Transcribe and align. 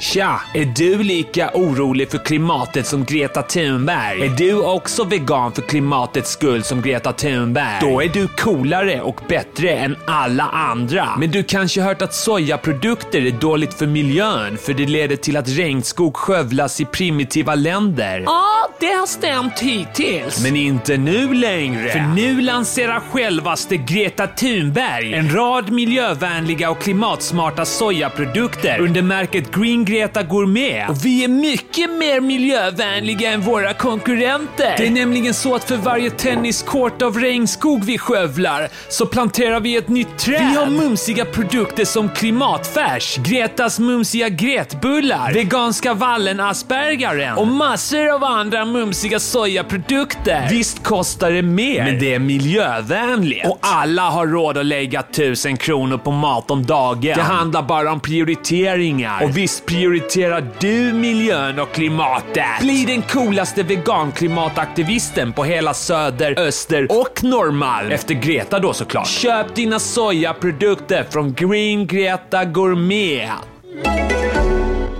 Tja! 0.00 0.40
Är 0.54 0.64
du 0.64 1.02
lika 1.02 1.50
orolig 1.54 2.10
för 2.10 2.18
klimatet 2.18 2.86
som 2.86 3.04
Greta 3.04 3.42
Thunberg? 3.42 4.22
Är 4.22 4.28
du 4.28 4.54
också 4.54 5.04
vegan 5.04 5.52
för 5.52 5.62
klimatets 5.62 6.30
skull 6.30 6.64
som 6.64 6.82
Greta 6.82 7.12
Thunberg? 7.12 7.78
Då 7.80 8.02
är 8.02 8.08
du 8.08 8.28
coolare 8.28 9.00
och 9.00 9.20
bättre 9.28 9.70
än 9.70 9.96
alla 10.06 10.44
andra. 10.44 11.08
Men 11.18 11.30
du 11.30 11.42
kanske 11.42 11.80
hört 11.80 12.02
att 12.02 12.14
sojaprodukter 12.14 13.26
är 13.26 13.30
dåligt 13.30 13.74
för 13.74 13.86
miljön 13.86 14.58
för 14.58 14.74
det 14.74 14.86
leder 14.86 15.16
till 15.16 15.36
att 15.36 15.48
regnskog 15.48 16.16
skövlas 16.16 16.80
i 16.80 16.84
primitiva 16.84 17.54
länder. 17.54 18.22
Ja, 18.26 18.68
det 18.80 18.86
har 18.86 19.06
stämt 19.06 19.58
hittills. 19.58 20.42
Men 20.42 20.56
inte 20.56 20.96
nu 20.96 21.34
längre. 21.34 21.88
För 21.88 22.00
nu 22.00 22.40
lanserar 22.40 23.00
självaste 23.00 23.76
Greta 23.76 24.26
Thunberg 24.26 25.14
en 25.14 25.34
rad 25.34 25.70
miljövänliga 25.70 26.70
och 26.70 26.80
klimatsmarta 26.80 27.64
sojaprodukter 27.64 28.80
under 28.80 29.02
märket 29.02 29.54
Green 29.54 29.84
Greta 29.88 30.22
Gourmet. 30.22 30.90
Och 30.90 31.04
vi 31.04 31.24
är 31.24 31.28
mycket 31.28 31.90
mer 31.90 32.20
miljövänliga 32.20 33.32
än 33.32 33.40
våra 33.40 33.74
konkurrenter. 33.74 34.74
Det 34.76 34.86
är 34.86 34.90
nämligen 34.90 35.34
så 35.34 35.54
att 35.54 35.64
för 35.64 35.76
varje 35.76 36.10
tenniskort 36.10 37.02
av 37.02 37.18
regnskog 37.18 37.84
vi 37.84 37.98
skövlar 37.98 38.68
så 38.88 39.06
planterar 39.06 39.60
vi 39.60 39.76
ett 39.76 39.88
nytt 39.88 40.18
träd. 40.18 40.48
Vi 40.50 40.56
har 40.56 40.66
mumsiga 40.66 41.24
produkter 41.24 41.84
som 41.84 42.08
klimatfärs, 42.08 43.16
Gretas 43.16 43.78
mumsiga 43.78 44.28
gretbullar, 44.28 45.32
veganska 45.32 45.94
vallen-aspergaren 45.94 47.36
och 47.36 47.46
massor 47.46 48.14
av 48.14 48.24
andra 48.24 48.64
mumsiga 48.64 49.20
sojaprodukter. 49.20 50.48
Visst 50.50 50.82
kostar 50.84 51.30
det 51.30 51.42
mer, 51.42 51.84
men 51.84 51.98
det 51.98 52.14
är 52.14 52.18
miljövänligt. 52.18 53.46
Och 53.46 53.58
alla 53.60 54.02
har 54.02 54.26
råd 54.26 54.58
att 54.58 54.66
lägga 54.66 55.02
tusen 55.02 55.56
kronor 55.56 55.98
på 55.98 56.10
mat 56.10 56.50
om 56.50 56.66
dagen. 56.66 57.16
Det 57.16 57.22
handlar 57.22 57.62
bara 57.62 57.92
om 57.92 58.00
prioriteringar. 58.00 59.24
Och 59.24 59.36
visst 59.36 59.66
prioriterar 59.78 60.50
du 60.60 60.92
miljön 60.92 61.58
och 61.58 61.72
klimatet. 61.72 62.60
Bli 62.60 62.84
den 62.84 63.02
coolaste 63.02 63.62
veganklimataktivisten 63.62 65.32
på 65.32 65.44
hela 65.44 65.74
Söder, 65.74 66.38
Öster 66.38 66.86
och 66.90 67.24
Norrmalm. 67.24 67.90
Efter 67.90 68.14
Greta 68.14 68.58
då 68.58 68.72
såklart. 68.72 69.06
Köp 69.06 69.54
dina 69.54 69.78
sojaprodukter 69.78 71.06
från 71.10 71.34
Green 71.34 71.86
Greta 71.86 72.44
Gourmet. 72.44 73.30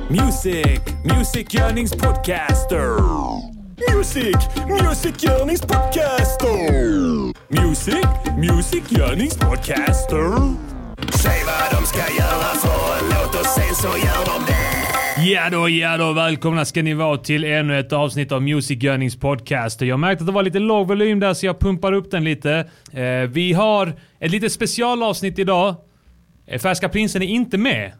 Music, 0.08 0.80
Music 1.16 1.54
Yearnings 1.54 1.92
Podcaster. 1.92 2.98
Music, 3.94 4.36
Music 4.68 5.24
Yearnings 5.24 5.60
Podcaster. 5.60 6.48
Music, 7.48 8.06
Music 8.36 8.82
Yearnings 8.88 9.36
Podcaster. 9.38 10.54
Säg 11.10 11.42
vad 11.46 11.80
de 11.80 11.86
ska 11.86 11.98
göra 11.98 12.54
för 12.54 12.98
en 12.98 13.08
låt 13.10 13.40
och 13.40 13.46
sen 13.46 13.74
så 13.74 13.88
gör 13.88 14.24
de 14.24 14.44
det. 14.46 14.67
Ja 15.24 15.50
då, 15.50 15.68
ja 15.68 15.96
då. 15.96 16.12
Välkomna 16.12 16.64
ska 16.64 16.82
ni 16.82 16.94
vara 16.94 17.16
till 17.16 17.44
ännu 17.44 17.78
ett 17.78 17.92
avsnitt 17.92 18.32
av 18.32 18.42
Music 18.42 18.84
Yearnings 18.84 19.16
podcast. 19.16 19.80
Jag 19.80 20.00
märkte 20.00 20.22
att 20.22 20.26
det 20.26 20.32
var 20.32 20.42
lite 20.42 20.58
låg 20.58 20.88
volym 20.88 21.20
där 21.20 21.34
så 21.34 21.46
jag 21.46 21.58
pumpar 21.60 21.92
upp 21.92 22.10
den 22.10 22.24
lite. 22.24 22.68
Eh, 22.92 23.30
vi 23.30 23.52
har 23.52 23.92
ett 24.20 24.30
litet 24.30 24.52
specialavsnitt 24.52 25.38
idag. 25.38 25.74
Eh, 26.46 26.58
Färska 26.60 26.88
prinsen 26.88 27.22
är 27.22 27.26
inte 27.26 27.58
med. 27.58 27.92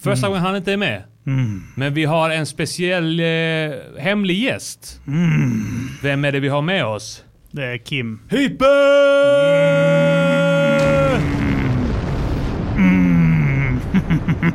Första 0.00 0.28
gången 0.28 0.42
han 0.42 0.56
inte 0.56 0.72
är 0.72 0.76
med. 0.76 1.02
Men 1.76 1.94
vi 1.94 2.04
har 2.04 2.30
en 2.30 2.46
speciell 2.46 3.20
eh, 3.20 3.26
hemlig 3.98 4.38
gäst. 4.42 5.00
Vem 6.02 6.24
är 6.24 6.32
det 6.32 6.40
vi 6.40 6.48
har 6.48 6.62
med 6.62 6.84
oss? 6.86 7.24
Det 7.50 7.64
är 7.64 7.78
Kim. 7.78 8.20
Hyper! 8.28 9.81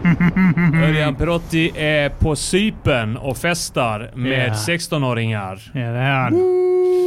Örjan 0.84 1.16
Perotti 1.16 1.72
är 1.76 2.10
på 2.10 2.36
Sypen 2.36 3.18
och 3.18 3.38
festar 3.38 4.12
med 4.16 4.48
Ja. 4.48 4.54
16-åringar. 4.54 5.72
Ja, 5.74 5.80
det 5.80 6.00
är 6.00 6.16
han. 6.16 6.34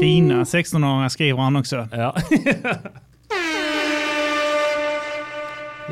Fina 0.03 0.45
16-åringar 0.45 1.09
skriver 1.09 1.43
han 1.43 1.57
också. 1.57 1.89
Ja. 1.93 2.17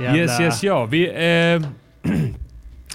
Yes, 0.00 0.40
yes, 0.40 0.62
ja. 0.62 0.84
Vi, 0.84 1.06
eh, 1.08 1.68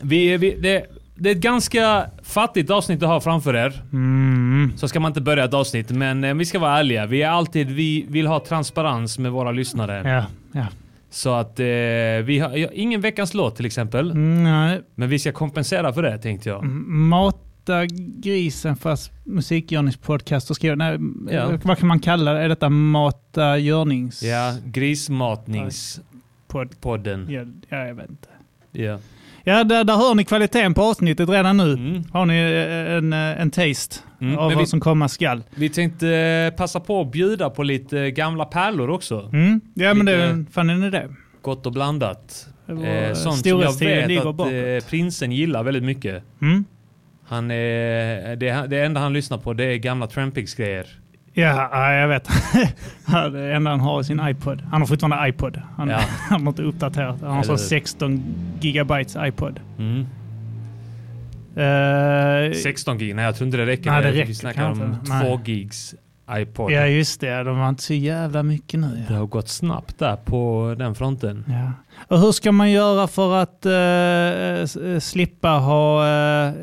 vi, 0.02 0.38
vi, 0.38 0.58
det, 0.62 0.86
det 1.16 1.30
är 1.30 1.36
ett 1.36 1.42
ganska 1.42 2.06
fattigt 2.24 2.70
avsnitt 2.72 3.04
att 3.04 3.10
ha 3.10 3.22
framför 3.22 3.56
er. 3.56 3.82
Mm. 3.94 4.72
Så 4.76 4.88
ska 4.88 5.00
man 5.00 5.10
inte 5.10 5.22
börja 5.22 5.44
ett 5.44 5.54
avsnitt, 5.54 5.92
men 5.92 6.24
eh, 6.24 6.34
vi 6.34 6.46
ska 6.46 6.60
vara 6.60 6.80
ärliga. 6.80 7.06
Vi 7.06 7.22
är 7.22 7.30
alltid, 7.30 7.72
vi 7.72 8.06
vill 8.10 8.28
ha 8.28 8.40
transparens 8.40 9.20
med 9.20 9.32
våra 9.32 9.52
lyssnare. 9.52 10.02
Ja, 10.10 10.26
ja. 10.62 10.68
Så 11.14 11.34
att 11.34 11.60
eh, 11.60 11.66
vi 12.26 12.40
har 12.42 12.74
ingen 12.74 13.02
veckans 13.02 13.34
låt 13.34 13.56
till 13.56 13.66
exempel. 13.66 14.16
Nej. 14.16 14.82
Men 14.96 15.10
vi 15.10 15.20
ska 15.20 15.32
kompensera 15.32 15.94
för 15.94 16.04
det 16.04 16.18
tänkte 16.18 16.50
jag. 16.50 16.64
Mata 16.88 17.86
grisen 18.20 18.76
fast 18.76 19.12
musikgörningspodcaster 19.24 20.54
skriver. 20.54 20.76
Nej, 20.76 20.98
Ja. 21.36 21.60
Vad 21.64 21.78
kan 21.78 21.88
man 21.88 22.00
kalla 22.00 22.34
det? 22.34 22.40
Är 22.40 22.50
detta 22.50 22.70
mata 22.70 23.58
görnings... 23.58 24.24
Ja, 24.24 24.56
grismatningspodden. 24.66 27.28
Ja, 27.30 27.42
ja, 27.70 27.88
jag 27.88 27.96
vet 27.96 28.10
inte. 28.10 28.28
Ja. 28.72 28.98
Ja, 29.44 29.64
där, 29.64 29.84
där 29.84 29.96
hör 29.98 30.16
ni 30.16 30.24
kvaliteten 30.24 30.74
på 30.74 30.82
avsnittet 30.82 31.30
redan 31.30 31.58
nu. 31.58 31.74
Mm. 31.74 32.04
Har 32.12 32.26
ni 32.26 32.34
eh, 32.34 32.94
en, 32.98 33.14
eh, 33.14 33.42
en 33.42 33.52
taste 33.52 33.96
Mm, 34.22 34.38
av 34.38 34.48
men 34.50 34.56
vad 34.58 34.64
vi- 34.64 34.68
som 34.70 34.80
komma 34.80 35.08
skall. 35.08 35.44
Vi 35.56 35.70
tänkte 35.70 36.10
eh, 36.10 36.58
passa 36.58 36.80
på 36.80 37.02
att 37.02 37.12
bjuda 37.12 37.50
på 37.50 37.64
lite 37.64 38.12
gamla 38.12 38.46
pärlor 38.46 38.90
också. 38.90 39.30
Mm. 39.34 39.62
Ja, 39.74 39.94
men 39.94 40.06
det 40.06 40.34
Lite- 40.36 40.52
fan 40.52 40.70
är 40.70 40.92
det. 40.92 41.10
Gott 41.42 41.66
och 41.66 41.72
blandat. 41.72 42.48
Eh, 42.70 43.14
sånt 43.14 43.38
som 43.38 43.62
jag 43.62 43.80
vet 43.80 44.26
att 44.26 44.40
eh, 44.40 44.90
prinsen 44.90 45.32
gillar 45.32 45.64
väldigt 45.64 45.84
mycket. 45.84 46.24
Mm. 46.42 46.66
Han 47.28 47.52
är, 47.52 48.36
det, 48.36 48.68
det 48.70 48.80
enda 48.86 49.00
han 49.02 49.14
lyssnar 49.14 49.38
på 49.38 49.54
det 49.54 49.64
är 49.66 49.78
gamla 49.78 50.08
Trampix 50.08 50.56
grejer. 50.56 50.88
Ja, 51.36 51.70
ja, 51.72 51.94
jag 51.94 52.08
vet. 52.08 52.30
Det 53.34 53.54
enda 53.54 53.72
han 53.72 53.80
har 53.80 54.00
är 54.00 54.04
sin 54.04 54.28
iPod. 54.28 54.62
Han 54.72 54.82
har 54.82 54.88
fortfarande 54.88 55.30
iPod. 55.30 55.62
Han, 55.78 55.90
Ja. 55.90 56.00
han 56.30 56.42
har 56.42 56.48
inte 56.50 56.62
uppdaterat. 56.64 57.22
Han 57.22 57.32
har 57.32 57.44
så 57.44 57.52
hur? 57.52 57.58
16 57.58 58.24
gigabytes 58.62 59.18
iPod. 59.20 59.60
Mm. 59.80 60.06
Eh, 61.56 62.52
16 62.54 62.98
gig, 62.98 63.16
nej 63.16 63.26
jag 63.26 63.36
tror 63.36 63.46
inte 63.46 63.58
det 63.58 63.66
räcker. 63.66 63.92
Nej, 63.92 64.04
det 64.04 64.12
Vi 64.12 64.22
räcker 64.22 64.34
snackar 64.34 64.72
om 64.72 64.80
kanske. 64.80 65.14
Nej. 65.14 65.38
2 65.38 65.40
gigs 65.46 65.96
iPod. 66.32 66.72
ja, 66.72 66.86
just 66.88 67.22
det. 67.22 67.44
De 67.44 67.60
var 67.60 67.70
inte 67.70 67.84
så 67.84 67.94
jävla 67.94 68.44
mycket 68.44 68.80
nu. 68.80 68.88
Det 69.08 69.14
Ja. 69.14 69.20
har 69.20 69.26
gått 69.26 69.50
snabbt 69.50 70.00
där 70.00 70.16
på 70.16 70.76
den 70.78 70.96
fronten. 70.96 71.46
Ja. 71.48 71.72
Och 72.08 72.20
hur 72.20 72.32
ska 72.32 72.52
man 72.52 72.72
göra 72.72 73.08
för 73.08 73.36
att 73.36 73.66
eh, 73.66 75.00
slippa 75.00 75.50
ha 75.50 76.04
uh, 76.48 76.54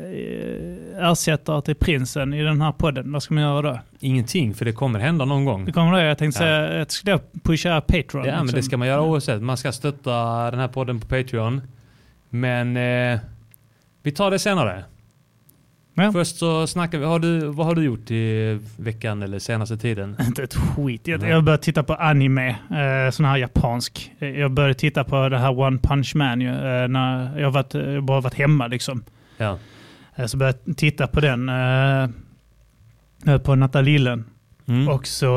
ersättare 0.99 1.61
till 1.61 1.75
prinsen 1.75 2.33
i 2.33 2.43
den 2.43 2.61
här 2.61 2.71
podden? 2.71 3.11
Vad 3.11 3.23
ska 3.23 3.33
man 3.33 3.43
göra 3.43 3.61
då? 3.61 3.79
Ingenting, 3.99 4.53
för 4.53 4.65
det 4.65 4.71
kommer 4.73 4.99
hända 4.99 5.25
någon 5.25 5.45
gång. 5.45 5.65
Det 5.65 5.71
kommer 5.71 5.97
det. 5.97 6.03
Jag 6.03 6.17
tänkte 6.17 6.43
Ja. 6.43 6.47
säga 6.67 6.81
att 6.81 6.91
skulle 6.91 7.11
jag 7.11 7.21
pusha 7.43 7.81
Patreon. 7.81 8.25
Ja, 8.25 8.31
men 8.37 8.39
det 8.47 8.53
liksom. 8.53 8.61
ska 8.63 8.77
man 8.77 8.87
göra 8.87 9.01
oavsett. 9.01 9.41
Man 9.41 9.57
ska 9.57 9.71
stötta 9.71 10.11
den 10.51 10.59
här 10.59 10.67
podden 10.67 10.99
på 10.99 11.07
Patreon. 11.07 11.61
Men 12.29 12.77
eh, 12.77 13.19
vi 14.03 14.11
tar 14.11 14.31
det 14.31 14.39
senare. 14.39 14.83
Ja. 15.93 16.11
Först 16.11 16.37
så 16.37 16.67
snackar 16.67 16.97
vi. 16.97 17.05
Har 17.05 17.19
du, 17.19 17.39
vad 17.39 17.65
har 17.65 17.75
du 17.75 17.83
gjort 17.83 18.11
i 18.11 18.59
veckan 18.77 19.21
eller 19.23 19.39
senaste 19.39 19.77
tiden? 19.77 20.15
Inte 20.27 20.43
ett 20.43 20.53
skit. 20.55 21.07
Jag, 21.07 21.29
jag 21.29 21.43
började 21.43 21.63
titta 21.63 21.83
på 21.83 21.93
anime, 21.93 22.49
eh, 22.49 23.11
sån 23.11 23.25
här 23.25 23.37
japansk. 23.37 24.11
Jag 24.19 24.51
började 24.51 24.73
titta 24.73 25.03
på 25.03 25.29
det 25.29 25.37
här 25.37 25.59
One 25.59 25.77
Punch 25.77 26.15
Man 26.15 26.41
ju, 26.41 26.49
eh, 26.49 26.87
när 26.87 27.39
jag 27.39 27.47
har 27.47 27.51
varit, 27.51 27.75
eh, 27.75 28.01
bara 28.01 28.21
varit 28.21 28.33
hemma 28.33 28.67
liksom. 28.67 29.03
Ja. 29.37 29.57
Eh, 30.21 30.25
så 30.27 30.37
började 30.37 30.57
jag 30.65 30.77
titta 30.77 31.07
på 31.07 31.19
den, 31.19 31.49
eh, 31.49 32.03
eh, 33.27 33.37
på 33.37 33.55
Natalillen. 33.55 34.25
Mm. 34.67 34.87
Och 34.87 35.07
så 35.07 35.35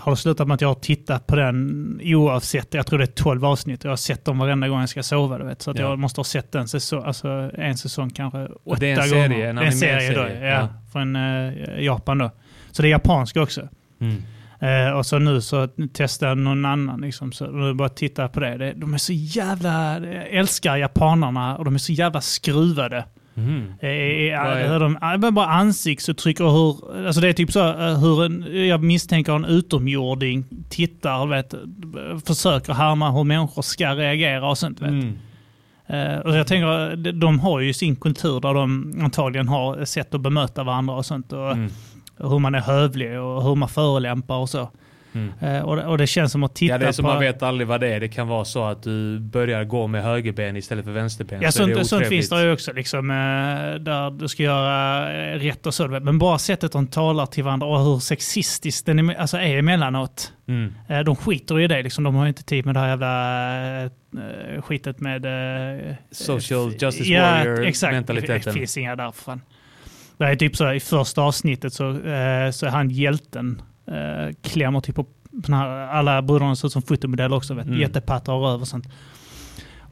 har 0.00 0.10
det 0.10 0.16
slutat 0.16 0.48
med 0.48 0.54
att 0.54 0.60
jag 0.60 0.68
har 0.68 0.74
tittat 0.74 1.26
på 1.26 1.36
den 1.36 2.00
oavsett. 2.04 2.74
Jag 2.74 2.86
tror 2.86 2.98
det 2.98 3.04
är 3.04 3.06
12 3.06 3.44
avsnitt 3.44 3.84
jag 3.84 3.90
har 3.90 3.96
sett 3.96 4.24
dem 4.24 4.38
varenda 4.38 4.68
gång 4.68 4.80
jag 4.80 4.88
ska 4.88 5.02
sova. 5.02 5.38
Du 5.38 5.44
vet. 5.44 5.62
Så 5.62 5.72
Ja. 5.76 5.80
jag 5.82 5.98
måste 5.98 6.18
ha 6.18 6.24
sett 6.24 6.54
en 6.54 6.68
säsong, 6.68 7.02
alltså 7.04 7.28
en 7.54 7.76
säsong 7.76 8.10
kanske 8.10 8.48
åtta 8.64 8.80
det 8.80 8.90
är 8.90 9.02
en 9.02 9.10
gånger. 9.10 9.28
serie, 9.28 9.48
en 9.50 9.56
det 9.56 9.62
är 9.62 9.66
en 9.66 9.72
serie 9.72 10.08
då, 10.08 10.22
serie, 10.22 10.48
ja, 10.48 10.54
ja. 10.60 10.68
Från 10.92 11.14
Japan 11.84 12.18
då. 12.18 12.30
Så 12.70 12.82
det 12.82 12.88
är 12.88 12.90
japansk 12.90 13.36
också. 13.36 13.68
Mm. 14.00 14.96
Och 14.96 15.06
så 15.06 15.18
nu 15.18 15.40
så 15.40 15.68
testar 15.92 16.28
jag 16.28 16.38
någon 16.38 16.64
annan. 16.64 17.00
Liksom, 17.00 17.32
så 17.32 17.46
nu 17.46 17.74
bara 17.74 17.88
titta 17.88 18.28
på 18.28 18.40
det. 18.40 18.56
det. 18.56 18.72
De 18.72 18.94
är 18.94 18.98
så 18.98 19.12
jävla... 19.12 19.98
Jag 20.06 20.28
älskar 20.28 20.76
japanerna 20.76 21.56
och 21.56 21.64
de 21.64 21.74
är 21.74 21.78
så 21.78 21.92
jävla 21.92 22.20
skruvade. 22.20 23.04
Mm. 23.48 23.72
Eh, 23.80 23.88
eh, 23.90 24.44
Vad 24.44 24.56
är- 24.58 24.80
de, 24.80 25.24
eh, 25.24 25.30
bara 25.30 25.46
ansiktsuttryck 25.46 26.40
och 26.40 26.52
hur... 26.52 27.06
Alltså 27.06 27.20
det 27.20 27.28
är 27.28 27.32
typ 27.32 27.52
så 27.52 27.68
eh, 27.68 27.98
hur 28.00 28.24
en, 28.24 28.66
jag 28.68 28.82
misstänker 28.82 29.32
en 29.32 29.44
utomjording 29.44 30.44
tittar 30.68 31.18
och 31.20 31.32
vet, 31.32 31.54
försöker 32.26 32.72
härma 32.72 33.10
hur 33.10 33.24
människor 33.24 33.62
ska 33.62 33.94
reagera 33.94 34.48
och 34.48 34.58
sånt. 34.58 34.80
Vet. 34.80 34.88
Mm. 34.90 35.18
Eh, 35.86 36.18
och 36.18 36.36
jag 36.36 36.46
tänker, 36.46 36.96
de, 37.12 37.40
har 37.40 37.60
ju 37.60 37.72
sin 37.72 37.96
kultur 37.96 38.40
där 38.40 38.54
de 38.54 38.94
antagligen 39.02 39.48
har 39.48 39.84
sätt 39.84 40.14
att 40.14 40.20
bemöta 40.20 40.62
varandra 40.64 40.94
och 40.94 41.06
sånt. 41.06 41.32
Och, 41.32 41.52
Mm. 41.52 41.70
hur 42.16 42.38
man 42.38 42.54
är 42.54 42.60
hövlig 42.60 43.20
och 43.20 43.42
hur 43.42 43.54
man 43.54 43.68
förolämpar 43.68 44.36
och 44.36 44.48
så. 44.50 44.70
Eh, 45.40 45.60
och, 45.60 45.78
och 45.78 45.98
det 45.98 46.06
känns 46.06 46.32
som 46.32 46.42
att 46.42 46.54
titta 46.54 46.74
Ja, 46.74 46.78
det 46.78 46.86
är 46.86 46.92
som 46.92 47.02
på... 47.04 47.08
man 47.08 47.20
vet 47.20 47.42
aldrig 47.42 47.68
vad 47.68 47.80
det 47.80 47.88
är. 47.88 48.00
Det 48.00 48.08
kan 48.08 48.28
vara 48.28 48.44
så 48.44 48.64
att 48.64 48.82
du 48.82 49.18
börjar 49.18 49.64
gå 49.64 49.86
med 49.86 50.02
högerben 50.02 50.56
istället 50.56 50.84
för 50.84 50.92
vänsterben. 50.92 51.42
Ja, 51.42 51.52
så 51.52 51.66
sånt, 51.66 51.86
sånt 51.86 52.06
finns 52.06 52.28
det 52.28 52.42
ju 52.42 52.52
också. 52.52 52.72
Liksom, 52.72 53.10
eh, 53.10 53.16
där 53.80 54.10
du 54.10 54.28
ska 54.28 54.42
göra 54.42 55.12
eh, 55.12 55.38
rätt 55.38 55.66
och 55.66 55.74
så. 55.74 55.88
Men 55.88 56.18
bara 56.18 56.38
sättet 56.38 56.72
de 56.72 56.86
talar 56.86 57.26
till 57.26 57.44
varandra 57.44 57.66
och 57.66 57.84
hur 57.84 57.98
sexistiskt 57.98 58.86
den 58.86 59.10
är, 59.10 59.14
alltså 59.14 59.36
är 59.36 59.58
emellanåt. 59.58 60.32
Mm. 60.48 60.74
Eh, 60.88 61.00
De 61.00 61.16
skiter 61.16 61.60
i 61.60 61.66
det. 61.66 61.82
Liksom. 61.82 62.04
De 62.04 62.14
har 62.14 62.26
inte 62.26 62.42
tid 62.42 62.66
med 62.66 62.74
det 62.74 62.80
här 62.80 62.88
jävla 62.88 63.90
skitet 64.62 65.00
med... 65.00 65.26
Social 66.10 66.72
justice 66.80 67.12
ja, 67.12 67.22
warrior 67.22 67.64
exakt. 67.64 67.92
mentaliteten. 67.92 68.54
Det 68.54 68.58
finns 68.58 68.76
inga 68.76 68.96
där 68.96 69.10
för 69.10 69.22
fan. 69.22 69.40
Det 70.18 70.24
är 70.24 70.36
typ 70.36 70.56
så 70.56 70.72
i 70.72 70.80
första 70.80 71.22
avsnittet 71.22 71.72
så, 71.72 71.94
så 72.52 72.66
är 72.66 72.70
han 72.70 72.90
hjälten. 72.90 73.62
Eh, 73.90 74.34
klämmer 74.42 74.80
typ 74.80 74.94
på 74.94 75.06
här, 75.48 75.68
alla 75.68 76.22
brudarna 76.22 76.56
ser 76.56 76.66
ut 76.68 76.72
som 76.72 76.82
fotomodeller 76.82 77.36
också. 77.36 77.54
Vet, 77.54 77.66
Mm. 77.66 77.78
Jättepattar 77.80 78.32
och 78.32 78.42
röv 78.42 78.60
och 78.60 78.68
sånt. 78.68 78.88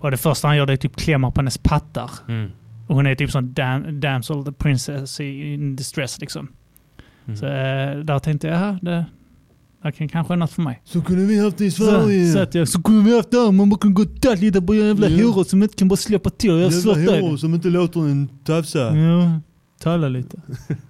Och 0.01 0.11
det 0.11 0.17
första 0.17 0.49
han 0.49 0.57
gör 0.57 0.67
det 0.67 0.73
är 0.73 0.77
typ 0.77 0.97
klämmer 0.97 1.31
på 1.31 1.41
hennes 1.41 1.59
pattar. 1.59 2.11
Mm. 2.29 2.51
Och 2.87 2.95
hon 2.95 3.07
är 3.07 3.15
typ 3.15 3.31
sån 3.31 3.53
dam, 3.53 4.01
damsel, 4.01 4.45
the 4.45 4.53
princess 4.53 5.21
in 5.21 5.77
distress 5.77 6.21
liksom. 6.21 6.49
Mm. 7.27 7.37
Så 7.37 7.47
eh, 7.47 7.99
där 8.05 8.19
tänkte 8.19 8.47
jag, 8.47 8.57
jaha, 8.57 8.79
det, 8.83 9.05
det 9.83 9.93
kan 9.93 10.09
kanske 10.09 10.35
är 10.35 10.37
något 10.37 10.51
för 10.53 10.63
mig. 10.63 10.81
Så 10.85 11.03
kunde 11.03 11.27
vi 11.27 11.45
haft 11.45 11.59
det 11.59 11.65
i 11.65 11.71
Så, 11.71 11.85
Sverige. 11.85 12.33
så, 12.33 12.39
att 12.39 12.55
jag, 12.55 12.69
så 12.69 12.83
kunde 12.83 13.11
vi 13.11 13.17
haft 13.17 13.31
det 13.31 13.37
här, 13.37 13.53
man 13.53 13.71
bara 13.71 13.79
kan 13.81 13.95
gå 13.95 14.03
och 14.03 14.21
ta 14.21 14.35
lite 14.35 14.63
på 14.63 14.75
jävla 14.75 15.09
Ja. 15.09 15.27
horor 15.27 15.45
som 15.45 15.63
inte 15.63 15.77
kan 15.77 15.89
bara 15.89 15.97
släppa 15.97 16.31
till. 16.31 16.51
Jag 16.51 16.73
Jävla 16.73 17.21
horor 17.21 17.37
som 17.37 17.55
inte 17.55 17.69
låter 17.69 18.01
en 18.01 18.29
tafsa. 18.45 18.97
Ja, 18.97 19.41
tala 19.81 20.09
lite. 20.09 20.41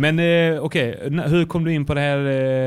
Men 0.00 0.18
eh, 0.18 0.60
okej, 0.62 0.98
n- 1.06 1.22
hur 1.26 1.44
kom 1.44 1.64
du 1.64 1.72
in 1.72 1.84
på 1.84 1.94
det 1.94 2.00
här 2.00 2.18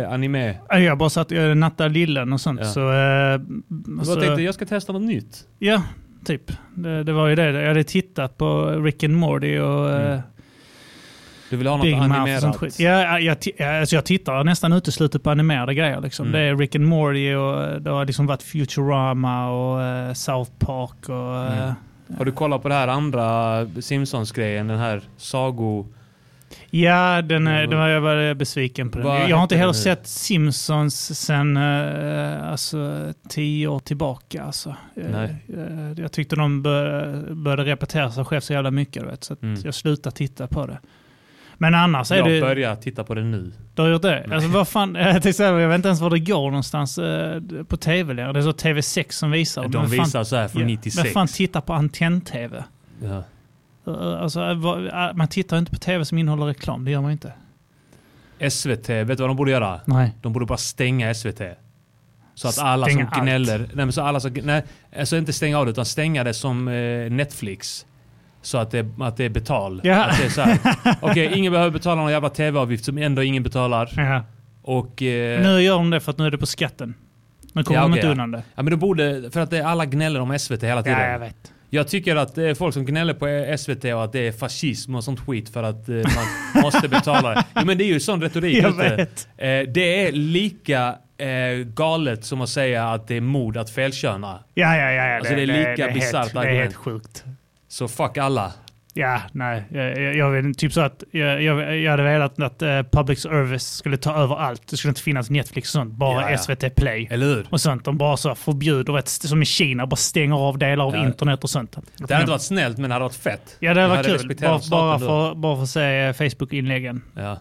eh, 0.03 0.13
anime? 0.13 0.55
Ja, 0.69 0.79
Jag 0.79 0.97
bara 0.97 1.09
satt 1.09 1.31
och 1.31 1.57
nattade 1.57 1.89
lillen 1.89 2.33
och 2.33 2.41
sånt. 2.41 2.59
Ja. 2.63 2.67
Så, 2.67 2.91
eh, 2.91 2.97
Jag 3.97 4.05
så, 4.05 4.15
tänkte 4.15 4.41
jag 4.41 4.53
ska 4.53 4.65
testa 4.65 4.93
något 4.93 5.01
nytt. 5.01 5.43
Ja, 5.59 5.83
typ. 6.25 6.51
Det, 6.75 7.03
det 7.03 7.13
var 7.13 7.27
ju 7.27 7.35
det. 7.35 7.51
Jag 7.61 7.67
hade 7.67 7.83
tittat 7.83 8.37
på 8.37 8.65
Rick 8.69 9.03
and 9.03 9.13
Morty 9.15 9.59
och 9.59 9.89
Mm. 9.89 10.11
eh, 10.13 10.19
Du 11.49 11.57
vill 11.57 11.67
ha 11.67 11.77
något 11.77 11.83
Big 11.83 11.95
Mouth 11.97 12.11
och 12.11 12.17
animerat? 12.17 12.79
Ja, 12.79 13.19
jag, 13.19 13.37
jag, 13.57 13.79
alltså 13.79 13.95
jag 13.95 14.05
tittar 14.05 14.43
nästan 14.43 14.73
uteslutet 14.73 15.23
på 15.23 15.29
animerade 15.29 15.73
grejer. 15.73 16.01
Liksom. 16.01 16.27
Mm. 16.27 16.41
Det 16.41 16.47
är 16.47 16.55
Rick 16.57 16.75
and 16.75 16.85
Morty 16.85 17.33
och 17.33 17.81
det 17.81 17.89
har 17.89 18.05
liksom 18.05 18.27
varit 18.27 18.43
Futurama 18.43 19.49
och 19.49 19.81
eh, 19.83 20.13
South 20.13 20.51
Park 20.59 21.09
och... 21.09 21.53
eh, 21.53 21.73
Mm. 22.11 22.17
Har 22.19 22.25
du 22.25 22.31
kollat 22.31 22.61
på 22.61 22.69
det 22.69 22.75
här 22.75 22.87
andra 22.87 23.65
Simpsons-grejen? 23.81 24.67
Den 24.67 24.79
här 24.79 25.01
sago... 25.17 25.85
Ja, 26.69 27.21
den, 27.21 27.47
är- 27.47 27.67
den 27.67 27.79
var 27.79 27.87
jag 27.87 28.01
var 28.01 28.33
besviken 28.33 28.89
på. 28.89 28.97
Den. 28.97 29.07
vad 29.07 29.29
Jag 29.29 29.35
har 29.35 29.43
inte 29.43 29.55
heller 29.57 29.73
sett 29.73 30.07
Simpsons 30.07 31.19
sen 31.19 31.57
eh, 31.57 32.51
alltså, 32.51 33.13
tio 33.29 33.67
år 33.67 33.79
tillbaka. 33.79 34.43
Alltså. 34.43 34.69
Eh, 34.95 35.03
Nej. 35.11 35.35
eh, 35.57 36.01
Jag 36.01 36.11
tyckte 36.11 36.35
de 36.35 36.61
bör, 36.61 37.33
började 37.33 37.63
repetera 37.65 38.11
sig 38.11 38.25
själv 38.25 38.41
så 38.41 38.53
jävla 38.53 38.71
mycket. 38.71 39.03
Vet, 39.03 39.23
så 39.23 39.35
Mm. 39.41 39.61
jag 39.65 39.73
slutade 39.73 40.15
titta 40.15 40.47
på 40.47 40.65
det. 40.67 40.79
Men 41.57 41.75
annars 41.75 42.11
är 42.11 42.15
Jag 42.15 42.29
det... 42.29 42.41
börjar 42.41 42.75
titta 42.75 43.03
på 43.03 43.13
det 43.15 43.23
nu. 43.23 43.51
Du 43.75 43.81
har 43.81 43.89
gjort 43.89 44.01
det? 44.01 44.25
Alltså, 44.31 44.49
vad 44.49 44.67
fan, 44.67 44.95
jag, 44.99 45.23
tänkte 45.23 45.43
jag 45.43 45.67
vet 45.69 45.75
inte 45.75 45.87
ens 45.87 46.01
var 46.01 46.09
det 46.09 46.19
går 46.19 46.45
någonstans 46.51 46.99
på 47.67 47.77
tv 47.77 48.13
längre. 48.13 48.33
Det 48.33 48.39
är 48.39 48.43
så 48.43 48.51
TV6 48.51 49.05
som 49.11 49.31
visar. 49.31 49.61
De 49.63 49.69
Men 49.71 49.81
vad 49.81 49.95
fan- 49.95 50.05
visar 50.05 50.23
så 50.23 50.35
här 50.35 50.47
från 50.47 50.61
ja, 50.61 50.67
96. 50.67 51.03
Men 51.03 51.13
fan 51.13 51.27
titta 51.27 51.61
på 51.61 51.73
antenn-tv. 51.73 52.63
Ja. 53.03 53.23
Eh, 53.87 54.21
Alltså, 54.21 54.39
eh, 54.41 54.49
eh, 54.49 55.13
man 55.13 55.27
tittar 55.27 55.57
inte 55.57 55.71
på 55.71 55.77
tv 55.77 56.05
som 56.05 56.17
innehåller 56.17 56.45
reklam, 56.45 56.85
det 56.85 56.91
gör 56.91 57.01
man 57.01 57.11
inte. 57.11 57.33
SVT, 58.49 58.89
vet 58.89 59.07
du 59.07 59.15
vad 59.15 59.29
de 59.29 59.35
borde 59.37 59.51
göra? 59.51 59.79
Nej. 59.85 60.15
De 60.21 60.33
borde 60.33 60.45
bara 60.45 60.57
stänga 60.57 61.13
SVT. 61.13 61.41
Så 62.35 62.47
att 62.47 62.59
alla 62.59 62.85
Stänga 62.85 63.05
som 63.05 63.13
allt. 63.13 63.23
gnäller... 63.23 63.57
Nej, 63.59 63.69
men 63.73 63.91
så 63.91 64.01
alla 64.01 64.19
som, 64.19 64.31
nej, 64.43 64.63
alltså 64.99 65.17
inte 65.17 65.33
stänga 65.33 65.59
av 65.59 65.65
det, 65.65 65.71
utan 65.71 65.85
stänga 65.85 66.23
det 66.23 66.33
som 66.33 66.65
Netflix. 67.11 67.85
Så 68.41 68.57
att 68.57 68.71
det, 68.71 68.85
att 68.99 69.17
det 69.17 69.25
är 69.25 69.29
betal. 69.29 69.81
Ja. 69.83 70.05
Att 70.05 70.17
det 70.17 70.25
är 70.25 70.29
så 70.29 70.41
här, 70.41 70.59
Okej, 71.01 71.31
ingen 71.37 71.51
behöver 71.53 71.71
betala 71.71 72.01
någon 72.01 72.11
jävla 72.11 72.29
tv-avgift 72.29 72.85
som 72.85 72.97
ändå 72.97 73.23
ingen 73.23 73.43
betalar. 73.43 73.89
Ja. 73.95 74.23
Och... 74.61 75.01
Eh, 75.01 75.41
Nu 75.43 75.61
gör 75.61 75.75
de 75.77 75.89
det 75.89 75.99
för 75.99 76.11
att 76.11 76.17
nu 76.17 76.25
är 76.27 76.31
det 76.31 76.37
på 76.37 76.45
skatten. 76.45 76.93
Nu 77.53 77.63
kommer 77.63 77.79
Ja, 77.79 77.83
de 77.83 77.93
inte 77.93 78.05
ja. 78.07 78.11
undan 78.11 78.31
det. 78.31 78.43
Ja 78.55 78.63
men 78.63 78.71
de 78.71 78.77
borde, 78.77 79.29
för 79.31 79.39
att 79.39 79.49
det 79.49 79.61
alla 79.61 79.85
gnäller 79.85 80.19
om 80.19 80.39
SVT 80.39 80.63
hela 80.63 80.83
tiden. 80.83 80.99
Ja, 80.99 81.05
jag 81.07 81.19
vet. 81.19 81.53
Jag 81.73 81.87
tycker 81.87 82.15
att 82.15 82.35
det 82.35 82.49
är 82.49 82.55
folk 82.55 82.73
som 82.73 82.85
gnäller 82.85 83.13
på 83.13 83.57
SVT 83.57 83.85
och 83.85 84.03
att 84.03 84.11
det 84.11 84.27
är 84.27 84.31
fascism 84.31 84.95
och 84.95 85.03
sånt 85.03 85.19
skit 85.19 85.49
för 85.49 85.63
att 85.63 85.89
eh, 85.89 85.95
man 85.95 86.25
måste 86.63 86.87
betala 86.87 87.29
det. 87.33 87.43
Jo, 87.55 87.65
men 87.65 87.77
det 87.77 87.83
är 87.83 87.87
ju 87.87 87.99
sån 87.99 88.21
retorik 88.21 88.63
Jag 88.63 88.77
vet. 88.77 89.27
Eh, 89.37 89.59
det 89.73 90.07
är 90.07 90.11
lika 90.11 90.95
eh, 91.17 91.27
galet 91.65 92.25
som 92.25 92.41
att 92.41 92.49
säga 92.49 92.89
att 92.89 93.07
det 93.07 93.15
är 93.17 93.21
mod 93.21 93.57
att 93.57 93.69
felköna. 93.69 94.39
Ja, 94.53 94.75
ja, 94.77 94.91
ja. 94.91 95.05
ja. 95.05 95.17
Alltså, 95.17 95.35
det 95.35 95.41
är 95.41 95.47
lika 95.71 95.91
bisarrt 95.91 96.33
Det 96.33 96.39
är 96.39 96.41
argument. 96.41 96.63
helt 96.63 96.75
sjukt. 96.75 97.23
Så 97.67 97.87
fuck 97.87 98.17
alla. 98.17 98.53
Ja, 98.93 99.21
nej. 99.31 99.63
Jag, 99.71 100.15
jag, 100.15 100.31
vet 100.31 100.57
typ 100.57 100.73
så 100.73 100.81
att 100.81 101.03
jag, 101.11 101.43
jag, 101.43 101.77
jag 101.79 101.91
hade 101.91 102.03
velat 102.03 102.39
att 102.41 102.61
eh, 102.61 102.83
public 102.91 103.21
service 103.21 103.67
skulle 103.75 103.97
ta 103.97 104.15
över 104.15 104.35
allt. 104.35 104.67
Det 104.67 104.77
skulle 104.77 104.89
inte 104.89 105.01
finnas 105.01 105.29
Netflix 105.29 105.67
och 105.69 105.71
sånt. 105.71 105.93
Bara 105.93 106.31
Ja. 106.31 106.37
SVT 106.37 106.75
Play. 106.75 107.07
Eller 107.11 107.25
hur? 107.25 107.45
Och 107.49 107.61
sånt. 107.61 107.85
De 107.85 107.97
bara 107.97 108.17
så 108.17 108.35
förbjuder, 108.35 108.93
vet, 108.93 109.07
som 109.07 109.41
i 109.41 109.45
Kina, 109.45 109.87
bara 109.87 109.95
stänger 109.95 110.35
av 110.35 110.57
delar 110.57 110.85
av 110.85 110.95
Ja. 110.95 111.05
internet 111.05 111.43
och 111.43 111.49
sånt. 111.49 111.71
Det 111.97 112.13
hade 112.13 112.21
inte 112.21 112.31
varit 112.31 112.41
snällt 112.41 112.77
men 112.77 112.89
det 112.89 112.93
hade 112.93 113.03
varit 113.05 113.15
fett. 113.15 113.57
Ja, 113.59 113.73
det 113.73 113.81
hade 113.81 114.03
kul. 114.03 114.13
respekterat 114.13 114.69
Bara, 114.69 114.97
bara, 114.97 114.99
för, 114.99 115.35
bara 115.35 115.55
för 115.55 115.63
att 115.63 115.69
se 115.69 115.99
eh, 115.99 116.13
Facebook-inläggen 116.13 117.01
Ja. 117.15 117.31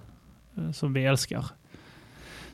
eh, 0.57 0.73
som 0.73 0.93
vi 0.93 1.05
älskar. 1.05 1.45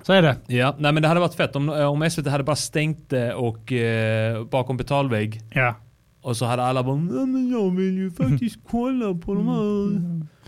Så 0.02 0.12
är 0.12 0.22
det. 0.22 0.37
ja, 0.46 0.75
nej 0.78 0.93
men 0.93 1.02
det 1.02 1.08
hade 1.08 1.20
varit 1.20 1.34
fett 1.34 1.56
om, 1.56 1.69
om 1.69 2.10
SVT 2.10 2.26
hade 2.26 2.44
bara 2.44 2.56
stängt 2.56 3.10
det 3.10 3.34
och 3.34 3.72
eh, 3.72 4.44
bakom 4.44 4.76
betalvägg. 4.76 5.40
Ja. 5.50 5.75
Och 6.26 6.37
så 6.37 6.44
hade 6.44 6.62
alla 6.62 6.82
bara 6.82 6.96
ja, 6.96 7.26
men 7.26 7.50
jag 7.50 7.70
vill 7.76 7.94
ju 7.99 8.11
faktiskt 8.11 8.58
kolla 8.70 9.14
på 9.14 9.34
de 9.34 9.49
här 9.49 10.00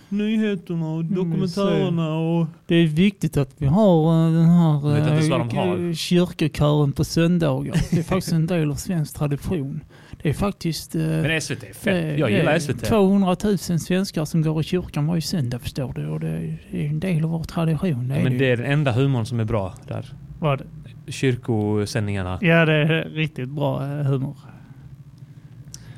nyheterna 0.09 0.89
och 0.89 1.05
dokumentärerna 1.05 2.15
och... 2.19 2.47
Det 2.67 2.75
är 2.75 2.87
viktigt 2.87 3.37
att 3.37 3.51
vi 3.59 3.67
har 3.67 4.27
eh, 4.27 4.33
den 4.33 4.45
här 4.45 5.89
eh, 5.89 5.93
kyrkokören 5.95 6.93
på 6.93 7.05
söndagar. 7.05 7.75
Det 7.91 7.99
är 7.99 8.03
faktiskt 8.03 8.33
en 8.33 8.47
del 8.47 8.71
av 8.71 8.75
svensk 8.75 9.17
tradition. 9.17 9.81
Det 10.23 10.29
är 10.29 10.33
faktiskt... 10.33 10.95
eh, 10.95 11.01
Men 11.03 11.41
SVT 11.41 11.63
är 11.63 11.73
fett. 11.75 12.19
Jag 12.19 12.31
gillar 12.31 12.59
SVT. 12.59 12.85
200 12.85 13.37
000 13.45 13.59
svenskar 13.59 14.25
som 14.25 14.43
går 14.43 14.61
i 14.61 14.65
kyrkan 14.65 15.07
varje 15.07 15.23
söndag 15.23 15.59
förstår 15.59 15.93
du. 15.93 16.07
Och 16.07 16.21
det 16.21 16.29
är 16.71 16.87
en 16.87 17.01
del 17.01 17.25
av 17.25 17.31
vår 17.31 17.45
tradition. 17.45 18.09
Det 18.09 18.23
Men 18.23 18.33
det. 18.33 18.39
det 18.39 18.51
är 18.51 18.57
den 18.57 18.67
enda 18.73 18.93
humorn 18.93 19.27
som 19.27 19.41
är 19.41 19.45
bra 19.45 19.75
där. 19.89 20.07
Vad? 20.39 20.63
Kyrkosändningarna. 21.09 22.39
Ja, 22.41 22.65
det 22.65 22.73
är 22.75 23.05
riktigt 23.05 23.49
bra 23.49 23.79
humor. 23.85 24.37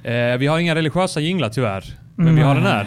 Eh, 0.02 0.38
vi 0.38 0.46
har 0.46 0.58
inga 0.58 0.74
religiösa 0.74 1.20
jinglar 1.20 1.48
tyvärr. 1.48 1.84
Men 2.16 2.36
vi 2.36 2.42
har 2.42 2.54
den 2.54 2.64
här. 2.64 2.86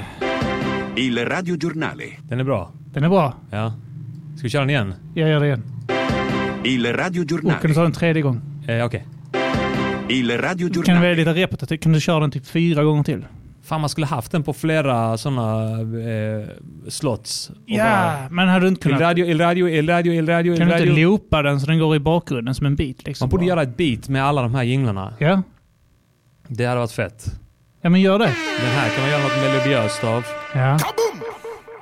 Il 0.96 1.26
radiogiornale. 1.26 2.04
Den 2.30 2.40
är 2.40 2.44
bra. 2.44 2.72
Den 2.94 3.04
är 3.04 3.10
bra. 3.10 3.34
Ja. 3.52 3.74
Ska 4.38 4.44
vi 4.44 4.50
köra 4.50 4.62
den 4.62 4.70
igen? 4.70 4.94
Jag 5.14 5.30
gör 5.30 5.40
det 5.40 5.46
igen. 5.46 5.64
Il 6.64 6.86
Och 6.86 7.62
kan 7.62 7.70
du 7.70 7.74
ta 7.74 7.82
den 7.84 7.92
tredje 7.92 8.22
gång? 8.22 8.42
Eh, 8.68 8.86
Okej. 8.86 9.06
Il 10.10 10.28
Kan 10.30 10.38
du 10.38 10.42
vara 10.42 10.52
radiogiornale. 10.52 11.16
lite 11.16 11.34
repetitiv? 11.34 11.78
Kan 11.78 11.92
du 11.94 12.00
köra 12.02 12.20
den 12.20 12.32
typ 12.32 12.46
fyra 12.48 12.84
gånger 12.84 13.04
till? 13.04 13.26
Fan 13.64 13.82
man 13.82 13.90
skulle 13.90 14.08
haft 14.08 14.32
den 14.32 14.44
på 14.44 14.54
flera 14.54 15.18
sådana 15.18 15.72
eh, 15.82 16.48
slots. 16.88 17.50
Och 17.50 17.56
bara, 17.56 17.78
Ja, 17.78 18.14
men 18.32 18.48
hade 18.48 18.66
du 18.66 18.68
inte 18.68 18.80
Il 18.80 18.84
kunnat... 18.84 19.02
radio, 19.02 19.26
il 19.26 19.40
radio, 19.42 19.68
il 19.70 19.90
radio, 19.90 20.14
il 20.14 20.28
radio, 20.30 20.54
il 20.54 20.60
Kan 20.60 20.68
du 20.68 20.74
inte 20.74 20.90
radio. 20.92 21.06
loopa 21.10 21.42
den 21.42 21.60
så 21.60 21.66
den 21.68 21.80
går 21.80 21.96
i 21.96 22.00
bakgrunden 22.00 22.56
som 22.56 22.66
en 22.66 22.76
bit? 22.76 23.08
Liksom 23.08 23.26
Man 23.26 23.30
borde 23.30 23.42
bara? 23.42 23.48
göra 23.48 23.62
ett 23.64 23.78
beat 23.78 24.10
med 24.10 24.24
alla 24.26 24.42
de 24.42 24.56
här 24.56 24.64
jinglarna. 24.64 25.14
Ja. 25.20 25.42
Det 26.48 26.66
hade 26.66 26.80
varit 26.80 26.92
fett. 26.92 27.26
ja, 27.82 27.90
men 27.90 28.02
gör 28.02 28.20
det. 28.20 28.26
Den 28.60 28.70
här 28.72 28.90
kan 28.90 29.02
man 29.02 29.12
göra 29.12 29.24
något 29.24 29.38
melodiöst 29.42 30.04
av. 30.04 30.26
Ja. 30.56 30.80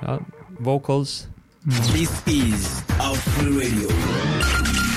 Ja, 0.00 0.18
vocals. 0.58 1.28
This 1.92 2.22
is 2.26 2.84
Afro 2.88 3.46
Radio, 3.50 3.88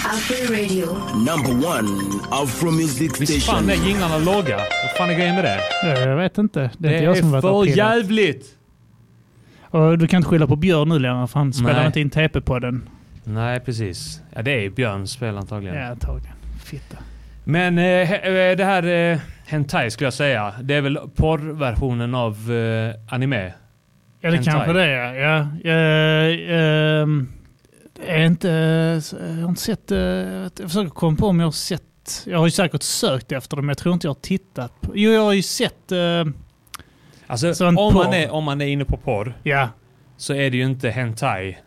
Afro 0.06 0.54
Radio. 0.54 0.86
number 1.16 1.68
one 1.78 2.02
Afro 2.32 2.72
music 2.72 3.22
Visst 3.22 3.46
fan 3.46 3.64
station. 3.64 3.70
är 3.84 3.88
jinglarna 3.88 4.18
låga? 4.18 4.58
Vad 4.58 4.92
fan 4.98 5.10
är 5.10 5.14
grejen 5.14 5.36
med 5.36 5.44
det? 5.44 5.60
Jag 6.00 6.16
vet 6.18 6.38
inte. 6.38 6.60
Det 6.78 6.88
är 6.88 6.92
Det 6.92 6.98
inte 6.98 7.06
jag 7.06 7.18
som 7.18 7.34
är 7.34 7.42
för 7.42 7.66
jävligt! 7.78 8.46
Och 9.62 9.98
du 9.98 10.08
kan 10.08 10.18
inte 10.18 10.30
skylla 10.30 10.48
på 10.48 10.56
Björn 10.56 10.90
nu 10.90 11.00
längre 11.00 11.28
för 11.28 11.40
han 11.40 11.54
spelar 11.54 11.74
Nej. 11.74 11.86
inte 11.86 12.00
in 12.00 12.10
TP 12.10 12.42
på 12.42 12.60
den. 12.60 12.90
Nej, 13.24 13.60
precis. 13.60 14.22
Ja, 14.36 14.42
det 14.42 14.66
är 14.66 14.70
Björns 14.70 15.12
spel 15.12 15.38
antagligen. 15.38 15.76
Ja, 15.76 15.88
antagligen. 15.88 16.36
Fitta. 16.64 16.98
Men 17.48 17.78
eh, 17.78 18.12
eh, 18.12 18.56
det 18.58 18.64
här 18.66 18.84
eh, 19.12 19.20
Hentai 19.46 19.92
skulle 19.92 20.06
jag 20.06 20.14
säga. 20.14 20.54
Det 20.62 20.74
är 20.76 20.82
väl 20.82 21.00
porrversionen 21.16 22.16
av 22.16 22.52
eh, 22.52 23.14
anime. 23.14 23.54
Ja, 24.22 24.30
det 24.32 24.36
Hentai. 24.36 24.54
kanske 24.54 24.74
det 24.74 24.84
är. 24.84 25.14
Ja. 25.14 25.48
Jag, 25.64 26.40
det 27.96 28.12
är 28.12 28.26
inte... 28.26 28.48
Jag 29.20 29.42
har 29.44 29.50
inte 29.50 29.62
sett... 29.62 29.92
eh, 29.92 29.98
Jag 29.98 30.52
försöker 30.58 30.90
komma 30.90 31.18
på 31.18 31.28
om 31.28 31.40
jag 31.40 31.48
har 31.48 31.52
sett... 31.52 31.82
Jag 32.26 32.38
har 32.38 32.46
ju 32.48 32.52
säkert 32.52 32.84
sökt 32.84 33.32
efter 33.32 33.56
det, 33.56 33.62
men 33.62 33.68
jag 33.70 33.78
tror 33.78 33.94
inte 33.94 34.08
jag 34.08 34.14
har 34.14 34.22
tittat. 34.22 34.82
På, 34.82 34.92
jo, 34.96 35.12
jag 35.12 35.22
har 35.22 35.34
ju 35.34 35.42
sett... 35.42 35.92
eh, 35.92 36.26
Alltså, 37.28 37.66
om 37.68 37.76
porr. 37.76 37.94
man, 37.94 38.14
är, 38.14 38.30
om 38.32 38.44
man 38.44 38.62
är 38.62 38.66
inne 38.68 38.86
på 38.86 38.98
porr 38.98 39.34
ja. 39.44 39.70
så 40.18 40.34
är 40.34 40.50
det 40.52 40.58
ju 40.58 40.64
inte 40.64 40.90
hentai. 40.90 41.58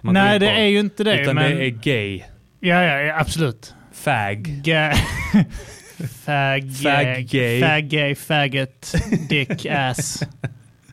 Nej, 0.00 0.38
det 0.38 0.50
är 0.50 0.66
ju 0.66 0.80
inte 0.80 1.04
det. 1.04 1.20
Utan 1.20 1.34
men, 1.34 1.56
det 1.56 1.64
är 1.66 1.70
gay. 1.70 2.22
Ja, 2.60 2.84
ja, 2.84 3.00
ja 3.00 3.20
absolut. 3.20 3.74
Fag. 4.02 4.62
Ga- 4.64 4.92
fag, 6.24 6.62
Fag 6.82 7.26
gay. 7.30 7.60
Fag 7.60 7.88
gay, 7.88 8.14
faggot, 8.14 8.92
dick, 9.28 9.66
ass, 9.70 10.22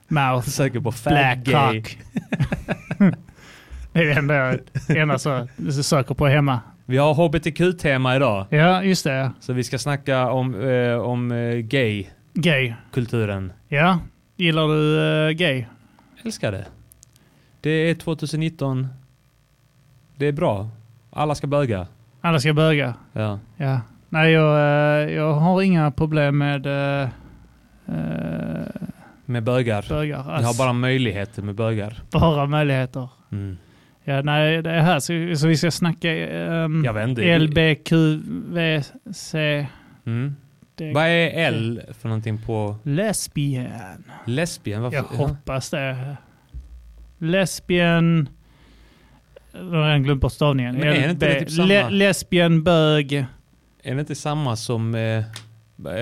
mouth, 0.07 0.49
Söker 0.49 0.79
på 0.79 0.91
fag 0.91 1.13
black 1.13 1.37
gay. 1.37 1.81
cock. 1.83 1.97
det 3.93 3.99
är 3.99 4.05
det 4.05 4.13
enda 4.13 4.35
jag 4.35 4.59
enda 4.97 5.19
så, 5.19 5.47
så 5.71 5.83
söker 5.83 6.15
på 6.15 6.27
hemma. 6.27 6.59
Vi 6.85 6.97
har 6.97 7.13
hbtq-tema 7.13 8.15
idag. 8.15 8.45
Ja, 8.49 8.83
just 8.83 9.03
det. 9.03 9.31
Så 9.39 9.53
vi 9.53 9.63
ska 9.63 9.77
snacka 9.79 10.29
om, 10.31 10.61
eh, 10.69 10.93
om 10.97 11.31
eh, 11.31 11.55
gay-kulturen. 11.55 13.47
Gay. 13.69 13.79
Ja, 13.79 13.99
gillar 14.35 14.67
du 14.67 14.99
eh, 15.27 15.31
gay? 15.31 15.65
Älskar 16.25 16.51
det. 16.51 16.65
Det 17.61 17.69
är 17.69 17.95
2019. 17.95 18.87
Det 20.15 20.25
är 20.25 20.31
bra. 20.31 20.69
Alla 21.11 21.35
ska 21.35 21.47
böga. 21.47 21.87
Alla 22.21 22.39
ska 22.39 22.53
böga. 22.53 22.93
Ja. 23.13 23.39
Ja. 23.57 23.81
Nej, 24.09 24.31
jag, 24.31 24.57
eh, 24.59 25.13
jag 25.15 25.33
har 25.33 25.61
inga 25.61 25.91
problem 25.91 26.37
med 26.37 26.65
eh, 26.65 27.09
Med 29.25 29.43
bögar. 29.43 29.85
bögar. 29.89 30.23
Vi 30.39 30.43
har 30.45 30.57
bara 30.57 30.73
möjligheter 30.73 31.41
med 31.41 31.55
bögar. 31.55 31.99
bara 32.11 32.45
möjligheter. 32.45 33.09
Mm. 33.31 33.57
Ja, 34.03 34.21
nej, 34.21 34.61
det 34.61 34.71
är 34.71 34.81
här 34.81 34.99
så, 34.99 35.35
så 35.39 35.47
vi 35.47 35.57
ska 35.57 35.71
snacka 35.71 36.07
um, 36.09 36.85
Jag 36.85 37.09
inte. 37.09 37.37
LBQVC. 37.39 39.33
Mm. 40.05 40.35
Det- 40.75 40.93
Vad 40.93 41.03
är 41.03 41.29
L 41.47 41.81
för 41.99 42.07
någonting 42.09 42.41
på 42.45 42.75
Lesbian. 42.83 44.03
lesbien? 44.25 44.81
Varför? 44.81 44.97
Jag 44.97 45.03
hoppas 45.03 45.69
det. 45.69 46.17
Lesbian... 47.17 48.29
Jag 49.51 49.59
har 49.59 49.85
redan 49.85 50.03
glömt 50.03 50.21
bort 50.21 50.31
stavningen. 50.31 50.75
Men 50.75 50.87
är 50.87 51.01
det 51.01 51.09
inte 51.09 51.33
LB 51.33 51.39
typ 51.39 51.51
samma? 51.51 51.67
Le, 51.67 51.89
lesbian, 51.89 52.63
bög. 52.63 53.25
Är 53.83 53.95
det 53.95 53.99
inte 53.99 54.15
samma 54.15 54.55
som 54.55 54.95
eh, 54.95 55.23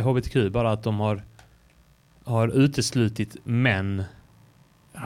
HBTQ? 0.03 0.35
Bara 0.51 0.71
att 0.71 0.83
de 0.83 0.99
har, 0.99 1.23
har 2.23 2.47
uteslutit 2.47 3.37
män. 3.43 4.03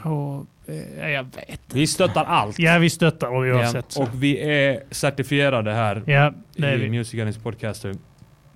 Och, 0.04 0.46
eh, 0.66 1.10
jag 1.10 1.24
vet. 1.24 1.62
Vi 1.74 1.88
stöttar 1.88 2.24
allt. 2.24 2.60
Ja, 2.60 2.78
vi 2.78 2.90
stöttar 2.90 3.28
oavsett. 3.28 3.76
Ja, 3.76 3.82
så. 3.88 4.04
och 4.04 4.10
vi 4.24 4.40
är 4.40 4.84
certifierade 4.92 5.74
här 5.74 6.04
ja, 6.06 6.34
det 6.56 6.68
är 6.68 6.76
i 6.76 6.78
vi. 6.78 6.90
Music 6.90 7.38
Podcaster. 7.44 7.96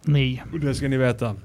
Ni. 0.03 0.41
Och 0.53 0.59
det 0.59 0.75
ska 0.75 0.87
ni 0.87 0.97
veta. 0.97 1.35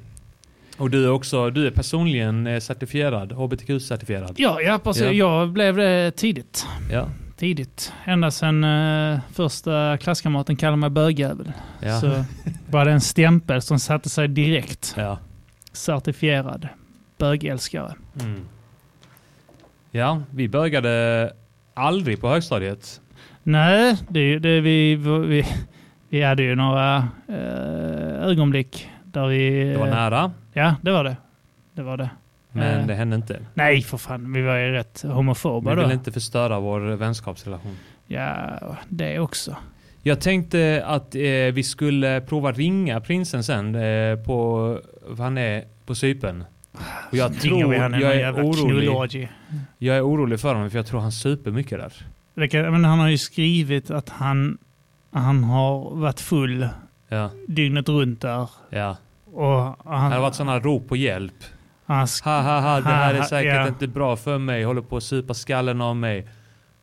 Och 0.76 0.90
du 0.90 1.04
är 1.04 1.10
också, 1.10 1.50
du 1.50 1.66
är 1.66 1.70
personligen 1.70 2.46
eh, 2.46 2.60
certifierad, 2.60 3.32
HBTQ-certifierad. 3.32 4.34
Ja, 4.36 4.60
ja, 4.60 4.78
precis. 4.78 5.02
Ja. 5.02 5.12
Jag 5.12 5.52
blev 5.52 5.76
det 5.76 6.10
tidigt. 6.10 6.66
Ja. 6.92 7.08
Tidigt. 7.40 7.92
Ända 8.04 8.30
sedan 8.30 8.64
uh, 8.64 9.20
första 9.32 9.96
klasskamraten 9.96 10.56
kallade 10.56 10.76
mig 10.76 10.90
bögjävel. 10.90 11.52
Ja. 11.80 12.00
Så 12.00 12.24
var 12.70 12.84
det 12.84 12.90
en 12.90 13.00
stämpel 13.00 13.62
som 13.62 13.78
satte 13.78 14.08
sig 14.08 14.28
direkt. 14.28 14.94
ja. 14.96 15.18
Certifierad 15.72 16.68
bögälskare. 17.18 17.94
Mm. 18.20 18.40
Ja, 19.90 20.22
vi 20.30 20.48
bögade 20.48 21.32
aldrig 21.74 22.20
på 22.20 22.28
högstadiet. 22.28 23.00
Nej, 23.42 23.96
det, 24.08 24.38
det 24.38 24.60
vi, 24.60 24.94
vi, 25.26 25.46
vi 26.08 26.22
hade 26.22 26.42
ju 26.42 26.54
några 26.54 27.08
eh, 27.28 28.28
ögonblick 28.28 28.88
där 29.04 29.26
vi... 29.26 29.64
Det 29.64 29.78
var 29.78 29.86
eh, 29.86 29.94
nära, 29.94 30.32
Ja, 30.52 30.74
det 30.82 30.90
var 30.90 31.04
det. 31.04 31.16
Det 31.72 31.82
var 31.82 31.96
det. 31.96 32.10
Men 32.52 32.80
Eh. 32.80 32.86
det 32.86 32.94
hände 32.94 33.16
inte. 33.16 33.40
Nej, 33.54 33.82
för 33.82 33.96
fan. 33.98 34.32
Vi 34.32 34.42
var 34.42 34.56
ju 34.56 34.72
rätt 34.72 35.02
homofoba 35.02 35.70
Vi 35.70 35.76
då. 35.76 35.82
ville 35.82 35.94
inte 35.94 36.12
förstöra 36.12 36.60
vår 36.60 36.80
vänskapsrelation. 36.80 37.76
Ja, 38.06 38.50
det 38.88 39.18
också. 39.18 39.56
Jag 40.02 40.20
tänkte 40.20 40.82
att 40.86 41.14
eh, 41.14 41.20
vi 41.52 41.62
skulle 41.62 42.20
prova 42.20 42.52
ringa 42.52 43.00
prinsen 43.00 43.44
sen 43.44 43.74
eh, 43.74 44.16
på, 44.16 44.78
han 45.18 45.38
är 45.38 45.64
på 45.86 45.94
Cypern. 45.94 46.44
Och 47.10 47.16
jag 47.16 47.34
Så 47.34 47.40
tror, 47.40 47.68
vi 47.70 47.76
jag 47.76 48.16
är, 48.16 48.32
orolig, 48.32 48.54
knullorgy. 48.88 49.28
jag 49.78 49.96
är 49.96 50.06
orolig 50.06 50.40
för 50.40 50.54
honom 50.54 50.70
för 50.70 50.78
jag 50.78 50.86
tror 50.86 51.00
han 51.00 51.12
super 51.12 51.50
mycket 51.50 51.78
där. 52.34 52.48
Kan, 52.48 52.72
men 52.72 52.84
han 52.84 52.98
har 52.98 53.08
ju 53.08 53.18
skrivit 53.18 53.90
att 53.90 54.08
han, 54.08 54.58
han 55.12 55.44
har 55.44 55.94
varit 55.96 56.20
full 56.20 56.68
Ja, 57.08 57.30
dygnet 57.48 57.88
runt 57.88 58.20
där. 58.20 58.48
ja. 58.70 58.96
Och 59.32 59.48
han, 59.92 60.10
Det 60.10 60.16
har 60.16 60.20
varit 60.20 60.34
sådana 60.34 60.58
rop 60.60 60.88
på 60.88 60.96
hjälp. 60.96 61.34
Han 61.94 62.06
Ha 62.24 62.40
ha 62.42 62.60
ha, 62.60 62.80
det 62.80 62.88
här 62.88 63.10
är 63.10 63.14
Ha, 63.14 63.20
ha, 63.22 63.28
säkert 63.28 63.54
ja. 63.54 63.68
inte 63.68 63.86
bra 63.88 64.16
för 64.16 64.38
mig. 64.38 64.64
Håller 64.64 64.82
på 64.82 64.96
att 64.96 65.02
supa 65.02 65.34
skallen 65.34 65.80
av 65.80 65.96
mig. 65.96 66.28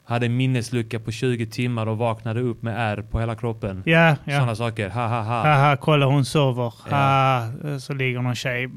Hade 0.06 0.30
minneslucka 0.30 1.00
på 1.00 1.12
20 1.12 1.46
timmar 1.46 1.88
och 1.88 1.98
vaknade 1.98 2.42
upp 2.42 2.62
med 2.62 2.74
ärr 2.78 3.02
på 3.02 3.20
hela 3.20 3.36
kroppen. 3.36 3.84
Ja, 3.86 4.16
ja. 4.26 4.34
Sådana 4.34 4.56
saker. 4.56 4.90
Ha 4.90 5.08
ha 5.08 5.22
ha. 5.22 5.42
Haha, 5.44 5.78
kolla 5.78 6.06
hon 6.06 6.26
sover. 6.26 6.74
Ja. 6.90 6.96
Ha, 7.64 7.80
så 7.80 7.94
ligger 7.94 8.22
någon 8.22 8.36
tjej 8.36 8.70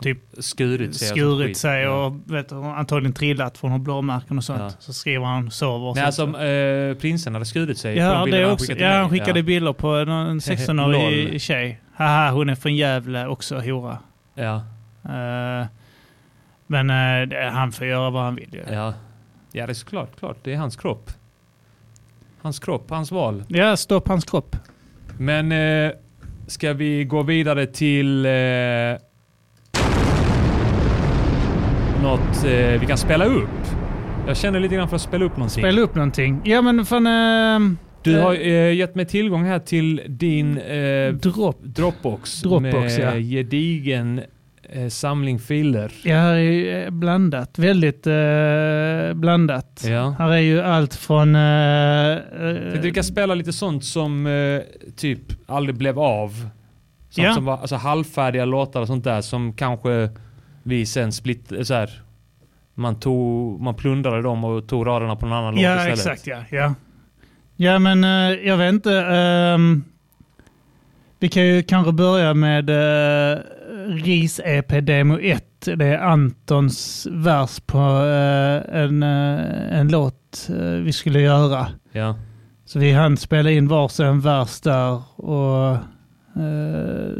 typ 0.00 0.18
Skurit 0.38 0.94
sig. 0.96 1.08
skurit 1.08 1.56
sig 1.56 1.82
Ja. 1.82 2.04
och 2.06 2.14
vet, 2.34 2.48
du, 2.48 2.54
antagligen 2.56 3.12
trillat 3.12 3.58
från 3.58 3.84
blåmärken 3.84 4.38
och 4.38 4.44
sånt. 4.44 4.60
Ja. 4.60 4.70
Så 4.78 4.92
skriver 4.92 5.24
han 5.26 5.50
sover. 5.50 5.94
Nej, 5.94 6.12
så- 6.12 6.22
alltså 6.22 6.42
eh, 6.44 6.94
prinsen 6.94 7.32
hade 7.34 7.46
skurit 7.46 7.78
sig. 7.78 7.96
ja, 7.96 8.24
det 8.26 8.42
han 8.42 8.52
också. 8.52 8.72
Ja, 8.72 8.92
han 8.92 9.10
skickade 9.10 9.38
ja. 9.38 9.44
bilder 9.44 9.72
på 9.72 9.88
en 9.88 10.08
Lol. 10.08 10.38
16-årig 10.38 11.40
tjej. 11.42 11.80
Haha, 11.94 12.30
hon 12.30 12.48
är 12.48 12.54
från 12.54 12.76
Gävle 12.76 13.26
också, 13.26 13.58
hora. 13.60 13.98
Ja, 14.34 14.62
men 16.66 16.90
eh, 16.90 17.52
han 17.52 17.72
får 17.72 17.86
göra 17.86 18.10
vad 18.10 18.22
han 18.22 18.34
vill 18.34 18.48
ju. 18.52 18.62
ja. 18.72 18.94
Ja, 19.52 19.66
det 19.66 19.72
är 19.72 19.74
såklart. 19.74 20.18
Klart. 20.18 20.36
Det 20.42 20.52
är 20.52 20.56
hans 20.56 20.76
kropp. 20.76 21.10
Hans 22.42 22.58
kropp, 22.58 22.90
hans 22.90 23.12
val. 23.12 23.44
Ja, 23.48 23.76
stopp 23.76 24.08
hans 24.08 24.24
kropp. 24.24 24.56
Men 25.18 25.52
eh, 25.52 25.92
ska 26.46 26.72
vi 26.72 27.04
gå 27.04 27.22
vidare 27.22 27.66
till 27.66 28.26
eh, 28.26 28.32
något 32.02 32.44
eh, 32.44 32.80
vi 32.80 32.86
kan 32.88 32.98
spela 32.98 33.24
upp? 33.24 33.48
Jag 34.26 34.36
känner 34.36 34.60
lite 34.60 34.74
grann 34.74 34.88
för 34.88 34.96
att 34.96 35.02
spela 35.02 35.24
upp 35.24 35.36
någonting. 35.36 35.62
Spela 35.62 35.80
upp 35.80 35.94
någonting. 35.94 36.40
Ja, 36.44 36.62
men 36.62 36.86
fan... 36.86 37.06
Uh, 37.06 37.76
Du 38.02 38.20
har 38.20 38.34
eh, 38.34 38.74
gett 38.74 38.94
mig 38.94 39.06
tillgång 39.06 39.44
här 39.44 39.58
till 39.58 40.02
din 40.08 40.58
eh, 40.58 41.12
Dropp. 41.12 41.58
Dropbox, 41.62 42.40
Dropbox, 42.40 42.98
med 42.98 43.14
ja. 43.14 43.20
gedigen 43.20 44.20
eh, 44.72 44.88
samling 44.88 45.38
filer. 45.38 45.92
Ja, 46.04 46.16
här 46.16 46.34
är 46.34 46.84
eh, 46.84 46.90
blandat. 46.90 47.58
Väldigt 47.58 48.06
eh, 48.06 49.14
blandat. 49.14 49.84
Ja. 49.88 50.14
Här 50.18 50.30
är 50.30 50.36
ju 50.38 50.60
allt 50.60 50.94
från... 50.94 51.34
Tänkte 51.34 52.80
vi 52.82 52.92
kan 52.92 53.04
spela 53.04 53.34
lite 53.34 53.52
sånt 53.52 53.84
som 53.84 54.26
eh, 54.26 54.60
typ 54.96 55.20
aldrig 55.46 55.76
blev 55.76 55.98
av. 55.98 56.30
Sånt 57.10 57.26
Ja. 57.26 57.34
som 57.34 57.44
var 57.44 57.58
alltså, 57.58 57.76
halvfärdiga 57.76 58.44
låtar 58.44 58.80
och 58.80 58.86
sånt 58.86 59.04
där 59.04 59.20
som 59.20 59.52
kanske 59.52 60.10
vi 60.62 60.86
sen 60.86 61.12
split, 61.12 61.52
eh, 61.52 61.62
så 61.62 61.74
här, 61.74 61.90
man, 62.74 63.00
tog, 63.00 63.60
man 63.60 63.74
plundrade 63.74 64.22
dem 64.22 64.44
och 64.44 64.68
tog 64.68 64.86
raderna 64.86 65.16
på 65.16 65.26
någon 65.26 65.38
annan 65.38 65.54
låt 65.54 65.62
Ja, 65.62 65.74
istället. 65.76 65.98
exakt. 65.98 66.26
Ja, 66.26 66.42
ja. 66.58 66.74
ja 67.56 67.78
men 67.78 68.04
eh, 68.04 68.48
jag 68.48 68.56
vet 68.56 68.72
inte. 68.72 68.92
ehm, 69.00 69.84
vi 71.18 71.28
kan 71.28 71.46
ju 71.46 71.62
kanske 71.62 71.92
börja 71.92 72.34
med 72.34 72.70
RIS-EP 73.90 74.80
Demo 74.80 75.18
1. 75.20 75.44
Det 75.60 75.86
är 75.86 75.98
Antons 75.98 77.06
vers 77.10 77.60
på 77.60 77.78
eh, 77.78 78.80
en, 78.82 79.02
eh, 79.02 79.78
en 79.78 79.88
låt 79.88 80.48
eh, 80.48 80.56
vi 80.56 80.92
skulle 80.92 81.20
göra. 81.20 81.66
Ja. 81.92 82.16
Så 82.64 82.78
vi 82.78 82.92
hann 82.92 83.16
spela 83.16 83.50
in 83.50 83.68
varsin 83.68 84.20
vers 84.20 84.60
där 84.60 85.20
och 85.20 85.76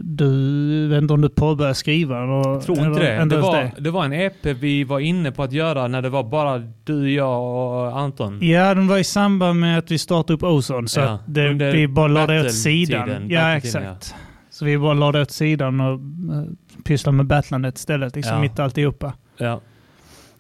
du, 0.03 0.89
vet 0.89 1.03
inte 1.03 1.15
om 1.15 1.21
du 1.21 1.29
påbörjade 1.29 1.75
skriva? 1.75 2.25
Jag 2.25 2.63
tror 2.63 2.79
inte 2.79 3.01
det. 3.01 3.25
Det 3.25 3.41
var, 3.41 3.71
det 3.79 3.91
var 3.91 4.05
en 4.05 4.13
EP 4.13 4.47
vi 4.47 4.85
var 4.85 5.01
inne 5.01 5.33
på 5.33 5.43
att 5.43 5.53
göra 5.53 5.89
när 5.89 6.03
det 6.03 6.09
var 6.09 6.25
bara 6.25 6.59
du, 6.85 7.13
jag 7.13 7.43
och 7.43 7.99
Anton. 7.99 8.39
Ja, 8.43 8.75
den 8.75 8.89
var 8.89 8.99
i 8.99 9.05
samband 9.05 9.61
med 9.61 9.79
att 9.79 9.91
vi 9.91 9.99
startade 9.99 10.35
upp 10.35 10.43
Ozone. 10.43 10.89
Så 10.89 11.01
Ja, 11.01 11.19
det, 11.27 11.53
vi 11.53 11.89
bara 11.89 12.09
lade 12.09 12.41
åt 12.41 12.47
battle-tiden, 12.47 13.07
sidan. 13.07 13.31
Ja, 13.31 13.57
exakt. 13.57 14.15
Så 14.61 14.65
vi 14.67 14.79
bara 14.79 14.95
lade 14.95 15.21
åt 15.23 15.31
sidan 15.31 15.81
och 15.81 15.99
uh, 16.01 16.45
pysslade 16.85 17.17
med 17.17 17.27
battlandet 17.27 17.79
istället. 17.79 18.17
Liksom 18.17 18.35
Ja. 18.35 18.41
mitt 18.41 18.59
alltihopa. 18.59 19.13
Ja. 19.39 19.61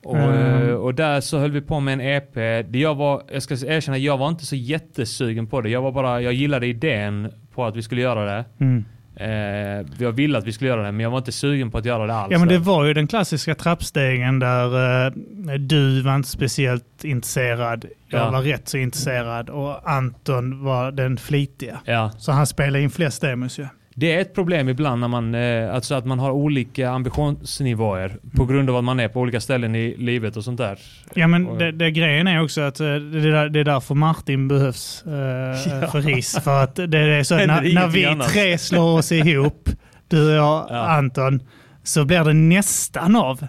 Och, 0.02 0.18
eh, 0.18 0.74
och 0.74 0.94
där 0.94 1.20
så 1.20 1.38
höll 1.38 1.50
vi 1.50 1.60
på 1.60 1.80
med 1.80 1.94
en 1.94 2.00
EP. 2.00 2.34
Det 2.72 2.78
jag, 2.78 2.94
var, 2.94 3.22
jag 3.32 3.42
ska 3.42 3.54
erkänna, 3.54 3.98
jag 3.98 4.18
var 4.18 4.28
inte 4.28 4.46
så 4.46 4.56
jättesugen 4.56 5.46
på 5.46 5.60
det. 5.60 5.68
Jag 5.70 5.82
var 5.82 5.92
bara, 5.92 6.20
jag 6.22 6.32
gillade 6.32 6.66
idén 6.66 7.30
på 7.54 7.64
att 7.64 7.76
vi 7.76 7.82
skulle 7.82 8.00
göra 8.00 8.24
det. 8.24 8.44
Mm. 8.58 8.84
Eh, 9.16 9.86
jag 9.98 10.12
ville 10.12 10.38
att 10.38 10.46
vi 10.46 10.52
skulle 10.52 10.70
göra 10.70 10.82
det, 10.82 10.92
men 10.92 11.00
jag 11.00 11.10
var 11.10 11.18
inte 11.18 11.32
sugen 11.32 11.70
på 11.70 11.78
att 11.78 11.84
göra 11.84 12.06
det 12.06 12.14
alls. 12.14 12.32
Ja, 12.32 12.38
men 12.38 12.48
det 12.48 12.58
var 12.58 12.84
ju 12.84 12.94
den 12.94 13.06
klassiska 13.06 13.54
trappstegen 13.54 14.38
där 14.38 15.06
eh, 15.06 15.12
du 15.58 16.02
var 16.02 16.14
inte 16.16 16.28
speciellt 16.28 17.04
intresserad. 17.04 17.84
Jag 18.08 18.20
Ja. 18.20 18.30
var 18.30 18.42
rätt 18.42 18.68
så 18.68 18.76
intresserad 18.76 19.50
och 19.50 19.90
Anton 19.90 20.64
var 20.64 20.92
den 20.92 21.16
flitiga. 21.16 21.80
Ja, 21.84 22.10
Så 22.18 22.32
han 22.32 22.46
spelade 22.46 22.82
in 22.82 22.90
flest 22.90 23.20
demos 23.22 23.58
ju. 23.58 23.66
Det 23.94 24.14
är 24.14 24.20
ett 24.20 24.34
problem 24.34 24.68
ibland 24.68 25.00
när 25.00 25.08
man, 25.08 25.34
eh, 25.34 25.74
alltså 25.74 25.94
att 25.94 26.06
man 26.06 26.18
har 26.18 26.30
olika 26.30 26.90
ambitionsnivåer 26.90 28.16
på 28.36 28.46
grund 28.46 28.70
av 28.70 28.76
att 28.76 28.84
man 28.84 29.00
är 29.00 29.08
på 29.08 29.20
olika 29.20 29.40
ställen 29.40 29.74
i 29.74 29.96
livet 29.98 30.36
och 30.36 30.44
sånt 30.44 30.58
där. 30.58 30.78
Ja, 31.14 31.26
men 31.26 31.58
det, 31.58 31.72
det 31.72 31.90
grejen 31.90 32.26
är 32.26 32.42
också 32.42 32.60
att 32.60 32.80
eh, 32.80 32.86
det, 32.86 33.28
är 33.28 33.48
det 33.48 33.60
är 33.60 33.64
därför 33.64 33.94
Martin 33.94 34.48
behövs 34.48 35.02
eh, 35.06 35.10
för 35.90 36.02
RIS. 36.02 36.38
För 36.44 36.62
att 36.62 36.76
det 36.76 36.98
är 36.98 37.22
så 37.22 37.34
att 37.34 37.46
när, 37.46 37.74
när 37.74 37.88
vi 37.88 38.24
tre 38.28 38.58
slår 38.58 38.98
oss 38.98 39.12
ihop, 39.12 39.68
du 40.08 40.26
och 40.26 40.36
jag, 40.36 40.66
Ja. 40.70 40.88
Anton, 40.88 41.40
så 41.82 42.04
blir 42.04 42.24
det 42.24 42.32
nästan 42.32 43.16
av. 43.16 43.46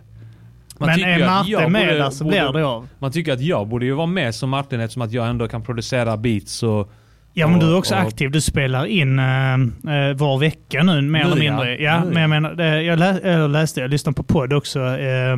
Man 0.77 0.89
men 0.89 1.03
är 1.03 1.25
Martin 1.25 1.71
med 1.71 1.87
där 1.87 2.09
så 2.09 2.23
blir 2.23 2.53
det 2.53 2.65
av. 2.65 2.87
Man 2.99 3.11
tycker 3.11 3.33
att 3.33 3.41
jag 3.41 3.67
borde 3.67 3.85
ju 3.85 3.93
vara 3.93 4.07
med 4.07 4.35
som 4.35 4.49
Martin 4.49 4.79
eftersom 4.79 5.01
att 5.01 5.11
jag 5.11 5.27
ändå 5.27 5.47
kan 5.47 5.63
producera 5.63 6.17
beats 6.17 6.63
och... 6.63 6.91
Ja, 7.33 7.47
men 7.47 7.59
du 7.59 7.65
är 7.71 7.77
också 7.77 7.95
och- 7.95 8.01
aktiv. 8.01 8.31
Du 8.31 8.41
spelar 8.41 8.85
in 8.85 9.19
uh, 9.19 10.13
var 10.15 10.37
vecka 10.39 10.83
nu, 10.83 11.01
mer 11.01 11.19
Nu, 11.23 11.31
eller 11.31 11.43
ja. 11.43 11.51
mindre. 11.51 11.81
Ja, 11.81 12.03
Nu, 12.03 12.11
men 12.11 12.21
jag 12.21 12.29
menar, 12.29 12.63
jag, 12.63 12.99
lä, 12.99 13.19
jag 13.23 13.49
läste, 13.51 13.81
jag 13.81 13.89
lyssnade 13.89 14.15
på 14.15 14.23
podd 14.23 14.53
också, 14.53 14.79
eh, 14.79 15.35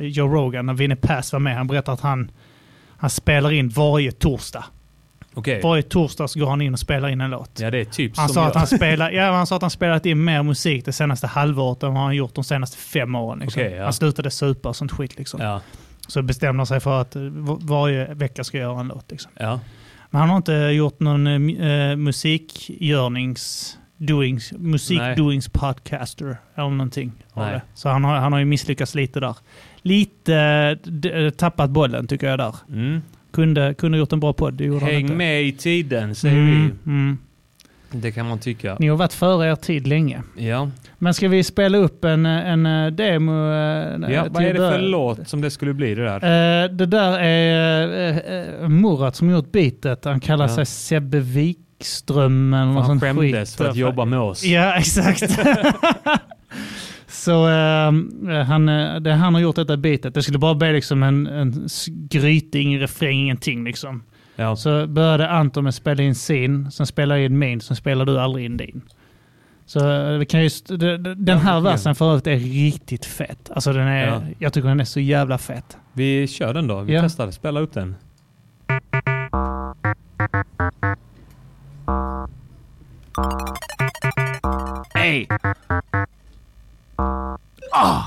Joe 0.00 0.28
Rogan, 0.34 0.66
när 0.66 0.74
Vinnie 0.74 0.96
Pass 0.96 1.32
var 1.32 1.40
med. 1.40 1.56
Han 1.56 1.66
berättade 1.66 1.92
att 1.94 2.00
han, 2.00 2.30
han 2.96 3.10
spelar 3.10 3.52
in 3.52 3.68
varje 3.68 4.12
torsdag. 4.12 4.64
Okej. 5.34 5.60
Varje 5.62 5.82
torsdag 5.82 6.28
så 6.28 6.40
går 6.40 6.46
han 6.50 6.60
in 6.60 6.72
och 6.72 6.78
spelar 6.80 7.08
in 7.08 7.20
en 7.20 7.30
låt. 7.30 7.60
Ja, 7.60 7.70
det 7.70 7.78
är 7.78 7.84
typ 7.84 8.16
Han 8.16 8.28
sa, 8.28 8.40
jag. 8.40 8.48
att 8.48 8.54
han, 8.56 8.66
spelar, 8.66 9.10
ja, 9.12 9.32
han 9.32 9.46
sa 9.46 9.56
att 9.56 9.62
han 9.62 9.70
spelat 9.70 10.06
in 10.06 10.24
mer 10.24 10.42
musik 10.42 10.84
det 10.84 10.92
senaste 10.92 11.26
halvåret 11.26 11.82
än 11.82 11.94
vad 11.94 12.02
han 12.02 12.16
gjort 12.16 12.34
de 12.34 12.44
senaste 12.44 12.76
fem 12.76 13.14
åren. 13.14 13.38
Liksom. 13.38 13.62
Okej, 13.62 13.74
ja. 13.76 13.84
Han 13.84 13.92
slutade 13.92 14.30
supa 14.30 14.68
och 14.68 14.76
sånt 14.76 14.92
skit. 14.92 15.18
Liksom. 15.18 15.40
Ja, 15.40 15.60
Så 16.08 16.22
bestämde 16.22 16.60
han 16.60 16.66
sig 16.66 16.80
för 16.80 17.00
att 17.00 17.16
eh, 17.16 17.22
var- 17.22 17.58
varje 17.60 18.14
vecka 18.14 18.44
ska 18.44 18.58
jag 18.58 18.64
göra 18.70 18.80
en 18.80 18.88
låt. 18.88 19.10
Liksom. 19.10 19.30
ja. 19.38 19.60
Men 20.10 20.20
han 20.20 20.30
har 20.30 20.36
inte 20.36 20.52
gjort 20.52 21.00
någon 21.00 21.26
eh, 21.26 21.70
eh, 21.70 21.96
musikgörnings... 21.96 23.76
Doings, 24.02 24.52
musikdoings 24.52 25.48
podcaster 25.48 26.36
eller 26.54 26.68
någonting. 26.70 27.12
Nej. 27.36 27.60
Så 27.74 27.88
han 27.88 28.04
har, 28.04 28.16
han 28.16 28.32
har 28.32 28.38
ju 28.38 28.44
misslyckats 28.44 28.94
lite 28.94 29.20
där. 29.20 29.36
Lite 29.82 30.74
d- 30.74 31.30
tappat 31.30 31.70
bollen 31.70 32.06
tycker 32.06 32.26
jag 32.28 32.38
där. 32.38 32.54
Mm. 32.68 33.02
Kunde, 33.32 33.74
kunde 33.74 33.98
gjort 33.98 34.12
en 34.12 34.20
bra 34.20 34.32
podd, 34.32 34.54
det 34.54 34.64
gjorde 34.64 34.80
han 34.80 34.90
Häng 34.94 35.00
inte. 35.00 35.14
med 35.14 35.42
i 35.44 35.52
tiden, 35.52 36.14
säger 36.14 36.36
Mm, 36.36 36.78
mm. 36.86 37.18
Det 37.92 38.12
kan 38.12 38.28
man 38.28 38.38
tycka. 38.38 38.76
Ni 38.80 38.88
har 38.88 38.96
varit 38.96 39.12
före 39.12 39.50
er 39.50 39.54
tid 39.56 39.86
länge. 39.86 40.22
Ja. 40.36 40.70
Men 40.98 41.14
ska 41.14 41.28
vi 41.28 41.44
spela 41.44 41.78
upp 41.78 42.04
en, 42.04 42.26
en 42.26 42.66
eh, 42.66 42.86
demo? 42.92 43.32
eh, 43.52 44.12
ja. 44.12 44.22
till 44.24 44.32
Vad 44.32 44.42
är 44.44 44.52
det 44.52 44.58
för 44.58 44.78
låt 44.78 45.28
som 45.28 45.40
det 45.40 45.50
skulle 45.50 45.74
bli 45.74 45.94
det 45.94 46.04
där? 46.04 46.14
Eh, 46.64 46.70
det 46.70 46.86
där 46.86 47.18
är 47.18 48.62
uh, 48.62 48.68
Murat 48.68 49.16
som 49.16 49.30
gjort 49.30 49.52
beatet. 49.52 50.04
Han 50.04 50.20
kallar 50.20 50.48
Ja. 50.48 50.54
sig 50.54 50.66
Sebbe 50.66 51.20
Wikström 51.20 52.54
eller 52.54 52.64
något 52.64 52.76
Han 52.76 52.86
sånt 52.86 53.02
skämdes 53.02 53.50
skit. 53.50 53.56
för 53.56 53.68
att 53.68 53.76
jobba 53.76 54.04
med 54.04 54.18
oss. 54.18 54.44
Ja, 54.44 54.74
exakt. 54.78 55.22
Så 57.08 57.48
eh, 57.48 57.92
han, 58.46 58.68
eh, 58.68 58.94
det, 59.00 59.12
han 59.12 59.34
har 59.34 59.40
gjort 59.40 59.56
detta 59.56 59.76
beatet. 59.76 60.14
Det 60.14 60.22
skulle 60.22 60.38
bara 60.38 60.54
bli 60.54 60.72
liksom 60.72 61.02
en, 61.02 61.26
en 61.26 61.68
skryting, 61.68 62.78
refräng, 62.80 63.18
ingenting 63.20 63.64
liksom. 63.64 64.02
Ja. 64.40 64.56
Så 64.56 64.86
började 64.86 65.28
Anton 65.30 65.64
med 65.64 65.68
att 65.68 65.74
spela 65.74 66.02
in 66.02 66.14
sin, 66.14 66.70
sen 66.70 66.86
spelar 66.86 67.16
jag 67.16 67.24
in 67.24 67.38
min, 67.38 67.60
sen 67.60 67.76
spelar 67.76 68.04
du 68.04 68.20
aldrig 68.20 68.44
in 68.44 68.56
din. 68.56 68.82
Så 69.66 69.90
eh, 69.90 70.18
vi 70.18 70.26
kan 70.26 70.42
just, 70.42 70.66
den 71.16 71.38
här 71.38 71.54
Ja. 71.54 71.60
versen 71.60 71.94
för 71.94 72.10
övrigt 72.10 72.26
är 72.26 72.36
riktigt 72.38 73.04
fett. 73.04 73.50
Alltså 73.54 73.72
den 73.72 73.86
är, 73.86 74.06
Ja. 74.06 74.22
jag 74.38 74.52
tycker 74.52 74.68
den 74.68 74.80
är 74.80 74.84
så 74.84 75.00
jävla 75.00 75.38
fett. 75.38 75.76
Vi 75.92 76.26
kör 76.28 76.54
den 76.54 76.66
då. 76.66 76.80
Vi 76.80 76.94
Ja. 76.94 77.02
testar. 77.02 77.30
Spela 77.30 77.60
upp 77.60 77.72
den. 77.74 77.94
Ey. 84.94 85.26
Ah. 87.72 88.02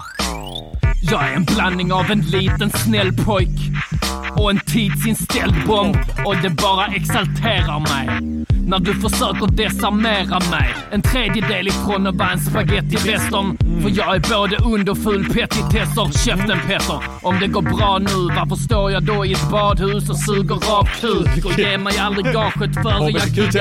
Jag 1.12 1.29
är 1.29 1.36
en 1.36 1.43
blandning 1.43 1.93
av 1.93 2.12
en 2.12 2.22
liten 2.22 2.69
snäll 2.69 3.13
pojk 3.13 3.60
och 4.36 4.50
en 4.50 4.60
tidsinställd 4.60 5.55
bomb 5.67 5.98
och 6.25 6.36
det 6.38 6.50
bara 6.50 6.86
exalterar 6.86 7.79
mig. 7.79 8.33
När 8.67 8.79
du 8.79 8.93
försöker 8.93 9.48
desarmera 9.48 10.39
mig. 10.51 10.75
En 10.91 11.01
tredjedel 11.01 11.67
ifrån 11.67 12.07
att 12.07 12.15
vara 12.15 12.31
en 12.31 12.39
spagetti-western. 12.39 13.57
För 13.81 13.89
jag 13.89 14.15
är 14.15 14.19
både 14.19 14.57
underfull 14.57 15.25
petitesser. 15.25 16.25
Käften 16.25 16.60
Petter. 16.67 17.00
Om 17.22 17.39
det 17.39 17.48
går 17.48 17.62
bra 17.62 17.98
nu, 18.00 18.36
varför 18.36 18.56
står 18.56 18.91
jag 18.91 19.04
då 19.04 19.25
i 19.25 19.34
ett 19.34 19.49
badhus 19.51 20.10
och 20.10 20.19
suger 20.19 20.56
rak 20.56 20.89
kuk? 21.01 21.45
Och 21.45 21.60
ger 21.60 21.77
mig 21.77 21.97
aldrig 21.97 22.25
gaget 22.25 22.73
före 22.73 23.12
jag 23.12 23.27
giggat. 23.27 23.54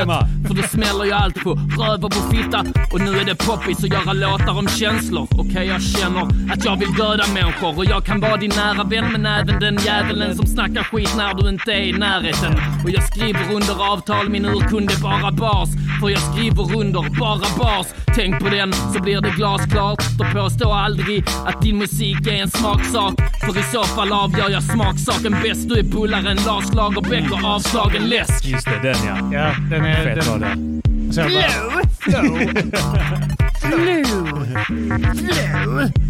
För 0.46 0.54
då 0.54 0.62
smäller 0.62 1.04
jag 1.04 1.22
allt 1.22 1.44
på 1.44 1.50
röv 1.54 2.04
och 2.04 2.10
på 2.10 2.30
fitta. 2.30 2.64
Och 2.92 3.00
nu 3.00 3.18
är 3.18 3.24
det 3.24 3.34
poppis 3.34 3.84
att 3.84 3.92
göra 3.92 4.12
låtar 4.12 4.58
om 4.58 4.68
känslor. 4.68 5.28
Okej, 5.30 5.66
jag 5.66 5.82
känner 5.82 6.52
att 6.52 6.64
jag 6.64 6.76
vill 6.76 6.92
döda 6.92 7.24
människor. 7.34 7.78
Och 7.78 7.84
jag 7.84 8.04
kan 8.04 8.20
vara 8.20 8.36
din 8.36 8.52
nära 8.56 8.84
vän, 8.84 9.12
men 9.12 9.26
även 9.26 9.60
den 9.60 9.76
djävulen 9.84 10.36
som 10.36 10.46
snackar 10.46 10.82
skit 10.82 11.14
när 11.16 11.34
du 11.34 11.48
inte 11.48 11.72
är 11.72 11.80
i 11.80 11.92
närheten. 11.92 12.52
Och 12.84 12.90
jag 12.90 13.02
skriver 13.02 13.54
under 13.54 13.92
avtal, 13.92 14.28
min 14.28 14.44
urkund 14.44 14.90
är 14.90 15.02
bara 15.02 15.32
bas. 15.32 15.68
För 16.00 16.08
jag 16.08 16.20
skriver 16.20 16.76
under 16.76 17.18
bara 17.18 17.46
bas. 17.58 17.94
Tänk 18.14 18.38
på 18.40 18.48
den, 18.48 18.72
så 18.72 19.02
blir 19.02 19.20
det 19.20 19.30
glasklart. 19.30 20.02
Och 20.20 20.32
påstå 20.32 20.72
aldrig 20.72 21.24
att 21.46 21.62
din 21.62 21.78
musik 21.78 22.26
är 22.26 22.42
en 22.42 22.50
smaksak. 22.50 23.14
För 23.44 23.58
i 23.58 23.62
så 23.62 23.82
fall 23.84 24.12
avgör 24.12 24.50
jag 24.50 24.62
smaksaken 24.62 25.36
bäst. 25.42 25.68
Du 25.68 25.78
är 25.78 25.82
bullaren 25.82 26.38
Lars 26.46 26.74
Lagerbäck 26.74 27.32
och 27.32 27.44
avslagen 27.44 28.02
läsk. 28.02 28.44
Just 28.44 28.64
det, 28.64 28.80
den 28.82 28.96
ja. 29.06 29.16
Ja, 29.32 29.54
den 29.70 29.84
är... 29.84 30.04
Fett 30.04 30.26
var 30.26 30.38
den, 30.38 30.80
det. 30.84 31.12
så 31.12 31.20
jag 31.20 31.30
bara, 31.30 31.42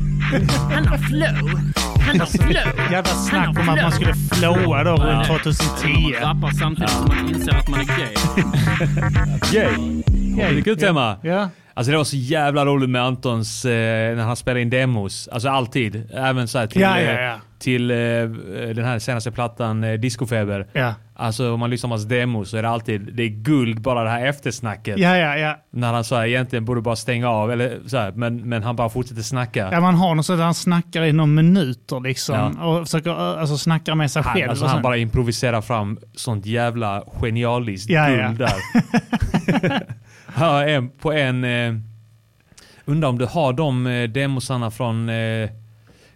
Han 0.75 0.87
har 0.87 0.99
flow. 0.99 1.51
Han 2.07 2.21
har 2.21 2.27
flow. 2.27 2.91
jävla 2.93 3.11
snack 3.11 3.59
om 3.59 3.69
att 3.69 3.83
man 3.83 3.93
skulle 3.93 4.15
flowa 4.15 4.85
då 4.85 4.97
runt 4.97 5.27
2010. 5.27 5.89
Man 5.89 6.13
rappar 6.13 6.51
samtidigt 6.51 6.91
som 6.91 7.09
man 7.09 7.29
inser 7.29 7.55
att 7.55 7.69
man 7.69 7.81
är 7.81 7.85
gay. 7.85 8.15
Yay! 9.61 10.03
HBTQ-tema. 10.47 11.17
Ja. 11.23 11.49
Alltså 11.75 11.91
det 11.91 11.97
var 11.97 12.05
så 12.05 12.17
jävla 12.17 12.65
roligt 12.67 12.91
med 12.91 13.03
Antons, 13.03 13.65
eh, 13.65 14.17
när 14.17 14.23
han 14.23 14.37
spelade 14.37 14.61
in 14.63 14.71
demos. 14.71 15.29
Alltså 15.29 15.49
alltid. 15.49 16.11
Även 16.15 16.49
så 16.49 16.59
här 16.59 16.67
till, 16.67 16.81
Ja, 16.81 17.01
ja, 17.01 17.21
ja. 17.21 17.37
Till 17.63 17.91
eh, 17.91 17.97
den 18.75 18.85
här 18.85 18.99
senaste 18.99 19.31
plattan, 19.31 19.85
eh, 19.85 19.93
Discofeber. 19.93 20.67
Ja. 20.73 20.95
Alltså 21.15 21.53
om 21.53 21.61
man 21.61 21.71
lyssnar 21.71 21.89
på 21.89 21.93
hans 21.93 22.05
demos 22.05 22.51
så 22.51 22.57
är 22.57 22.63
det 22.63 22.69
alltid, 22.69 23.15
det 23.15 23.23
är 23.23 23.29
guld 23.29 23.81
bara 23.81 24.05
det 24.05 24.11
här 24.11 24.27
eftersnacket. 24.27 24.99
Ja, 24.99 25.17
ja, 25.17 25.37
ja. 25.37 25.59
När 25.71 25.93
han 25.93 26.05
så 26.05 26.17
här, 26.17 26.27
egentligen 26.27 26.65
borde 26.65 26.81
bara 26.81 26.97
stänga 26.97 27.29
av, 27.29 27.53
eller 27.53 27.79
så 27.87 27.97
här, 27.97 28.13
men, 28.13 28.49
men 28.49 28.63
han 28.63 28.77
bara 28.77 28.89
fortsätter 28.89 29.23
snacka. 29.23 29.69
Ja, 29.73 29.81
man 29.81 29.95
har 29.95 30.15
något 30.15 30.27
där 30.27 30.37
han 30.37 30.55
snackar 30.55 31.03
i 31.03 31.13
några 31.13 31.27
minuter 31.27 32.01
liksom. 32.01 32.57
Ja. 32.59 32.67
Och 32.67 32.87
försöker, 32.87 33.11
alltså 33.11 33.59
snackar 33.59 33.95
med 33.95 34.11
sig 34.11 34.23
Han, 34.23 34.35
själv. 34.35 34.51
alltså 34.51 34.67
han 34.67 34.83
bara 34.83 34.97
improviserar 34.97 35.61
fram 35.61 35.99
sånt 36.15 36.47
jävla 36.47 37.05
genialiskt 37.21 37.91
Ja, 37.91 38.11
ja. 38.11 38.27
guld 38.29 38.39
där. 38.39 38.53
ja, 40.39 40.65
en, 40.65 40.89
på 40.89 41.13
en... 41.13 41.45
Eh, 41.45 41.75
undrar 42.85 43.09
om 43.09 43.19
du 43.19 43.27
har 43.27 43.53
de 43.53 43.87
eh, 43.87 44.09
demosarna 44.09 44.71
från 44.71 45.09
eh, 45.09 45.51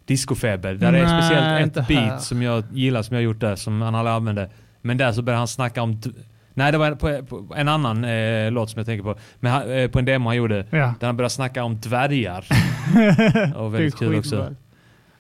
Discofeber. 0.07 0.75
Där 0.75 0.93
det 0.93 0.99
är 0.99 1.07
Nej, 1.07 1.23
speciellt 1.23 1.77
ett 1.77 1.89
här. 1.89 2.09
beat 2.09 2.23
som 2.23 2.43
jag 2.43 2.65
gillar 2.73 3.03
som 3.03 3.15
jag 3.15 3.19
har 3.21 3.25
gjort 3.25 3.41
där, 3.41 3.57
som 3.57 3.83
han 3.83 3.95
aldrig 3.95 4.15
använde. 4.15 4.51
Men 4.83 4.97
där 4.97 5.13
så 5.13 5.23
börjar 5.23 5.39
han 5.39 5.49
snacka 5.49 5.83
om... 5.83 6.01
Nej, 6.55 6.73
det 6.73 6.79
var 6.79 6.91
på, 6.93 7.25
på 7.27 7.55
en 7.57 7.69
annan 7.69 8.05
eh, 8.05 8.51
låt 8.53 8.71
som 8.71 8.79
jag 8.79 8.87
tänker 8.87 9.03
på. 9.05 9.19
Men 9.41 9.53
han, 9.53 9.71
eh, 9.71 9.89
på 9.91 9.99
en 9.99 10.05
demo 10.05 10.29
han 10.29 10.37
gjorde. 10.37 10.67
Ja. 10.71 10.95
Där 11.01 11.07
han 11.07 11.17
började 11.17 11.31
snacka 11.31 11.65
om 11.65 11.81
dvärgar. 11.81 12.45
Och 13.57 13.75
väldigt 13.75 13.99
kul 13.99 14.19
också. 14.19 14.55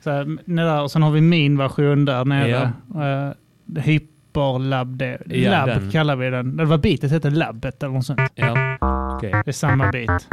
Så 0.05 0.11
här, 0.11 0.38
där, 0.57 0.83
och 0.83 0.90
sen 0.90 1.03
har 1.03 1.11
vi 1.11 1.20
min 1.20 1.59
version 1.59 2.05
där 2.05 2.25
nere. 2.25 2.72
Ja. 2.94 3.27
Uh, 3.27 3.81
Hyperlab. 3.83 4.96
Det, 4.96 5.18
Ja, 5.27 5.51
Lab 5.51 5.66
den. 5.68 5.90
kallar 5.90 6.16
vi 6.16 6.31
den. 6.31 6.57
Det 6.57 6.64
var 6.64 6.79
beatet 6.79 7.11
hette 7.11 7.31
Labbet 7.31 7.83
eller 7.83 7.94
något 7.94 8.07
sånt. 8.07 8.20
Ja, 8.35 8.77
okej. 9.16 9.31
Det 9.31 9.51
är 9.51 9.53
samma 9.53 9.92
beat. 9.92 10.29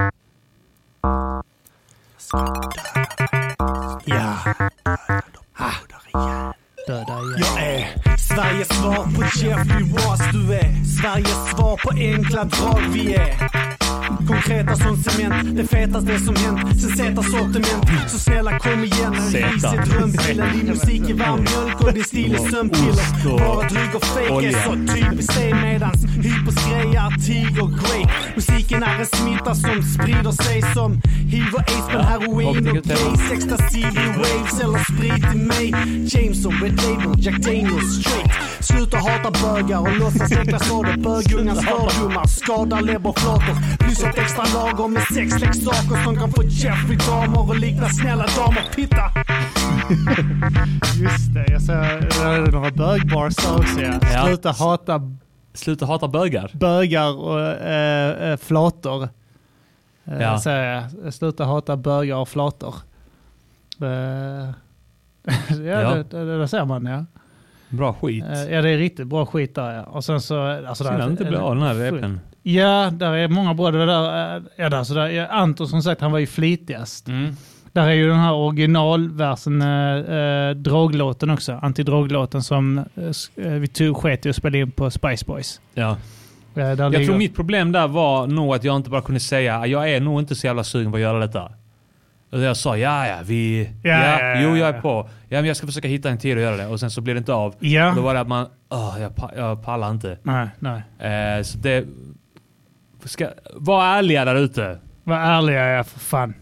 Ja. 4.05 4.53
Döda 6.87 7.01
igen. 7.01 7.39
Jag 7.39 7.63
är 7.63 8.17
Sveriges 8.17 8.67
svar 8.67 9.03
på 9.15 9.21
Jeffrey 9.21 9.83
Ross. 9.83 10.19
Du 10.33 10.53
är 10.53 10.85
Sveriges 11.01 11.49
svar 11.55 11.77
på 11.77 11.91
enkla 11.97 12.43
drag. 12.43 12.81
Vi 12.93 13.13
är 13.13 13.49
konkreta 14.27 14.75
som 14.75 14.97
cement. 15.03 15.57
Det 15.57 15.67
fetaste 15.67 16.19
som 16.19 16.35
hänt 16.35 16.81
sen 16.81 16.89
Zetas 16.97 17.31
sortiment. 17.31 18.09
Så 18.09 18.17
snälla 18.19 18.59
kom 18.59 18.83
igen. 18.83 19.13
En 19.13 19.31
Zeta. 19.31 19.47
risig 19.47 19.93
drömpiller. 19.93 20.51
Din 20.53 20.65
musik 20.65 21.09
är 21.09 21.13
varm 21.13 21.39
mjölk 21.43 21.81
och 21.81 21.93
din 21.93 22.03
stil 22.03 22.35
är 22.35 22.51
sömnpiller. 22.51 23.37
Bara 23.37 23.69
dryg 23.69 23.95
och 23.95 24.03
fake 24.03 24.47
är 24.47 24.63
så 24.63 24.93
typiskt 24.93 25.35
dig 25.35 25.53
medans 25.53 26.05
hypos 26.05 26.55
grejar 26.69 27.25
tiger 27.25 27.67
great. 27.67 28.09
Musiken 28.35 28.83
är 28.83 28.99
en 28.99 29.05
smitta 29.05 29.55
som 29.55 29.83
sprider 29.83 30.31
sig 30.31 30.61
som 30.73 31.01
hiv 31.29 31.53
och 31.53 31.59
aids 31.59 31.87
men 31.93 32.05
heroin 32.05 32.67
och 32.69 32.75
gays. 32.83 33.31
Ecstasy 33.31 33.79
i 33.79 34.07
waves 34.17 34.59
eller 34.63 34.79
sprit 34.93 35.35
i 35.35 35.37
mig. 35.37 35.69
Jameson, 36.07 36.53
Red 36.73 36.99
Label, 36.99 37.19
Jack 37.19 37.41
Daniels 37.41 37.99
straight. 38.01 38.31
Sluta 38.59 38.97
hata 38.97 39.31
bögar 39.31 39.79
och 39.79 39.97
låtsas 39.99 40.31
äcklas 40.31 40.71
av 40.71 40.83
det. 40.83 40.97
Bögungars 40.97 41.65
fördomar 41.65 42.27
skadar 42.27 42.81
leverflator. 42.81 43.83
Hyfsat 43.85 44.17
extra 44.17 44.43
lager 44.53 44.87
med 44.87 45.01
sexleksaker 45.03 46.03
som 46.03 46.15
kan 46.17 46.31
få 46.31 46.43
Jeffrey-damer 46.43 47.49
och 47.49 47.55
likna 47.55 47.89
snälla 47.89 48.25
damer 48.37 48.63
pitta. 48.75 49.03
Just 50.95 51.33
det, 51.33 51.45
jag 51.47 51.61
ser 51.61 52.51
några 52.51 52.71
bögbars 52.71 53.35
där 53.35 53.55
också. 53.57 53.81
Ja. 53.81 54.25
Sluta 54.25 54.51
hata 54.51 55.01
Sluta 55.53 55.85
hata 55.85 56.07
bögar. 56.07 56.51
bögar 56.53 57.17
och 57.19 57.41
äh, 57.41 58.31
äh, 58.31 58.37
flator. 58.37 59.03
Äh, 60.05 60.21
Ja. 60.21 60.39
säger 60.39 60.87
jag. 61.03 61.13
Sluta 61.13 61.45
hata 61.45 61.77
bögar 61.77 62.15
och 62.15 62.29
flator. 62.29 62.75
Äh, 63.81 64.49
ja, 65.49 65.55
Ja. 65.63 65.95
Det, 66.09 66.25
det, 66.25 66.37
det 66.37 66.47
ser 66.47 66.65
man 66.65 66.85
ja. 66.85 67.05
Bra 67.69 67.93
skit. 67.93 68.23
Eh, 68.23 68.43
Ja, 68.53 68.61
det 68.61 68.69
är 68.69 68.77
riktigt 68.77 69.07
bra 69.07 69.25
skit 69.25 69.55
där 69.55 69.73
ja. 69.75 69.83
Och 69.83 70.05
sen 70.05 70.21
så... 70.21 70.41
Alltså, 70.67 70.83
Synd 70.83 71.01
att 71.01 71.09
inte 71.09 71.25
blir 71.25 71.37
av 71.39 71.55
den 71.55 71.63
här 71.63 71.73
repen. 71.75 72.19
Ja, 72.43 72.89
där 72.93 73.13
är 73.13 73.27
många 73.27 73.53
bra. 73.53 73.71
Det 73.71 73.85
där, 73.85 74.35
eh, 74.37 74.43
ja, 74.55 74.69
där, 74.69 74.83
så 74.83 74.93
där, 74.93 75.07
ja, 75.07 75.25
Anton 75.27 75.67
som 75.67 75.81
sagt, 75.81 76.01
han 76.01 76.11
var 76.11 76.19
ju 76.19 76.27
flitigast. 76.27 77.07
Mm. 77.07 77.35
Där 77.71 77.87
är 77.87 77.91
ju 77.91 78.07
den 78.09 78.19
här 78.19 78.33
originalversen, 78.33 79.61
äh, 79.61 80.15
äh, 80.49 80.55
droglåten 80.55 81.29
också. 81.29 81.59
Antidroglåten 81.61 82.43
som 82.43 82.77
äh, 82.77 83.43
vi 83.43 83.67
tog 83.67 83.97
sket 83.97 84.25
i 84.25 84.29
att 84.29 84.35
spela 84.35 84.57
in 84.57 84.71
på 84.71 84.91
Spice 84.91 85.25
Boys. 85.25 85.61
Ja. 85.73 85.89
Eh, 85.91 85.97
där 86.55 86.75
Jag 86.77 86.91
ligger- 86.91 87.05
tror 87.05 87.17
mitt 87.17 87.35
problem 87.35 87.71
där 87.71 87.87
var 87.87 88.27
nog 88.27 88.55
att 88.55 88.63
jag 88.63 88.75
inte 88.75 88.89
bara 88.89 89.01
kunde 89.01 89.19
säga 89.19 89.67
jag 89.67 89.89
är 89.91 89.99
nog 90.01 90.19
inte 90.19 90.35
så 90.35 90.47
jävla 90.47 90.63
sugen 90.63 90.91
på 90.91 90.95
att 90.95 91.01
göra 91.01 91.19
detta. 91.19 91.51
Och 92.33 92.41
jag 92.41 92.57
sa 92.57 92.77
ja, 92.77 93.07
ja, 93.07 93.15
vi... 93.25 93.69
Ja, 93.83 93.89
Ja, 93.89 94.19
ja, 94.19 94.25
ja, 94.35 94.41
jo, 94.41 94.49
jag 94.49 94.57
ja. 94.57 94.77
är 94.77 94.81
på. 94.81 95.09
Ja, 95.29 95.37
men 95.37 95.45
jag 95.45 95.57
ska 95.57 95.67
försöka 95.67 95.87
hitta 95.87 96.09
en 96.09 96.17
tid 96.17 96.37
att 96.37 96.43
göra 96.43 96.57
det. 96.57 96.67
Och 96.67 96.79
sen 96.79 96.91
så 96.91 97.01
blir 97.01 97.13
det 97.13 97.17
inte 97.17 97.33
av. 97.33 97.55
Ja. 97.59 97.89
Och 97.89 97.95
då 97.95 98.01
var 98.01 98.13
det 98.13 98.19
att 98.19 98.27
man... 98.27 98.47
Åh, 98.69 98.97
jag, 99.01 99.15
pa- 99.15 99.31
jag 99.35 99.63
pallar 99.63 99.91
inte. 99.91 100.17
Nej, 100.23 100.47
nej. 100.59 100.81
Eh, 101.37 101.43
så 101.43 101.57
det... 101.57 101.85
Ska, 103.03 103.27
var 103.53 103.85
ärliga 103.85 104.25
där 104.25 104.35
ute. 104.35 104.77
Var 105.03 105.15
ärliga 105.17 105.67
jag 105.67 105.87
för 105.87 105.99
fan. 105.99 106.33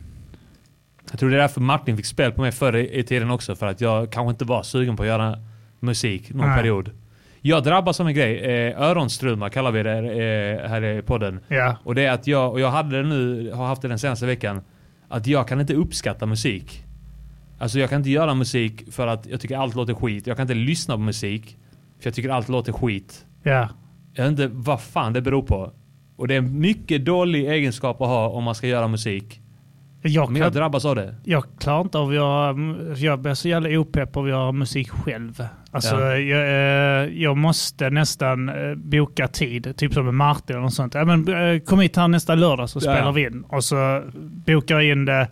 Jag 1.12 1.19
tror 1.19 1.30
det 1.30 1.36
är 1.36 1.41
därför 1.41 1.62
Martin 1.62 1.97
fick 1.97 2.06
spel 2.06 2.32
på 2.32 2.41
mig 2.41 2.51
förr 2.51 2.75
i, 2.75 2.99
i 2.99 3.04
tiden 3.04 3.32
också. 3.32 3.56
För 3.56 3.67
att 3.67 3.82
jag 3.82 4.12
kanske 4.12 4.30
inte 4.32 4.45
var 4.45 4.63
sugen 4.63 4.95
på 4.95 5.04
att 5.04 5.10
göra 5.10 5.39
musik 5.80 6.34
någon 6.34 6.47
Nej. 6.47 6.58
period. 6.58 6.91
Jag 7.41 7.63
drabbas 7.63 7.99
av 7.99 8.08
en 8.08 8.13
grej. 8.13 8.39
Eh, 8.67 8.82
öronstruma 8.82 9.49
kallar 9.49 9.71
vi 9.71 9.84
det 9.84 9.97
eh, 9.97 10.69
här 10.69 10.84
i 10.84 11.01
podden. 11.01 11.39
Ja. 11.47 11.77
Och 11.84 11.95
det 11.95 12.06
är 12.06 12.12
att 12.12 12.27
jag, 12.27 12.51
och 12.51 12.60
jag 12.60 12.71
hade 12.71 12.97
det 12.97 13.08
nu, 13.10 13.51
har 13.51 13.67
haft 13.67 13.82
det 13.82 13.88
den 13.88 13.99
senaste 13.99 14.25
veckan. 14.25 14.62
Att 15.12 15.28
jag 15.28 15.47
kan 15.47 15.62
inte 15.62 15.74
uppskatta 15.74 16.26
musik. 16.26 16.84
Alltså 17.60 17.80
jag 17.80 17.89
kan 17.89 17.97
inte 17.97 18.10
göra 18.10 18.34
musik 18.34 18.91
för 18.91 19.08
att 19.08 19.26
jag 19.26 19.41
tycker 19.41 19.58
allt 19.58 19.76
låter 19.76 19.93
skit. 19.93 20.28
Jag 20.28 20.38
kan 20.38 20.43
inte 20.43 20.54
lyssna 20.54 20.95
på 20.95 21.02
musik 21.02 21.58
för 22.00 22.08
jag 22.08 22.13
tycker 22.13 22.30
allt 22.30 22.50
låter 22.50 22.71
skit. 22.71 23.26
Ja. 23.43 23.69
Jag 24.13 24.24
vet 24.24 24.32
inte 24.32 24.47
vad 24.47 24.82
fan 24.82 25.13
det 25.13 25.21
beror 25.21 25.41
på. 25.41 25.71
Och 26.15 26.28
det 26.28 26.34
är 26.34 26.38
en 26.38 26.60
mycket 26.60 27.06
dålig 27.06 27.50
egenskap 27.50 28.02
att 28.02 28.08
ha 28.08 28.30
om 28.30 28.43
man 28.43 28.56
ska 28.56 28.67
göra 28.67 28.88
musik. 28.88 29.41
Jag, 30.04 30.30
Men 30.32 30.42
jag 30.42 30.46
kan, 30.54 30.62
drabbas 30.62 30.86
av 30.86 30.96
det. 30.96 31.16
jag 31.24 31.44
klarar 31.60 31.82
inte 31.82 31.98
av 31.98 32.14
göra... 32.14 32.56
Jag 32.96 33.20
blir 33.20 33.34
så 33.34 33.48
jävla 33.48 33.70
opepp 33.80 34.18
av 34.18 34.24
att 34.24 34.30
göra 34.30 34.52
musik 34.52 34.90
själv. 34.90 35.46
Alltså, 35.72 35.96
Ja. 35.96 36.18
jag, 36.18 36.42
eh, 37.04 37.10
jag 37.22 37.38
måste 37.38 37.90
nästan 37.90 38.50
eh, 38.50 38.76
boka 38.76 39.28
tid, 39.28 39.74
typ 39.78 39.94
som 39.94 40.06
med 40.06 40.14
Martin 40.14 40.56
eller 40.56 40.64
något 40.64 40.74
sånt. 40.74 40.94
Ja, 40.94 41.06
men, 41.06 41.28
eh, 41.54 41.60
kom 41.60 41.80
hit 41.80 41.96
här 41.98 42.08
nästa 42.08 42.36
lördag 42.36 42.70
så 42.70 42.80
spelar 42.82 42.98
ja. 43.06 43.12
vi 43.12 43.26
in. 43.26 43.44
Och 43.48 43.64
så 43.64 44.04
bokar 44.46 44.76
jag 44.76 44.86
in 44.86 45.06
det 45.06 45.28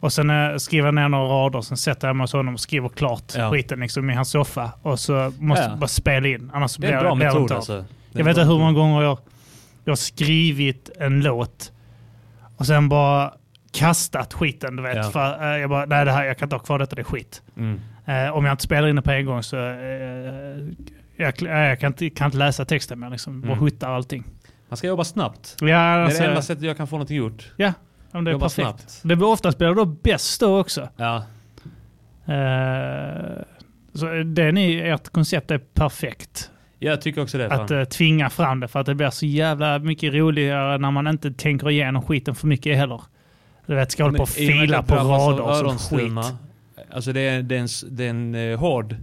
och 0.00 0.12
sen 0.12 0.60
skriver 0.60 0.86
jag 0.86 0.94
ner 0.94 1.08
några 1.08 1.24
rader. 1.24 1.60
Sen 1.60 1.76
sätter 1.76 2.06
jag 2.08 2.16
mig 2.16 2.24
hos 2.24 2.32
honom 2.32 2.54
och 2.54 2.60
skriver 2.60 2.88
klart 2.88 3.32
Ja. 3.36 3.50
skiten 3.50 3.80
liksom, 3.80 4.10
i 4.10 4.14
hans 4.14 4.30
soffa. 4.30 4.70
Och 4.82 5.00
så 5.00 5.32
måste 5.38 5.64
Ja. 5.64 5.70
jag 5.70 5.78
bara 5.78 5.88
spela 5.88 6.28
in. 6.28 6.50
Annars 6.54 6.76
Det 6.76 6.86
är 6.86 6.90
blir 6.90 7.00
bra 7.00 7.14
blir 7.14 7.26
metod 7.26 7.42
inte 7.42 7.56
alltså. 7.56 7.76
Det 8.12 8.18
Jag 8.18 8.24
vet 8.24 8.36
inte 8.36 8.48
hur 8.50 8.58
många 8.58 8.72
gånger 8.72 9.02
jag, 9.02 9.18
jag 9.84 9.90
har 9.90 9.96
skrivit 9.96 10.90
en 11.00 11.20
låt 11.20 11.72
och 12.56 12.66
sen 12.66 12.88
bara 12.88 13.32
kastat 13.72 14.34
skiten, 14.34 14.76
du 14.76 14.82
vet. 14.82 14.96
Ja. 14.96 15.02
För, 15.02 15.42
eh, 15.42 15.60
jag 15.60 15.70
bara, 15.70 15.86
nej 15.86 16.04
det 16.04 16.12
här, 16.12 16.24
jag 16.24 16.38
kan 16.38 16.46
inte 16.46 16.56
ha 16.56 16.60
kvar 16.60 16.78
detta, 16.78 16.96
det 16.96 17.02
är 17.02 17.04
skit. 17.04 17.42
Mm. 17.56 17.80
Eh, 18.06 18.36
om 18.36 18.44
jag 18.44 18.52
inte 18.52 18.62
spelar 18.62 18.88
in 18.88 18.96
det 18.96 19.02
på 19.02 19.10
en 19.10 19.26
gång 19.26 19.42
så 19.42 19.56
eh, 19.56 19.64
jag, 21.16 21.34
jag 21.42 21.80
kan, 21.80 21.86
inte, 21.86 22.10
kan 22.10 22.24
inte 22.24 22.38
läsa 22.38 22.64
texten 22.64 23.00
mer, 23.00 23.10
liksom. 23.10 23.42
Mm. 23.44 23.58
huttar 23.58 23.90
allting. 23.90 24.24
Man 24.68 24.76
ska 24.76 24.86
jobba 24.86 25.04
snabbt. 25.04 25.56
Ja, 25.60 25.66
Det 25.66 25.72
är 25.72 25.98
alltså, 25.98 26.22
det 26.22 26.28
enda 26.28 26.42
sättet 26.42 26.64
jag 26.64 26.76
kan 26.76 26.86
få 26.86 26.96
någonting 26.96 27.16
gjort. 27.16 27.52
ja 27.56 27.72
om 28.12 28.24
det 28.24 28.30
är 28.30 28.32
Jobba 28.32 28.44
perfekt. 28.46 28.80
snabbt. 28.80 29.00
Det 29.02 29.16
blir 29.16 29.26
oftast 29.26 29.58
blir 29.58 29.68
det 29.68 29.74
då 29.74 29.84
bäst 29.84 30.40
då 30.40 30.60
också. 30.60 30.88
Ja. 30.96 31.16
Eh, 32.26 33.42
så 33.94 34.06
det 34.06 34.52
ni, 34.52 34.78
ert 34.78 35.08
koncept 35.08 35.50
är 35.50 35.58
perfekt. 35.58 36.50
Jag 36.78 37.00
tycker 37.00 37.22
också 37.22 37.38
det. 37.38 37.46
Att 37.46 37.70
uh, 37.70 37.84
tvinga 37.84 38.30
fram 38.30 38.60
det 38.60 38.68
för 38.68 38.80
att 38.80 38.86
det 38.86 38.94
blir 38.94 39.10
så 39.10 39.26
jävla 39.26 39.78
mycket 39.78 40.14
roligare 40.14 40.78
när 40.78 40.90
man 40.90 41.06
inte 41.06 41.30
tänker 41.30 41.70
igenom 41.70 42.02
skiten 42.02 42.34
för 42.34 42.46
mycket 42.46 42.76
heller. 42.76 43.02
Du 43.68 43.74
vet, 43.74 43.90
ska 43.92 44.02
hålla 44.02 44.16
på 44.16 44.22
och 44.22 44.28
och 44.28 44.34
fila 44.34 44.82
på 44.82 44.94
rader 44.94 45.42
öronstruma, 45.42 46.22
skit. 46.22 46.34
Alltså 46.90 47.12
det 47.12 47.20
är, 47.20 47.42
det 47.42 47.56
är 47.56 47.60
en, 47.60 47.68
det 47.90 48.04
är 48.06 48.10
en 48.10 48.34
eh, 48.34 48.58
hård... 48.58 48.96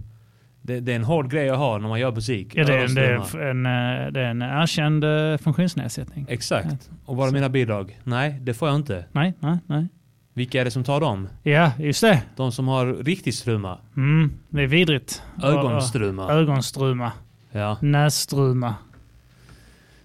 Det, 0.62 0.80
det 0.80 0.92
är 0.92 0.96
en 0.96 1.04
hård 1.04 1.30
grej 1.30 1.50
att 1.50 1.58
ha 1.58 1.78
när 1.78 1.88
man 1.88 2.00
gör 2.00 2.12
musik. 2.12 2.48
Ja, 2.54 2.64
det, 2.64 2.74
är, 2.74 2.84
en- 2.84 2.94
det, 2.94 3.06
är 3.06 3.38
en, 3.38 3.66
eh, 3.66 4.12
det 4.12 4.20
är 4.20 4.24
en 4.30 4.42
erkänd 4.42 5.04
eh, 5.04 5.36
funktionsnedsättning. 5.38 6.26
Exakt. 6.28 6.90
Och 7.04 7.16
vad 7.16 7.28
är 7.28 7.32
mina 7.32 7.48
bidrag? 7.48 8.00
Nej, 8.04 8.38
det 8.42 8.54
får 8.54 8.68
jag 8.68 8.76
inte. 8.76 9.04
Nej, 9.12 9.34
nej, 9.40 9.58
nej. 9.66 9.86
Vilka 10.34 10.60
är 10.60 10.64
det 10.64 10.70
som 10.70 10.84
tar 10.84 11.00
dem? 11.00 11.28
Ja, 11.42 11.72
just 11.78 12.00
det. 12.00 12.22
De 12.36 12.52
som 12.52 12.68
har 12.68 12.86
riktig 12.86 13.34
struma. 13.34 13.78
Mm, 13.96 14.32
det 14.48 14.62
är 14.62 14.66
vidrigt. 14.66 15.22
Ögonstruma. 15.42 16.24
Och- 16.24 16.30
och- 16.30 16.36
Ögonstruma. 16.36 17.12
Ja. 17.52 17.76
Nässtruma. 17.80 18.74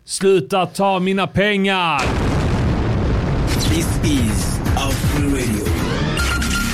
Sluta 0.04 0.66
ta 0.66 1.00
mina 1.00 1.28
pengar! 1.28 2.02
This 3.72 3.88
is 4.06 4.60
Afro 4.76 5.24
Radio, 5.30 5.66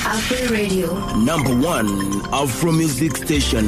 Afro 0.06 0.56
Radio. 0.56 0.86
number 1.30 1.68
one 1.68 1.88
Afro 2.32 2.72
music 2.72 3.16
station. 3.16 3.64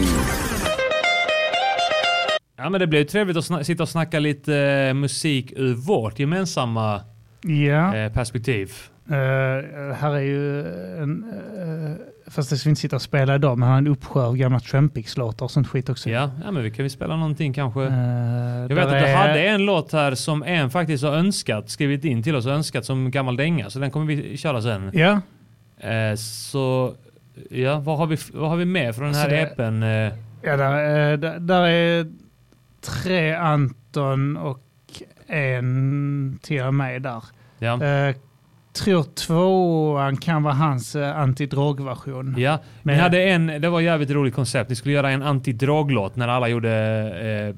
Ja 2.57 2.71
men 2.71 2.81
det 2.81 2.87
blev 2.87 3.05
trevligt 3.05 3.37
att 3.51 3.67
sitta 3.67 3.83
och 3.83 3.89
snacka 3.89 4.19
lite 4.19 4.55
eh, 4.57 4.95
musik 4.95 5.53
ur 5.57 5.75
vårt 5.75 6.19
gemensamma 6.19 7.01
Ja. 7.43 7.97
eh, 7.97 8.13
perspektiv. 8.13 8.73
Eh, 9.09 9.95
här 9.95 10.15
är 10.15 10.21
ju 10.21 10.61
en... 11.03 11.25
eh, 11.25 11.97
fast 12.31 12.51
det 12.51 12.57
ska 12.57 12.69
vi 12.69 12.71
inte 12.71 12.81
sitta 12.81 12.97
och 12.97 13.03
spela 13.03 13.35
idag, 13.35 13.59
men 13.59 13.69
han 13.69 13.73
har 13.73 13.79
en 13.79 13.87
uppsjö 13.87 14.21
av 14.23 14.37
gamla 14.37 14.61
Trampix-låtar 14.61 15.45
och 15.45 15.51
sånt 15.51 15.69
skit 15.69 15.89
också. 15.89 16.11
Ja, 16.11 16.31
ja 16.45 16.51
men 16.51 16.63
vi 16.63 16.71
kan 16.71 16.83
vi 16.83 16.91
spela 16.91 17.17
någonting 17.17 17.53
kanske. 17.53 17.83
Eh, 17.87 17.93
Jag 18.69 18.69
vet 18.75 18.85
att 18.85 18.91
du 18.91 18.97
är- 18.97 19.17
hade 19.17 19.43
en 19.43 19.65
låt 19.65 19.93
här 19.93 20.15
som 20.15 20.43
en 20.43 20.71
faktiskt 20.71 21.05
har 21.05 21.13
önskat, 21.13 21.71
skrivit 21.71 22.05
in 22.05 22.23
till 22.23 22.37
oss 22.37 22.47
och 22.47 22.53
önskat 22.53 22.85
som 22.85 23.11
gammal 23.11 23.37
dänga. 23.37 23.71
Så 23.71 23.79
den 23.79 23.91
kommer 23.91 24.07
vi 24.07 24.37
köra 24.37 24.63
sen. 24.63 24.91
Ja, 24.95 25.21
Eh, 25.83 26.15
så, 26.17 26.95
ja, 27.51 27.79
vad 27.81 27.99
har 27.99 28.07
vi, 28.07 28.17
vad 28.33 28.51
har 28.51 28.57
vi 28.57 28.65
med 28.65 28.95
från 28.97 29.05
den 29.07 29.15
här 29.15 29.23
Alltså 29.25 29.37
det- 29.37 29.43
EPen? 29.65 29.83
Eh, 29.83 30.13
ja 30.43 30.57
där, 30.57 30.75
är- 30.75 31.17
där, 31.17 31.39
där 31.41 31.67
är 31.67 32.13
tre 32.81 33.35
Anton 33.35 34.37
och 34.37 34.61
en 35.27 36.39
till 36.43 36.71
med 36.71 37.03
där. 37.03 37.25
ja. 37.59 37.79
Eh, 38.81 38.85
tror 38.85 39.03
tvåan 39.03 40.17
kan 40.17 40.43
vara 40.43 40.55
hans 40.55 40.97
uh, 40.97 41.17
antidrogversion. 41.17 42.35
Ja, 42.39 42.59
Men- 42.83 43.01
hade 43.01 43.23
en, 43.23 43.47
det 43.47 43.69
var 43.69 43.81
ett 43.81 43.85
jävligt 43.85 44.11
roligt 44.11 44.35
koncept. 44.35 44.71
Ni 44.71 44.77
skulle 44.77 44.95
göra 44.95 45.11
en 45.11 45.23
antidroglåt 45.23 46.17
när 46.17 46.29
alla 46.29 46.49
gjorde 46.49 46.71
eh, 46.71 47.55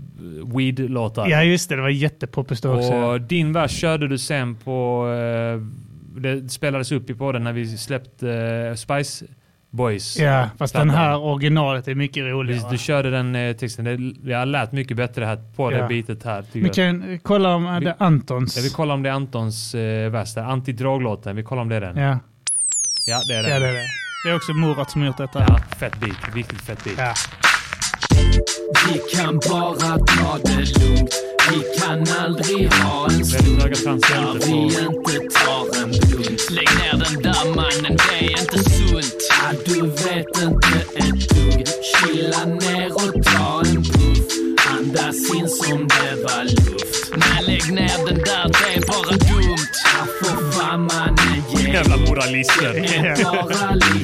weed-låtar. 0.47 1.29
Ja, 1.29 1.43
just 1.43 1.69
det. 1.69 1.77
Det 1.77 1.83
var 1.83 1.89
jättepoppis 1.89 2.61
då 2.61 2.75
också. 2.75 2.95
Och 2.95 3.21
din 3.21 3.53
vers 3.53 3.71
körde 3.71 4.09
du 4.09 4.19
sen 4.19 4.55
på... 4.55 5.09
Eh, 5.09 5.83
det 6.21 6.49
spelades 6.49 6.93
upp 6.93 7.11
i 7.11 7.15
podden 7.15 7.45
när 7.45 7.53
vi 7.53 7.79
släppte 7.79 8.31
eh, 8.31 8.75
Spice 8.75 9.27
Boys. 9.75 10.19
Ja, 10.19 10.49
fast 10.59 10.75
den 10.75 10.89
plattan. 10.89 11.05
här 11.05 11.19
originalet 11.19 11.89
är 11.89 11.95
mycket 11.95 12.25
roligare. 12.25 12.71
Du 12.71 12.79
körde 12.79 13.11
den 13.11 13.35
eh, 13.35 13.57
texten. 13.57 13.85
Det, 13.85 14.31
jag 14.31 14.49
lät 14.49 14.73
mycket 14.73 14.97
bättre 14.97 15.25
här 15.25 15.39
på 15.57 15.73
Ja. 15.73 15.83
det 15.83 15.89
bitet 15.89 16.23
här. 16.25 16.45
Vi 16.53 16.69
kan 16.69 17.19
kolla 17.23 17.55
om 17.55 17.67
eh, 17.67 17.81
det 17.81 17.91
är 17.91 17.95
Antons. 17.99 18.57
Jag 18.57 18.63
vill 18.63 18.73
kolla 18.73 18.95
om 18.95 19.03
det 19.03 19.09
är 19.09 19.13
Antons 19.13 19.75
eh, 19.75 20.11
vers 20.11 20.35
där. 20.35 20.43
Antidroglåten. 20.43 21.37
Vi 21.37 21.43
kollar 21.43 21.63
om 21.63 21.69
det 21.69 21.77
är 21.77 21.81
den. 21.81 21.97
Ja, 21.97 22.19
Ja, 23.09 23.21
det 23.29 23.35
är 23.35 23.43
den. 23.43 23.53
ja 23.53 23.59
det 23.59 23.67
är 23.69 23.73
det. 23.73 23.85
Det 24.25 24.31
är 24.31 24.37
också 24.37 24.53
Murat 24.53 24.91
som 24.91 25.05
gjort 25.05 25.17
detta. 25.17 25.45
Ja, 25.49 25.59
fett 25.79 26.01
beat. 26.01 26.35
Riktigt 26.35 26.61
fett 26.61 26.85
beat. 26.85 26.99
Ja. 26.99 27.15
Vi 28.11 29.01
kan 29.17 29.39
bara 29.39 29.99
ta 29.99 30.39
det 30.45 30.81
lugnt. 30.81 31.15
Vi 31.51 31.81
kan 31.81 32.07
aldrig 32.25 32.73
ha 32.73 33.05
en 33.07 33.25
stund 33.25 33.59
där 33.59 34.47
vi 34.47 34.53
inte 34.63 35.39
tar 35.39 35.83
en 35.83 35.91
blunt. 35.91 36.51
Lägg 36.51 36.69
ner 36.79 36.93
den 36.93 37.23
där 37.23 37.55
mannen, 37.57 37.97
det 37.97 38.27
är 38.27 38.41
inte 38.41 38.59
sunt. 38.71 39.17
Ja, 39.31 39.59
du 39.65 39.81
vet 39.81 40.43
inte 40.43 40.79
ett 40.95 41.29
dugg. 41.29 41.67
Chilla 41.83 42.45
ner 42.45 42.93
och 42.95 43.25
ta 43.25 43.63
en 43.67 43.83
puff. 43.85 44.33
Andas 44.69 45.35
in 45.35 45.49
som 45.49 45.89
det 45.89 46.23
var 46.23 46.45
luft. 46.45 47.13
Nej, 47.17 47.45
lägg 47.47 47.73
ner 47.73 48.07
den 48.07 48.19
där, 48.19 48.49
det 48.49 48.77
är 48.77 48.87
bara 48.87 49.17
dumt. 49.17 49.42
Ge 50.73 51.73
Jävla 51.73 51.97
moralister. 51.97 52.87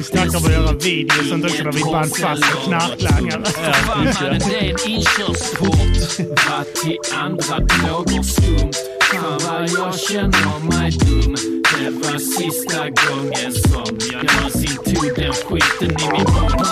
Snackar 0.03 0.37
om 0.37 0.45
att 0.45 0.51
göra 0.51 0.71
videos 0.71 1.29
sånt 1.29 1.45
också 1.45 1.63
där 1.63 1.71
vi 1.71 1.83
band 1.83 2.15
fast 2.17 2.43
knarklangare. 2.65 3.45
Fan 3.45 3.87
mannen, 3.87 4.41
det 4.49 4.55
är 4.55 4.69
en 4.69 4.91
inkörsport. 4.91 6.27
Vad 6.49 6.73
till 6.75 6.97
andra 7.13 7.59
droger 7.59 8.23
skumt. 8.23 8.73
Fan 9.11 9.39
vad 9.45 9.69
jag 9.69 9.99
känner 9.99 10.59
mig 10.69 10.91
dum. 10.91 11.35
Det 11.77 11.89
var 11.89 12.17
sista 12.19 12.89
gången 12.89 13.51
som 13.53 13.97
jag 14.11 14.35
någonsin 14.35 14.77
tog 14.85 15.15
den 15.15 15.33
skiten 15.33 15.91
i 15.91 16.11
min 16.11 16.23
mun. 16.33 16.65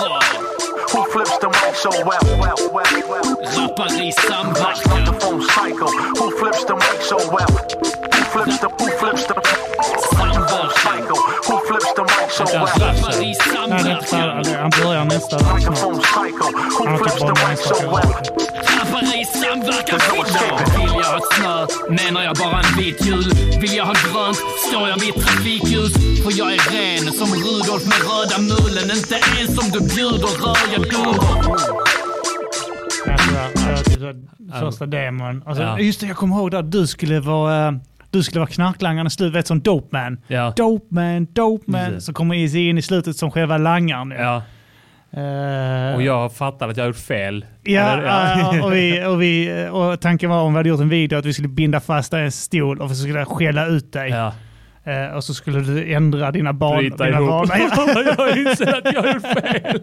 Who 0.92 1.04
flips 1.12 1.38
the 1.40 1.48
mic 1.48 1.76
so 1.82 1.90
well, 1.90 2.26
well, 2.42 2.58
well, 2.74 3.02
well? 3.10 3.36
Rappar 3.56 4.02
i 4.02 4.12
samverkan. 4.12 5.02
Who 6.18 6.30
flips 6.30 6.64
the 6.64 6.74
mic 6.74 7.00
so 7.02 7.18
well? 7.18 7.52
Who 8.12 8.24
flips 8.32 8.58
the, 8.60 8.68
who 8.68 8.86
flips 9.00 9.26
the 9.26 9.34
Nej, 12.44 13.80
det 13.84 13.90
är 13.90 13.94
inte 13.94 14.06
färdigt. 14.06 14.56
Han 14.56 14.70
börjar 14.82 15.04
nästa 15.04 15.36
Han 15.44 15.50
har 16.88 16.98
flips 16.98 17.18
tagit 17.18 17.18
the 17.18 17.26
bort 17.26 17.48
mic 17.48 17.58
nästa 17.58 17.74
so 17.74 17.82
well? 17.82 18.08
Rappar 18.78 19.20
i 19.20 19.24
samverkan. 19.24 20.00
Idag 20.14 20.58
vill 20.78 20.92
jag 21.02 21.10
ha 21.14 21.20
snö, 21.32 21.66
menar 21.94 22.22
jag 22.22 22.36
bara 22.36 22.60
en 22.60 22.76
vit 22.78 23.06
jul. 23.06 23.24
Vill 23.60 23.76
jag 23.76 23.84
ha 23.84 23.92
grönt, 23.92 24.38
står 24.68 24.88
jag 24.88 24.98
vid 25.00 25.14
trafikljus. 25.14 25.92
För 26.24 26.38
jag 26.38 26.52
är 26.54 26.60
ren 26.76 27.12
som 27.12 27.28
Rudolf 27.34 27.84
med 27.92 28.00
röda 28.10 28.38
mulen. 28.50 28.96
Inte 28.96 29.16
ens 29.38 29.58
om 29.62 29.70
du 29.74 29.94
bjuder 29.94 30.32
rör 30.44 30.56
jag 30.72 30.82
duver. 30.82 31.28
Alltså, 34.52 34.66
första 34.66 34.86
demon. 34.86 35.42
Alltså, 35.46 35.62
Ja. 35.62 35.78
Just 35.80 36.00
det, 36.00 36.06
jag 36.06 36.16
kommer 36.16 36.36
ihåg 36.36 36.50
där 36.50 36.62
du 36.62 36.86
skulle 36.86 37.20
vara... 37.20 37.80
Du 38.10 38.22
skulle 38.22 38.40
vara 38.40 38.50
knarklangaren 38.50 39.06
i 39.06 39.10
slutet, 39.10 39.34
vet 39.36 39.46
som 39.46 39.60
Dope 39.60 39.88
Man. 39.92 40.18
Ja. 40.26 40.52
Dope 40.56 40.86
Man, 40.94 41.26
Dope 41.32 41.70
Man. 41.70 41.84
Precis. 41.84 42.04
Så 42.04 42.12
kommer 42.12 42.34
Easy 42.34 42.68
in 42.68 42.78
i 42.78 42.82
slutet 42.82 43.16
som 43.16 43.30
själva 43.30 43.58
langaren. 43.58 44.10
Ja. 44.18 44.42
Eh, 45.20 45.94
Och 45.94 46.02
jag 46.02 46.32
fattar 46.32 46.68
att 46.68 46.76
jag 46.76 46.84
har 46.84 46.88
gjort 46.88 46.96
fel. 46.96 47.44
Ja, 47.62 47.80
Eller, 47.92 48.56
eh, 48.58 48.64
och, 48.64 48.72
vi, 48.72 49.04
och, 49.04 49.22
vi, 49.22 49.68
och 49.72 50.00
tanken 50.00 50.30
var 50.30 50.42
om 50.42 50.52
vi 50.52 50.56
hade 50.56 50.68
gjort 50.68 50.80
en 50.80 50.88
video 50.88 51.18
att 51.18 51.24
vi 51.24 51.32
skulle 51.32 51.48
binda 51.48 51.80
fast 51.80 52.10
dig 52.10 52.20
i 52.22 52.24
en 52.24 52.32
stol 52.32 52.80
och 52.80 52.90
skulle 52.96 53.24
skälla 53.24 53.66
ut 53.66 53.92
dig. 53.92 54.10
ja. 54.10 54.32
Eh, 54.84 55.14
och 55.16 55.24
så 55.24 55.34
skulle 55.34 55.60
du 55.60 55.92
ändra 55.94 56.30
dina 56.30 56.52
banor. 56.52 56.76
Bryta 56.78 57.04
dina 57.04 57.18
ihop. 57.18 57.48
Ja, 57.58 58.14
jag 58.18 58.38
inser 58.38 58.78
att 58.78 58.94
jag 58.94 59.02
har 59.02 59.14
gjort 59.14 59.22
fel. 59.22 59.80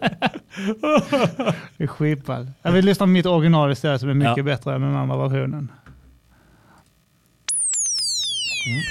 det 1.76 1.84
är 1.84 1.86
skitball. 1.86 2.50
Jag 2.62 2.72
vill 2.72 2.84
lyssna 2.84 3.06
på 3.06 3.10
mitt 3.10 3.26
original 3.26 3.72
istället 3.72 4.00
som 4.00 4.10
är 4.10 4.14
mycket 4.14 4.36
Ja. 4.36 4.42
bättre 4.42 4.74
än 4.74 4.80
den 4.80 4.96
andra 4.96 5.16
versionen. 5.28 5.72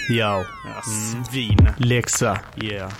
Yo. 0.10 0.46
Svin. 1.32 1.74
Läxa. 1.78 2.40
Yeah. 2.64 2.92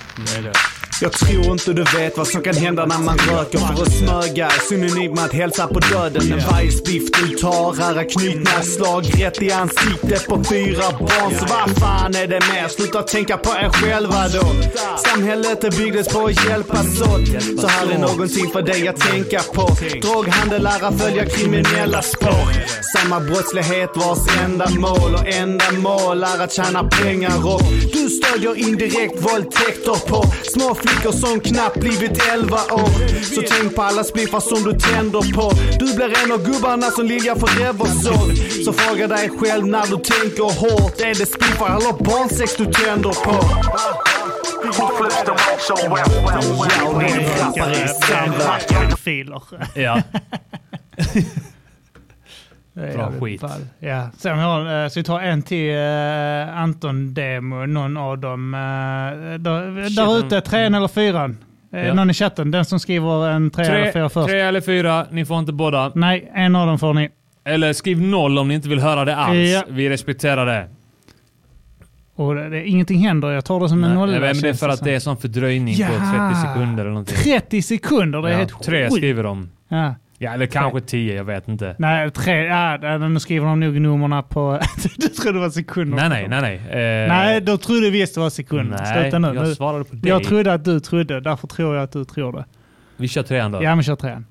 Jag 1.02 1.12
tror 1.12 1.52
inte 1.52 1.74
du 1.74 1.84
vet 1.84 2.18
vad 2.18 2.28
som 2.28 2.42
kan 2.42 2.56
hända 2.56 2.86
när 2.86 2.98
man 2.98 3.18
röker 3.18 3.58
för 3.58 3.84
att 3.84 3.92
smöga 3.92 4.48
är 4.48 4.70
med 5.16 5.24
att 5.24 5.34
hälsa 5.34 5.68
på 5.68 5.80
döden. 5.80 6.32
En 6.32 6.40
varje 6.52 6.72
spiff 6.72 7.04
du 7.12 7.36
tar 7.38 7.74
är 8.00 8.10
knytnävsslag 8.10 9.06
rätt 9.22 9.42
i 9.42 9.52
ansiktet 9.52 10.28
på 10.28 10.44
fyra 10.44 10.92
barn. 11.00 11.36
Så 11.40 11.46
vad 11.46 11.78
fan 11.78 12.16
är 12.16 12.28
det 12.28 12.40
mer? 12.54 12.68
Sluta 12.68 13.02
tänka 13.02 13.38
på 13.38 13.50
er 13.50 13.70
själva 13.70 14.28
då. 14.28 14.46
Samhället 15.16 15.62
det 15.62 15.78
byggdes 15.78 16.08
på 16.08 16.26
att 16.26 16.46
hjälpas 16.46 17.02
åt. 17.02 17.42
Så 17.62 17.68
här 17.68 17.92
är 17.92 17.98
någonting 17.98 18.50
för 18.52 18.62
dig 18.62 18.88
att 18.88 19.00
tänka 19.00 19.42
på. 19.54 19.68
Droghandel 20.02 20.66
är 20.66 20.84
att 20.84 21.02
följa 21.02 21.26
kriminella 21.26 22.02
spår. 22.02 22.48
Samma 22.98 23.20
brottslighet 23.20 23.90
vars 23.96 24.20
enda 24.46 24.70
mål 24.70 25.16
och 25.16 25.28
enda 25.28 25.72
mål 25.72 26.24
är 26.24 26.44
att 26.44 26.54
tjäna 26.54 26.84
pengar 26.84 27.54
och 27.54 27.62
du 27.94 28.10
stödjer 28.10 28.56
indirekt 28.56 29.22
våldtäkter 29.22 30.08
på 30.10 30.24
små 30.44 30.76
flickor 30.76 31.12
som 31.12 31.40
knappt 31.40 31.80
blivit 31.80 32.22
11 32.34 32.56
år. 32.56 32.90
Så 33.36 33.42
tänk 33.48 33.76
på 33.76 33.82
alla 33.82 34.04
spliffar 34.04 34.40
som 34.40 34.64
du 34.64 34.80
tänder 34.80 35.34
på. 35.34 35.52
Du 35.80 35.96
blir 35.96 36.24
en 36.24 36.32
av 36.32 36.46
gubbarna 36.46 36.92
som 36.92 37.06
Lilja 37.06 37.36
Forever 37.36 37.86
såg. 38.04 38.64
Så 38.66 38.74
fråga 38.74 39.08
dig 39.08 39.30
själv 39.40 39.66
när 39.68 39.86
du 39.86 39.98
tänker 39.98 40.44
hårt. 40.44 41.02
Är 41.02 41.16
det 41.20 41.26
spliffar 41.26 41.78
eller 41.78 42.04
barnsex 42.04 42.56
du 42.56 42.66
tänder 42.66 43.14
på? 43.26 43.36
Samverkan. 48.02 48.92
Ja. 49.76 50.02
Det 52.74 52.82
är 52.82 52.94
Bra 52.94 53.12
skit. 53.22 53.42
ball. 53.42 53.66
Ja. 53.80 54.10
Sen 54.18 54.40
har, 54.40 54.84
eh, 54.84 54.90
så 54.90 55.00
vi 55.00 55.04
tar 55.04 55.20
en 55.20 55.42
till 55.42 55.70
uh, 55.76 56.58
Anton-demo, 56.58 57.66
någon 57.66 57.98
av 57.98 58.18
dem. 58.18 58.54
Uh, 58.54 58.60
där, 59.40 59.96
där 59.96 60.20
ute, 60.20 60.42
trean 60.42 60.76
eller 60.76 60.88
fyran. 60.88 61.38
Ja. 61.70 61.94
Någon 61.94 62.10
i 62.10 62.14
chatten, 62.14 62.52
den 62.52 62.66
som 62.66 62.80
skriver 62.80 63.30
en 63.30 63.52
trea 63.52 63.66
eller 63.76 63.92
fyra 63.92 64.10
Tre, 64.10 64.10
först. 64.10 64.30
tre 64.30 64.40
eller 64.40 64.62
fyra, 64.62 65.06
ni 65.12 65.26
får 65.26 65.40
inte 65.40 65.54
båda. 65.54 65.92
Nej, 65.96 66.32
en 66.34 66.56
av 66.56 66.68
dem 66.68 66.80
får 66.80 66.94
ni. 66.94 67.10
Eller 67.46 67.74
skriv 67.74 68.02
noll 68.02 68.38
om 68.38 68.48
ni 68.48 68.54
inte 68.54 68.70
vill 68.70 68.80
höra 68.80 69.06
det 69.06 69.16
alls. 69.16 69.38
Ja. 69.38 69.64
Vi 69.70 69.90
respekterar 69.90 70.46
det. 70.46 70.68
Och 72.16 72.36
det, 72.36 72.50
det, 72.50 72.68
ingenting 72.68 73.00
händer, 73.08 73.32
jag 73.32 73.46
tar 73.46 73.60
det 73.60 73.70
som 73.70 73.84
en 73.84 73.90
Nej, 73.90 74.00
nolla. 74.00 74.20
men 74.20 74.42
det 74.42 74.50
är 74.50 74.54
för 74.54 74.70
att 74.70 74.84
det 74.84 74.92
är 74.96 75.00
sån 75.00 75.18
fördröjning 75.18 75.76
på 75.76 75.82
Ja. 75.82 75.88
30 76.32 76.42
sekunder 76.42 76.82
eller 76.84 76.90
någonting. 76.92 77.16
30 77.18 77.62
sekunder, 77.62 78.22
det 78.22 78.28
är 78.28 78.32
Ja, 78.32 78.38
helt 78.38 78.64
tre 78.64 78.84
sjukt. 78.84 78.96
skriver 78.96 79.24
de. 79.24 79.50
Ja. 79.68 79.96
Ja, 80.18 80.34
eller 80.34 80.46
kanske 80.46 80.82
10, 80.82 81.16
jag 81.16 81.24
vet 81.24 81.48
inte. 81.48 81.76
Nej, 81.80 82.12
tre, 82.12 82.46
ja, 82.46 82.98
nu 82.98 83.20
skriver 83.20 83.48
de 83.48 83.60
nog 83.60 83.82
numren 83.82 84.24
på... 84.24 84.60
du 84.98 85.08
trodde 85.08 85.38
det 85.38 85.42
var 85.42 85.50
sekunder. 85.50 86.10
Nej, 86.10 86.10
nej, 86.10 86.42
nej, 86.42 86.62
nej. 86.72 87.04
Eh, 87.04 87.08
Nej, 87.10 87.42
då 87.42 87.58
trodde 87.58 87.90
visst 87.90 88.16
det 88.16 88.22
var 88.22 88.30
sekunder. 88.30 88.78
Nej, 88.84 89.02
Sluta 89.02 89.20
nu. 89.20 89.36
jag 89.36 89.48
svarade 89.48 89.84
på 89.84 89.96
dig. 89.96 90.10
Jag 90.10 90.24
trodde 90.24 90.54
att 90.54 90.66
du 90.66 90.80
trodde, 90.80 91.20
därför 91.22 91.48
tror 91.48 91.76
jag 91.76 91.84
att 91.84 91.92
du 91.92 92.06
tror 92.06 92.34
det. 92.34 92.46
Vi 92.98 93.08
kör 93.08 93.24
trean 93.24 93.52
då. 93.52 93.64
Ja, 93.64 93.76
men 93.76 93.84
kör 93.84 93.96
trean. 93.96 94.26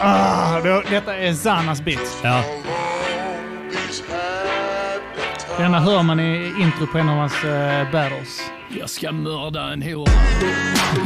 Ah, 0.00 0.60
detta 0.90 1.16
är 1.16 1.32
Zanas 1.32 1.84
beat. 1.84 2.20
Ja. 2.24 2.42
Denna 5.58 5.80
hör 5.80 6.02
man 6.02 6.20
i 6.20 6.52
intro 6.58 6.86
på 6.86 6.98
en 6.98 7.08
av 7.08 7.16
hans 7.16 7.44
uh, 7.44 7.92
battles. 7.92 8.50
Jag 8.80 8.90
ska 8.90 9.12
mörda 9.12 9.62
en 9.72 9.82
hora. 9.82 10.12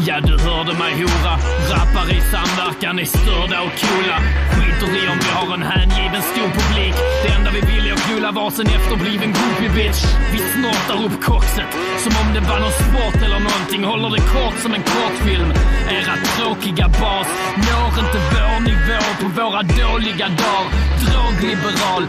Ja, 0.07 0.21
du 0.21 0.35
hörde 0.39 0.73
mig 0.83 0.93
hora. 1.03 1.35
Rappar 1.73 2.07
i 2.17 2.21
samverkan 2.33 2.99
är 2.99 3.05
störda 3.05 3.59
och 3.67 3.75
coola. 3.83 4.17
Skiter 4.53 4.91
i 5.01 5.03
om 5.13 5.19
vi 5.25 5.31
har 5.39 5.55
en 5.55 5.63
hängiven 5.63 6.23
stor 6.33 6.49
publik. 6.59 6.95
Det 7.23 7.31
enda 7.37 7.51
vi 7.57 7.61
vill 7.71 7.85
är 7.89 7.93
att 7.93 8.05
knulla 8.07 8.31
varsin 8.33 8.67
efterbliven 8.67 9.31
groupie 9.37 9.71
bitch. 9.77 10.03
Vi 10.33 10.39
snortar 10.55 10.99
upp 11.07 11.17
koxet 11.31 11.71
som 12.03 12.13
om 12.21 12.29
det 12.35 12.43
var 12.51 12.59
någon 12.65 12.77
sport 12.87 13.19
eller 13.27 13.41
någonting. 13.49 13.83
Håller 13.93 14.11
det 14.17 14.23
kort 14.37 14.59
som 14.65 14.73
en 14.77 14.85
kortfilm. 14.93 15.51
Era 15.97 16.15
tråkiga 16.35 16.87
bas 17.01 17.29
når 17.67 17.91
inte 18.03 18.19
vår 18.33 18.57
nivå 18.71 19.03
på 19.21 19.27
våra 19.41 19.61
dåliga 19.81 20.27
dagar. 20.43 20.67
Drogliberal, 21.07 22.05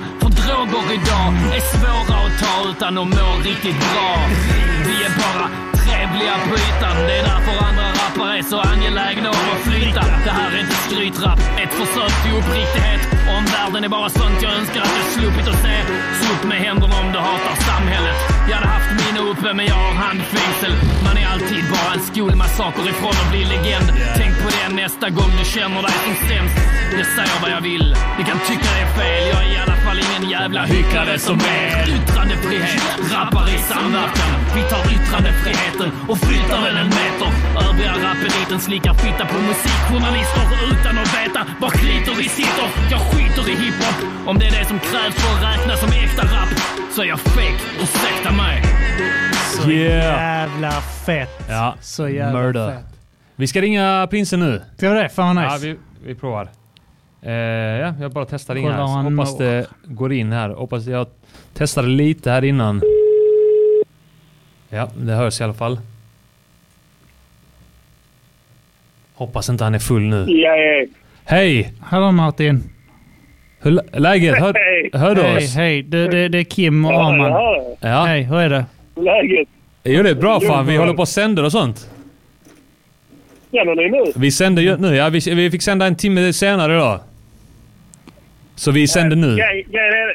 för 0.52 0.66
droger 0.66 0.94
idag 0.94 1.56
är 1.56 1.78
svåra 1.78 2.18
att 2.18 2.40
ta 2.40 2.70
utan 2.70 2.98
att 2.98 3.08
må 3.08 3.40
riktigt 3.44 3.80
bra. 3.80 4.16
Vi 4.86 5.04
är 5.04 5.10
bara 5.18 5.71
trevliga 6.12 6.34
på 6.50 6.56
ytan. 6.56 6.96
Det 7.08 7.18
är 7.20 7.24
därför 7.24 7.66
andra 7.66 7.88
rappare 8.02 8.38
är 8.38 8.44
så 8.44 8.60
angelägna 8.60 9.30
om 9.30 9.46
att 9.54 9.64
flyta. 9.70 10.04
Det 10.26 10.34
här 10.40 10.52
är 10.56 10.60
inte 10.60 10.78
skrytrap, 10.88 11.40
ett 11.64 11.74
försök 11.80 12.14
till 12.24 12.34
uppriktighet. 12.40 13.02
Om 13.38 13.44
världen 13.46 13.84
är 13.84 13.90
bara 13.90 14.10
sånt 14.10 14.38
jag 14.42 14.54
önskar 14.60 14.82
att 14.82 14.96
jag 15.00 15.08
sluppit 15.16 15.48
att 15.48 15.62
se. 15.66 15.76
Så 16.20 16.34
upp 16.34 16.44
med 16.52 16.60
händerna 16.68 16.96
om 17.04 17.12
du 17.14 17.20
hatar 17.20 17.56
samhället. 17.72 18.18
Jag 18.50 18.56
hade 18.58 18.72
haft 18.78 18.92
mina 19.04 19.22
uppe 19.32 19.54
men 19.54 19.66
jag 19.66 19.80
har 19.86 19.94
handfängsel. 20.06 20.74
Man 21.06 21.16
är 21.22 21.28
alltid 21.34 21.64
bara 21.76 21.92
en 21.96 22.04
skolmassaker 22.12 22.84
ifrån 22.94 23.16
att 23.22 23.30
bli 23.32 23.44
legend. 23.54 23.88
Tänk 24.20 24.34
på 24.44 24.48
det 24.58 24.76
nästa 24.82 25.08
gång 25.18 25.32
du 25.40 25.46
känner 25.56 25.82
dig 25.88 25.96
som 26.06 26.16
sämst. 26.28 26.58
Jag 27.00 27.08
säger 27.18 27.38
vad 27.44 27.52
jag 27.52 27.62
vill. 27.62 27.88
Ni 28.18 28.24
kan 28.30 28.40
tycka 28.50 28.68
det 28.76 28.82
är 28.88 28.92
fel. 29.00 29.24
Jag 29.34 29.42
är 29.46 29.52
i 29.56 29.58
alla 29.66 29.78
fall 29.86 29.98
ingen 30.08 30.24
jävla 30.36 30.62
hycklare 30.74 31.20
som 31.20 31.38
är. 31.40 31.90
Yttrandefrihet, 31.96 32.84
rappar 33.14 33.48
i 33.56 33.58
samverkan. 33.72 34.32
Vi 34.56 34.62
tar 34.72 34.84
yttrandefriheten 34.96 35.90
och 36.10 36.18
flyttar 36.18 36.60
den 36.68 36.78
en 36.78 36.90
meter. 37.00 37.30
Övriga 37.70 37.94
rapeliten 38.08 38.60
slickar 38.60 38.94
fitta 38.94 39.26
på 39.32 39.38
musikjournalister 39.50 40.46
utan 40.72 40.94
att 41.02 41.12
veta 41.20 41.42
var 41.62 41.70
klitoris 41.70 42.32
sitter. 42.40 42.68
Jag 42.92 43.00
skiter 43.02 43.44
i 43.54 43.56
hiphop. 43.64 43.98
Om 44.30 44.40
det 44.40 44.46
är 44.46 44.52
det 44.60 44.66
som 44.66 44.80
krävs 44.80 45.16
för 45.22 45.30
att 45.38 45.44
räknas 45.50 45.80
som 45.80 45.90
äkta 45.90 46.24
rap 46.36 46.50
så 46.96 47.02
är 47.02 47.06
jag 47.06 47.20
fake. 47.20 47.62
Ursäkta 47.84 48.32
mig. 48.34 48.64
Så 49.64 49.70
Yeah. 49.72 50.04
jävla 50.22 50.72
fett. 51.06 51.46
Ja. 51.50 51.76
Så 51.82 52.10
jävla 52.10 52.40
Murder. 52.40 52.68
fett. 52.72 52.86
Vi 53.36 53.48
ska 53.48 53.62
ringa 53.62 54.08
prinsen 54.10 54.40
nu. 54.40 54.62
Ska 54.78 54.90
vi 54.90 55.00
det? 55.00 55.10
Fan 55.10 55.36
vad 55.36 55.46
Ja, 55.46 55.54
nice. 55.54 55.68
vi, 55.68 55.78
vi 56.06 56.16
provar. 56.16 56.50
Eh, 57.22 57.32
ja, 57.32 57.94
jag 58.00 58.12
bara 58.12 58.26
testar 58.26 58.56
Kolla 58.56 58.88
här. 58.88 59.04
hoppas 59.04 59.38
det 59.38 59.66
går 59.86 60.14
in 60.14 60.32
här. 60.32 60.50
Hoppas 60.50 60.86
jag 60.86 61.08
testade 61.54 61.88
lite 61.88 62.32
här 62.32 62.44
innan. 62.44 62.82
Ja, 64.70 64.88
det 64.98 65.14
hörs 65.14 65.42
i 65.42 65.44
alla 65.44 65.54
fall. 65.54 65.80
Hoppas 69.22 69.50
inte 69.50 69.64
han 69.64 69.76
är 69.76 69.80
full 69.80 70.02
nu. 70.02 70.26
Ja, 70.28 70.56
ja. 70.56 70.86
Hej! 71.26 71.74
Hallå 71.82 72.12
Martin. 72.12 72.64
Hur 73.62 73.72
lä- 73.72 73.84
läget? 74.00 74.38
Hör, 74.40 74.54
Hej. 74.54 74.90
hör 74.94 75.16
du 75.16 75.22
Hej, 75.22 75.38
oss? 75.38 75.56
hej. 75.56 75.84
Det, 75.84 76.08
det, 76.08 76.28
det 76.30 76.38
är 76.38 76.44
Kim 76.44 76.86
och 76.86 76.94
Ja, 76.94 77.08
Arman. 77.14 77.32
jag. 77.32 77.78
Ja. 77.92 78.04
Hej, 78.06 78.24
hur 78.24 78.38
är 78.38 78.50
det? 78.50 78.66
Läget? 78.96 79.48
Jo, 79.84 80.04
det 80.04 80.10
är 80.10 80.16
bra 80.16 80.40
fan. 80.40 80.66
Vi 80.68 80.78
håller 80.78 80.94
på 80.94 81.02
och 81.02 81.08
sänder 81.08 81.44
och 81.44 81.52
sånt. 81.52 81.90
Känner 83.52 83.76
ni 83.76 83.90
nu? 83.90 84.12
Vi 84.16 84.32
sänder 84.32 84.62
ju 84.62 84.78
nu. 84.78 84.96
Ja, 84.96 85.10
vi, 85.10 85.20
vi 85.36 85.52
fick 85.52 85.62
sända 85.62 85.86
en 85.86 85.96
timme 85.96 86.34
senare 86.34 86.74
idag. 86.76 87.00
Så 88.56 88.72
vi 88.72 88.88
sänder 88.88 89.16
nu? 89.16 89.36
Grejen 89.36 89.76
är, 89.76 90.14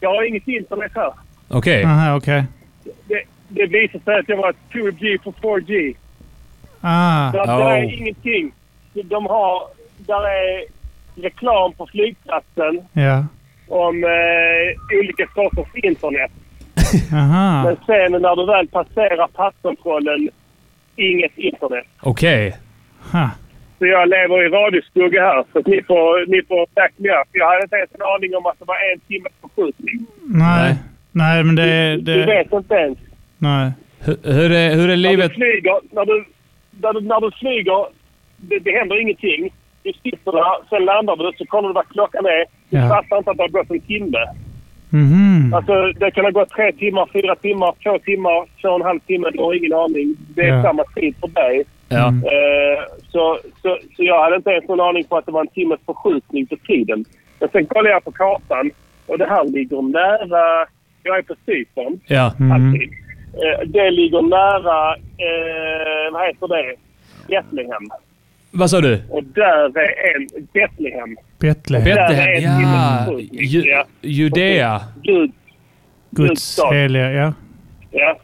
jag 0.00 0.08
har 0.14 0.28
inget 0.28 0.48
internet 0.48 0.92
här. 0.94 1.12
Okej. 1.48 1.84
Aha, 1.84 2.16
okej. 2.16 2.44
Det, 3.08 3.22
det 3.48 3.66
visade 3.66 4.04
sig 4.04 4.14
att 4.18 4.28
jag 4.28 4.36
var 4.36 4.54
2G 4.72 5.18
på 5.18 5.32
4G. 5.32 5.94
Ah. 6.88 7.32
Så 7.32 7.38
att 7.40 7.46
det 7.58 7.64
är 7.64 7.82
ingenting. 8.00 8.52
De 9.04 9.26
har... 9.26 9.62
Där 9.98 10.24
är 10.28 10.64
reklam 11.22 11.72
på 11.72 11.86
flygplatsen 11.86 12.80
Ja. 12.92 13.24
om 13.68 14.04
eh, 14.04 14.98
olika 15.00 15.26
sorters 15.34 15.74
internet. 15.84 16.30
Aha. 17.12 17.64
Men 17.64 17.76
sen 17.86 18.22
när 18.22 18.36
du 18.36 18.46
väl 18.46 18.68
passerar 18.68 19.26
passkontrollen, 19.26 20.28
inget 20.96 21.38
internet. 21.38 21.86
Okej. 22.02 22.56
Ha. 23.12 23.30
Så 23.78 23.86
jag 23.86 24.08
lever 24.08 24.46
i 24.46 24.48
radioskugga 24.48 25.22
här. 25.22 25.44
Så 25.52 25.58
att 25.58 25.66
ni 25.66 25.82
får, 25.82 26.26
ni 26.30 26.42
får 26.48 26.66
back 26.74 26.92
me 26.96 27.08
up. 27.08 27.28
Jag 27.32 27.48
hade 27.48 27.62
inte 27.62 27.76
ens 27.76 27.90
en 27.94 28.02
aning 28.02 28.36
om 28.36 28.46
att 28.46 28.58
det 28.58 28.64
var 28.64 28.76
en 28.92 29.00
timmes 29.00 29.32
förskjutning. 29.42 30.06
Nej. 30.24 30.74
Nej, 31.12 31.44
men 31.44 31.54
det... 31.56 31.96
Du 31.96 32.14
det 32.14 32.26
vet 32.26 32.52
inte 32.52 32.74
ens. 32.74 32.98
nej. 33.38 33.70
Hur, 34.00 34.16
hur, 34.32 34.52
är, 34.52 34.74
hur 34.74 34.84
är 34.84 34.86
När 34.88 34.96
livet? 34.96 35.30
du 35.30 35.34
flyger, 35.34 35.80
när 35.92 36.04
du, 36.04 36.24
när 36.82 36.92
du, 36.92 37.00
när 37.00 37.20
du 37.20 37.30
flyger, 37.30 37.86
det, 38.36 38.58
det 38.58 38.78
händer 38.78 39.00
ingenting. 39.00 39.50
Du 39.82 39.92
sitter 39.92 40.32
där, 40.32 40.68
sen 40.70 40.84
landar 40.84 41.16
du, 41.16 41.32
så 41.38 41.46
kollar 41.46 41.68
du 41.68 41.74
vad 41.74 41.88
klockan 41.88 42.26
är. 42.26 42.44
Du 42.70 42.76
Ja. 42.78 42.88
fattar 42.88 43.18
inte 43.18 43.30
att 43.30 43.36
det 43.36 43.42
har 43.42 43.48
gått 43.48 43.70
en 43.70 43.80
timme. 43.80 44.18
Mhm. 44.90 45.54
Alltså, 45.54 45.92
det 46.00 46.10
kan 46.10 46.24
ha 46.24 46.30
gått 46.30 46.48
tre 46.50 46.72
timmar, 46.72 47.08
fyra 47.12 47.34
timmar, 47.36 47.72
två 47.82 47.98
timmar, 47.98 48.46
två 48.60 48.68
och 48.68 48.80
en 48.80 48.86
halv 48.86 49.00
timme. 49.00 49.30
Du 49.32 49.38
har 49.38 49.54
ingen 49.54 49.72
aning. 49.72 50.16
Det 50.34 50.42
är 50.42 50.48
Ja. 50.56 50.62
samma 50.62 50.84
tid 50.84 51.14
för 51.20 51.28
dig. 51.28 51.64
Ja. 51.88 52.06
Eh, 52.08 52.82
så, 53.12 53.38
så, 53.62 53.78
så 53.96 54.02
jag 54.04 54.22
hade 54.24 54.36
inte 54.36 54.50
ens 54.50 54.68
någon 54.68 54.80
aning 54.80 55.04
på 55.04 55.16
att 55.16 55.26
det 55.26 55.32
var 55.32 55.40
en 55.40 55.46
timmes 55.58 55.80
förskjutning 55.86 56.46
på 56.46 56.56
tiden. 56.56 57.04
Men 57.40 57.48
sen 57.52 57.66
kollade 57.66 57.90
jag 57.90 58.04
på 58.04 58.12
kartan 58.12 58.70
och 59.06 59.18
det 59.18 59.26
här 59.28 59.44
ligger 59.44 59.82
nära... 59.82 60.66
Jag 61.02 61.18
är 61.18 61.22
på 61.22 61.34
Cypern, 61.46 62.00
Ja. 62.06 62.24
alltid. 62.54 62.90
Eh, 63.34 63.68
det 63.68 63.90
ligger 63.90 64.22
nära, 64.22 64.94
eh, 64.96 66.12
vad 66.12 66.26
heter 66.26 66.48
det, 66.48 66.76
Betlehem. 67.28 67.88
Vad 68.50 68.70
sa 68.70 68.80
du? 68.80 69.02
Och 69.10 69.24
där 69.24 69.78
är 69.78 70.16
en 70.16 70.28
Betlehem. 70.52 71.16
Betlehem. 71.38 71.84
Betlehem? 71.84 72.42
Ja. 72.62 73.18
Ju, 73.32 73.60
Ja. 73.64 73.84
Judea? 74.00 74.80
Gud, 75.02 75.32
Guds 76.10 76.58
heliga, 76.72 77.10
ja. 77.12 77.32
ja. 77.90 78.18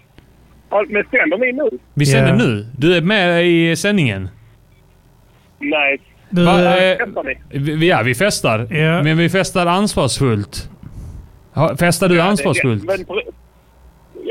Ja, 0.70 0.84
Men 0.88 1.04
sänder 1.10 1.38
ni 1.38 1.52
nu? 1.52 1.78
Vi 1.94 2.06
sänder 2.06 2.30
Ja. 2.30 2.36
nu. 2.36 2.66
Du 2.78 2.96
är 2.96 3.00
med 3.00 3.46
i 3.46 3.76
sändningen. 3.76 4.28
Nej. 5.58 6.00
Du, 6.30 6.44
Va, 6.44 6.76
eh, 6.78 6.96
Testar 6.98 7.24
ni? 7.24 7.34
vi- 7.74 7.88
ja, 7.88 8.02
vi 8.02 8.14
festar. 8.14 8.58
Ja. 8.74 9.02
Men 9.02 9.16
vi 9.18 9.28
festar 9.30 9.66
ansvarsfullt. 9.66 10.68
Festar 11.78 12.08
du 12.08 12.20
ansvarsfullt? 12.22 12.84
Men, 12.84 13.04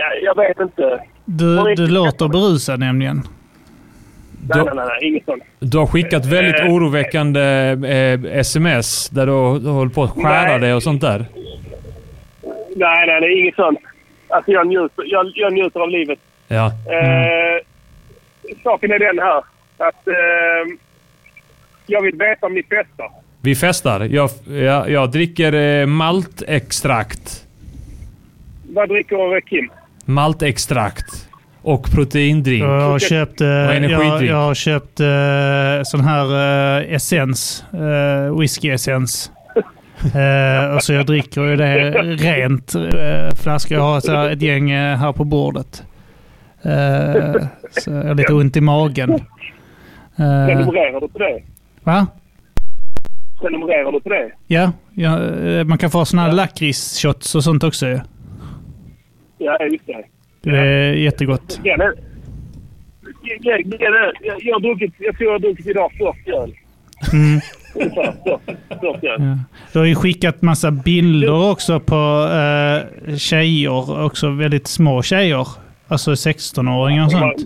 ja, 0.02 0.14
jag 0.24 0.36
vet 0.36 0.60
inte. 0.60 1.04
du, 1.26 1.76
du 1.76 1.88
låter 1.88 2.28
berusad 2.28 2.80
nämligen. 2.80 3.22
Du, 4.44 4.64
nej, 4.64 4.66
nej, 4.76 4.86
nej. 4.88 5.08
Inget 5.10 5.26
sånt. 5.26 5.44
du 5.60 5.78
har 5.78 5.88
skickat 5.88 6.26
väldigt 6.26 6.60
Eh. 6.62 6.74
oroväckande 6.74 7.42
eh, 7.88 8.40
sms 8.40 9.10
där 9.10 9.26
du, 9.26 9.60
du 9.60 9.70
håller 9.70 9.92
på 9.92 10.04
att 10.04 10.10
skära 10.12 10.48
Nej. 10.52 10.60
dig 10.60 10.74
och 10.74 10.84
sånt 10.84 11.02
där. 11.02 11.26
Nej, 12.76 13.08
nej, 13.08 13.22
nej. 13.22 13.40
Inget 13.40 13.56
sånt. 13.56 13.80
Alltså 14.28 14.52
jag 14.52 14.68
njuter, 14.68 15.04
jag, 15.08 15.32
jag 15.36 15.54
njuter 15.54 15.80
av 15.80 15.90
livet. 15.90 16.20
Ja. 16.48 16.66
Eh, 16.66 17.66
saken 18.64 18.92
är 18.92 19.00
den 19.00 19.20
här. 19.20 19.38
Att 19.78 20.08
eh, 20.08 20.74
jag 21.86 22.02
vill 22.02 22.16
veta 22.16 22.46
om 22.46 22.54
ni 22.54 22.64
festar. 22.64 23.10
Vi 23.42 23.56
festar. 23.56 24.00
Jag, 24.02 24.30
jag, 24.50 24.90
jag 24.90 25.12
dricker 25.12 25.54
eh, 25.54 25.86
maltextrakt. 25.86 27.46
Vad 28.74 28.90
dricker 28.90 29.42
Kim? 29.42 29.70
Maltextrakt. 30.06 31.28
Och 31.62 31.92
proteindrink. 31.92 32.64
Jag 32.64 32.82
har 32.82 33.00
köpt, 33.00 33.42
eh, 33.42 33.48
jag, 33.48 34.24
jag 34.26 34.36
har 34.36 34.54
köpt 34.54 35.00
eh, 35.00 35.84
sån 35.84 36.02
här 36.02 36.80
eh, 36.80 36.94
essens. 36.96 37.66
Eh, 37.74 38.40
whisky-essens. 38.40 39.32
Eh, 40.16 40.76
och 40.76 40.84
så 40.84 40.94
jag 40.94 41.06
dricker 41.06 41.42
ju 41.44 41.56
det 41.56 41.92
rent 42.02 42.76
eh, 42.76 43.36
flaska. 43.36 43.74
Jag 43.74 43.82
har 43.82 44.00
så 44.00 44.12
här 44.12 44.30
ett 44.30 44.42
gäng 44.42 44.72
eh, 44.72 44.98
här 44.98 45.12
på 45.14 45.24
bordet. 45.24 45.84
Eh, 46.62 47.42
så 47.72 47.92
jag 47.92 48.04
har 48.04 48.16
lite 48.16 48.34
ont 48.34 48.58
i 48.58 48.62
magen. 48.62 49.10
Eh, 49.12 49.18
Prenumererar 50.46 51.02
du 51.02 51.08
på 51.08 51.18
det? 51.20 51.42
va? 51.84 52.08
Prenumererar 53.42 53.92
du 53.92 54.00
på 54.02 54.10
det? 54.10 54.32
Ja, 54.48 54.72
ja, 54.94 55.20
eh, 55.24 55.64
man 55.64 55.78
kan 55.78 55.92
få 55.92 56.06
såna 56.06 56.22
här 56.22 56.32
lakritsshots 56.32 57.36
och 57.36 57.44
sånt 57.44 57.64
också 57.64 57.88
ju. 57.88 57.94
Ja, 57.94 58.02
just 59.72 59.86
det. 59.88 60.04
Det 60.42 60.58
är 60.58 60.94
jättegott. 60.94 61.60
Ja, 61.64 61.78
det, 61.78 61.94
ja, 63.22 63.36
ja, 63.42 63.58
det, 63.66 63.78
jag, 64.22 64.38
jag, 64.42 64.56
har 64.56 64.60
druckit, 64.60 64.94
jag 64.98 65.18
tror 65.18 65.26
jag 65.28 65.32
har 65.34 65.40
druckit 65.40 65.68
idag 65.68 65.92
40 65.98 66.32
öl. 66.32 66.56
Mm. 67.14 67.40
Ungefär 67.76 68.14
40, 68.24 68.58
40 68.82 69.08
öl. 69.08 69.22
Ja. 69.22 69.38
Du 69.74 69.80
har 69.80 69.86
ju 69.86 69.96
skickat 69.96 70.42
massa 70.42 70.72
bilder 70.72 71.52
också 71.52 71.80
på 71.80 72.30
eh, 72.34 73.16
tjejer, 73.18 74.06
också 74.06 74.30
väldigt 74.30 74.68
små 74.68 75.02
tjejer. 75.02 75.48
Alltså 75.88 76.12
16-åringar 76.12 77.06
och 77.06 77.12
sånt. 77.12 77.40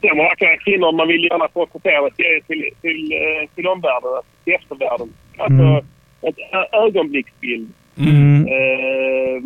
Sen 0.00 0.16
vackra 0.18 0.56
kvinnor 0.56 0.92
man 0.92 1.08
vill 1.08 1.24
gärna 1.24 1.48
porträttera 1.48 2.10
till, 2.10 2.40
till, 2.46 2.68
till, 2.80 3.12
eh, 3.12 3.48
till 3.54 3.66
omvärlden, 3.66 4.10
till 4.44 4.54
eftervärlden. 4.54 5.08
Alltså 5.38 5.62
Mm. 5.62 5.84
ett 6.22 6.36
ögonblicksbild. 6.72 7.68
Mm. 7.98 8.46
Eh, 8.46 9.42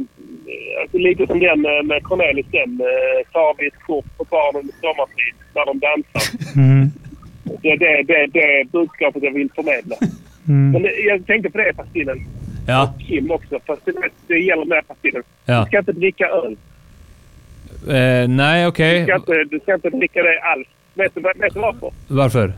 alltså 0.81 0.99
lite 0.99 1.27
som 1.27 1.39
den 1.39 1.67
eh, 1.67 1.83
med 1.85 2.03
Cornelis 2.03 2.47
den. 2.51 2.81
Eh, 2.81 3.33
tar 3.33 3.55
vi 3.59 3.67
ett 3.67 3.83
kort 3.87 4.17
på 4.17 4.25
barnen 4.25 4.71
sommartid 4.81 5.35
när 5.55 5.67
de 5.67 5.79
dansar. 5.79 6.25
Mm. 6.57 6.91
Det, 7.63 7.77
det, 7.77 8.03
det, 8.03 8.27
det 8.27 8.61
är 8.61 8.65
budskapet 8.65 9.23
jag 9.23 9.33
vill 9.33 9.51
förmedla. 9.55 9.97
Mm. 10.49 10.71
Men 10.73 10.91
jag 11.09 11.27
tänkte 11.27 11.51
på 11.51 11.59
det 11.59 11.73
Pastillen. 11.77 12.27
Ja. 12.67 12.95
Kim 13.07 13.31
också. 13.31 13.59
Fast 13.67 13.85
det, 13.85 13.93
det 14.27 14.39
gäller 14.39 14.65
med 14.65 14.89
Pastillen. 14.89 15.23
Ja. 15.45 15.61
Du 15.61 15.67
ska 15.67 15.79
inte 15.79 15.93
dricka 15.93 16.27
öl. 16.27 16.57
Eh, 17.89 18.29
nej, 18.29 18.67
okej. 18.67 19.01
Du, 19.01 19.05
ska 19.05 19.15
inte, 19.15 19.45
du 19.51 19.61
ska 19.61 19.75
inte 19.75 19.91
dricka 19.91 20.23
det 20.23 20.41
alls. 20.41 20.69
Vet 20.95 21.15
du, 21.15 21.21
vet 21.21 21.55
du 21.55 21.61
varför? 21.61 21.91
Varför? 22.09 22.53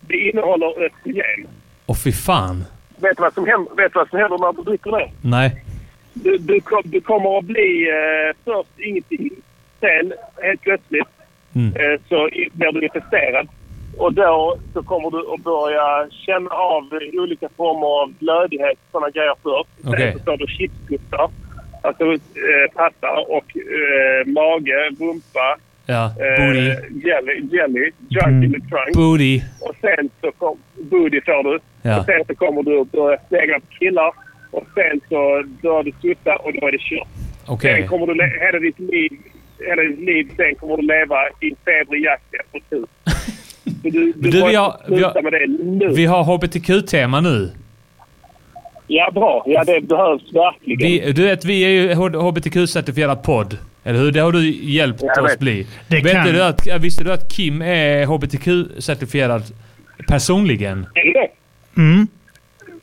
Det 0.00 0.16
innehåller 0.16 0.84
östrogen. 0.86 1.46
Åh 1.86 1.96
fy 1.96 2.12
fan. 2.12 2.64
Vet 2.96 3.16
du 3.16 3.22
vad 3.22 3.34
som 3.34 3.46
händer, 3.46 3.74
vet 3.76 3.92
du 3.92 3.98
vad 3.98 4.08
som 4.08 4.18
händer 4.18 4.38
när 4.38 4.52
du 4.52 4.62
dricker 4.62 4.90
det? 4.90 5.10
Nej. 5.20 5.64
Du, 6.14 6.38
du, 6.38 6.60
kom, 6.60 6.82
du 6.84 7.00
kommer 7.00 7.38
att 7.38 7.44
bli 7.44 7.88
eh, 7.90 8.36
först 8.44 8.70
ingenting. 8.80 9.30
Sen 9.80 10.12
helt 10.42 10.60
plötsligt 10.62 11.08
Mm. 11.54 11.76
eh, 11.76 12.00
så 12.08 12.28
blir 12.52 12.72
du 12.72 12.84
infesterad. 12.84 13.48
Och 13.98 14.12
då 14.14 14.58
så 14.72 14.82
kommer 14.82 15.10
du 15.10 15.18
att 15.34 15.40
börja 15.40 16.10
känna 16.10 16.50
av 16.50 16.88
olika 17.12 17.48
former 17.56 17.86
av 18.02 18.12
blödighet 18.18 18.72
och 18.72 18.90
sådana 18.92 19.10
grejer 19.10 19.34
först. 19.42 19.70
Okej. 19.94 20.12
Sen 20.12 20.18
så 20.18 20.24
får 20.24 20.36
du 20.36 20.46
chipsputtar. 20.46 21.30
Alltså 21.82 22.04
eh, 22.12 22.66
pattar 22.74 23.30
och 23.36 23.48
eh, 23.56 24.26
mage, 24.26 24.90
rumpa, 25.00 25.56
Ja. 25.86 26.04
eh, 26.04 26.36
Booty. 26.46 26.68
jelly, 27.08 27.34
jelly, 27.56 27.90
junk 28.08 28.26
Mm. 28.26 28.44
in 28.44 28.52
the 28.52 28.60
trunk. 28.60 28.92
Booty. 28.94 29.40
Och 29.60 29.74
sen 29.80 30.10
så 30.20 30.32
kom, 30.32 30.58
booty 30.90 31.20
får 31.20 31.42
du. 31.44 31.58
Ja. 31.82 31.98
Och 32.00 32.04
sen 32.04 32.24
så 32.26 32.34
kommer 32.34 32.62
du 32.62 32.80
att 32.80 32.92
börja 32.92 33.18
snegla 33.28 33.60
på 33.60 33.66
killar. 33.78 34.12
Och 34.50 34.66
sen 34.74 35.00
så 35.08 35.44
börjar 35.62 35.82
du 35.82 35.92
sutta 36.02 36.36
och 36.36 36.52
då 36.60 36.66
är 36.68 36.72
det 36.72 36.78
kört. 36.80 37.08
Okej. 37.46 37.74
Sen 37.80 37.88
kommer 37.88 38.06
du 38.06 38.14
hela 38.46 38.58
ditt 38.58 38.78
liv, 38.78 39.10
hela 39.68 39.82
ditt 39.82 39.98
liv 39.98 40.30
sen 40.36 40.54
kommer 40.54 40.76
du 40.76 40.82
leva 40.82 41.16
i 41.40 41.54
febrig 41.64 42.04
jakt 42.04 42.34
efter 42.34 42.60
tur. 42.70 42.86
Så 43.82 43.88
du, 43.88 44.12
du, 44.12 44.30
du, 44.30 44.30
vi 44.30 44.54
har, 44.54 44.76
vi, 44.88 44.94
sluta 44.96 45.22
med 45.22 45.32
det 45.32 45.38
har, 45.38 45.64
nu. 45.88 45.88
vi 45.88 46.06
har 46.06 46.24
HBTQ-tema 46.24 47.20
nu. 47.20 47.50
Ja, 48.86 49.10
bra. 49.14 49.42
Ja, 49.46 49.64
det 49.64 49.80
behövs 49.80 50.22
verkligen. 50.34 50.78
Vi, 51.06 51.12
du 51.12 51.22
vet, 51.22 51.44
vi 51.44 51.62
är 51.64 51.68
ju 51.68 51.94
HBTQ-certifierad 51.94 53.22
podd. 53.22 53.58
Eller 53.84 53.98
hur? 53.98 54.12
Det 54.12 54.20
har 54.20 54.32
du 54.32 54.50
hjälpt 54.50 55.02
Jag 55.02 55.24
oss 55.24 55.30
vet. 55.32 55.38
bli. 55.38 55.66
Det 55.88 56.00
vet 56.02 56.12
kan- 56.12 56.26
du 56.26 56.42
att, 56.44 56.66
visste 56.80 57.04
du 57.04 57.12
att 57.12 57.32
Kim 57.32 57.62
är 57.62 58.06
HBTQ-certifierad 58.06 59.42
personligen? 60.08 60.86
Är 60.94 61.12
det? 61.12 61.28
Mm. 61.80 62.06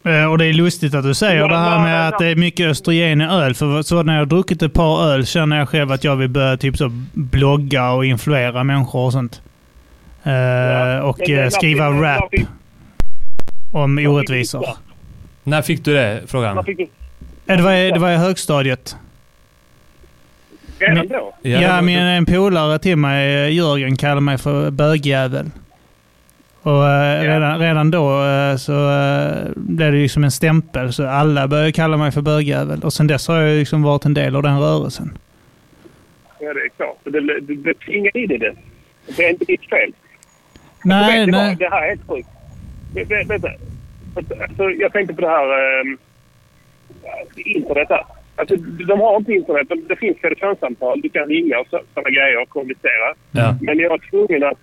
Eh, 0.07 0.25
Och 0.31 0.37
det 0.37 0.45
är 0.45 0.53
lustigt 0.53 0.93
att 0.93 1.03
du 1.03 1.13
säger 1.13 1.39
Ja, 1.41 1.47
det 1.47 1.57
här 1.57 1.79
med 1.79 1.99
ja. 1.99 2.07
att 2.07 2.19
det 2.19 2.25
är 2.27 2.35
mycket 2.35 2.67
östrogen 2.67 3.21
i 3.21 3.25
öl. 3.25 3.53
För 3.53 3.81
så 3.81 4.03
när 4.03 4.13
jag 4.13 4.21
har 4.21 4.25
druckit 4.25 4.61
ett 4.61 4.73
par 4.73 5.03
öl 5.11 5.25
känner 5.25 5.57
jag 5.57 5.69
själv 5.69 5.91
att 5.91 6.03
jag 6.03 6.15
vill 6.15 6.29
börja 6.29 6.57
typ 6.57 6.77
så 6.77 6.89
blogga 7.13 7.89
och 7.91 8.05
influera 8.05 8.63
människor 8.63 9.05
och 9.05 9.11
sånt. 9.11 9.41
Eh, 10.23 10.99
och 10.99 11.29
eh, 11.29 11.49
skriva 11.49 11.89
varför- 11.89 12.03
rap 12.03 12.19
varför- 12.31 12.45
om 13.71 13.97
orättvisor. 13.97 14.65
När 15.43 15.61
fick 15.61 15.85
du 15.85 15.93
det? 15.93 16.21
Frågan. 16.27 16.63
fick 16.65 16.77
du- 16.77 16.87
Det 17.45 17.61
var, 17.61 17.71
det 17.93 17.99
var 17.99 18.11
i 18.11 18.15
högstadiet. 18.15 18.95
Redan 20.79 21.07
då? 21.07 21.33
Ja, 21.41 21.81
men 21.81 22.07
en 22.07 22.25
polare 22.25 22.79
till 22.79 22.95
mig, 22.97 23.53
Jörgen, 23.55 23.95
kallar 23.95 24.21
mig 24.21 24.37
för 24.37 24.71
bögjävel. 24.71 25.49
Och 26.67 26.87
eh, 26.89 27.21
redan, 27.21 27.59
redan 27.59 27.91
då 27.91 28.23
eh, 28.25 28.55
så 28.55 28.73
eh, 28.91 29.51
blev 29.55 29.91
det 29.91 29.97
liksom 29.97 30.23
en 30.23 30.31
stämpel, 30.31 30.93
så 30.93 31.07
alla 31.07 31.47
började 31.47 31.71
kalla 31.71 31.97
mig 31.97 32.11
för 32.11 32.21
bögjävel. 32.21 32.79
Och 32.83 32.93
sen 32.93 33.07
dess 33.07 33.27
har 33.27 33.41
jag 33.41 33.57
liksom 33.59 33.83
varit 33.83 34.05
en 34.05 34.13
del 34.13 34.35
av 34.35 34.43
den 34.43 34.59
rörelsen. 34.59 35.17
Ja, 36.39 36.53
det 36.53 36.59
är 36.59 36.69
klart. 36.77 36.97
Det, 37.03 37.11
det, 37.19 37.39
det, 37.39 37.55
det 37.55 37.73
tvingar 37.73 38.17
in 38.17 38.31
i 38.31 38.37
det. 38.37 38.53
Det 39.17 39.25
är 39.25 39.29
inte 39.29 39.45
ditt 39.45 39.69
fel. 39.69 39.91
Nej, 40.83 41.19
Vet 41.19 41.29
nej. 41.29 41.55
Det 41.59 41.69
här 41.69 41.83
är 41.83 41.87
helt 41.89 42.07
sjukt. 42.07 42.27
Vä- 42.95 43.05
vä- 43.07 43.27
Vänta. 43.27 43.49
Alltså, 44.43 44.63
jag 44.69 44.93
tänkte 44.93 45.13
på 45.13 45.21
det 45.21 45.27
här 45.29 45.47
eh, 45.79 45.97
internet. 47.55 47.87
Där. 47.89 48.03
Alltså, 48.35 48.55
de 48.87 48.99
har 48.99 49.17
inte 49.17 49.33
internet. 49.33 49.67
men 49.69 49.87
Det 49.87 49.95
finns 49.95 50.17
telefonsamtal. 50.21 51.01
Du 51.01 51.09
kan 51.09 51.25
ringa 51.27 51.59
och 51.59 51.67
så- 51.69 51.81
sådana 51.93 52.09
grejer 52.09 52.41
och 52.41 52.49
kommunicera. 52.49 53.07
Ja. 53.31 53.55
Men 53.61 53.79
jag 53.79 53.89
var 53.89 53.97
tvungen 54.09 54.43
att... 54.43 54.57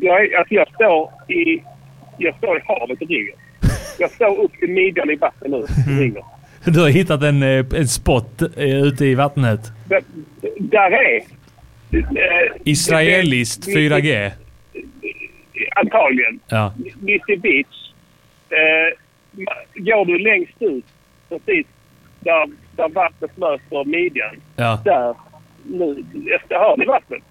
Jag, 0.00 0.34
alltså, 0.34 0.54
jag, 0.54 0.68
står 0.74 1.10
i, 1.28 1.62
jag 2.18 2.36
står 2.36 2.58
i 2.58 2.60
havet 2.64 3.02
och 3.02 3.08
ringer. 3.08 3.34
Jag 3.98 4.10
står 4.10 4.38
upp 4.44 4.52
till 4.52 4.70
midjan 4.70 5.10
i 5.10 5.14
vatten 5.14 5.50
nu 5.50 5.56
och 5.56 5.68
ringer. 6.00 6.24
Du 6.64 6.80
har 6.80 6.88
hittat 6.88 7.22
en, 7.22 7.42
eh, 7.42 7.64
en 7.74 7.88
spot 7.88 8.42
eh, 8.56 8.82
ute 8.82 9.06
i 9.06 9.14
vattnet. 9.14 9.60
Där, 9.88 10.02
där 10.58 10.90
är... 10.90 11.16
eh, 11.16 12.52
Israeliskt 12.64 13.66
4G. 13.68 14.30
Antagligen. 15.76 16.40
Ja. 16.48 16.74
Missy 17.00 17.36
Beach. 17.36 17.92
Eh, 18.50 18.98
går 19.74 20.04
du 20.04 20.18
längst 20.18 20.62
ut, 20.62 20.84
precis 21.28 21.66
där, 22.24 22.50
där 22.76 22.88
vattnet 22.88 23.36
möter 23.36 23.84
midjan. 23.84 24.36
Ja. 24.56 24.80
Där, 24.84 25.14
nu, 25.64 26.04
hör 26.50 26.76
ni 26.76 26.86
vattnet? 26.86 27.22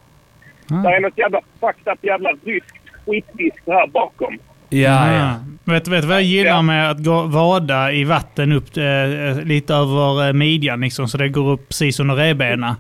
Där 0.72 0.92
är 0.92 1.00
något 1.00 1.18
jävla 1.18 1.42
fucked 1.60 1.94
up 1.94 2.00
jävla 2.02 2.30
ryskt 2.46 2.76
skitdisk 3.06 3.64
här 3.68 3.88
bakom. 3.88 4.38
Ja, 4.70 5.14
ja. 5.14 5.36
Vet 5.64 5.88
vet 5.88 6.02
du 6.02 6.08
vad 6.08 6.18
jag 6.18 6.24
gillar 6.24 6.62
med 6.62 6.92
att 6.92 7.04
gå, 7.04 7.22
vada 7.22 7.92
i 7.92 8.04
vatten 8.04 8.52
upp 8.52 8.78
eh, 8.78 9.44
lite 9.44 9.74
över 9.74 10.28
eh, 10.28 10.34
midjan 10.34 10.82
liksom, 10.82 11.08
så 11.08 11.18
det 11.18 11.30
går 11.30 11.50
upp 11.50 11.68
precis 11.70 12.00
under 12.00 12.16
revbenen? 12.16 12.76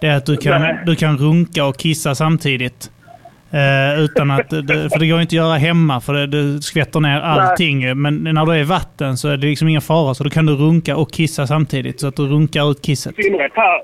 Det 0.00 0.06
är 0.06 0.16
att 0.16 0.26
du 0.26 0.36
kan, 0.36 0.62
Nej. 0.62 0.78
du 0.86 0.96
kan 0.96 1.18
runka 1.18 1.64
och 1.64 1.76
kissa 1.76 2.14
samtidigt. 2.14 2.90
Eh, 3.50 4.00
utan 4.00 4.30
att, 4.30 4.50
det, 4.50 4.90
för 4.92 4.98
det 4.98 5.08
går 5.08 5.20
inte 5.20 5.30
att 5.30 5.32
göra 5.32 5.56
hemma 5.56 6.00
för 6.00 6.14
det, 6.14 6.26
det 6.26 6.62
skvätter 6.62 7.00
ner 7.00 7.20
allting. 7.20 8.02
Men 8.02 8.24
när 8.24 8.46
du 8.46 8.52
är 8.52 8.58
i 8.58 8.64
vatten 8.64 9.16
så 9.16 9.28
är 9.28 9.36
det 9.36 9.46
liksom 9.46 9.68
ingen 9.68 9.80
fara. 9.80 10.14
Så 10.14 10.24
då 10.24 10.30
kan 10.30 10.46
du 10.46 10.52
runka 10.52 10.96
och 10.96 11.12
kissa 11.12 11.46
samtidigt. 11.46 12.00
Så 12.00 12.06
att 12.08 12.16
du 12.16 12.26
runkar 12.26 12.70
ut 12.70 12.82
kisset. 12.82 13.18
I 13.18 13.22
synnerhet 13.22 13.52
här, 13.54 13.82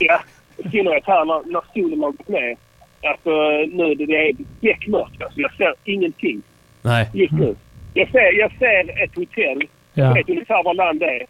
ja, 0.00 0.20
i 0.66 0.70
synnerhet 0.70 1.04
här 1.06 1.24
när, 1.24 1.52
när 1.52 1.62
solen 1.74 2.00
har 2.00 2.12
gått 2.12 2.28
ner. 2.28 2.56
Alltså 3.02 3.30
nu 3.76 3.94
det, 3.94 4.06
det 4.06 4.28
är 4.28 4.34
beckmörkt. 4.60 5.22
Alltså, 5.22 5.40
jag 5.40 5.54
ser 5.54 5.74
ingenting 5.84 6.42
Nej. 6.82 7.10
just 7.12 7.32
nu. 7.32 7.54
Jag 7.94 8.10
ser, 8.10 8.32
jag 8.32 8.52
ser 8.58 9.04
ett 9.04 9.16
hotell. 9.16 9.62
Ja. 9.94 10.04
Jag 10.04 10.14
vet 10.14 10.28
ungefär 10.28 10.62
var 10.62 10.74
land 10.74 11.00
det 11.00 11.06
är. 11.06 11.26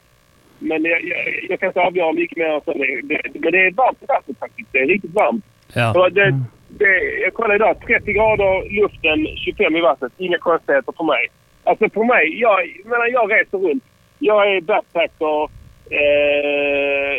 Men 0.58 0.84
jag, 0.84 1.04
jag, 1.04 1.18
jag 1.48 1.60
kan 1.60 1.66
inte 1.68 1.80
avgöra 1.80 2.12
mycket 2.12 2.38
mer 2.38 2.46
än 2.46 2.60
så. 2.64 2.72
Det, 2.72 3.00
det, 3.02 3.40
men 3.40 3.52
det 3.52 3.66
är 3.66 3.70
varmt 3.70 4.02
i 4.02 4.06
vattnet 4.08 4.38
faktiskt. 4.38 4.68
Det 4.72 4.78
är 4.78 4.86
riktigt 4.86 5.14
varmt. 5.14 5.44
Ja. 5.74 6.00
Och 6.00 6.12
det, 6.12 6.40
det, 6.68 7.20
jag 7.24 7.34
kollade 7.34 7.54
idag. 7.54 7.76
30 7.86 8.12
grader 8.12 8.82
luften, 8.82 9.36
25 9.36 9.76
i 9.76 9.80
vattnet. 9.80 10.12
Inga 10.16 10.38
konstigheter 10.38 10.92
för 10.96 11.04
mig. 11.04 11.28
Alltså 11.64 11.88
för 11.90 12.04
mig, 12.04 12.40
jag 12.40 12.58
menar, 12.84 13.06
jag 13.06 13.32
reser 13.32 13.58
runt. 13.58 13.84
Jag 14.18 14.56
är 14.56 14.60
backpacker. 14.60 15.61
Eh, 15.90 17.16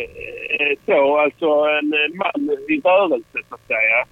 eh, 0.60 0.72
så, 0.86 1.18
alltså 1.18 1.46
en 1.78 2.16
man 2.16 2.50
i 2.68 2.80
rörelse 2.84 3.38
så 3.48 3.54
att 3.54 3.66
säga. 3.66 4.04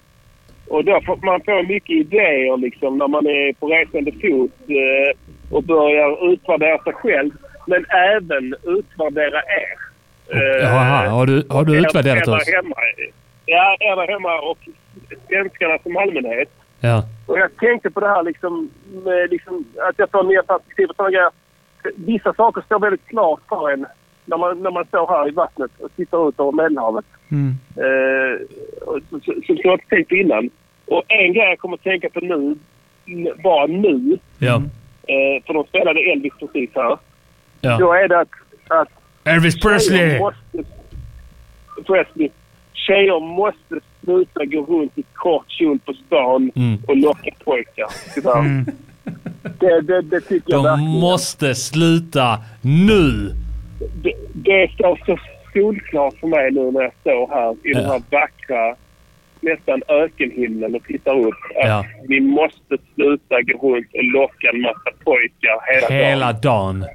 Och 0.68 0.84
då 0.84 1.00
får 1.07 1.16
man 1.16 1.40
får 1.44 1.62
mycket 1.68 1.90
idéer 1.96 2.57
liksom 2.57 2.98
när 2.98 3.09
man 3.09 3.26
är 3.26 3.53
på 3.53 3.66
resande 3.66 4.12
fot 4.12 4.50
eh, 4.68 5.18
och 5.57 5.62
börjar 5.62 6.32
utvärdera 6.32 6.78
sig 6.82 6.92
själv. 6.92 7.30
Men 7.66 7.84
även 7.90 8.55
utvärdera 8.64 9.38
er. 9.38 9.78
Eh, 10.34 10.62
Jaha, 10.62 11.09
har 11.09 11.26
du, 11.26 11.46
har 11.50 11.64
du 11.64 11.76
er- 11.76 11.80
utvärderat 11.80 12.28
er 12.28 12.34
oss? 12.34 12.53
Hemma. 12.55 12.76
Ja, 13.46 13.76
er 13.80 13.96
där 13.96 14.09
hemma 14.12 14.40
och 14.40 14.59
svenskarna 15.28 15.78
som 15.82 15.96
allmänhet. 15.96 16.48
Ja. 16.80 17.03
Och 17.26 17.38
jag 17.38 17.57
tänkte 17.57 17.90
på 17.90 18.00
det 18.00 18.09
här 18.09 18.22
liksom, 18.22 18.70
med 19.05 19.30
liksom 19.30 19.64
att 19.88 19.94
jag 19.98 20.11
får 20.11 20.22
nya 20.24 20.42
perspektiv 20.42 20.86
och 20.88 20.96
sådana 20.96 21.11
grejer. 21.11 21.30
Vissa 21.96 22.34
saker 22.34 22.61
står 22.62 22.78
väldigt 22.78 23.07
klart 23.09 23.40
för 23.48 23.70
en 23.70 23.86
när 24.25 24.37
man, 24.39 24.62
när 24.62 24.70
man 24.70 24.85
står 24.85 25.07
här 25.09 25.29
i 25.29 25.31
vattnet 25.31 25.70
och 25.81 25.97
tittar 25.97 26.29
ut 26.29 26.41
över 26.41 26.53
Medelhavet. 26.53 27.05
Mm. 27.31 27.55
Eh, 27.77 28.47
som 29.47 29.57
jag 29.64 29.75
inte 29.75 29.87
tänkt 29.89 30.12
innan. 30.12 30.51
Och 30.87 31.03
en 31.09 31.33
grej 31.33 31.49
jag 31.49 31.59
kommer 31.59 31.77
att 31.77 31.83
tänka 31.83 32.09
på 32.11 32.20
nu, 32.20 32.57
bara 33.45 33.66
nu, 33.66 34.18
Ja. 34.39 34.55
eh, 35.03 35.45
för 35.47 35.55
de 35.55 35.64
spelade 35.64 36.01
Elvis 36.01 36.33
precis 36.41 36.70
här. 36.75 36.99
Ja. 37.61 37.79
Då 37.79 37.93
är 37.93 38.09
det 38.09 38.18
att, 38.20 38.29
att 38.68 38.89
Elvis 39.25 39.61
Presley! 39.61 40.18
måste, 40.18 40.64
Presley. 41.87 42.29
Tjejer 42.73 43.20
måste 43.20 43.81
sluta 44.05 44.45
gå 44.45 44.62
runt 44.64 44.99
i 44.99 45.05
kort 45.14 45.45
kjol 45.51 45.79
på 45.79 45.93
stan 45.93 46.51
Mm. 46.55 46.79
och 46.89 46.97
locka 46.97 47.31
pojkar. 47.45 47.87
Tyvärr. 48.14 48.39
Mm. 48.39 48.64
Det, 49.61 49.81
det, 49.81 50.03
det 50.03 50.20
tycker 50.20 50.53
jag 50.53 50.59
De 50.64 50.64
verkligen. 50.64 51.01
måste 51.01 51.55
sluta 51.55 52.39
nu! 52.62 53.31
Det, 54.03 54.12
det 54.35 54.70
står 54.74 55.01
så 55.07 55.18
solklart 55.53 56.14
för 56.20 56.26
mig 56.26 56.51
nu 56.51 56.70
när 56.70 56.83
jag 56.83 56.93
står 57.01 57.28
här 57.35 57.57
i 57.68 57.72
den 57.72 57.83
Ja. 57.83 57.89
här 57.93 58.03
vackra, 58.11 58.76
nästan 59.41 59.83
ökenhimlen 59.89 60.74
och 60.74 60.83
tittar 60.85 61.18
upp. 61.20 61.35
Att 61.62 61.68
Ja. 61.68 61.85
vi 62.09 62.20
måste 62.20 62.76
sluta 62.95 63.43
gå 63.43 63.76
runt 63.76 63.87
och 63.95 64.05
locka 64.05 64.51
en 64.53 64.61
massa 64.61 64.91
pojkar 65.05 65.61
hela, 65.74 65.89
Hela 66.07 66.33
dagen. 66.33 66.80
dagen. 66.80 66.89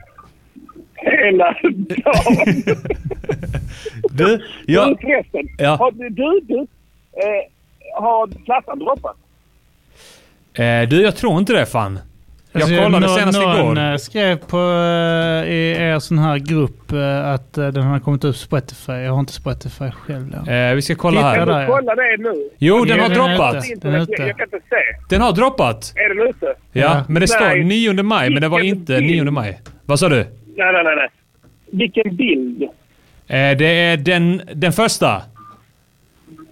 Hela 0.96 1.56
dagen! 1.88 2.64
Du, 4.12 4.26
Du 4.38 4.44
jag... 4.74 5.02
förresten. 5.02 5.48
Ja. 5.58 5.76
Har, 5.76 5.92
du, 5.92 6.10
du, 6.48 6.60
eh, 6.60 7.44
har 8.02 8.28
plattan 8.46 8.80
droppat? 8.80 9.16
Eh, 10.54 10.90
du, 10.90 11.02
jag 11.02 11.16
tror 11.16 11.40
inte 11.40 11.54
det 11.54 11.66
fan. 11.66 12.00
Jag 12.52 12.62
Alltså, 12.62 12.78
kollade 12.84 13.08
nå- 13.08 13.16
senast 13.16 13.40
någon 13.40 13.78
igår. 13.78 13.92
eh, 13.92 13.98
skrev 13.98 14.36
på 14.38 14.58
eh, 14.58 15.52
i 15.54 15.76
er 15.80 16.00
sån 16.00 16.18
här 16.20 16.38
grupp 16.38 16.92
eh, 16.92 17.28
att 17.30 17.54
den 17.54 17.84
har 17.84 18.00
kommit 18.00 18.24
upp 18.24 18.34
på 18.36 18.38
Spotify. 18.40 18.92
Jag 18.92 19.12
har 19.12 19.20
inte 19.20 19.34
Spotify 19.34 19.92
själv. 19.92 20.32
Då. 20.46 20.52
Eh, 20.52 20.76
vi 20.76 20.82
ska 20.82 20.96
kolla 20.96 21.18
Titta 21.20 21.28
här. 21.30 21.46
där, 21.46 21.62
ja. 21.62 21.68
Kolla 21.68 21.96
det 21.96 22.18
nu. 22.20 22.50
Jo, 22.58 22.86
den 22.86 23.00
har 23.00 23.10
den 23.10 23.22
är 23.22 23.28
droppat. 23.30 23.56
ute. 23.72 23.88
jag, 23.88 24.00
jag 24.00 24.38
kan 24.38 24.46
inte 24.46 24.60
se. 24.70 24.76
Den 25.10 25.22
har 25.22 25.32
droppat. 25.32 25.94
Är 25.96 26.16
den 26.16 26.28
ute? 26.30 26.46
Ja, 26.46 26.82
Ja. 26.82 27.04
men 27.08 27.22
det 27.22 27.28
står 27.28 27.46
Nej. 27.46 27.64
9 27.64 28.04
maj, 28.04 28.30
men 28.30 28.42
det 28.42 28.48
var 28.48 28.60
inte 28.60 28.98
bild. 28.98 29.24
9 29.26 29.32
maj. 29.32 29.60
Vad 29.86 30.00
sa 30.00 30.10
du? 30.10 30.16
Nej, 30.16 30.26
nej, 30.58 30.84
nej. 30.84 30.96
nej. 30.96 31.08
Vilken 31.72 32.16
bild! 32.16 32.62
Eh, 33.28 33.58
det 33.58 33.66
är 33.66 33.98
den, 33.98 34.42
den 34.54 34.74
första. 34.74 35.22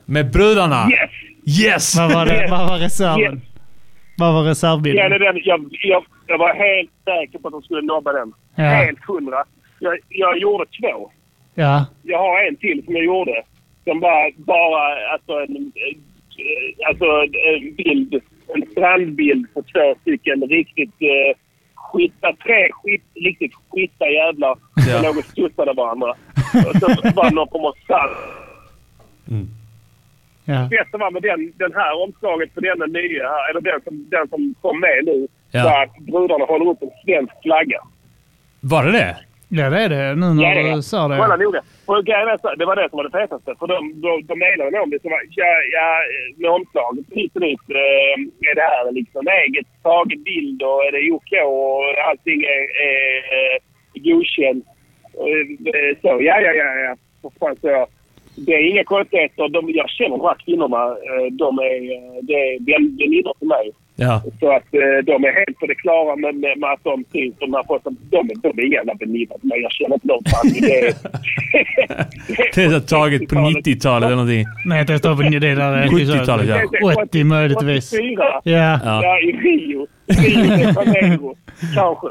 Med 0.06 0.32
brudarna. 0.32 0.88
Yes! 1.46 1.62
Yes! 1.66 1.96
Vad 1.98 2.14
var, 2.14 2.26
det, 2.26 2.48
vad 2.52 2.68
var 2.70 2.78
reserven? 2.78 3.34
Yes. 3.34 3.44
Vad 4.18 4.34
var 4.34 4.44
Ja, 4.44 4.50
reservbilden? 4.52 5.12
är 5.12 5.20
den. 5.20 5.42
Jag, 5.44 5.68
jag, 5.72 6.06
jag 6.28 6.38
var 6.38 6.54
helt 6.54 6.90
säker 7.06 7.40
på 7.40 7.48
att 7.48 7.52
de 7.52 7.62
skulle 7.62 7.82
nobba 7.82 8.12
den. 8.14 8.34
Ja. 8.56 8.64
Helt 8.64 9.00
hundra. 9.08 9.44
Jag, 9.80 9.98
jag 10.10 10.38
gjorde 10.38 10.66
två. 10.66 11.12
Ja. 11.56 11.86
Jag 12.04 12.18
har 12.20 12.48
en 12.48 12.56
till 12.56 12.86
som 12.86 12.96
jag 12.96 13.06
gjorde. 13.06 13.44
Som 13.84 14.00
var 14.00 14.32
bara 14.38 15.12
alltså 15.14 15.32
en, 15.34 15.56
eh, 15.76 16.88
alltså 16.88 17.06
en 17.54 17.76
bild. 17.76 18.22
En 18.56 18.66
strandbild 18.72 19.54
på 19.54 19.62
två 19.62 19.96
stycken 20.02 20.42
riktigt 20.42 20.94
eh, 21.02 21.38
skita, 21.76 22.34
tre 22.44 22.70
skit, 22.72 23.04
riktigt 23.16 23.52
skita 23.70 24.06
jävlar 24.10 24.56
Ja. 24.76 24.82
som 24.84 25.04
låg 25.06 25.18
och 25.18 25.24
studsade 25.26 25.74
varandra. 25.74 26.10
Och 26.68 26.76
så 26.80 26.88
var 27.16 27.30
det 27.30 27.36
någon 27.36 27.48
form 27.50 27.66
av 27.66 27.74
sand. 27.88 28.16
Ja. 30.46 30.68
bästa 30.70 30.98
var 30.98 31.12
med 31.12 31.22
den, 31.22 31.54
den 31.58 31.74
här 31.74 32.04
omslaget 32.04 32.56
på 32.56 32.60
denna 32.60 32.86
nya, 32.86 33.24
här, 33.30 33.50
eller 33.50 33.62
den 33.62 33.82
som, 33.82 34.10
den 34.10 34.28
som 34.28 34.56
kom 34.62 34.80
med 34.80 35.06
nu, 35.06 35.28
Ja. 35.52 35.84
att 35.84 35.98
brudarna 35.98 36.46
håller 36.46 36.70
upp 36.72 36.82
en 36.82 36.90
svensk 37.06 37.34
flagga. 37.44 37.82
Var 38.60 38.84
det 38.84 38.92
det? 38.92 39.18
ja, 39.50 39.70
det 39.70 39.80
är 39.82 39.90
det 39.90 40.16
nu 40.16 40.26
när 40.34 40.76
du 40.76 40.82
sa 40.82 41.08
det. 41.08 41.18
Kolla 41.18 41.36
noga. 41.36 41.62
Så, 41.86 42.02
det 42.60 42.66
var 42.66 42.76
det 42.76 42.90
som 42.90 42.98
var 42.98 43.04
det 43.04 43.18
fetaste. 43.20 43.56
För 43.60 43.68
de, 43.68 44.02
de, 44.02 44.12
de 44.30 44.40
menade 44.40 44.72
med 44.72 44.82
om 44.82 44.90
det. 44.90 45.02
Så 45.02 45.10
var, 45.10 45.22
ja, 45.30 45.52
ja, 45.72 45.88
med 46.38 46.50
omslaget 46.52 47.06
hit 47.12 47.36
och 47.36 47.42
dit. 47.42 47.66
Eh, 47.70 48.50
är 48.50 48.56
det 48.56 48.62
här 48.62 48.92
liksom 48.92 49.28
eget 49.28 49.68
taget 49.84 50.24
bild 50.24 50.62
och 50.64 50.86
är 50.86 50.92
det 50.92 51.12
OK 51.12 51.32
och 51.56 51.82
allting 52.10 52.40
är, 52.56 52.64
är 52.90 53.06
eh, 53.36 53.58
godkänt. 54.08 54.66
Och, 55.14 55.30
eh, 55.76 55.92
så, 56.02 56.08
ja, 56.08 56.36
ja, 56.46 56.52
ja, 56.62 56.70
ja. 56.86 56.96
För 57.22 57.32
fan, 57.40 57.56
så 57.62 57.68
jag. 57.68 57.88
Det 58.36 58.52
är 58.54 58.70
inga 58.72 58.84
konstigheter. 58.84 59.50
De, 59.50 59.70
jag 59.70 59.90
känner 59.90 60.18
de 60.18 60.22
här 60.28 60.36
kvinnorna. 60.46 60.84
eh, 60.88 61.26
De 61.32 61.60
är, 61.60 61.76
eh, 61.94 62.24
det 62.28 62.34
är 62.34 62.60
vän- 62.60 62.98
väninnor 63.00 63.34
till 63.40 63.48
mig. 63.48 63.72
Ja. 63.98 64.22
Så 64.40 64.52
att 64.56 64.74
eh, 64.74 64.98
de 65.06 65.24
är 65.28 65.34
helt 65.40 65.60
på 65.60 65.66
det 65.66 65.76
klara 65.76 66.16
med, 66.16 66.36
med, 66.36 66.64
att 66.74 66.84
de 66.84 67.06
syns. 67.14 67.36
De, 67.40 67.54
har 67.54 67.64
fått, 67.64 67.84
de, 67.84 67.98
de, 68.10 68.28
de 68.44 68.60
är 68.64 68.74
jävla 68.74 68.94
väninnor 68.94 69.38
till 69.40 69.50
mig. 69.50 69.60
Jag 69.62 69.72
känner 69.72 69.94
inte 69.96 70.08
dem. 70.08 70.22
Det 70.44 70.80
är, 70.80 70.94
Det 72.56 72.64
är 72.64 72.70
så 72.70 72.80
taget 72.80 73.30
på 73.30 73.36
90-talet 73.36 74.06
eller 74.08 74.16
någonting. 74.16 74.46
Nej, 74.66 74.86
det 74.86 74.98
står 74.98 75.16
på 75.16 75.22
det 75.22 75.40
där 75.40 75.74
är 75.78 75.88
70-talet, 75.88 76.50
ja. 76.82 76.94
80 77.04 77.24
möjligtvis. 77.24 77.94
84. 77.94 78.42
Ja. 78.44 78.80
Ja. 78.84 79.20
i 79.20 79.32
Rio. 79.32 79.88
Rio 80.08 80.44
de 80.44 80.62
Janeiro, 80.62 81.36
kanske. 81.76 82.08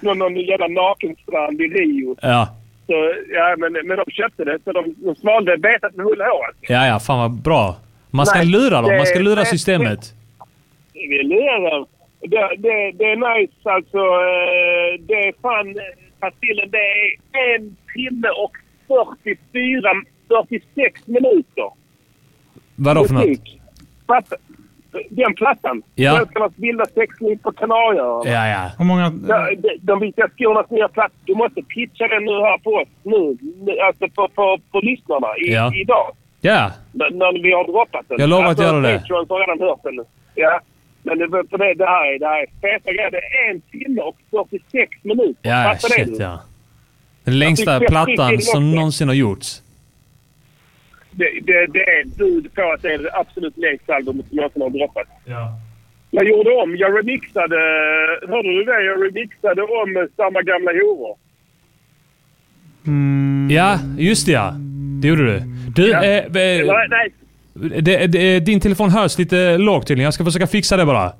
Någon 0.14 0.36
jävla 0.36 0.68
nakenstrand 0.68 1.60
i 1.60 1.64
Rio. 1.64 2.16
Ja. 2.22 2.48
Så, 2.86 3.14
ja, 3.30 3.54
men, 3.58 3.72
men 3.72 3.96
de 3.96 4.04
köpte 4.10 4.44
det, 4.44 4.58
så 4.64 4.72
de, 4.72 4.94
de 4.96 5.14
svalde 5.16 5.56
betet 5.58 5.94
med 5.96 6.06
hull 6.06 6.20
och 6.20 6.26
hår. 6.26 6.46
alltså. 6.46 6.72
Ja, 6.72 6.86
ja. 6.86 7.00
Fan 7.00 7.18
vad 7.18 7.42
bra. 7.42 7.76
Man 8.10 8.26
ska 8.26 8.38
Nej, 8.38 8.46
lura 8.46 8.82
dem. 8.82 8.96
Man 8.96 9.06
ska 9.06 9.18
lura 9.18 9.40
det- 9.40 9.46
systemet. 9.46 10.00
Vi 10.92 11.22
lurar 11.22 11.70
dem. 11.70 11.86
Det, 12.20 12.56
det, 12.58 12.92
det 12.98 13.04
är 13.04 13.38
nice 13.40 13.52
alltså. 13.62 13.98
eh, 13.98 15.00
Det 15.08 15.14
är 15.28 15.32
fan... 15.42 15.76
Pastillen, 16.20 16.70
det 16.70 16.78
är 16.78 17.54
en 17.58 17.76
timme 17.94 18.28
och 18.28 18.52
44, 19.22 19.82
46 20.48 21.06
minuter. 21.06 21.70
Vadå 22.76 23.04
för 23.04 23.14
något? 23.14 23.38
Den 25.10 25.34
plattan. 25.34 25.82
Ja. 25.94 26.16
Svenskarnas 26.16 26.52
vilda 26.56 26.84
sexliv 26.94 27.36
på 27.42 27.52
Kanarieöarna. 27.52 28.30
Ja, 28.30 28.48
ja. 28.48 28.70
Hur 28.78 28.84
många... 28.84 29.12
Ja, 29.28 29.48
de, 29.58 29.68
de 29.82 30.00
vita 30.00 30.28
skornas 30.28 30.70
nya 30.70 30.88
platta. 30.88 31.14
Du 31.24 31.34
måste 31.34 31.62
pitcha 31.62 32.08
den 32.08 32.24
nu 32.24 32.32
här 32.32 32.58
på 32.58 32.70
oss 32.70 32.88
nu. 33.02 33.36
Alltså 33.86 34.08
på, 34.08 34.28
på, 34.28 34.58
på 34.72 34.80
lyssnarna 34.80 35.26
i, 35.46 35.52
Ja. 35.52 35.72
idag. 35.74 36.16
Ja. 36.40 36.70
När, 36.92 37.10
när 37.10 37.42
vi 37.42 37.52
har 37.52 37.64
droppat 37.72 38.04
den. 38.08 38.20
Jag 38.20 38.28
lovar 38.30 38.42
att 38.44 38.48
alltså, 38.48 38.64
göra 38.64 38.80
det. 38.80 38.98
Patreons 38.98 39.28
har 39.28 39.40
redan 39.40 39.68
hört 39.68 39.82
den. 39.82 40.04
Ja. 40.34 40.60
Men 41.02 41.18
det, 41.18 41.28
för 41.28 41.58
det, 41.58 41.74
det, 41.74 41.86
här 41.86 42.14
är, 42.14 42.18
det 42.18 42.26
här 42.26 42.42
är 42.42 42.46
feta 42.46 42.92
grejer. 42.92 43.10
Det 43.10 43.16
är 43.18 43.50
en 43.50 43.60
timme 43.60 44.00
och 44.02 44.16
46 44.30 44.90
minuter. 45.02 45.36
Ja, 45.42 45.62
Fattar 45.64 45.88
det 45.88 46.04
shit 46.04 46.18
du? 46.18 46.22
ja. 46.24 46.40
Den 47.24 47.38
längsta 47.38 47.80
plattan 47.80 48.40
som 48.40 48.74
någonsin 48.74 49.08
har 49.08 49.14
gjorts. 49.14 49.62
Det, 51.16 51.28
det, 51.42 51.66
det 51.72 51.78
är 51.96 52.18
bud 52.18 52.54
på 52.54 52.62
att 52.74 52.82
det 52.82 52.92
är 52.94 52.98
det 52.98 53.10
absolut 53.14 53.56
längsta 53.56 53.94
albumet 53.94 54.26
som 54.28 54.36
någonsin 54.36 54.62
har 54.62 54.70
droppat. 54.70 55.06
Ja. 55.24 55.58
Jag 56.10 56.28
gjorde 56.28 56.50
om. 56.50 56.76
Jag 56.76 56.98
remixade... 56.98 57.56
Hörde 58.28 58.48
du 58.48 58.64
det? 58.64 58.82
Jag 58.84 59.04
remixade 59.06 59.62
om 59.62 60.08
Samma 60.16 60.42
gamla 60.42 60.70
horor. 60.72 61.16
Ja, 63.50 63.78
just 63.98 64.26
det 64.26 64.32
ja. 64.32 64.54
Det 65.02 65.08
gjorde 65.08 65.24
du. 65.32 65.40
Du, 65.74 65.90
Ja. 65.90 66.04
eh, 66.04 66.16
eh, 66.16 66.26
Nej, 66.32 66.88
nej. 66.90 67.12
det, 67.82 68.06
det, 68.06 68.40
din 68.40 68.60
telefon 68.60 68.90
hörs 68.90 69.18
lite 69.18 69.58
lågt 69.58 69.86
tydligen. 69.86 70.04
Jag 70.04 70.14
ska 70.14 70.24
försöka 70.24 70.46
fixa 70.46 70.76
det 70.76 70.84
bara. 70.86 71.12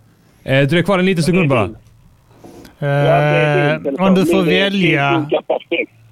Eh, 0.45 0.69
dröj 0.69 0.83
kvar 0.85 0.99
en 0.99 1.05
liten 1.07 1.25
sekund 1.25 1.49
bara. 1.51 1.63
Eh, 2.79 3.77
om 3.99 4.15
du 4.15 4.27
får 4.27 4.43
välja, 4.43 5.27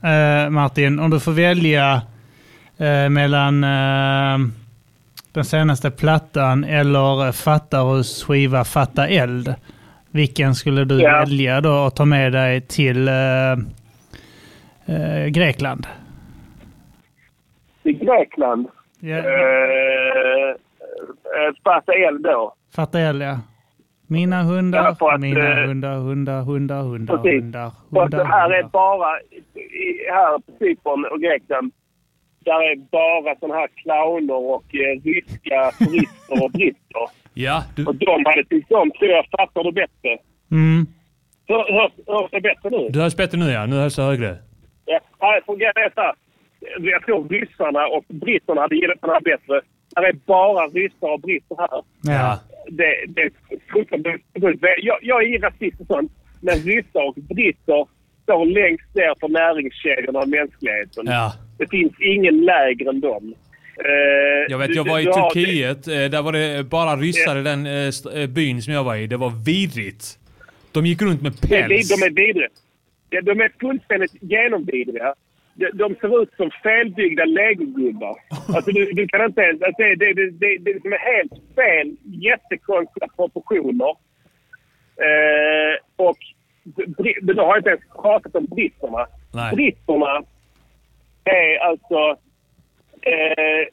eh, 0.03 0.51
Martin, 0.51 0.99
om 1.01 1.11
du 1.11 1.21
får 1.21 1.33
välja 1.33 2.03
eh, 2.83 3.09
mellan 3.11 3.65
eh, 3.65 4.39
den 5.33 5.45
senaste 5.45 5.91
plattan 5.91 6.65
eller 6.65 7.33
Fattarus 7.33 8.25
skiva 8.25 8.65
Fatta 8.65 9.09
eld. 9.09 9.55
Vilken 10.11 10.55
skulle 10.55 10.85
du 10.85 11.01
Ja. 11.01 11.19
välja 11.19 11.61
då 11.61 11.73
och 11.75 11.95
ta 11.97 12.05
med 12.05 12.33
dig 12.33 12.61
till 12.61 13.09
eh, 13.09 13.53
eh, 14.87 15.27
Grekland? 15.29 15.87
I 17.83 17.93
Grekland. 17.93 18.69
Ja. 19.01 19.17
Eh, 19.17 20.51
eh, 20.51 21.55
Fatta 21.65 21.93
eld 21.93 22.23
då. 22.23 22.55
Fatta 22.75 23.01
eld, 23.01 23.23
ja. 23.23 23.39
Mina 24.07 24.43
hundar, 24.43 24.85
Ja, 24.85 24.95
för 24.95 25.13
att, 25.13 25.21
mina 25.21 25.61
eh, 25.61 25.67
hundar, 25.67 25.95
hundar, 25.97 26.41
hundar, 26.43 26.83
hundar, 26.83 27.17
Precis. 27.17 27.43
hundar, 27.43 27.71
För 27.91 28.03
att 28.05 28.11
det 28.11 28.17
hundar, 28.17 28.25
här 28.33 28.51
är 28.51 28.55
hundar. 28.63 28.71
bara... 28.71 29.09
Här 30.13 30.39
på 30.39 30.53
Cypern 30.59 31.05
och 31.13 31.21
Grekland. 31.21 31.73
Där 32.45 32.71
är 32.73 32.77
bara 32.77 33.37
såna 33.41 33.55
här 33.55 33.69
clowner 33.77 34.35
och 34.55 34.65
eh, 34.75 35.01
ryska 35.05 35.71
turister 35.79 36.45
och 36.45 36.51
britter. 36.51 37.07
Ja, 37.35 37.65
du... 37.77 37.87
Och 37.87 37.95
de 37.95 38.23
hade 38.25 38.45
tyckt 38.45 38.73
om, 38.73 38.91
tror 38.91 39.11
jag, 39.11 39.27
Fattar 39.39 39.65
du 39.65 39.73
bättre? 39.73 40.19
Mm. 40.51 40.87
Hör- 41.49 41.73
Hörs 41.73 41.93
hörs 42.07 42.31
det 42.31 42.41
bättre 42.41 42.71
nu? 42.71 42.89
Du 42.91 43.01
hörs 43.01 43.17
bättre 43.17 43.39
nu 43.39 43.51
ja. 43.51 43.67
Nu 43.67 43.77
hörs 43.77 43.97
det 43.97 44.03
högre. 44.03 44.37
Ja, 44.85 45.41
fungerar 45.47 45.75
det 45.75 45.91
så. 45.95 46.13
Jag 46.79 47.03
tror 47.07 47.29
ryssarna 47.29 47.87
och 47.87 48.05
britterna 48.09 48.61
hade 48.61 48.77
gillat 48.77 48.99
den 49.01 49.11
här 49.11 49.21
bättre. 49.21 49.61
Här 49.97 50.03
är 50.09 50.13
bara 50.13 50.67
ryssar 50.67 51.13
och 51.13 51.21
britter 51.21 51.57
här. 51.59 51.83
Ja. 52.03 52.39
Det, 52.69 52.95
det 53.09 53.23
är 53.23 53.31
fruktansvärt. 53.73 54.21
Jag, 54.79 54.99
jag 55.03 55.23
är 55.25 55.41
rasist 55.41 55.81
och 55.81 55.87
sånt. 55.87 56.13
Men 56.41 56.55
ryssar 56.55 57.09
och 57.09 57.15
britter 57.15 57.87
står 58.23 58.47
längst 58.47 58.95
ner 58.95 59.15
på 59.15 59.29
näringskedjan 59.29 60.17
av 60.17 60.29
mänskligheten. 60.29 61.05
Ja. 61.07 61.33
Det 61.59 61.71
finns 61.71 61.93
ingen 62.01 62.45
lägre 62.45 62.89
än 62.89 63.01
dem. 63.01 63.35
Eh, 63.79 64.45
Jag 64.49 64.59
vet, 64.59 64.69
du- 64.69 64.75
jag 64.75 64.85
var 64.89 65.01
i 65.01 65.05
du 65.05 65.13
Turkiet. 65.13 65.89
eh, 65.89 65.95
Där 65.95 66.23
var 66.23 66.33
det 66.33 66.65
bara 66.71 66.97
ryssar 66.97 67.37
i 67.37 67.43
den 67.43 67.67
eh, 67.67 68.27
byn 68.31 68.63
som 68.63 68.73
jag 68.75 68.85
var 68.85 68.97
i. 68.97 69.07
Det 69.07 69.17
var 69.17 69.33
vidrigt. 69.45 70.19
De 70.73 70.87
gick 70.87 71.03
runt 71.03 71.23
med 71.23 71.41
päls. 71.41 71.89
de 71.89 72.03
är 72.07 72.11
vidriga. 72.11 72.49
De 73.23 73.41
är 73.41 73.53
fullständigt 73.61 74.13
genomvidriga. 74.21 75.15
De, 75.75 75.95
ser 76.01 76.23
ut 76.23 76.31
som 76.37 76.51
felbyggda 76.63 77.25
legogubbar. 77.25 78.17
Alltså 78.55 78.71
du, 78.71 78.93
du 78.93 79.07
kan 79.09 79.25
inte 79.25 79.41
ens... 79.41 79.63
Alltså 79.63 79.83
det, 79.83 79.95
det, 79.95 80.15
det, 80.15 80.59
det, 80.59 80.71
är 80.71 80.75
liksom 80.75 80.93
helt 80.93 81.33
fel, 81.55 81.97
jättekonstiga 82.05 83.07
proportioner. 83.17 83.91
Eh, 85.07 85.75
och 85.97 86.19
då 87.23 87.43
har 87.43 87.49
jag 87.49 87.59
inte 87.59 87.71
ens 87.71 87.83
pratat 88.03 88.35
om 88.37 88.45
britterna. 88.45 89.07
Nej. 89.35 89.55
Britterna 89.57 90.23
är 91.25 91.59
alltså 91.59 92.17
eh, 93.03 93.67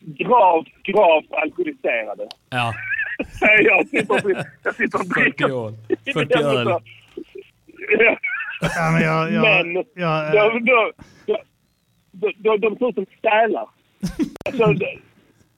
gravt, 0.00 0.68
gravt 0.82 1.32
alkoholiserade. 1.32 2.28
Ja. 2.50 2.74
Jag. 3.60 3.88
Sitter, 3.88 4.14
och- 4.24 4.44
jag 4.64 4.74
sitter 4.74 4.98
och 5.00 5.06
40 5.24 5.44
år. 5.52 5.72
40 6.12 6.38
öl. 6.44 6.66
Ja. 6.66 8.16
Men 8.92 9.02
jag, 9.02 9.32
jag, 9.32 9.42
Men 9.66 9.84
jag, 9.94 10.34
de, 10.64 10.92
de, 11.26 11.36
de, 12.12 12.32
de, 12.38 12.58
de 12.58 12.76
ser 12.78 12.88
ut 12.88 12.94
som 12.94 13.06
sälar. 13.22 13.68
Alltså, 14.46 14.74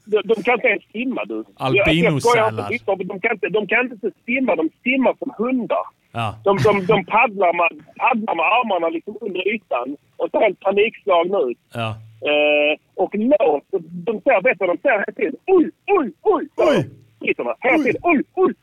de, 0.07 0.43
kan 0.43 0.55
inte 0.55 0.69
ens 0.69 0.85
simma 0.93 1.25
du. 1.25 1.39
Inte. 1.39 3.05
De 3.05 3.21
kan 3.21 3.33
inte, 3.33 3.49
de 3.49 3.67
kan 3.67 3.93
inte 3.93 4.11
simma. 4.27 4.57
De 4.57 4.71
simmar 4.83 5.15
som 5.19 5.31
hundar. 5.39 5.87
Ja. 6.13 6.35
De, 6.45 6.57
de, 6.57 6.87
de 6.87 7.05
paddlar, 7.05 7.53
med, 7.53 7.71
paddlar 7.97 8.35
med 8.35 8.47
armarna 8.59 8.89
liksom 8.89 9.17
under 9.21 9.49
ytan 9.55 9.97
och 10.17 10.31
ser 10.31 10.41
helt 10.41 10.61
panikslagna 10.61 11.39
ut. 11.39 11.59
Ja. 11.75 11.89
Eh, 12.31 12.73
och 12.95 13.15
låter... 13.15 13.79
De 14.09 14.21
ser, 14.21 14.59
vad 14.59 14.69
de 14.69 14.79
säger 14.83 14.99
hela 14.99 15.13
tiden? 15.17 15.37
Oj, 15.47 15.71
oj, 15.87 16.13
oj! 16.23 16.49
Oj! 16.57 16.91
Hela 17.21 17.79
tiden. 17.85 18.01
Oj, 18.03 18.23
oj! 18.35 18.55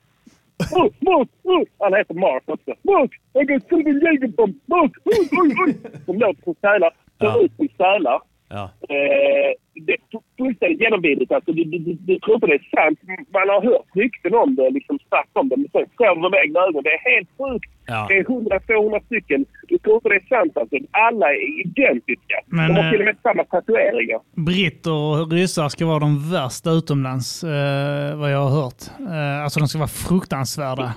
Oj, 0.72 0.91
Mark, 1.00 1.30
oj! 1.44 1.66
Han 1.80 1.94
heter 1.94 2.14
Mark 2.14 2.44
också. 2.46 2.74
Mark! 2.82 3.12
Jag 3.34 3.48
kan 3.48 3.62
se 3.62 3.76
din 3.76 4.00
jägerbomb! 4.00 4.56
Mark! 4.66 4.91
Oj, 5.06 5.30
oj, 5.32 5.56
oj! 5.66 5.76
De 6.06 6.18
låter 6.18 6.44
som 6.44 6.56
sälar. 6.62 6.91
Ser 7.20 7.46
ut 7.46 7.56
som 7.56 7.68
sälar. 7.78 8.22
Ja. 8.58 8.64
Eh, 8.95 9.51
det 9.86 9.93
är 9.93 10.01
fullständigt 10.38 10.82
genomvidrigt. 10.82 11.32
Alltså, 11.32 11.51
du, 11.51 11.64
du, 11.64 11.78
du, 11.88 11.93
du 11.93 12.20
tror 12.20 12.36
inte 12.36 12.47
det 12.47 12.54
är 12.64 12.70
sant. 12.80 12.99
Man 13.38 13.49
har 13.54 13.62
hört 13.70 13.88
rykten 14.01 14.34
om 14.43 14.56
det, 14.56 14.70
liksom 14.70 14.95
snack 15.08 15.30
om 15.34 15.49
det. 15.49 15.58
Men 15.58 15.70
sen 15.72 15.86
ser 15.97 16.16
man 16.22 16.32
med 16.32 16.39
egna 16.45 16.60
ögon. 16.68 16.84
Det 16.84 16.93
är 16.99 17.04
helt 17.16 17.30
sjukt. 17.39 17.70
Ja. 17.93 18.06
Det 18.10 18.18
är 18.18 18.24
100-200 18.24 19.06
stycken. 19.06 19.45
Du 19.70 19.78
tror 19.78 19.95
inte 19.95 20.10
det 20.10 20.16
är 20.16 20.28
sant 20.38 20.58
alltså. 20.58 20.76
Alla 20.91 21.26
är 21.34 21.41
identiska. 21.68 22.36
Men, 22.45 22.68
de 22.68 22.74
har 22.80 22.86
eh, 22.86 22.91
till 22.91 22.99
och 22.99 23.06
med 23.06 23.18
samma 23.24 23.43
tatueringar. 23.43 24.20
britter 24.49 24.91
och 24.93 25.32
ryssar 25.32 25.70
ska 25.70 25.86
vara 25.86 25.99
de 25.99 26.32
värsta 26.32 26.70
utomlands, 26.72 27.43
eh, 27.43 28.16
vad 28.22 28.32
jag 28.34 28.39
har 28.45 28.54
hört. 28.62 28.82
Eh, 29.14 29.43
alltså 29.43 29.60
de 29.60 29.68
ska 29.68 29.80
vara 29.80 29.95
fruktansvärda. 30.08 30.93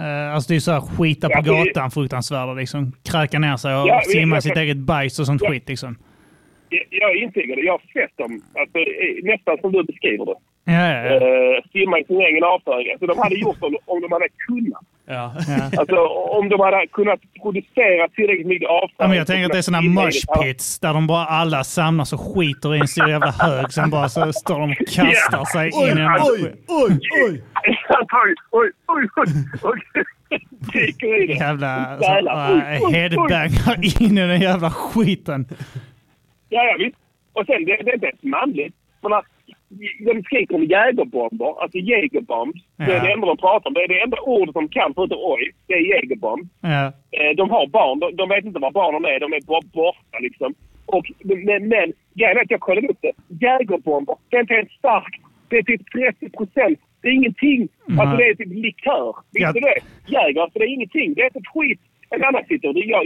Eh, 0.00 0.34
alltså 0.34 0.48
det 0.52 0.56
är 0.56 0.60
så 0.60 0.72
här 0.72 0.80
skita 0.80 1.28
på 1.28 1.42
Ja, 1.44 1.64
gatan 1.64 1.90
fruktansvärda 1.90 2.52
liksom. 2.54 2.92
Kräka 3.10 3.38
ner 3.38 3.56
sig 3.56 3.74
och 3.76 3.88
Ja, 3.88 4.00
simma 4.06 4.36
jag- 4.36 4.42
sitt 4.42 4.56
eget 4.56 4.76
bajs 4.76 5.18
och 5.18 5.26
sånt 5.26 5.42
Ja. 5.44 5.50
skit 5.50 5.68
liksom. 5.68 5.96
Jag, 6.90 7.16
intygar 7.16 7.56
det. 7.56 7.62
Jag 7.62 7.72
har 7.72 7.82
sett 7.92 8.16
dem. 8.16 8.32
Alltså, 8.60 8.78
nästan 9.22 9.58
som 9.60 9.72
du 9.72 9.82
beskriver 9.84 10.24
det. 10.26 10.34
Ja, 10.64 10.72
ja, 10.94 11.00
ja. 11.04 11.14
Eh, 11.14 11.62
simma 11.72 11.98
i 11.98 12.04
sin 12.04 12.20
egen 12.20 12.44
avföring. 12.44 12.90
Alltså, 12.92 13.06
de 13.06 13.18
hade 13.18 13.34
gjort 13.34 13.60
det 13.60 13.66
om 13.86 14.00
de 14.00 14.12
hade 14.12 14.28
kunnat. 14.46 14.82
Ja. 15.06 15.34
Alltså 15.78 15.96
om 16.38 16.48
de 16.48 16.60
hade 16.60 16.86
kunnat 16.86 17.20
producera 17.42 18.08
tillräckligt 18.08 18.46
mycket 18.46 18.68
avföring. 18.68 18.94
Ja, 18.98 19.08
men 19.08 19.16
jag 19.16 19.26
tänker 19.26 19.44
att 19.46 19.52
det 19.52 19.58
är 19.58 19.62
sådana 19.62 20.08
i- 20.08 20.42
pits 20.42 20.78
där 20.80 20.94
de 20.94 21.06
bara 21.06 21.24
alla 21.26 21.64
samlas 21.64 22.12
och 22.12 22.20
skiter 22.20 22.74
i 22.74 22.78
en 22.80 22.88
stor 22.88 23.08
jävla 23.08 23.30
hög. 23.30 23.72
Sen 23.72 23.90
bara 23.90 24.08
så 24.08 24.32
står 24.32 24.58
de 24.60 24.70
och 24.70 24.76
kastar 24.76 25.38
Ja. 25.38 25.44
sig 25.52 25.70
Oj, 25.74 25.90
in 25.90 25.98
i 25.98 26.00
en 26.00 26.08
oj, 26.08 26.52
oj, 26.68 27.00
oj! 27.26 27.42
oj, 28.10 28.34
oj, 28.50 28.70
oj, 28.86 29.08
oj, 29.62 31.36
jävla 31.38 31.98
oj. 32.80 32.92
headbangar 32.92 34.02
in 34.02 34.18
i 34.18 34.26
den 34.26 34.40
jävla 34.40 34.70
skiten. 34.70 35.46
Ja, 36.50 36.64
ja, 36.64 36.74
visst. 36.78 36.96
Och 37.32 37.46
sen, 37.46 37.64
det, 37.64 37.76
det 37.84 37.90
är 37.90 37.94
inte 37.94 38.06
ens 38.06 38.22
manligt. 38.22 38.74
Att, 39.00 39.24
de 40.06 40.22
skriker 40.22 40.54
om 40.54 40.64
jägerbomber, 40.64 41.62
alltså 41.62 41.78
jägerbombs. 41.78 42.60
Det 42.76 42.82
är 42.84 42.96
Ja. 42.96 43.02
det 43.04 43.12
enda 43.12 43.26
de 43.26 43.36
pratar 43.36 43.68
om. 43.70 43.74
Det 43.74 43.80
är 43.84 43.88
det 43.88 44.00
enda 44.00 44.16
ordet 44.20 44.54
de 44.54 44.68
kan 44.68 44.94
förutom 44.94 45.18
oj. 45.20 45.50
Det 45.66 45.74
är 45.74 45.80
jägerbomb. 45.94 46.48
Ja. 46.60 46.86
Eh, 47.18 47.30
De 47.36 47.50
har 47.50 47.66
barn. 47.66 47.98
De, 47.98 48.16
de 48.16 48.28
vet 48.28 48.44
inte 48.44 48.58
var 48.58 48.70
barnen 48.70 49.04
är. 49.04 49.20
De 49.20 49.32
är 49.32 49.40
bara 49.40 49.60
borta 49.72 50.18
liksom. 50.20 50.54
Och, 50.86 51.06
men, 51.24 51.68
men 51.68 51.92
grejen 52.14 52.36
är 52.36 52.42
att 52.42 52.50
jag 52.50 52.60
kollade 52.60 52.88
upp 52.88 52.98
det. 53.00 53.12
Jägerbomber. 53.46 54.16
Det 54.28 54.36
är 54.36 54.40
inte 54.40 54.54
ens 54.54 54.72
starkt. 54.72 55.20
Det 55.48 55.56
är 55.58 55.62
typ 55.62 55.82
30 55.92 56.30
procent. 56.30 56.78
Det 57.02 57.08
är 57.08 57.12
ingenting. 57.12 57.68
Nej. 57.86 58.00
Alltså 58.00 58.16
det 58.16 58.24
är 58.28 58.34
typ 58.34 58.52
likör. 58.64 59.16
Visste 59.32 59.46
Ja. 59.48 59.52
du 59.52 59.60
det? 59.60 59.78
Jäger, 60.16 60.40
alltså 60.42 60.58
det 60.58 60.64
är 60.64 60.74
ingenting. 60.78 61.14
Det 61.14 61.22
är 61.22 61.30
typ 61.30 61.46
skit. 61.54 61.80
En 62.14 62.24
annan 62.24 62.42
och 62.42 62.84
jag, 62.94 63.02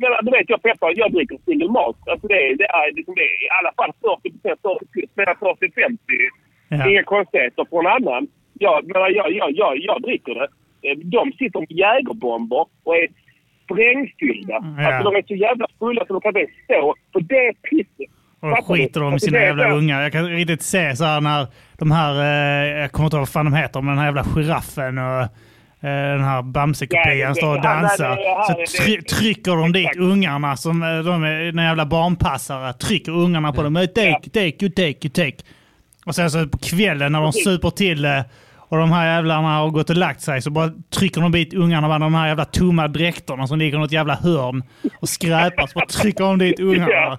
men, 0.00 0.10
du 0.24 0.30
vet 0.30 0.50
jag 0.54 0.62
peppar, 0.62 0.92
jag 0.96 1.12
dricker 1.12 1.38
single 1.44 1.68
malt. 1.78 1.96
Alltså 2.10 2.26
det, 2.26 2.34
är- 2.46 2.56
det 2.62 2.64
är 2.80 2.94
liksom 2.96 3.14
det 3.14 3.20
är 3.30 3.36
i 3.46 3.48
alla 3.58 3.72
fall 3.78 3.92
40 4.00 4.30
procent, 4.32 4.60
40 4.62 4.86
plus, 4.92 5.10
mellan 5.18 5.36
40 5.36 5.66
och 5.68 5.74
50. 5.74 5.98
Ja. 6.68 6.90
Inga 6.90 7.02
konstigheter. 7.02 7.66
En 7.80 7.86
annan, 7.96 8.26
jag, 8.64 8.76
jag, 8.94 9.12
jag, 9.40 9.50
jag, 9.62 9.72
jag 9.88 10.02
dricker 10.02 10.34
det. 10.40 10.48
Eh, 10.88 10.96
De 11.16 11.32
sitter 11.38 11.58
med 11.60 11.70
jägerbomber 11.70 12.64
och 12.84 12.96
är 12.96 13.08
sprängfyllda. 13.64 14.58
Ja. 14.78 14.86
Alltså 14.86 15.10
de 15.10 15.16
är 15.18 15.22
så 15.26 15.34
jävla 15.34 15.66
fulla 15.78 16.04
så 16.06 16.12
de 16.12 16.20
kan 16.20 16.36
inte 16.40 16.52
stå 16.64 16.94
på 17.12 17.18
det 17.20 17.52
pisset. 17.70 18.10
Och 18.40 18.50
Fattar 18.50 18.74
skiter 18.74 19.02
om 19.02 19.12
Alltså, 19.12 19.24
sina 19.26 19.38
är 19.38 19.46
jävla 19.46 19.70
ungar. 19.72 20.02
Jag 20.02 20.12
kan 20.12 20.26
riktigt 20.28 20.62
se 20.62 20.96
så 20.96 21.04
här 21.04 21.20
när 21.20 21.46
de 21.78 21.90
här, 21.90 22.12
eh, 22.20 22.80
jag 22.80 22.92
kommer 22.92 23.06
inte 23.06 23.16
ihåg 23.16 23.20
vad 23.20 23.28
fan 23.28 23.44
de 23.44 23.54
heter, 23.54 23.80
men 23.80 23.88
den 23.88 23.98
här 23.98 24.04
jävla 24.06 24.24
giraffen 24.24 24.98
och 24.98 25.26
den 25.86 26.24
här 26.24 26.42
Bamse-kopian 26.42 27.34
står 27.34 27.56
och 27.56 27.62
dansar. 27.62 28.16
Så 28.46 28.82
try- 28.82 29.02
trycker 29.02 29.56
de 29.56 29.72
dit 29.72 29.96
ungarna 29.96 30.56
som 30.56 30.82
eh, 30.82 30.88
de 30.98 31.24
är 31.24 31.52
den 31.52 31.64
jävla 31.64 31.86
barnpassare. 31.86 32.72
Trycker 32.72 33.12
ungarna 33.12 33.52
på 33.52 33.62
dem. 33.62 33.76
Eh, 33.76 33.86
Take, 33.86 34.30
take, 34.30 34.56
you 34.64 34.70
take, 34.70 34.86
you 35.02 35.10
take. 35.10 35.36
Och 36.06 36.14
sen 36.14 36.30
så 36.30 36.48
på 36.48 36.58
kvällen 36.58 37.12
när 37.12 37.20
de 37.20 37.32
super 37.32 37.70
till 37.70 38.06
och 38.70 38.76
de 38.78 38.92
här 38.92 39.14
jävlarna 39.14 39.48
har 39.58 39.70
gått 39.70 39.90
och 39.90 39.96
lagt 39.96 40.20
sig 40.20 40.42
så 40.42 40.50
bara 40.50 40.70
trycker 40.94 41.20
de 41.20 41.32
dit 41.32 41.54
ungarna 41.54 41.88
med 41.88 42.00
de 42.00 42.14
här 42.14 42.28
jävla 42.28 42.44
tomma 42.44 42.88
dräkterna 42.88 43.46
som 43.46 43.58
ligger 43.58 43.76
i 43.78 43.80
något 43.80 43.92
jävla 43.92 44.14
hörn 44.14 44.62
och 45.00 45.08
skräpar. 45.08 45.66
Så 45.66 45.72
bara 45.78 45.86
trycker 45.86 46.24
de 46.24 46.38
dit 46.38 46.60
ungarna. 46.60 47.18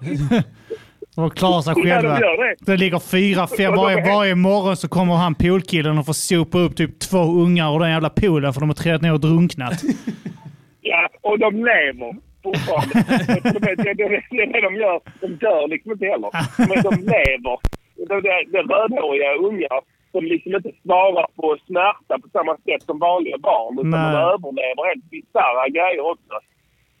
Och 1.16 1.36
klarar 1.36 1.60
sig 1.60 1.74
Ja, 1.76 2.02
de 2.02 2.08
själva. 2.08 2.18
det. 2.18 2.54
Det 2.66 2.76
ligger 2.76 2.98
fyra, 2.98 3.46
fem 3.46 3.72
de 3.72 3.76
varje, 3.76 4.14
varje 4.14 4.34
morgon 4.34 4.76
så 4.76 4.88
kommer 4.88 5.14
han 5.14 5.34
poolkillen 5.34 5.98
och 5.98 6.06
får 6.06 6.12
sopa 6.12 6.58
upp 6.58 6.76
typ 6.76 6.98
två 7.00 7.18
ungar 7.18 7.74
ur 7.74 7.78
den 7.80 7.90
jävla 7.90 8.10
poolen 8.10 8.52
för 8.52 8.60
de 8.60 8.68
har 8.68 8.74
trillat 8.74 9.02
ner 9.02 9.12
och 9.12 9.20
drunknat. 9.20 9.82
Ja, 10.82 11.08
och 11.20 11.38
de 11.38 11.50
lever 11.70 12.10
fortfarande. 12.42 12.94
de, 13.52 13.58
det, 13.66 13.74
det, 13.82 13.94
det 13.94 14.04
är 14.42 14.52
det 14.52 14.60
de 14.68 14.74
gör. 14.84 15.00
De 15.20 15.26
dör 15.26 15.68
liksom 15.68 15.92
inte 15.92 16.06
heller. 16.12 16.30
Men 16.70 16.78
de 16.88 16.94
lever. 17.14 17.56
Det, 18.08 18.20
det, 18.26 18.36
det 18.52 18.62
rödhåriga 18.74 19.30
ungar 19.48 19.78
som 20.12 20.24
liksom 20.32 20.54
inte 20.58 20.72
svarar 20.82 21.26
på 21.38 21.46
smärta 21.66 22.14
på 22.22 22.28
samma 22.36 22.54
sätt 22.66 22.82
som 22.88 22.98
vanliga 22.98 23.38
barn. 23.38 23.74
Utan 23.78 23.90
Nej. 23.90 24.12
de 24.12 24.18
överlever 24.34 24.82
helt 24.90 25.10
bisarra 25.10 25.64
grejer 25.76 26.04
också. 26.12 26.34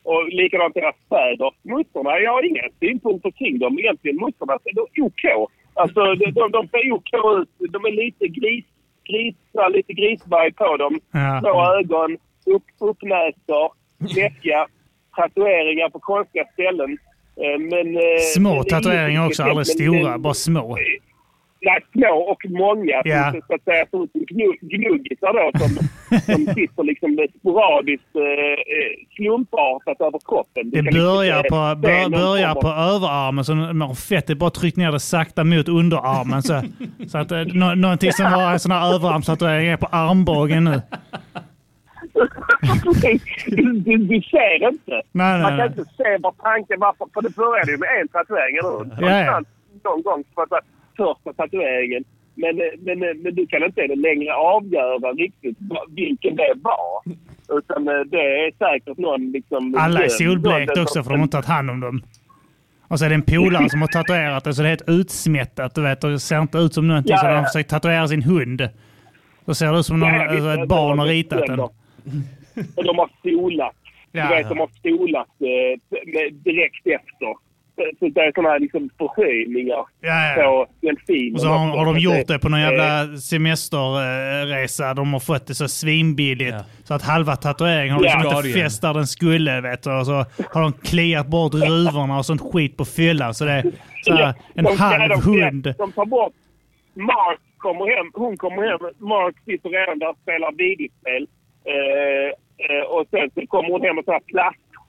Och 0.02 0.28
likadant 0.28 0.74
deras 0.74 0.96
fäder. 1.08 1.50
Muttrarna, 1.62 2.18
jag 2.20 2.32
har 2.32 2.42
inga 2.50 2.62
synpunkter 2.80 3.30
kring 3.30 3.58
dem 3.58 3.78
egentligen. 3.78 4.16
Muttrarna, 4.16 4.58
de 4.64 4.80
är 5.00 5.02
OK. 5.06 5.50
Alltså 5.74 6.00
de, 6.14 6.24
de, 6.30 6.50
de 6.50 6.68
ser 6.68 6.92
OK 6.92 7.10
ut. 7.40 7.72
De 7.72 7.84
är 7.84 7.92
lite 8.04 8.28
gris, 8.28 8.64
grisa, 9.04 9.68
lite 9.68 9.92
grisberg 9.92 10.52
på 10.52 10.76
dem. 10.76 11.00
Ja. 11.12 11.40
Små 11.40 11.74
ögon, 11.78 12.18
upp, 12.46 12.62
uppnäsor, 12.80 13.72
läskiga, 14.16 14.66
tatueringar 15.16 15.88
på 15.90 15.98
konstiga 15.98 16.44
ställen. 16.52 16.98
Eh, 17.36 17.58
Men, 17.58 17.96
eh, 17.96 18.02
Små 18.34 18.54
men 18.54 18.64
tatueringar 18.64 19.26
också, 19.26 19.42
aldrig 19.42 19.66
stora, 19.66 20.18
bara 20.18 20.34
små. 20.34 20.76
Nej, 21.62 21.78
små 21.92 22.14
och 22.32 22.42
många. 22.48 23.02
Som, 23.32 23.40
så 23.48 23.54
att 23.54 23.62
säga 23.64 23.84
gnugg- 24.30 24.58
gnuggisar 24.60 25.32
då. 25.32 25.58
Som, 25.58 25.68
som 26.20 26.54
sitter 26.54 26.82
liksom 26.82 27.26
sporadiskt 27.40 28.16
eh, 28.16 28.22
eh, 28.22 28.92
slumpartat 29.16 30.00
över 30.00 30.18
kroppen. 30.28 30.70
Det 30.70 30.82
liksom 30.82 31.00
börjar 31.04 31.42
på, 31.42 31.80
bör, 31.80 32.08
börjar 32.10 32.54
på 32.54 32.68
överarmen 32.68 33.44
så 33.44 33.54
när 33.54 33.94
fettet 33.94 34.38
bara 34.38 34.50
tryckt 34.50 34.76
ner 34.76 34.92
det 34.92 35.00
sakta 35.00 35.44
mot 35.44 35.68
underarmen. 35.68 36.42
Så, 36.42 36.62
så 37.08 37.18
att 37.18 37.32
eh, 37.32 37.42
nå, 37.54 37.74
någonting 37.74 38.12
som 38.12 38.32
var 38.32 38.52
en 38.52 38.60
sån 38.60 38.72
här 38.72 38.94
överarmstatuering 38.94 39.68
är 39.68 39.76
på 39.76 39.86
armbågen 39.86 40.64
nu. 40.64 40.80
du, 43.46 43.62
du, 43.72 43.96
du 43.96 44.20
ser 44.22 44.68
inte. 44.68 45.02
Nej, 45.12 45.42
Man 45.42 45.48
kan 45.50 45.56
nej. 45.56 45.66
inte 45.66 45.84
se 45.96 46.18
vad 46.20 46.38
tanken 46.38 46.80
var. 46.80 46.94
För, 47.14 47.22
det 47.22 47.36
började 47.36 47.70
ju 47.72 47.78
med 47.78 47.88
en 48.00 48.08
tatuering, 48.08 48.56
eller 48.56 48.70
hur? 48.96 49.06
Ja, 49.08 49.24
ja. 49.24 49.40
Någon 49.84 50.02
gång 50.02 50.24
på 50.34 50.42
att- 50.42 50.64
första 51.00 51.32
tatueringen. 51.32 52.04
Men, 52.34 52.60
eh, 52.60 52.66
men, 52.86 53.02
eh, 53.02 53.14
men 53.22 53.34
du 53.34 53.46
kan 53.46 53.62
inte 53.64 53.86
längre 53.86 54.34
avgöra 54.34 55.12
riktigt 55.12 55.56
vilken 55.88 56.36
det 56.36 56.54
var. 56.62 56.92
Utan 57.58 57.88
eh, 57.88 58.00
det 58.14 58.24
är 58.44 58.52
säkert 58.58 58.98
någon 58.98 59.32
liksom... 59.32 59.74
Alla 59.78 60.04
är 60.04 60.08
solblekt 60.08 60.78
också 60.78 61.02
för 61.02 61.10
de 61.10 61.16
har 61.16 61.24
inte 61.24 61.36
tagit 61.36 61.46
hand 61.46 61.70
om 61.70 61.80
dem. 61.80 62.02
Och 62.88 62.98
så 62.98 63.04
är 63.04 63.08
det 63.08 63.14
en 63.14 63.22
polare 63.22 63.70
som 63.70 63.80
har 63.80 63.88
tatuerat 63.88 64.44
det 64.44 64.54
så 64.54 64.62
det 64.62 64.68
är 64.68 64.70
helt 64.70 64.88
utsmättat. 64.88 65.74
Du 65.74 65.82
vet, 65.82 66.04
och 66.04 66.10
det 66.10 66.20
ser 66.20 66.40
inte 66.40 66.58
ut 66.58 66.74
som 66.74 66.88
någonting. 66.88 67.12
Ja, 67.12 67.18
så 67.18 67.26
de 67.26 67.34
har 67.34 67.44
försökt 67.44 67.70
tatuera 67.70 68.08
sin 68.08 68.22
hund. 68.22 68.68
Då 69.44 69.54
ser 69.54 69.72
det 69.72 69.78
ut 69.78 69.86
som 69.86 70.00
någon, 70.00 70.14
Ja, 70.14 70.28
alltså, 70.28 70.62
ett 70.62 70.68
barn 70.68 70.98
har 70.98 71.06
ritat 71.06 71.46
den. 71.46 71.60
Och 71.60 72.84
de 72.84 72.98
har 72.98 73.10
solat. 73.22 73.76
Ja, 74.12 74.28
du 74.28 74.34
vet, 74.34 74.48
de 74.48 74.58
har 74.58 74.70
solat 74.82 75.28
eh, 75.40 76.32
direkt 76.32 76.86
efter. 76.86 77.49
Så- 77.98 78.08
det 78.08 78.20
är 78.20 78.32
sådana 78.34 78.48
här 78.50 78.58
liksom 78.60 78.90
förhöjningar 78.98 79.84
Ja, 80.00 80.34
ja. 80.36 80.42
på 80.42 80.66
den 80.86 80.96
filmen. 81.06 81.34
Och 81.34 81.40
så 81.40 81.48
har, 81.48 81.76
har 81.76 81.84
de 81.84 81.98
gjort 81.98 82.26
det 82.26 82.38
på 82.38 82.48
någon 82.48 82.60
Eh, 82.60 82.66
jävla 82.66 83.16
semesterresa. 83.16 84.94
De 84.94 85.12
har 85.12 85.20
fått 85.20 85.46
det 85.46 85.54
så 85.54 85.68
svinbilligt. 85.68 86.56
Så 86.84 86.94
att 86.94 87.02
halva 87.02 87.36
tatueringen 87.36 87.94
har 87.94 88.02
liksom 88.02 88.20
Ja. 88.24 88.36
inte 88.46 88.48
fäst 88.60 88.82
där 88.82 88.94
den 88.94 89.06
skulle. 89.06 89.60
Vet 89.60 89.82
du. 89.82 89.90
Och 89.98 90.06
så 90.06 90.12
har 90.52 90.62
de 90.62 90.72
kliat 90.72 91.26
bort 91.26 91.54
ruvorna 91.54 92.18
och 92.18 92.26
sånt 92.26 92.40
skit 92.52 92.76
på 92.76 92.84
fyllan. 92.84 93.34
Så 93.34 93.44
det 93.44 93.52
är 93.52 93.64
så 94.02 94.14
här, 94.14 94.34
en 94.54 94.64
de, 94.64 94.76
halv 94.78 95.08
de, 95.08 95.22
hund. 95.22 95.74
De 95.78 95.92
tar 95.92 96.06
bort... 96.06 96.32
Mark 96.94 97.38
kommer 97.58 97.96
hem. 97.96 98.10
Hon 98.14 98.36
kommer 98.36 98.62
hem. 98.70 98.80
Mark 98.98 99.34
sitter 99.44 99.68
redan 99.68 99.98
där 99.98 100.08
och 100.10 100.18
spelar 100.22 100.52
videospel. 100.52 101.26
Eh, 101.72 102.28
eh, 102.66 102.84
och 102.94 103.06
sen 103.10 103.30
så 103.34 103.46
kommer 103.46 103.68
hon 103.70 103.82
hem 103.82 103.98
och 103.98 104.06
tar 104.06 104.20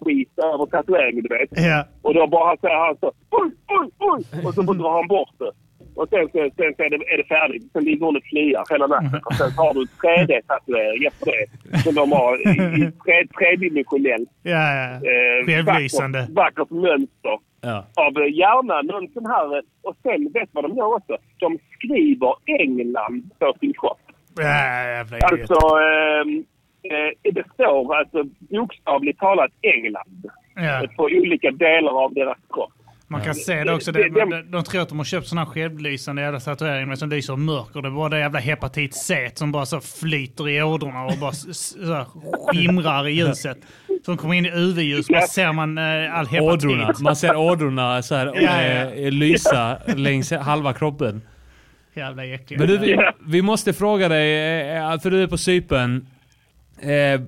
plastskit 0.01 0.39
över 0.53 0.65
tatueringen, 0.65 1.23
du 1.23 1.37
vet. 1.37 1.49
Ja. 1.51 1.85
Och 2.01 2.13
då 2.13 2.27
bara 2.27 2.57
säger 2.57 2.75
han 2.85 2.97
så 2.99 3.11
oj, 3.29 3.51
oj, 3.67 3.89
oj! 3.99 4.45
Och 4.45 4.53
så 4.53 4.61
drar 4.61 4.91
han 4.99 5.07
bort 5.07 5.35
det. 5.39 5.51
Och 5.95 6.09
sen, 6.09 6.27
sen, 6.31 6.51
sen 6.57 6.73
så 6.75 6.83
är, 6.83 6.89
det, 6.89 6.95
är 7.13 7.17
det 7.17 7.23
färdigt. 7.23 7.71
Sen 7.73 7.83
ligger 7.83 8.05
hon 8.05 8.15
och 8.15 8.23
kliar 8.23 8.63
hela 8.69 8.87
natten. 8.87 9.19
Och 9.25 9.33
sen 9.35 9.51
har 9.51 9.73
du 9.73 9.79
en 9.81 9.87
3D-tatuering 10.03 11.05
efter 11.07 11.31
det. 11.31 11.77
Som 11.83 11.95
de 11.95 12.11
har 12.11 12.33
i, 12.47 12.51
i 12.81 12.91
tre, 13.05 13.17
tredimensionellt. 13.37 14.29
Ja, 14.43 14.75
ja. 14.79 14.85
Eh, 15.11 15.45
Självlysande. 15.45 16.19
Vackert, 16.19 16.57
vackert 16.59 16.69
mönster. 16.71 17.37
Av 18.05 18.11
eh, 18.21 18.33
gärna 18.43 18.81
någon 18.81 19.07
sån 19.13 19.25
här... 19.25 19.57
eh, 19.57 19.63
Och 19.81 19.95
sen 20.03 20.23
vet 20.33 20.43
du 20.49 20.49
vad 20.51 20.63
de 20.63 20.77
gör 20.77 20.93
också? 20.95 21.17
De 21.39 21.57
skriver 21.75 22.33
England 22.61 23.23
på 23.39 23.53
sin 23.59 23.73
kropp. 23.73 23.99
Ja, 24.37 24.83
jävla 24.97 25.17
idiot. 25.17 25.31
Alltså... 25.31 25.59
ehm, 25.77 26.43
Eh, 26.83 27.31
det 27.33 27.43
står 27.53 27.95
alltså 27.95 28.23
bokstavligt 28.39 29.19
talat 29.19 29.51
England. 29.61 30.25
Ja. 30.55 30.83
eh, 30.83 30.89
På 30.89 31.03
olika 31.03 31.51
delar 31.51 32.03
av 32.03 32.13
deras 32.13 32.37
kropp. 32.53 32.71
Man 33.07 33.21
kan 33.21 33.35
se 33.35 33.63
det 33.63 33.73
också. 33.73 33.91
Det, 33.91 34.09
de, 34.09 34.51
de 34.51 34.63
tror 34.63 34.81
att 34.81 34.89
de 34.89 34.97
har 34.97 35.05
köpt 35.05 35.27
här 35.37 35.45
självlysande 35.45 36.21
jävla 36.21 36.39
tatueringar 36.39 36.95
som 36.95 37.09
lyser 37.09 37.35
mörker. 37.35 37.81
Det 37.81 37.87
är 37.87 37.91
bara 37.91 38.09
det 38.09 38.19
jävla 38.19 38.39
hepatit 38.39 38.93
C 38.95 39.31
som 39.33 39.51
bara 39.51 39.65
så 39.65 39.79
flyter 39.81 40.49
i 40.49 40.61
ådrorna 40.63 41.05
och 41.05 41.17
bara 41.21 41.31
så 41.31 42.05
skimrar 42.47 43.07
i 43.07 43.11
ljuset. 43.11 43.57
Som 44.05 44.17
kommer 44.17 44.33
in 44.35 44.45
i 44.45 44.49
UV-ljus. 44.49 45.07
Bara 45.07 45.21
ser 45.21 45.53
man 45.53 45.77
eh, 45.77 45.83
all 46.17 46.27
hepatit. 46.27 46.41
Ådrorna. 46.41 46.93
Man 47.01 47.15
ser 47.15 47.35
ådrorna 47.35 48.01
så 48.01 48.15
här, 48.15 48.25
Ja, 48.35 48.61
ja. 48.63 48.91
eh, 48.93 49.11
lysa 49.11 49.77
längs 49.95 50.31
halva 50.31 50.73
kroppen. 50.73 51.21
Jävla 51.93 52.25
äckliga. 52.25 52.59
Men 52.59 52.67
du, 52.67 52.77
vi, 52.77 52.97
vi 53.27 53.41
måste 53.41 53.73
fråga 53.73 54.09
dig, 54.09 54.33
eh, 54.77 54.99
för 54.99 55.11
du 55.11 55.23
är 55.23 55.27
på 55.27 55.37
Cypern. 55.37 56.05
Eh, 56.81 57.21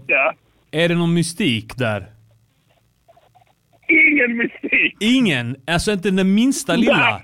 Är 0.71 0.89
det 0.89 0.95
någon 0.95 1.13
mystik 1.13 1.77
där? 1.77 2.05
Ingen 3.87 4.37
mystik! 4.37 4.97
Ingen? 4.99 5.55
Alltså 5.67 5.91
inte 5.91 6.11
den 6.11 6.35
minsta 6.35 6.75
lilla? 6.75 7.21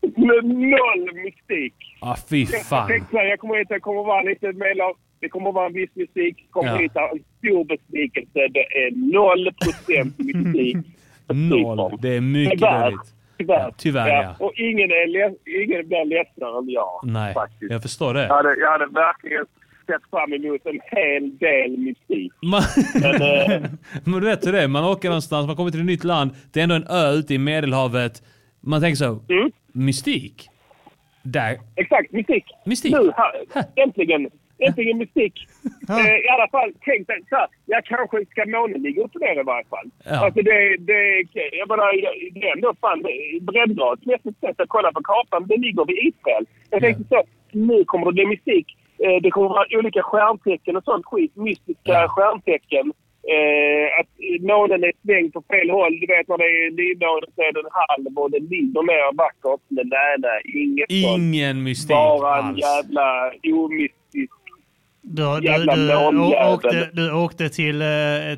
Med 0.00 0.44
noll 0.44 1.14
mystik. 1.24 1.74
Ah, 2.00 2.16
fy 2.30 2.40
Jag 2.52 2.62
fan. 2.66 2.88
tänkte 2.88 3.10
säga, 3.10 3.24
jag 3.24 3.38
kommer 3.38 3.58
hit, 3.58 3.68
det 3.68 3.80
kommer 3.80 4.02
vara 4.04 4.22
lite 4.22 4.46
mer, 4.52 4.74
det 5.20 5.28
kommer 5.28 5.52
vara 5.52 5.66
en 5.66 5.72
viss 5.72 5.90
musik. 5.94 6.46
Kommer 6.50 6.68
Ja. 6.70 6.76
hit 6.76 6.92
en 6.96 7.18
stor 7.38 7.64
besvikelse. 7.64 8.48
Det 8.50 8.60
är 8.82 9.12
noll 9.12 9.52
procent 9.64 10.18
mystik. 10.18 10.76
Noll. 11.32 11.98
Det 12.02 12.08
är 12.16 12.20
mycket 12.20 12.58
Tyvärr. 12.58 12.84
dåligt. 12.84 13.00
Tyvärr. 13.38 13.72
Tyvärr, 13.78 14.08
ja. 14.22 14.34
Och 14.38 14.52
ingen, 14.54 14.90
är 14.90 15.06
ingen 15.64 15.88
blir 15.88 16.04
ledsenare 16.04 16.58
än 16.58 16.68
jag. 16.70 17.00
Nej, 17.04 17.34
Faktiskt. 17.34 17.72
jag 17.72 17.82
förstår 17.82 18.14
det. 18.14 18.26
Jag 18.26 18.34
hade, 18.36 18.54
jag 18.60 18.70
hade 18.72 18.86
verkligen 18.86 19.44
sett 19.92 20.10
fram 20.10 20.32
emot 20.32 20.66
en 20.66 20.80
hel 20.96 21.38
del 21.38 21.70
mystik. 21.78 22.32
Man, 22.52 22.62
Men, 23.02 23.14
eh, 23.14 23.70
men 24.04 24.20
du 24.20 24.26
vet 24.26 24.46
hur 24.46 24.52
det 24.52 24.62
är, 24.62 24.68
man 24.68 24.84
åker 24.84 25.08
någonstans, 25.08 25.46
man 25.46 25.56
kommer 25.56 25.70
till 25.70 25.80
ett 25.80 25.86
nytt 25.86 26.04
land, 26.04 26.30
det 26.52 26.60
är 26.60 26.64
ändå 26.64 26.74
en 26.74 26.86
ö 26.90 27.12
ute 27.18 27.34
i 27.34 27.38
medelhavet. 27.38 28.22
Man 28.60 28.80
tänker 28.80 28.96
så, 28.96 29.10
Mm. 29.28 29.50
mystik? 29.72 30.48
Där. 31.22 31.56
Exakt, 31.76 32.12
mystik. 32.12 32.44
Mystik. 32.66 32.92
Nu, 32.92 33.12
här, 33.16 33.64
äntligen. 33.84 34.30
Äntligen 34.66 34.98
mystik. 34.98 35.34
Eh, 35.88 36.16
I 36.26 36.28
alla 36.34 36.48
fall, 36.54 36.70
tänk 36.88 37.06
dig 37.06 37.20
så 37.28 37.36
här. 37.36 37.46
Jag 37.66 37.84
kanske 37.84 38.16
ska 38.30 38.40
månen 38.46 38.82
ligga 38.82 39.02
upp 39.04 39.14
och 39.14 39.20
ner 39.20 39.40
i 39.40 39.42
varje 39.42 39.64
fall. 39.72 39.88
Ja. 40.04 40.16
Alltså 40.24 40.40
det, 40.42 40.76
det, 40.90 41.02
jag 41.60 41.68
menar, 41.68 41.88
det 42.34 42.42
är 42.48 42.52
ändå 42.56 42.74
fan 42.80 43.02
breddgradsmässigt 43.50 44.40
sett 44.40 44.60
att 44.60 44.68
kolla 44.68 44.92
på 44.92 45.00
kartan. 45.02 45.46
Det 45.48 45.56
ligger 45.56 45.84
vid 45.84 45.98
Israel. 46.08 46.44
Jag 46.70 46.80
tänkte 46.82 47.04
så, 47.08 47.22
nu 47.52 47.84
kommer 47.84 48.06
det 48.06 48.12
bli 48.12 48.26
mystik. 48.26 48.66
Eh, 49.04 49.22
det 49.22 49.30
kommer 49.30 49.48
vara 49.48 49.66
olika 49.78 50.02
stjärntecken 50.02 50.76
och 50.76 50.84
sånt 50.84 51.06
skit. 51.06 51.36
Mystiska 51.36 52.08
stjärntecken. 52.08 52.92
Eh, 53.36 54.00
att 54.00 54.10
månen 54.52 54.84
är 54.84 54.92
svängd 55.04 55.32
på 55.32 55.42
fel 55.50 55.70
håll. 55.70 56.00
Du 56.00 56.06
vet 56.06 56.28
när 56.28 56.38
det 56.38 56.44
är 56.44 56.70
nymåne 56.70 57.26
så 57.34 57.42
är 57.42 57.52
den 57.52 57.70
halv 57.72 58.18
och 58.18 58.30
den 58.30 58.44
ligger 58.44 58.82
ner 58.82 59.16
vackert. 59.16 59.60
Men 59.68 59.88
nej, 59.88 60.14
nej. 60.18 60.40
Inget 60.62 60.90
sånt. 60.90 61.18
Ingen 61.18 61.62
mystik 61.62 61.88
Bara 61.96 62.38
en 62.38 62.44
alls. 62.44 62.58
jävla 62.60 63.06
omystisk... 63.64 64.32
Du, 65.02 65.22
du, 65.40 65.46
Jävla 65.46 65.74
du, 65.74 66.16
månjävel. 66.16 66.54
åkte, 66.54 66.90
du 66.92 67.12
åkte 67.12 67.48
till, 67.48 67.82
eh, 67.82 67.88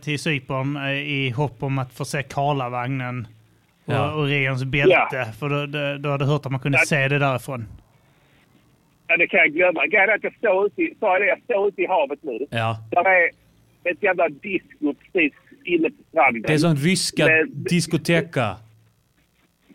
till 0.02 0.18
Cypern 0.18 0.76
eh, 0.76 0.90
i 0.92 1.30
hopp 1.36 1.62
om 1.62 1.78
att 1.78 1.92
få 1.94 2.04
se 2.04 2.22
Karlavagnen 2.22 3.26
och 3.86 3.92
Ja. 3.94 4.14
Orions 4.14 4.64
bälte. 4.64 5.26
För 5.40 5.48
du, 5.48 5.66
du, 5.66 5.98
du 5.98 6.08
hade 6.10 6.24
hört 6.24 6.46
att 6.46 6.52
man 6.52 6.60
kunde 6.60 6.78
Ja. 6.78 6.84
se 6.86 7.08
det 7.08 7.18
därifrån. 7.18 7.64
Ja, 9.10 9.16
det 9.16 9.26
kan 9.26 9.40
jag 9.40 9.52
glömma. 9.52 9.86
Grejen 9.86 10.08
är 10.10 10.14
att 10.14 10.24
jag 10.24 10.34
står 10.34 10.66
ute 10.66 10.82
i, 10.82 10.94
sa 11.00 11.12
jag 11.12 11.20
det, 11.22 11.26
jag 11.26 11.40
står 11.42 11.68
ute 11.68 11.82
i 11.82 11.86
havet 11.86 12.18
nu. 12.22 12.38
Ja. 12.50 12.76
Där 12.90 13.04
är 13.04 13.30
ett 13.90 14.02
jävla 14.02 14.28
disco 14.28 14.94
precis 14.94 15.32
inne 15.64 15.88
på 15.90 16.02
stranden. 16.10 16.42
Det 16.42 16.52
är 16.52 16.58
som 16.58 16.76
ryska 16.76 17.26
Men- 17.26 17.64
diskoteka. 17.64 18.56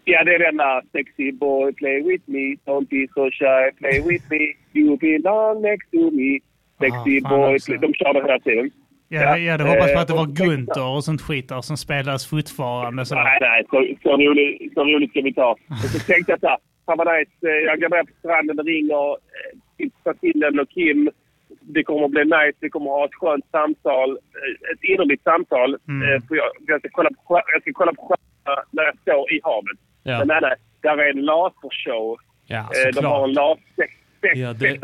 Ja, 0.03 0.23
det 0.23 0.35
är 0.35 0.39
den 0.39 0.57
där 0.57 0.81
Sexy 0.91 1.31
boy, 1.31 1.73
play 1.73 2.03
with 2.03 2.23
me. 2.27 2.55
Don't 2.65 2.87
be 2.89 3.07
so 3.13 3.23
shy, 3.31 3.71
play 3.79 4.01
with 4.09 4.25
me. 4.29 4.39
You 4.81 4.97
belong 4.97 5.61
next 5.61 5.91
to 5.91 6.11
me. 6.11 6.39
Sexy 6.79 7.21
Ah, 7.25 7.29
boy, 7.29 7.55
också. 7.55 7.71
De 7.73 7.93
kör 7.93 8.13
den 8.13 8.23
hela 8.25 8.39
tiden. 8.39 8.71
Jag, 9.07 9.39
jag 9.39 9.51
hade 9.51 9.63
hoppats 9.63 9.93
på 9.93 9.99
att 9.99 10.07
det 10.07 10.13
eh, 10.13 10.17
var 10.17 10.27
och- 10.27 10.35
Gunther 10.35 10.87
och 10.95 11.03
sånt 11.03 11.21
skit 11.21 11.49
där 11.49 11.61
som 11.61 11.77
spelas 11.77 12.27
fortfarande. 12.29 13.05
Så. 13.05 13.15
Nej, 13.15 13.37
nej. 13.41 13.63
Så, 13.69 13.87
så, 14.03 14.17
roligt, 14.17 14.73
så 14.73 14.83
roligt 14.83 15.09
ska 15.09 15.21
vi 15.21 15.33
ta. 15.33 15.51
Och 15.69 15.77
så 15.93 15.99
tänkte 15.99 16.31
jag 16.31 16.39
så 16.39 16.47
här. 16.47 16.57
Nice. 16.93 17.31
Eh, 17.49 17.59
Jag 17.69 17.79
går 17.81 17.89
ner 17.89 18.03
på 18.03 18.13
stranden 18.19 18.59
och 18.59 18.65
ringer 18.65 19.05
eh, 19.11 19.51
till 19.77 19.91
Fatillen 20.03 20.59
och 20.59 20.69
Kim. 20.69 21.09
Det 21.75 21.83
kommer 21.83 22.05
att 22.05 22.11
bli 22.11 22.23
nice. 22.25 22.57
Vi 22.59 22.69
kommer 22.69 22.89
att 22.91 22.97
ha 22.99 23.05
ett 23.05 23.15
skönt 23.21 23.45
samtal. 23.51 24.09
eh, 24.11 24.71
Ett 24.73 24.83
innerligt 24.91 25.23
samtal. 25.23 25.77
Mm. 25.87 26.21
Jag, 26.29 26.49
jag, 26.67 26.79
ska 26.79 26.89
kolla 26.91 27.09
på, 27.27 27.41
jag 27.53 27.61
ska 27.61 27.71
kolla 27.73 27.93
på 27.93 28.01
stjärnorna 28.07 28.63
när 28.71 28.83
jag 28.83 28.97
står 29.01 29.33
i 29.33 29.39
havet. 29.43 29.77
Ja. 30.03 30.17
Men 30.19 30.27
nej, 30.27 30.39
nej. 30.41 30.55
Där 30.81 30.97
är 30.97 31.09
en 31.09 31.21
lasershow. 31.25 32.17
Ja, 32.47 32.69
De 32.95 33.05
har 33.05 33.23
en 33.27 33.33
laser... 33.33 33.87
Ja, 34.35 34.53
det-. 34.53 34.79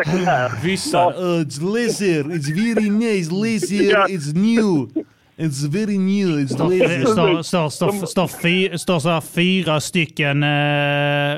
Ryssar. 0.63 1.09
Uh, 1.21 1.41
it's 1.43 1.59
laser. 1.73 2.23
It's 2.35 2.49
very 2.63 2.89
nice. 2.89 3.27
Laser. 3.43 4.07
It's 4.15 4.29
new. 4.47 4.87
It's 5.37 5.65
very 5.65 5.97
new. 5.97 6.39
It's 6.39 6.53
Står, 6.53 6.69
laser. 6.69 7.05
står, 7.05 7.41
står, 7.41 7.69
står, 7.69 8.05
står, 8.05 8.27
fy, 8.27 8.77
står 8.77 8.99
så 8.99 9.09
här 9.09 9.21
fyra 9.21 9.79
stycken 9.79 10.43
eh, 10.43 11.37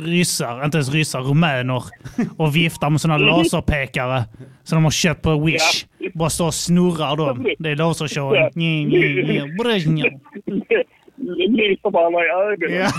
ryssar, 0.00 0.64
inte 0.64 0.76
ens 0.76 0.92
ryssar, 0.92 1.20
rumäner 1.20 1.82
och 2.36 2.56
viftar 2.56 2.90
med 2.90 3.00
såna 3.00 3.18
laserpekare 3.18 4.24
som 4.64 4.76
de 4.76 4.84
har 4.84 4.90
köpt 4.90 5.22
på 5.22 5.40
Wish. 5.44 5.86
Bara 6.14 6.30
står 6.30 6.46
och 6.46 6.54
snurrar 6.54 7.16
dem. 7.16 7.46
Det 7.58 7.70
är 7.70 7.76
lasershowen. 7.76 8.50
Lyser 11.48 11.90
varandra 11.90 12.20
i 12.20 12.28
ögonen. 12.52 12.90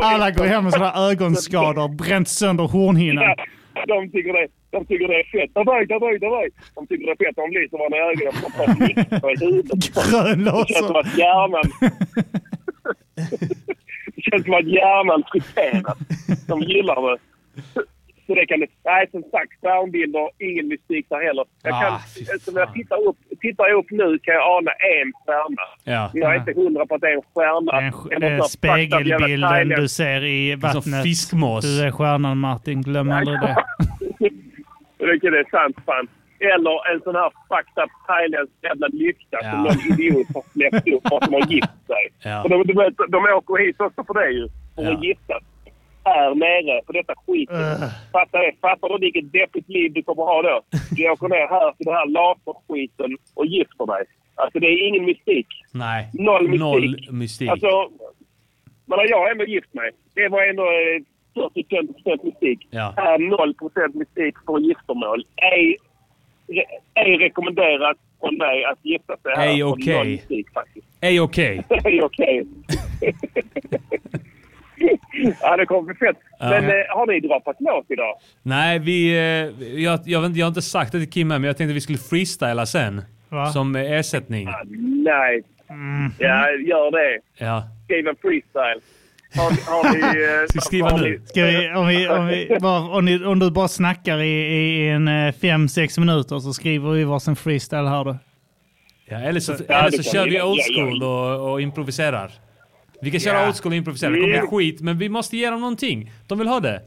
Alla 0.00 0.30
går 0.30 0.44
hem 0.44 0.64
med 0.64 0.72
sådana 0.72 1.10
ögonskador, 1.10 1.88
bränt 1.88 2.28
sönder 2.28 2.64
hornhinnan. 2.64 3.24
Ja, 3.74 3.84
de 3.86 4.10
tycker 4.10 4.32
det, 4.32 4.48
de 4.74 4.86
tycker 4.86 5.08
det 5.08 5.18
är 5.22 5.24
fett. 5.34 5.54
Davai, 5.54 5.86
davai, 5.86 6.18
davai. 6.18 6.48
De 6.74 6.86
tycker 6.86 7.04
det 7.06 7.12
är 7.16 7.20
fett. 7.24 7.36
De 7.42 7.46
lyser 7.56 7.76
varandra 7.78 7.98
i 7.98 8.02
ögonen. 8.10 8.34
Grön 10.10 10.44
Det 10.44 10.74
känns 10.74 10.86
som 10.86 10.94
laser. 10.94 11.00
att 11.00 11.18
hjärnan... 11.18 11.66
det 14.16 14.22
känns 14.22 14.44
som 14.44 14.54
att 14.54 14.68
hjärnan 14.78 15.22
friteras. 15.32 15.98
De 16.48 16.60
gillar 16.60 17.10
det. 17.12 17.18
Så 18.26 18.34
det 18.34 18.46
kan 18.46 18.60
det... 18.60 18.66
Nej, 18.84 19.06
som 19.10 19.22
sagt, 19.22 19.52
stjärnbilder, 19.60 20.30
ingen 20.38 20.68
mystik 20.68 21.06
där 21.08 21.26
heller. 21.26 21.44
Jag 21.62 21.72
kan, 21.82 21.92
Ah, 21.92 22.00
fy 22.18 22.24
som 22.24 22.56
jag 22.56 22.74
tittar 22.74 23.08
upp, 23.08 23.16
tittar 23.40 23.72
upp 23.72 23.86
nu 23.90 24.18
kan 24.18 24.34
jag 24.34 24.56
ana 24.56 24.70
en 24.70 25.12
stjärna. 25.12 25.62
Ja. 25.84 26.10
Jag 26.14 26.34
är 26.34 26.38
inte 26.38 26.52
hundra 26.60 26.86
på 26.86 26.94
att 26.94 27.00
det 27.00 27.08
är 27.08 27.14
en 27.14 27.22
stjärna. 27.34 27.72
En, 27.80 28.20
Det 28.20 28.26
är 28.26 28.42
spegelbilden 28.42 29.68
du 29.68 29.88
ser 29.88 30.24
i 30.24 30.52
Som 30.52 30.60
vattnet. 30.60 31.02
fiskmås. 31.02 31.64
Du 31.64 31.82
är 31.86 31.90
stjärnan 31.90 32.38
Martin, 32.38 32.82
glöm 32.82 33.10
aldrig 33.10 33.40
det. 33.40 33.56
Det 35.04 35.38
är 35.44 35.50
sant 35.50 35.76
fan. 35.86 36.06
Eller 36.54 36.76
en 36.92 37.00
sån 37.06 37.14
här 37.20 37.30
fucked 37.48 37.84
up 37.84 37.90
thailändsk 38.06 38.54
jävla 38.62 38.86
lykta 39.02 39.38
Ja. 39.42 39.50
som 39.50 39.58
någon 39.62 39.80
idiot 39.92 40.26
har 40.34 40.44
släppt 40.52 40.88
upp 40.94 41.02
för 41.08 41.16
att 41.16 41.24
de 41.28 41.34
har 41.34 41.46
gift 41.54 41.78
sig. 41.92 42.04
Ja. 42.24 42.36
De, 42.48 42.56
vet, 42.80 42.94
de 43.14 43.18
åker 43.38 43.54
hit 43.64 43.80
också 43.80 44.04
för 44.04 44.14
det 44.14 44.30
ju. 44.38 44.48
För 44.74 44.82
Ja. 44.82 44.92
att 44.92 45.04
gifta 45.04 45.34
sig. 45.40 45.72
Här 46.04 46.34
nere 46.34 46.82
på 46.86 46.92
detta 46.92 47.14
skit. 47.26 47.50
Ugh. 47.50 47.84
Fattar, 48.12 48.38
det? 48.38 48.52
Fattar 48.60 48.88
du 48.88 48.98
vilket 48.98 49.32
deppigt 49.32 49.68
liv 49.68 49.92
du 49.92 50.02
kommer 50.02 50.22
ha 50.22 50.42
då? 50.42 50.60
Du 50.96 51.10
åker 51.10 51.28
ner 51.28 51.46
här 51.56 51.72
till 51.72 51.86
den 51.86 51.94
här 51.94 52.06
laserskiten 52.18 53.10
och 53.34 53.46
gifter 53.46 53.86
dig. 53.86 54.04
Alltså 54.34 54.58
det 54.58 54.66
är 54.66 54.88
ingen 54.88 55.04
mystik. 55.04 55.46
Nej. 55.72 56.10
Noll 56.12 56.42
mystik. 56.48 56.60
Noll 56.60 56.96
mystik. 57.10 57.50
Alltså, 57.50 57.88
men 58.86 58.98
jag 59.08 59.18
har 59.18 59.30
ändå 59.30 59.44
gift 59.44 59.74
mig. 59.74 59.90
Det 60.14 60.28
var 60.28 60.42
ändå 60.42 60.66
eh, 61.36 61.40
40-50% 61.42 62.24
mystik. 62.24 62.66
Ja. 62.70 62.94
Här 62.96 63.18
0% 63.18 63.98
mystik 63.98 64.34
för 64.46 64.58
giftermål. 64.58 65.26
Ej, 65.36 65.76
re, 66.48 66.64
ej 66.94 67.16
rekommenderat 67.16 67.96
från 68.20 68.36
mig 68.38 68.64
att 68.64 68.78
gifta 68.82 69.16
sig 69.16 69.32
här. 69.36 69.46
Ej 69.46 69.64
okej. 69.64 70.04
mystik. 70.04 70.46
Ej 71.00 71.20
okej. 71.20 71.64
Ej 71.84 72.02
okej. 72.02 72.46
ja, 75.40 75.56
det 75.56 75.66
kommer 75.66 75.82
bli 75.82 75.94
fett. 75.94 76.16
Ja. 76.38 76.48
Men 76.50 76.64
eh, 76.64 76.70
har 76.96 77.06
ni 77.06 77.20
droppat 77.20 77.56
låt 77.58 77.90
idag? 77.90 78.16
Nej, 78.42 78.78
vi... 78.78 79.10
eh, 79.10 79.20
Jag, 79.82 80.00
jag, 80.04 80.36
jag 80.36 80.44
har 80.44 80.48
inte 80.48 80.62
sagt 80.62 80.92
det 80.92 80.98
till 80.98 81.10
Kim 81.10 81.28
men 81.28 81.44
jag 81.44 81.56
tänkte 81.56 81.72
att 81.72 81.76
vi 81.76 81.80
skulle 81.80 81.98
freestyla 81.98 82.66
sen. 82.66 83.02
Va? 83.28 83.46
Som 83.46 83.76
eh, 83.76 83.92
ersättning. 83.92 84.48
Nej. 85.04 85.42
Ja, 86.18 86.50
gör 86.50 86.90
det. 86.90 87.20
Ja. 87.44 87.62
Skriv 87.84 88.08
en 88.08 88.16
freestyle. 88.16 88.80
Har, 89.36 89.50
har 89.72 89.92
ni... 89.94 90.00
eh, 90.42 90.46
Ska 90.50 90.60
skriva 90.60 90.96
nu? 90.96 91.10
ni- 91.10 91.26
Ska 91.26 91.44
vi, 91.44 91.72
om, 91.74 91.86
vi, 91.86 92.08
om, 92.08 92.26
vi, 92.26 92.56
bara, 92.60 92.80
om, 92.80 93.04
ni, 93.04 93.24
om 93.24 93.38
du 93.38 93.50
bara 93.50 93.68
snackar 93.68 94.18
i, 94.22 94.30
i 94.30 94.88
en 94.88 95.08
eh, 95.08 95.32
fem, 95.32 95.68
sex 95.68 95.98
minuter 95.98 96.38
så 96.38 96.52
skriver 96.52 96.90
vi 96.90 97.04
varsin 97.04 97.36
freestyle 97.36 97.86
här 97.88 98.04
då. 98.04 98.16
Ja, 99.06 99.16
eller 99.18 99.40
så, 99.40 99.54
Ja, 99.68 99.74
eller 99.74 100.02
så 100.02 100.10
kör 100.10 100.24
vi 100.24 100.42
old 100.42 100.60
school 100.74 101.02
och, 101.02 101.52
och 101.52 101.60
improviserar. 101.60 102.30
Vi 103.02 103.10
kan 103.10 103.20
köra 103.20 103.40
Ja. 103.40 103.46
old 103.46 103.56
school 103.56 103.72
och 103.72 103.76
improvisera. 103.76 104.10
Det 104.10 104.16
kommer 104.16 104.34
Mm. 104.34 104.48
bli 104.48 104.58
skit, 104.58 104.80
men 104.80 104.98
vi 104.98 105.08
måste 105.08 105.36
ge 105.36 105.50
dem 105.50 105.60
någonting. 105.60 106.10
De 106.26 106.38
vill 106.38 106.48
ha 106.48 106.60
det. 106.60 106.80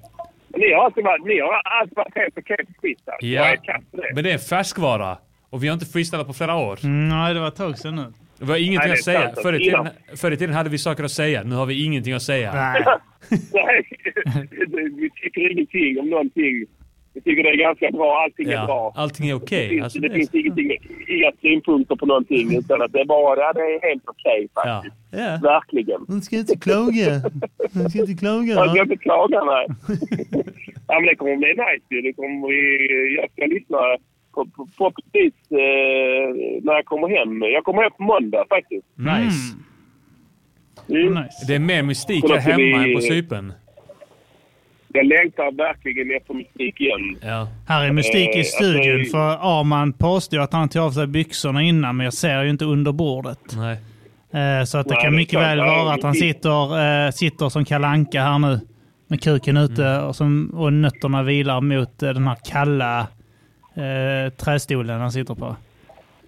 Ni 0.57 0.73
har 0.73 0.85
alltid 0.85 1.03
varit, 1.03 1.25
ni 1.25 1.39
har 1.39 1.61
alltid 1.81 1.95
varit 1.95 2.15
helt 2.15 2.37
okej 2.37 2.57
på 2.65 2.73
freestyle. 2.81 3.33
Ja, 3.33 3.77
men 4.15 4.23
det 4.23 4.31
är 4.31 4.37
färskvara. 4.37 5.17
Och 5.49 5.63
vi 5.63 5.67
har 5.67 5.73
inte 5.73 5.85
freestylat 5.85 6.27
på 6.27 6.33
flera 6.33 6.55
år. 6.55 6.79
Mm, 6.83 7.09
nej, 7.09 7.33
det 7.33 7.39
var 7.39 7.47
ett 7.47 7.55
tag 7.55 7.77
sedan 7.77 7.95
nu. 7.95 8.13
Det 8.39 8.45
var 8.45 8.55
ingenting 8.55 8.77
Nej, 8.77 8.87
det 8.87 8.91
är 8.91 8.93
att 8.93 9.03
säga. 9.03 9.33
Förr 9.43 9.53
i, 9.53 9.59
tiden, 9.63 9.87
förr 10.15 10.31
i 10.31 10.37
tiden 10.37 10.55
hade 10.55 10.69
vi 10.69 10.77
saker 10.77 11.03
att 11.03 11.11
säga. 11.11 11.43
Nu 11.43 11.55
har 11.55 11.65
vi 11.65 11.85
ingenting 11.85 12.13
att 12.13 12.21
säga. 12.21 12.53
Nej. 12.53 12.83
Nej, 13.53 13.83
vi 14.95 15.09
tycker 15.23 15.51
ingenting 15.51 15.99
om 15.99 16.09
någonting. 16.09 16.65
Vi 17.13 17.21
tycker 17.21 17.43
det 17.43 17.49
är 17.49 17.55
ganska 17.57 17.91
bra. 17.91 18.23
Allting 18.23 18.47
är 18.47 18.51
Ja, 18.53 18.65
bra. 18.65 18.93
allting 18.95 19.25
är 19.29 19.33
Det 19.33 19.35
okej. 19.43 19.69
finns, 19.69 19.83
Alltså, 19.83 19.99
det 19.99 20.07
det- 20.07 20.13
finns 20.15 20.33
ingenting, 20.33 20.71
inga 21.07 21.31
synpunkter 21.41 21.95
på 21.95 22.05
någonting. 22.05 22.57
Utan 22.57 22.81
att 22.81 22.91
det 22.93 22.99
är 23.01 23.05
bara, 23.05 23.39
ja, 23.39 23.53
det 23.53 23.59
är 23.61 23.89
helt 23.89 24.03
okej 24.05 24.47
Ja. 24.55 24.61
faktiskt. 24.63 24.95
Ja. 25.11 25.39
Verkligen. 25.43 26.05
Man 26.07 26.21
ska 26.21 26.35
inte 26.35 26.57
klaga. 26.57 27.09
Man 27.75 27.89
ska 27.89 27.99
inte 27.99 28.13
klaga. 28.13 28.53
Jag 28.53 28.69
ska 28.71 28.81
inte 28.81 28.97
klaga, 28.97 29.43
nej. 29.43 29.65
ja, 30.87 30.93
men 30.99 31.05
det 31.05 31.15
kommer 31.15 31.35
bli 31.37 31.47
nice 31.47 31.85
ju. 31.89 32.01
Det 32.01 32.13
kommer 32.13 32.47
bli, 32.47 32.61
jag 33.19 33.31
ska 33.31 33.45
lyssna 33.55 33.77
på, 34.37 34.45
på, 34.55 34.67
på 34.77 34.91
precis 34.91 35.33
eh, 35.51 36.27
när 36.63 36.73
jag 36.73 36.85
kommer 36.85 37.07
hem. 37.17 37.41
Jag 37.55 37.63
kommer 37.63 37.81
hem 37.81 37.91
på 37.97 38.03
måndag 38.03 38.43
faktiskt. 38.49 38.87
Nice. 38.95 39.55
Mm. 40.89 41.13
Nice. 41.13 41.45
Det 41.47 41.55
är 41.55 41.59
mer 41.59 41.83
mystik 41.83 42.23
här 42.29 42.37
hemma 42.37 42.57
vi- 42.57 42.89
än 42.89 42.95
på 42.95 43.01
Cypern. 43.01 43.53
Jag 44.93 45.05
längtar 45.05 45.51
verkligen 45.57 46.17
efter 46.17 46.33
musik 46.33 46.81
igen. 46.81 47.17
Ja. 47.21 47.47
Här 47.67 47.85
är 47.85 47.91
mystik 47.91 48.29
Eh, 48.35 48.39
i 48.41 48.43
studion 48.43 48.99
alltså- 48.99 49.11
för 49.17 49.59
Arman 49.59 49.93
påstår 49.93 50.39
att 50.39 50.53
han 50.53 50.69
tog 50.69 50.81
av 50.83 50.91
sig 50.91 51.07
byxorna 51.07 51.61
innan 51.61 51.97
men 51.97 52.03
jag 52.03 52.13
ser 52.13 52.43
ju 52.43 52.49
inte 52.49 52.65
under 52.65 52.91
bordet. 52.91 53.39
Nej. 53.57 53.77
Eh, 54.31 54.63
Så 54.65 54.77
att 54.77 54.87
det 54.87 54.93
Nej, 54.93 55.03
kan 55.03 55.15
mycket 55.15 55.39
väl 55.39 55.57
vara 55.59 55.93
att 55.93 56.03
han 56.03 56.13
sitter, 56.13 57.05
eh, 57.05 57.11
sitter 57.11 57.49
som 57.49 57.65
kalanka 57.65 58.21
här 58.23 58.39
nu 58.39 58.59
med 59.07 59.21
kuken 59.23 59.57
ute 59.57 59.85
Mm. 59.85 60.03
och, 60.03 60.15
som, 60.15 60.49
och 60.53 60.73
nötterna 60.73 61.23
vilar 61.23 61.61
mot 61.61 61.99
den 61.99 62.27
här 62.27 62.37
kalla 62.49 63.07
eh, 63.77 64.29
trästolen 64.33 64.99
han 65.01 65.11
sitter 65.11 65.35
på. 65.35 65.55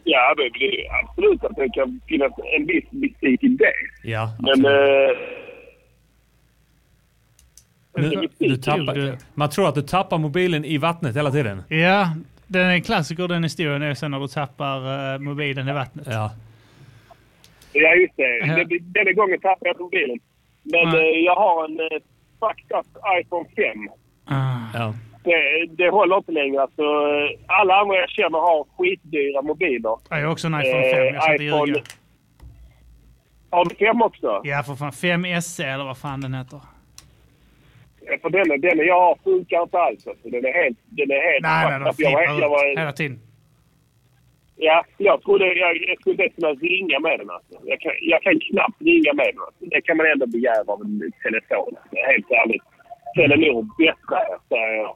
Ja, 0.04 0.34
det 0.38 0.50
blir 0.54 0.72
absolut 1.04 1.44
att 1.44 1.56
det 1.56 1.70
kan 1.70 2.02
finnas 2.08 2.32
en 2.58 2.66
viss 2.66 2.84
mystik 2.92 3.44
i 3.44 3.48
det. 3.48 3.74
Ja, 4.04 4.32
Men 4.40 4.66
eh, 4.66 5.18
Nu, 7.96 8.28
du 8.38 8.58
tappar, 8.58 9.18
man 9.34 9.50
tror 9.50 9.68
att 9.70 9.76
du 9.76 9.82
tappar 9.82 10.18
mobilen 10.18 10.66
i 10.66 10.78
vattnet 10.78 11.16
hela 11.16 11.32
tiden. 11.32 11.64
Ja, 11.68 12.10
den 12.48 12.66
är 12.68 12.74
en 12.74 12.82
klassiker 12.82 13.28
den 13.28 13.44
historien 13.44 13.82
är 13.82 13.94
sen 13.94 14.12
när 14.12 14.20
du 14.20 14.28
tappar 14.28 15.14
eh, 15.14 15.20
mobilen 15.20 15.68
i 15.70 15.74
vattnet. 15.74 16.08
Ja. 16.12 16.32
Ja, 17.74 17.96
just 17.96 18.14
det. 18.18 18.38
Ja. 18.38 18.56
Den- 18.56 18.68
Denna 18.94 19.12
gången 19.12 19.40
tappade 19.40 19.70
jag 19.70 19.80
mobilen. 19.80 20.20
Men 20.64 20.82
Ja. 20.82 20.98
eh, 20.98 21.20
jag 21.26 21.36
har 21.36 21.66
en 21.66 21.80
eh, 21.80 22.00
fucked 22.40 22.78
up 22.80 22.88
iPhone 23.22 23.50
5. 23.56 23.90
Ah. 24.26 24.58
Ja. 24.74 24.94
Det, 25.30 25.66
det 25.84 25.90
håller 25.90 26.18
inte 26.18 26.32
längre. 26.32 26.62
Alltså, 26.62 26.82
eh, 26.82 27.40
alla 27.48 27.76
andra 27.76 27.96
jag 27.96 28.10
känner 28.10 28.40
har 28.40 28.66
skitdyra 28.78 29.42
mobiler. 29.42 29.96
Jag 30.10 30.18
har 30.18 30.32
också 30.32 30.48
en 30.48 30.54
iPhone 30.62 30.84
5, 30.94 31.06
jag 31.14 31.24
ska 31.24 31.32
inte 31.32 31.44
iPhone- 31.44 31.68
ljuga. 31.68 31.82
Har 33.50 33.66
du 33.66 33.76
5 33.76 34.02
också? 34.02 34.42
Ja, 34.44 34.64
för 34.64 34.76
fan. 34.76 34.92
5 34.92 35.42
SE 35.42 35.64
eller 35.64 35.86
vad 35.86 35.98
fan 35.98 36.22
den 36.22 36.34
heter. 36.34 36.60
Ja, 38.06 38.14
För 38.22 38.30
den, 38.30 38.62
den 38.62 38.78
jag 38.88 39.02
har 39.02 39.16
funkar 39.24 39.62
inte 39.64 39.78
alls. 39.80 40.08
Alltså. 40.08 40.30
Den 40.30 40.46
är 40.46 40.54
helt... 40.64 40.78
Den 40.86 41.12
är 41.12 41.22
helt 41.32 41.44
Nej, 41.44 41.80
nej, 41.80 41.94
fucked 41.94 42.06
de 42.06 42.14
up. 42.14 42.42
jag, 42.42 42.50
var, 42.50 42.60
flippar 42.60 42.72
ut 42.72 42.80
hela 42.80 42.92
tiden. 42.92 43.20
ja, 44.56 44.84
jag 44.98 45.22
trodde 45.24 45.46
jag, 45.46 45.78
jag 45.90 46.00
skulle 46.02 46.24
inte 46.24 46.36
kunna 46.36 46.52
ringa 46.54 47.00
med 47.00 47.20
den. 47.20 47.30
Alltså. 47.30 47.56
Jag, 47.72 47.80
kan, 47.80 47.92
jag 48.02 48.22
kan 48.22 48.40
knappt 48.40 48.82
ringa 48.82 49.14
med 49.14 49.26
den. 49.34 49.42
Alltså. 49.48 49.66
Det 49.74 49.82
kan 49.82 49.98
man 49.98 50.06
ändå 50.14 50.26
begära 50.28 50.64
av 50.74 50.82
en 50.82 51.12
telefon. 51.26 51.74
Alltså. 51.80 51.96
Helt 52.12 52.32
ärligt. 52.42 52.64
Telenor 53.16 53.62
bättre, 53.78 54.20
säger 54.50 54.76
jag. 54.84 54.96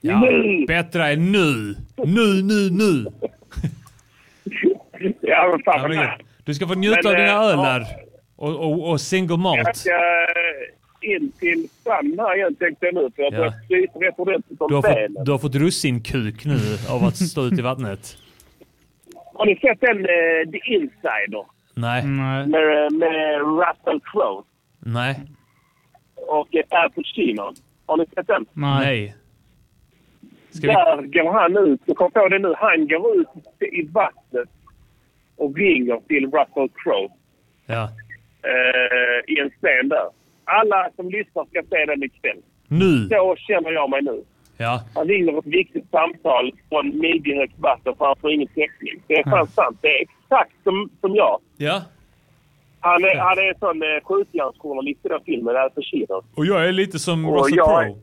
Ja, 0.00 0.20
Nu! 0.20 0.64
bättre 0.66 1.02
är 1.04 1.16
nu. 1.16 1.74
Nu, 1.96 2.42
nu, 2.42 2.70
nu. 2.70 3.06
Ja, 5.20 5.48
men 5.50 5.62
fan 5.64 5.92
Ja, 5.94 5.98
men. 6.02 6.08
Du 6.44 6.54
ska 6.54 6.66
få 6.66 6.74
njuta 6.74 6.98
Men, 7.04 7.12
av 7.12 7.16
dina 7.16 7.28
eh, 7.30 7.40
öl 7.40 7.58
ja. 7.58 7.64
där. 7.64 7.86
Och, 8.36 8.56
och, 8.56 8.90
och 8.90 9.00
single 9.00 9.32
Jag 9.32 9.38
malt. 9.38 9.76
ska 9.76 9.90
in 11.00 11.32
till 11.38 11.68
stranden 11.80 12.18
här 12.18 12.36
igen 12.36 12.54
tänkte 12.54 12.86
jag 12.86 12.94
nu. 12.94 13.10
För 13.16 13.22
jag 13.22 13.34
Ja. 13.34 13.52
frysa 13.68 13.98
rätt 13.98 14.14
ordentligt 14.18 14.60
om 14.60 14.68
Du 14.68 14.74
har, 14.74 14.82
benen. 14.82 15.12
fått, 15.16 15.24
du 15.26 15.30
har 15.30 15.38
fått 15.38 15.54
russinkuk 15.54 16.44
nu 16.44 16.58
av 16.90 17.04
att 17.04 17.16
stå 17.16 17.46
ute 17.46 17.56
i 17.56 17.62
vattnet. 17.62 18.16
Har 19.34 19.46
ni 19.46 19.56
sett 19.56 19.80
den 19.80 19.98
eh, 19.98 20.50
The 20.52 20.74
Insider? 20.74 21.44
Nej. 21.74 22.04
Nej. 22.06 22.46
Med, 22.46 22.92
med 22.92 23.40
Russell 23.40 24.00
Crowe 24.12 24.42
Nej. 24.78 25.20
och 26.28 26.54
eh, 26.54 26.80
Al 26.82 26.90
Pacino. 26.90 27.52
Har 27.86 27.96
ni 27.96 28.04
sett 28.14 28.26
den? 28.26 28.46
Nej. 28.52 29.14
Ska 30.50 30.66
vi... 30.66 30.72
Där 30.72 31.22
går 31.22 31.32
han 31.32 31.56
ut. 31.56 31.80
Du 31.86 31.94
kommer 31.94 32.10
på 32.10 32.28
det 32.28 32.38
nu. 32.38 32.54
Han 32.58 32.88
går 32.88 33.16
ut 33.20 33.28
i 33.72 33.82
vattnet 33.82 34.48
och 35.36 35.56
ringer 35.56 36.00
till 36.08 36.24
Russell 36.24 36.68
Crowe 36.84 37.08
Ja. 37.66 37.82
eh, 38.42 39.34
i 39.34 39.40
en 39.40 39.50
scen 39.50 39.88
där. 39.88 40.06
Alla 40.44 40.90
som 40.96 41.10
lyssnar 41.10 41.44
ska 41.44 41.62
se 41.70 41.84
den 41.86 42.02
ikväll. 42.02 42.38
Nu. 42.68 43.08
Så 43.08 43.36
känner 43.38 43.70
jag 43.72 43.90
mig 43.90 44.02
nu. 44.02 44.22
Ja. 44.56 44.80
Han 44.94 45.06
ringer 45.08 45.38
ett 45.38 45.46
viktigt 45.46 45.90
samtal 45.90 46.52
från 46.68 46.98
midjehögt 46.98 47.58
vatten 47.58 47.94
för 47.98 48.04
han 48.04 48.16
får 48.20 48.32
ingen 48.32 48.48
täckning. 48.48 49.02
Det 49.06 49.14
är 49.14 49.30
fan 49.30 49.46
sant. 49.46 49.78
Det 49.80 49.88
är 49.88 50.02
exakt 50.02 50.52
som, 50.64 50.90
som 51.00 51.14
jag. 51.14 51.40
Ja. 51.56 51.82
Han 52.80 53.04
är, 53.04 53.16
han 53.16 53.38
är 53.38 53.48
en 53.48 53.58
sån 53.58 53.82
eh, 53.82 53.88
skjutjärnsjournalist 54.04 55.06
i 55.06 55.08
den 55.08 55.20
filmen, 55.24 55.56
Al 55.56 55.70
Pacino. 55.70 56.22
Och 56.34 56.46
jag 56.46 56.68
är 56.68 56.72
lite 56.72 56.98
som 56.98 57.28
Och 57.28 57.36
Russell 57.38 57.56
jag- 57.56 57.84
Crowe. 57.84 57.98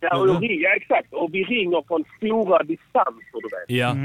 Ja, 0.00 0.20
och 0.20 0.28
jag 0.28 0.42
ringer, 0.42 0.64
ja, 0.64 0.74
exakt. 0.76 1.12
Och 1.12 1.34
vi 1.34 1.44
ringer 1.44 1.82
från 1.88 2.04
stora 2.16 2.62
distanser, 2.62 3.40
du 3.42 3.48
vet. 3.56 3.78
Ja. 3.80 3.96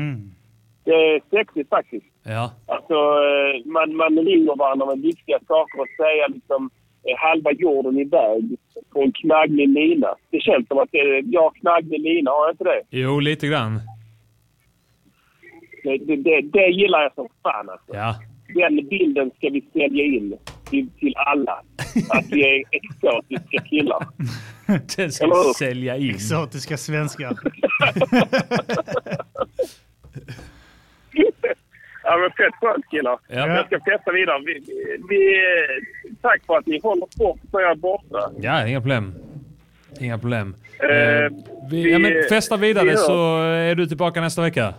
Det 0.84 0.92
är 0.92 1.22
sexigt 1.30 1.70
faktiskt. 1.70 2.06
Ja. 2.24 2.52
Alltså, 2.66 2.94
eh, 2.94 3.66
man, 3.66 3.96
man 3.96 4.18
ringer 4.18 4.56
varandra 4.58 4.86
med 4.86 5.02
viktiga 5.02 5.40
saker 5.48 5.80
och 5.80 5.88
säger 5.98 6.30
liksom 6.30 6.70
eh, 7.04 7.18
halva 7.18 7.52
jorden 7.52 7.98
iväg 8.00 8.58
på 8.94 9.02
en 9.02 9.12
knagglig 9.12 9.70
lina. 9.70 10.16
Det 10.30 10.42
känns 10.42 10.68
som 10.68 10.78
att 10.78 10.92
det, 10.92 11.24
jag 11.26 11.42
har 11.42 11.52
knagglig 11.52 12.00
lina, 12.00 12.32
har 12.32 12.46
jag 12.46 12.54
inte 12.54 12.64
det? 12.64 12.82
Jo, 12.90 13.20
lite 13.20 13.48
grann. 13.48 13.80
Det, 15.84 15.98
det, 15.98 16.16
det, 16.16 16.42
det 16.42 16.68
gillar 16.68 17.02
jag 17.02 17.14
som 17.14 17.28
fan 17.44 17.70
alltså. 17.70 17.96
Ja. 17.96 18.16
Den 18.56 18.88
bilden 18.88 19.32
ska 19.38 19.50
vi 19.50 19.62
sälja 19.74 20.04
in 20.04 20.38
till, 20.70 20.90
till 21.00 21.14
alla. 21.18 21.62
Att 22.10 22.26
vi 22.32 22.44
är 22.60 22.64
exotiska 22.72 23.62
killar. 23.70 24.08
Den 24.98 25.12
ska 25.12 25.26
Eller 25.26 25.36
hur? 25.36 25.48
vi 25.48 25.54
sälja 25.54 25.98
in. 25.98 26.10
Exotiska 26.10 26.78
svenskar. 26.78 27.38
Ja, 32.04 32.18
men 32.18 32.30
fett 32.32 32.54
skönt 32.62 32.86
killar. 32.92 33.18
Ja. 33.28 33.48
Jag 33.48 33.66
ska 33.66 33.80
testa 33.80 34.12
vidare. 34.12 34.40
Vi, 34.46 34.54
vi, 34.54 34.98
vi, 35.10 36.16
tack 36.22 36.42
för 36.46 36.58
att 36.58 36.66
ni 36.68 36.80
håller 36.84 37.08
sport 37.12 37.40
så 37.52 37.62
jag 37.62 37.72
är 37.72 37.76
borta. 37.76 38.32
Ja, 38.42 38.68
inga 38.68 38.80
problem. 38.82 39.14
Inga 40.00 40.18
problem. 40.18 40.56
Eh, 40.80 40.90
Eh, 40.90 41.30
vi, 41.72 41.92
ja, 41.92 42.00
men 42.00 42.12
festa 42.30 42.58
vi 42.58 42.68
vidare 42.68 42.90
hörs. 42.90 43.00
så 43.00 43.42
är 43.44 43.76
du 43.76 43.86
tillbaka 43.88 44.22
nästa 44.22 44.42
vecka. 44.42 44.74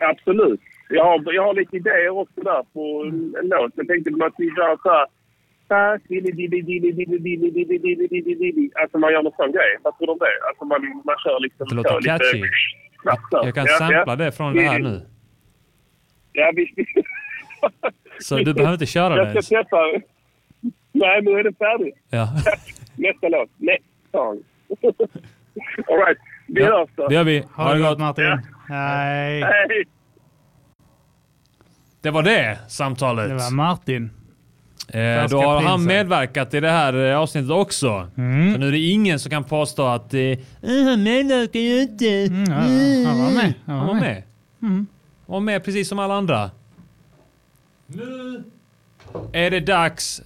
Absolut. 0.00 0.60
Jag 0.92 1.04
har, 1.04 1.32
jag 1.32 1.42
har 1.46 1.54
lite 1.54 1.76
idéer 1.76 2.10
också 2.10 2.40
där 2.40 2.62
på 2.72 3.02
en, 3.06 3.34
låt. 3.48 3.72
Jag 3.74 3.88
tänkte 3.88 4.10
att 4.26 4.34
vi 4.38 4.46
kör 4.56 4.76
så 4.82 4.90
här... 4.90 5.06
Alltså 8.82 8.98
man 8.98 9.12
gör 9.12 9.22
någon 9.22 9.32
sån 9.36 9.52
grej. 9.52 9.76
Vad 9.82 9.98
tror 9.98 10.06
du 10.06 10.12
om 10.12 10.18
det? 10.18 10.48
Alltså 10.48 10.64
man, 10.64 11.02
man 11.04 11.14
kör 11.24 11.40
liksom... 11.40 11.66
Det 11.68 11.74
låter 11.74 12.00
catchy. 12.00 12.42
Jag 13.32 13.54
kan 13.54 13.64
Ja, 13.66 13.72
sampla 13.78 14.04
ja. 14.06 14.16
det 14.16 14.32
från 14.32 14.54
det 14.54 14.62
här 14.62 14.78
nu. 14.78 15.00
Ja, 16.32 16.52
vi, 16.56 16.74
Så 18.18 18.36
du 18.38 18.54
behöver 18.54 18.72
inte 18.72 18.86
köra 18.86 19.16
jag 19.16 19.34
det. 19.34 19.42
ska 19.42 19.56
testa. 19.62 19.76
Nej, 20.92 21.22
nu 21.22 21.30
är 21.30 21.44
det 21.44 21.52
färdigt. 21.58 21.94
Ja. 22.10 22.28
Nästa 22.96 23.28
låt. 23.28 23.50
Next 23.56 23.84
song. 24.12 24.42
All 25.88 25.96
right. 26.06 26.18
Vi 26.46 26.60
Ja, 26.62 26.78
hörs 26.78 26.88
då. 26.96 27.08
det 27.08 27.14
gör 27.14 27.24
vi. 27.24 27.42
Ha 27.56 27.74
det 27.74 27.80
gott 27.80 27.98
Martin. 27.98 28.24
Ja. 28.24 28.38
Hej. 28.68 29.40
Hej! 29.42 29.84
Det 32.00 32.10
var 32.10 32.22
det 32.22 32.58
samtalet. 32.68 33.28
Det 33.28 33.34
var 33.34 33.50
Martin. 33.50 34.10
Eh, 34.88 35.28
då 35.28 35.42
har 35.42 35.62
han 35.62 35.84
medverkat 35.84 36.54
i 36.54 36.60
det 36.60 36.70
här 36.70 37.10
eh, 37.10 37.18
avsnittet 37.18 37.50
också. 37.50 38.08
Mm. 38.16 38.52
Så 38.54 38.60
nu 38.60 38.68
är 38.68 38.72
det 38.72 38.78
ingen 38.78 39.18
som 39.18 39.30
kan 39.30 39.44
påstå 39.44 39.86
att 39.86 40.14
eh, 40.14 40.20
han 40.62 41.02
medverkar 41.02 41.60
ju 41.60 41.82
inte. 41.82 42.06
Mm, 42.08 42.44
ja, 42.50 43.08
han 43.10 43.18
var 43.24 43.30
med. 43.32 43.54
Han 43.66 43.76
Han 43.78 43.86
var 43.86 43.86
var 43.86 43.94
med. 43.94 44.02
med. 44.02 44.22
Mm. 44.70 44.86
Han 45.26 45.32
var 45.32 45.40
med 45.40 45.64
precis 45.64 45.88
som 45.88 45.98
alla 45.98 46.14
andra. 46.14 46.50
Nu 47.86 48.44
är 49.32 49.50
det 49.50 49.60
dags 49.60 50.22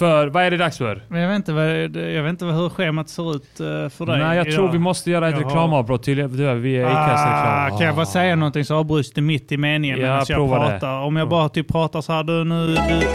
för... 0.00 0.26
Vad 0.26 0.42
är 0.44 0.50
det 0.50 0.56
dags 0.56 0.78
för? 0.78 1.02
Men 1.08 1.20
jag 1.20 1.28
vet 1.28 1.36
inte, 1.36 1.52
vad, 1.52 1.66
jag 2.14 2.22
vet 2.22 2.30
inte 2.30 2.44
vad- 2.44 2.54
hur 2.54 2.68
schemat 2.68 3.08
ser 3.08 3.36
ut 3.36 3.60
eh, 3.60 3.66
för 3.66 4.06
dig 4.06 4.18
Nej, 4.18 4.36
jag 4.36 4.46
idag. 4.46 4.54
tror 4.56 4.72
vi 4.72 4.78
måste 4.78 5.10
göra 5.10 5.28
ett 5.28 5.38
reklamavbrott 5.40 6.02
till 6.02 6.22
vi 6.26 6.76
är 6.76 6.84
Ah, 6.84 6.88
Acast-reklam. 6.88 7.78
kan 7.78 7.86
jag 7.86 7.96
bara 7.96 8.06
säga 8.06 8.36
någonting 8.36 8.64
så 8.64 8.74
avbryts 8.74 9.12
det 9.12 9.20
mitt 9.20 9.52
i 9.52 9.56
meningen 9.56 9.96
Ja, 10.00 10.02
medan 10.02 10.16
jag 10.28 10.36
prova 10.36 10.58
det. 10.64 10.70
pratar. 10.70 11.00
Om 11.00 11.16
jag 11.16 11.28
bara 11.28 11.48
typ 11.48 11.68
pratar 11.68 12.00
så 12.00 12.12
här, 12.12 12.22
du 12.22 12.44
nu... 12.44 12.66
Du, 12.66 13.06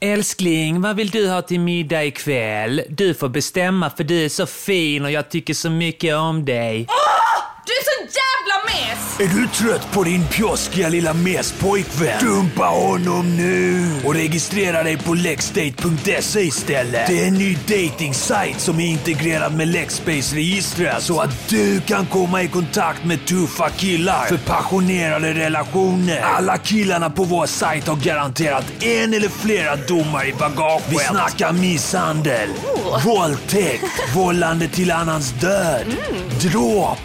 Älskling, 0.00 0.80
vad 0.80 0.96
vill 0.96 1.10
du 1.10 1.28
ha 1.30 1.42
till 1.42 1.60
middag 1.60 2.04
ikväll? 2.04 2.82
Du 2.88 3.14
får 3.14 3.28
bestämma 3.28 3.90
för 3.90 4.04
du 4.04 4.24
är 4.24 4.28
så 4.28 4.46
fin 4.46 5.04
och 5.04 5.10
jag 5.10 5.28
tycker 5.30 5.54
så 5.54 5.70
mycket 5.70 6.16
om 6.16 6.44
dig. 6.44 6.86
Du 7.66 7.72
är 7.72 7.84
så 7.84 8.02
jävla 8.02 8.63
mes! 8.74 9.20
Är 9.20 9.28
du 9.28 9.46
trött 9.46 9.92
på 9.92 10.02
din 10.02 10.26
pjoskiga 10.26 10.88
lilla 10.88 11.12
mespojkvän? 11.12 12.20
Dumpa 12.20 12.64
honom 12.64 13.36
nu 13.36 13.90
och 14.04 14.14
registrera 14.14 14.82
dig 14.82 14.96
på 14.96 15.14
lexdate.se 15.14 16.40
istället. 16.40 17.06
Det 17.06 17.22
är 17.22 17.28
en 17.28 17.34
ny 17.34 17.54
dating 17.54 18.14
som 18.58 18.80
är 18.80 18.86
integrerad 18.86 19.54
med 19.54 19.68
Lexbase-registret 19.68 21.02
så 21.02 21.20
att 21.20 21.48
du 21.48 21.80
kan 21.80 22.06
komma 22.06 22.42
i 22.42 22.48
kontakt 22.48 23.04
med 23.04 23.26
tuffa 23.26 23.70
killar 23.70 24.24
för 24.24 24.36
passionerade 24.36 25.32
relationer. 25.32 26.20
Alla 26.20 26.58
killarna 26.58 27.10
på 27.10 27.24
vår 27.24 27.46
sajt 27.46 27.86
har 27.86 27.96
garanterat 27.96 28.64
en 28.82 29.14
eller 29.14 29.28
flera 29.28 29.76
domar 29.76 30.28
i 30.28 30.32
bagaget. 30.32 30.86
Vi 30.88 30.96
snackar 30.98 31.52
misshandel, 31.52 32.48
våldtäkt, 33.04 33.84
vållande 34.14 34.68
till 34.68 34.90
annans 34.90 35.32
död, 35.40 35.86
dråp 36.40 36.98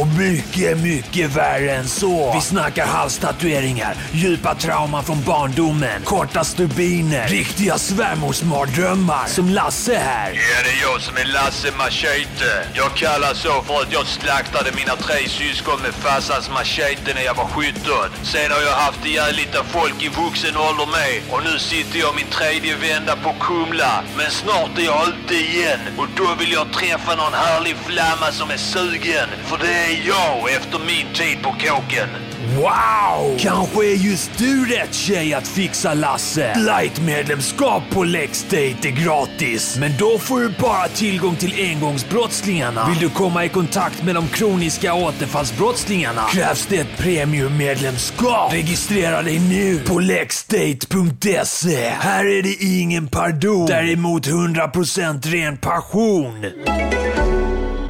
och 0.00 0.06
mycket, 0.06 0.78
mycket 0.78 1.13
värre 1.22 1.72
än 1.72 1.88
så. 1.88 2.32
Vi 2.34 2.40
snackar 2.40 2.86
halstatueringar, 2.86 3.96
djupa 4.12 4.54
trauman 4.54 5.04
från 5.04 5.22
barndomen, 5.22 6.02
korta 6.04 6.44
stubiner, 6.44 7.28
riktiga 7.28 7.78
svärmorsmardrömmar. 7.78 9.26
Som 9.26 9.48
Lasse 9.48 9.94
här. 9.98 10.32
Ja, 10.32 10.62
det 10.64 10.70
är 10.70 10.92
jag 10.92 11.00
som 11.00 11.16
är 11.16 11.24
Lasse 11.24 11.68
Machete. 11.78 12.68
Jag 12.74 12.94
kallas 12.94 13.38
så 13.38 13.62
för 13.62 13.74
att 13.82 13.92
jag 13.92 14.06
slaktade 14.06 14.70
mina 14.76 14.96
tre 14.96 15.28
syskon 15.28 15.80
med 15.82 15.94
farsans 15.94 16.50
machete 16.50 17.14
när 17.14 17.22
jag 17.22 17.34
var 17.34 17.46
17. 17.46 17.74
Sen 18.22 18.50
har 18.52 18.60
jag 18.60 18.76
haft 18.86 19.06
ihjäl 19.06 19.34
lite 19.34 19.58
folk 19.64 20.02
i 20.02 20.08
vuxen 20.08 20.56
ålder 20.56 20.86
med. 20.86 21.14
Och 21.32 21.42
nu 21.44 21.58
sitter 21.58 21.98
jag 21.98 22.14
min 22.16 22.30
tredje 22.38 22.76
vända 22.76 23.16
på 23.16 23.34
Kumla. 23.40 24.02
Men 24.16 24.30
snart 24.30 24.78
är 24.78 24.82
jag 24.82 25.08
ute 25.08 25.34
igen. 25.34 25.80
Och 25.98 26.08
då 26.16 26.34
vill 26.38 26.52
jag 26.52 26.72
träffa 26.72 27.14
någon 27.14 27.34
härlig 27.34 27.76
flamma 27.86 28.32
som 28.32 28.50
är 28.50 28.56
sugen. 28.56 29.28
För 29.48 29.58
det 29.58 29.74
är 29.88 29.94
jag 30.12 30.52
efter 30.56 30.78
min 30.78 31.03
tid 31.14 31.42
på 31.42 31.50
kåken. 31.50 32.08
Wow! 32.56 33.38
Kanske 33.38 33.86
är 33.86 33.94
just 33.94 34.38
du 34.38 34.64
rätt 34.64 34.94
tjej 34.94 35.34
att 35.34 35.48
fixa 35.48 35.94
Lasse. 35.94 36.54
Light-medlemskap 36.58 37.82
på 37.90 38.04
LexDate 38.04 38.88
är 38.88 39.04
gratis. 39.04 39.76
Men 39.80 39.92
då 39.98 40.18
får 40.18 40.40
du 40.40 40.48
bara 40.60 40.88
tillgång 40.88 41.36
till 41.36 41.54
engångsbrottslingarna. 41.58 42.88
Vill 42.88 42.98
du 42.98 43.10
komma 43.10 43.44
i 43.44 43.48
kontakt 43.48 44.02
med 44.02 44.14
de 44.14 44.28
kroniska 44.28 44.94
återfallsbrottslingarna 44.94 46.22
krävs 46.32 46.66
det 46.66 46.76
ett 46.76 46.96
premiummedlemskap. 46.98 48.52
Registrera 48.52 49.22
dig 49.22 49.38
nu 49.38 49.78
på 49.78 49.98
lexdate.se. 49.98 51.88
Här 51.88 52.24
är 52.24 52.42
det 52.42 52.64
ingen 52.64 53.08
pardon. 53.08 53.66
Däremot 53.66 54.26
100% 54.26 55.30
ren 55.30 55.56
passion. 55.56 56.44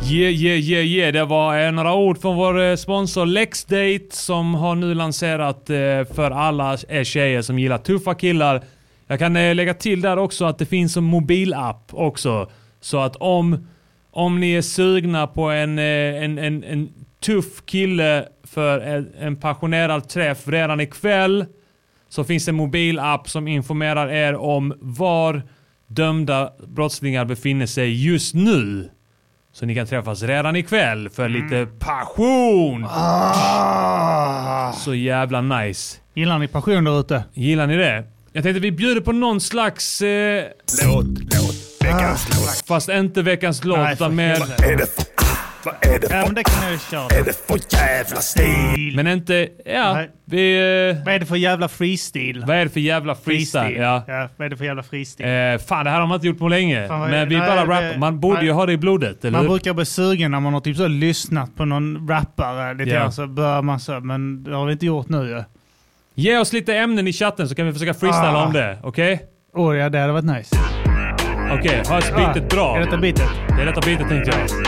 Yeah, 0.07 0.33
yeah, 0.33 0.59
yeah, 0.59 0.85
yeah. 0.85 1.13
Det 1.13 1.25
var 1.25 1.59
eh, 1.59 1.73
några 1.73 1.95
ord 1.95 2.19
från 2.19 2.37
vår 2.37 2.61
eh, 2.61 2.77
sponsor 2.77 3.27
LexDate 3.27 4.07
som 4.11 4.55
har 4.55 4.75
nu 4.75 4.95
lanserat 4.95 5.71
eh, 5.71 6.05
för 6.15 6.31
alla 6.31 6.79
er 6.89 7.05
tjejer 7.05 7.43
som 7.43 7.59
gillar 7.59 7.79
tuffa 7.79 8.15
killar. 8.15 8.65
Jag 9.07 9.19
kan 9.19 9.35
lägga 9.35 9.75
till 9.75 10.01
där 10.01 10.17
också 10.17 10.45
att 10.45 10.59
det 10.59 10.67
finns 10.67 10.97
en 10.97 11.05
mobilapp 11.05 11.91
också. 11.93 12.51
Så 12.81 12.99
att 12.99 13.17
om, 13.17 13.69
om 14.11 14.41
ni 14.41 14.53
är 14.53 14.63
sugna 14.63 15.27
på 15.27 15.43
en, 15.43 15.79
en, 15.79 16.39
en, 16.39 16.65
en 16.65 16.93
tuff 17.21 17.65
kille 17.67 18.29
för 18.43 18.81
en, 18.81 19.13
en 19.19 19.37
passionerad 19.37 20.09
träff 20.09 20.49
redan 20.49 20.81
ikväll 20.81 21.45
så 22.09 22.25
finns 22.25 22.45
det 22.45 22.51
en 22.51 22.57
mobilapp 22.57 23.29
som 23.29 23.49
informerar 23.49 24.09
er 24.09 24.35
om 24.35 24.75
var 24.81 25.43
dömda 25.87 26.53
brottslingar 26.67 27.25
befinner 27.25 27.67
sig 27.67 28.07
just 28.07 28.35
nu. 28.35 28.91
Så 29.55 29.67
ni 29.67 29.75
kan 29.75 29.87
träffas 29.87 30.23
redan 30.23 30.57
ikväll 30.57 31.11
för 31.11 31.29
lite 31.29 31.67
passion! 31.79 32.87
Så 34.79 34.95
jävla 34.95 35.41
nice. 35.41 35.99
Gillar 36.15 36.39
ni 36.39 36.49
passion 36.49 36.85
där 36.85 37.01
ute? 37.01 37.25
Gillar 37.33 37.67
ni 37.67 37.77
det? 37.77 38.05
Jag 38.33 38.43
tänkte 38.43 38.61
vi 38.61 38.73
bjuder 38.73 39.01
på 39.01 39.13
någon 39.13 39.41
slags... 39.41 40.03
Eh, 40.03 40.45
låt, 40.85 41.07
låt, 41.07 41.55
veckans 41.81 42.29
låt. 42.29 42.67
Fast 42.67 42.89
inte 42.89 43.23
veckans 43.23 43.65
låt, 43.65 43.79
utan 43.79 43.97
för 43.97 44.09
mer... 44.11 44.63
helvete. 44.63 45.05
Vad 45.65 45.75
är 45.81 45.99
det 45.99 46.07
Ja, 46.11 46.23
men 46.27 46.35
det 46.35 46.45
kan 46.45 46.63
jag 46.63 46.73
ju 46.73 46.79
köra. 46.79 47.19
Är 47.21 47.25
det 47.25 47.47
för 47.47 47.77
jävla 47.77 48.17
stil? 48.17 48.93
Men 48.97 49.07
inte... 49.07 49.49
Ja, 49.65 49.95
Nej. 49.95 50.11
vi... 50.25 50.55
Eh, 50.91 51.05
Vad 51.05 51.15
är 51.15 51.19
det 51.19 51.27
för 51.27 51.37
jävla 51.37 51.69
freestil? 51.69 52.45
vad 52.47 52.57
är 52.57 52.65
det 52.65 52.71
för 52.71 52.81
jävla 52.81 53.15
freestyle? 53.15 53.77
Ja. 53.77 54.05
ja. 54.07 54.29
Vad 54.37 54.47
är 54.47 54.51
det 54.51 54.57
för 54.57 54.65
jävla 54.65 54.83
freestil? 54.83 55.27
Eh, 55.27 55.59
fan, 55.69 55.85
det 55.85 55.91
här 55.91 56.01
har 56.01 56.07
man 56.07 56.15
inte 56.15 56.27
gjort 56.27 56.39
på 56.39 56.49
länge. 56.49 56.89
Fan, 56.89 57.11
Men 57.11 57.29
vi 57.29 57.39
Nej, 57.39 57.49
bara 57.49 57.63
rappar. 57.63 57.99
Man 57.99 58.21
borde 58.21 58.41
ju 58.41 58.47
nej. 58.47 58.55
ha 58.55 58.67
det 58.67 58.73
i 58.73 58.77
blodet, 58.77 59.25
eller 59.25 59.33
Man 59.33 59.41
hur? 59.43 59.49
brukar 59.49 59.73
bli 59.75 59.85
sugen 59.85 60.31
när 60.31 60.41
man 60.41 60.53
har 60.55 60.61
typ 60.61 60.77
så 60.77 60.87
lyssnat 60.89 61.57
på 61.57 61.65
någon 61.65 62.09
rappare 62.09 62.75
lite 62.75 62.91
grann 62.91 63.13
så 63.13 63.27
bör 63.27 63.63
man 63.63 63.81
så, 63.81 64.01
men 64.01 64.45
det 64.45 64.55
har 64.57 64.67
vi 64.67 64.73
inte 64.73 64.87
gjort 64.87 65.09
nu 65.09 65.29
ju. 65.29 65.43
Ge 66.15 66.39
oss 66.39 66.53
lite 66.53 66.77
ämnen 66.77 67.09
i 67.09 67.13
chatten 67.13 67.49
så 67.49 67.55
kan 67.55 67.67
vi 67.67 67.73
försöka 67.73 67.95
freestyla 67.95 68.37
Ah. 68.43 68.47
om 68.47 68.53
det. 68.53 68.79
Okej? 68.83 69.23
Åh 69.55 69.77
ja, 69.77 69.89
det 69.89 69.99
hade 69.99 70.13
varit 70.13 70.25
nice. 70.25 70.57
Okej, 71.59 71.83
hörs 71.89 72.11
beatet 72.11 72.49
bra? 72.49 72.77
Är 72.77 72.81
detta 72.81 72.97
bitet? 72.97 73.29
Det 73.57 73.63
är 73.63 73.67
detta 73.67 73.81
beatet 73.81 74.09
tänkte 74.09 74.31
jag. 74.31 74.64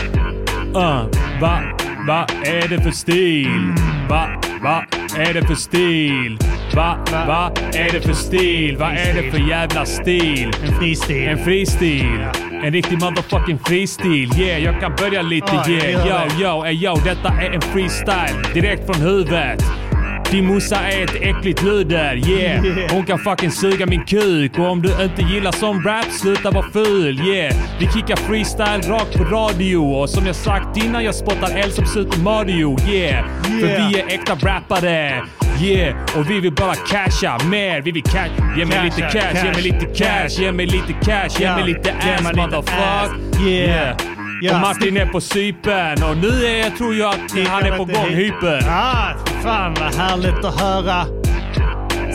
Uh, 0.77 1.07
va, 1.41 1.59
va 2.07 2.27
är 2.43 2.67
det 2.67 2.81
för 2.81 2.91
stil? 2.91 3.73
Va, 4.09 4.27
va 4.63 4.85
är 5.17 5.33
det 5.33 5.47
för 5.47 5.55
stil? 5.55 6.37
Va, 6.75 6.97
va 7.27 7.51
är 7.73 7.91
det 7.91 8.01
för 8.01 8.13
stil? 8.13 8.77
Vad 8.77 8.89
är 8.89 9.13
det 9.13 9.31
för 9.31 9.49
jävla 9.49 9.85
stil? 9.85 10.51
En 10.63 10.79
fristil. 10.79 11.27
En 11.27 11.37
fristil. 11.37 12.25
En 12.63 12.73
riktig 12.73 13.01
motherfucking 13.01 13.59
freestil. 13.59 14.39
Yeah, 14.39 14.63
jag 14.63 14.79
kan 14.79 14.95
börja 14.95 15.21
lite 15.21 15.51
yeah. 15.67 16.07
Yo, 16.07 16.45
yo, 16.45 16.65
ey, 16.65 16.85
yo, 16.85 16.95
detta 16.95 17.29
är 17.29 17.51
en 17.51 17.61
freestyle. 17.61 18.53
Direkt 18.53 18.85
från 18.85 19.01
huvudet. 19.01 19.86
Din 20.31 20.45
morsa 20.45 20.75
är 20.75 21.03
ett 21.03 21.15
äckligt 21.21 21.63
luder, 21.63 22.15
yeah. 22.29 22.65
Yeah. 22.65 22.93
Hon 22.93 23.05
kan 23.05 23.19
fucking 23.19 23.51
suga 23.51 23.85
min 23.85 24.05
kuk. 24.05 24.59
Och 24.59 24.69
om 24.69 24.81
du 24.81 25.03
inte 25.03 25.21
gillar 25.21 25.51
sån 25.51 25.83
rap, 25.83 26.05
sluta 26.11 26.51
vara 26.51 26.65
ful, 26.73 27.19
yeah. 27.19 27.55
Vi 27.79 27.87
kickar 27.87 28.15
freestyle 28.15 28.81
rakt 28.81 29.17
på 29.17 29.23
radio. 29.23 29.77
Och 29.77 30.09
som 30.09 30.25
jag 30.25 30.35
sagt 30.35 30.77
innan, 30.77 31.03
jag 31.03 31.15
spottar 31.15 31.57
eld 31.57 31.73
som 31.73 31.85
Super 31.85 32.19
Mario, 32.19 32.77
yeah. 32.89 33.25
För 33.43 33.67
vi 33.67 33.99
är 33.99 34.07
äkta 34.07 34.35
rappare, 34.35 35.23
yeah. 35.61 35.95
Och 36.17 36.29
vi 36.29 36.39
vill 36.39 36.53
bara 36.53 36.75
casha 36.75 37.37
mer. 37.49 37.81
Vi 37.81 37.91
vill 37.91 38.03
cash. 38.03 38.57
Ge 38.57 38.65
mig 38.65 38.83
lite 38.83 39.01
cash, 39.01 39.45
ge 39.45 39.51
mig 39.51 39.61
lite 39.61 39.85
cash, 39.85 40.41
ge 40.41 40.51
mig 40.51 40.65
lite 40.65 40.93
cash, 40.93 41.39
ge 41.39 41.55
mig 41.55 41.63
lite 41.63 41.93
ass 41.93 42.35
motherfuck. 42.35 43.41
Yeah. 43.47 44.16
Ja. 44.41 44.55
Och 44.55 44.61
Martin 44.61 44.97
är 44.97 45.05
på 45.05 45.21
Cypern 45.21 46.03
och 46.03 46.17
nu 46.17 46.45
är, 46.45 46.57
jag 46.63 46.77
tror 46.77 46.95
jag 46.95 47.09
att 47.09 47.47
han 47.47 47.63
är 47.63 47.77
på 47.77 47.85
gång, 47.85 48.09
hyper. 48.09 48.65
Ah, 48.69 49.13
fan 49.43 49.73
vad 49.73 49.95
härligt 49.95 50.45
att 50.45 50.59
höra. 50.61 51.05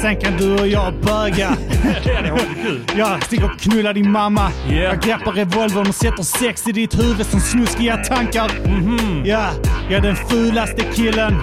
Sen 0.03 0.17
kan 0.21 0.37
du 0.39 0.55
och 0.55 0.67
jag 0.69 0.95
böga. 0.95 1.57
Jag 2.97 3.25
sticker 3.25 3.45
och 3.45 3.59
knullar 3.61 3.93
din 3.95 4.11
mamma. 4.11 4.51
Yeah. 4.71 4.83
Jag 4.83 5.01
greppar 5.03 5.33
revolvern 5.33 5.89
och 5.89 5.95
sätter 5.95 6.23
sex 6.23 6.67
i 6.69 6.73
ditt 6.73 6.99
huvud 6.99 7.27
som 7.27 7.41
snuskiga 7.41 7.97
tankar. 7.97 8.51
Mhm. 8.69 9.23
Ja, 9.27 9.47
jag 9.89 9.99
är 9.99 10.01
den 10.01 10.17
fulaste 10.17 10.83
killen. 10.95 11.35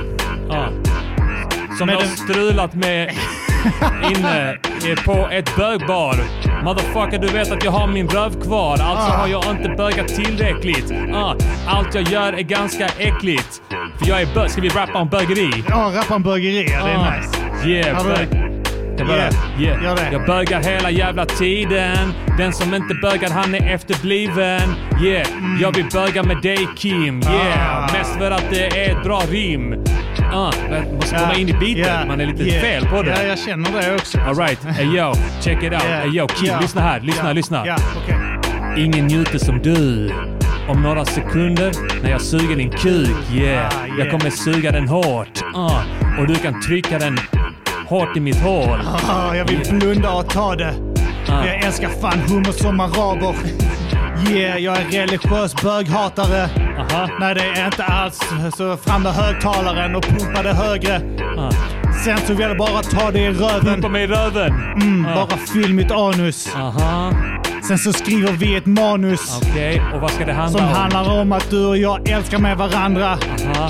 Ja. 0.50 0.70
Som 1.78 1.86
Med 1.88 1.94
jag 1.96 2.00
har 2.00 2.08
den- 2.08 2.18
strulat 2.18 2.74
med 2.74 3.12
inne 4.16 4.52
eh, 4.52 5.04
på 5.06 5.28
ett 5.32 5.56
bögbar. 5.56 6.16
Motherfucker, 6.64 7.18
du 7.20 7.28
vet 7.28 7.52
att 7.52 7.64
jag 7.64 7.72
har 7.72 7.88
min 7.88 8.08
röv 8.10 8.42
kvar. 8.42 8.72
Alltså 8.72 9.14
Ah. 9.14 9.18
har 9.18 9.28
jag 9.28 9.44
inte 9.52 9.70
bögat 9.70 10.08
tillräckligt. 10.08 10.92
Ah, 11.14 11.36
allt 11.68 11.96
jag 11.96 12.04
gör 12.04 12.34
är 12.34 12.42
ganska 12.42 12.86
äckligt. 12.98 13.62
För 14.00 14.08
jag 14.10 14.22
är 14.22 14.36
bög. 14.36 14.50
Ska 14.52 14.62
vi 14.62 14.70
rappa 14.70 15.00
om 15.00 15.08
bögeri? 15.10 15.64
Ja, 15.70 15.92
rappa 15.96 16.16
om 16.16 16.24
bögeri. 16.24 16.68
Ja, 16.72 16.86
det 16.86 16.92
är 16.92 16.96
Ah. 16.96 17.16
nice. 17.16 17.70
Yeah, 17.70 18.04
bög. 18.04 18.28
Yeah. 19.10 19.34
Yeah. 19.60 19.84
Gör 19.84 19.96
det. 19.96 20.10
jag 20.12 20.26
bögar 20.26 20.62
hela 20.64 20.92
jävla 20.92 21.26
tiden. 21.26 22.14
Den 22.38 22.54
som 22.54 22.74
inte 22.74 22.94
bögar 22.96 23.30
han 23.30 23.56
är 23.56 23.74
efterbliven. 23.76 24.62
Yeah, 25.04 25.28
jag 25.62 25.76
vill 25.76 25.86
böga 25.94 26.24
med 26.24 26.38
dig 26.42 26.68
Kim. 26.76 27.22
Yeah, 27.22 27.36
Mm. 27.36 27.84
Ah. 27.84 27.98
mest 27.98 28.18
för 28.18 28.32
att 28.32 28.44
det 28.50 28.66
är 28.86 28.92
ett 28.92 29.04
bra 29.04 29.22
rim. 29.32 29.76
Ah, 30.34 30.52
man 30.70 30.96
måste 30.96 31.16
komma 31.16 31.36
in 31.36 31.50
i 31.50 31.54
beaten. 31.54 31.78
Ja, 32.00 32.06
Man 32.08 32.22
är 32.22 32.26
lite 32.26 32.44
yeah. 32.44 32.62
fel 32.62 32.86
på 32.88 33.02
det. 33.04 33.10
Ja, 33.10 33.24
jag 33.28 33.40
känner 33.40 33.82
det 33.82 33.96
också. 33.96 34.20
Alright, 34.20 34.64
hey 34.64 34.98
yo, 34.98 35.14
check 35.42 35.58
it 35.64 35.74
out. 35.74 35.84
Yeah. 35.84 36.00
Hey 36.02 36.10
yo, 36.18 36.28
Ja. 36.44 36.60
lyssna 36.62 36.82
här. 36.82 37.00
Lyssna, 37.00 37.34
lyssna. 37.34 37.62
Okej. 37.62 38.16
Ingen 38.86 39.08
njuter 39.08 39.38
som 39.40 39.60
du. 39.60 40.12
Om 40.68 40.82
några 40.82 41.06
sekunder 41.06 41.72
när 42.04 42.10
jag 42.12 42.22
suger 42.22 42.56
din 42.56 42.70
kuk, 42.72 43.10
yeah. 43.34 43.68
Ah, 43.68 43.86
yeah. 43.88 44.00
Jag 44.00 44.12
kommer 44.12 44.30
suga 44.30 44.72
den 44.72 44.88
hårt. 44.88 45.40
Ah, 45.54 45.82
och 46.20 46.28
du 46.28 46.36
kan 46.36 46.62
trycka 46.62 47.00
den 47.00 47.18
hårt 47.88 48.18
i 48.18 48.20
mitt 48.20 48.40
hål. 48.42 48.80
Ah, 49.10 49.36
jag 49.36 49.46
vill 49.46 49.60
blunda 49.80 50.12
och 50.14 50.30
ta 50.30 50.56
det. 50.56 50.74
Ah. 51.30 51.46
Jag 51.46 51.64
älskar 51.66 51.90
fan 52.02 52.20
hummer 52.20 52.52
som 52.52 52.80
araber. 52.80 53.36
Yeah, 54.30 54.58
jag 54.60 54.78
är 54.78 54.86
religiös 55.02 55.56
böghatare. 55.62 56.50
Aha. 56.80 57.10
Nej, 57.20 57.36
det 57.36 57.42
är 57.62 57.66
inte 57.66 57.84
alls. 57.86 58.20
Så 58.58 58.78
fram 58.78 59.04
med 59.04 59.12
högtalaren 59.14 59.96
och 59.96 60.04
pumpa 60.04 60.44
det 60.44 60.54
högre. 60.54 61.02
Ah. 61.38 61.52
Sen 62.06 62.18
så 62.18 62.34
vill 62.34 62.48
jag 62.48 62.58
bara 62.58 62.82
ta 62.82 63.12
det 63.12 63.20
i 63.20 63.30
röven. 63.32 63.66
Pumpa 63.74 63.90
mig 63.90 64.04
i 64.04 64.08
röven. 64.08 64.54
Mm, 64.82 65.06
Ah. 65.06 65.16
Bara 65.16 65.38
fyll 65.38 65.74
mitt 65.74 65.92
anus. 65.92 66.50
Aha, 66.56 67.12
Sen 67.68 67.78
så 67.78 67.94
skriver 67.94 68.32
vi 68.32 68.56
ett 68.56 68.66
manus. 68.66 69.40
okej. 69.42 69.82
Och 69.94 70.02
vad 70.02 70.12
ska 70.12 70.26
det 70.26 70.34
handla 70.34 70.60
Som 70.60 70.68
om? 70.68 70.74
handlar 70.74 71.20
om 71.22 71.32
att 71.32 71.50
du 71.50 71.66
och 71.66 71.78
jag 71.78 72.10
älskar 72.10 72.38
med 72.38 72.58
varandra. 72.58 73.18
Aha, 73.56 73.70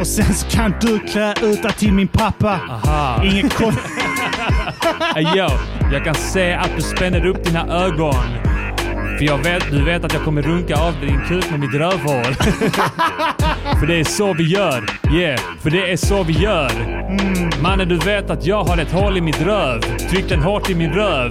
Och 0.00 0.06
sen 0.06 0.34
så 0.34 0.46
kan 0.56 0.74
du 0.80 0.98
klä 0.98 1.34
ut 1.42 1.62
dig 1.62 1.72
till 1.72 1.92
min 1.92 2.08
pappa. 2.08 2.58
aha. 2.70 3.24
Inget 3.24 3.54
kon... 3.54 3.72
Hey, 5.14 5.22
yo, 5.38 5.48
jag 5.92 6.04
kan 6.04 6.14
se 6.14 6.52
att 6.52 6.70
du 6.76 6.82
spänner 6.82 7.26
upp 7.26 7.44
dina 7.44 7.66
ögon. 7.84 8.14
För 9.20 9.26
jag 9.26 9.38
vet, 9.38 9.70
du 9.70 9.84
vet 9.84 10.04
att 10.04 10.12
jag 10.12 10.22
kommer 10.24 10.42
runka 10.42 10.76
av 10.76 10.94
din 11.00 11.20
kuk 11.28 11.50
med 11.50 11.60
mitt 11.60 11.74
rövhål. 11.74 12.24
för 13.80 13.86
det 13.86 14.00
är 14.00 14.04
så 14.04 14.32
vi 14.32 14.44
gör. 14.44 14.84
Yeah, 15.14 15.40
för 15.62 15.70
det 15.70 15.92
är 15.92 15.96
så 15.96 16.22
vi 16.22 16.32
gör. 16.32 16.70
Mannen, 17.62 17.88
du 17.88 17.96
vet 17.96 18.30
att 18.30 18.46
jag 18.46 18.64
har 18.64 18.78
ett 18.78 18.92
hål 18.92 19.16
i 19.16 19.20
mitt 19.20 19.40
röv. 19.40 19.80
Tryck 20.10 20.28
den 20.28 20.42
hårt 20.42 20.70
i 20.70 20.74
min 20.74 20.92
röv. 20.92 21.30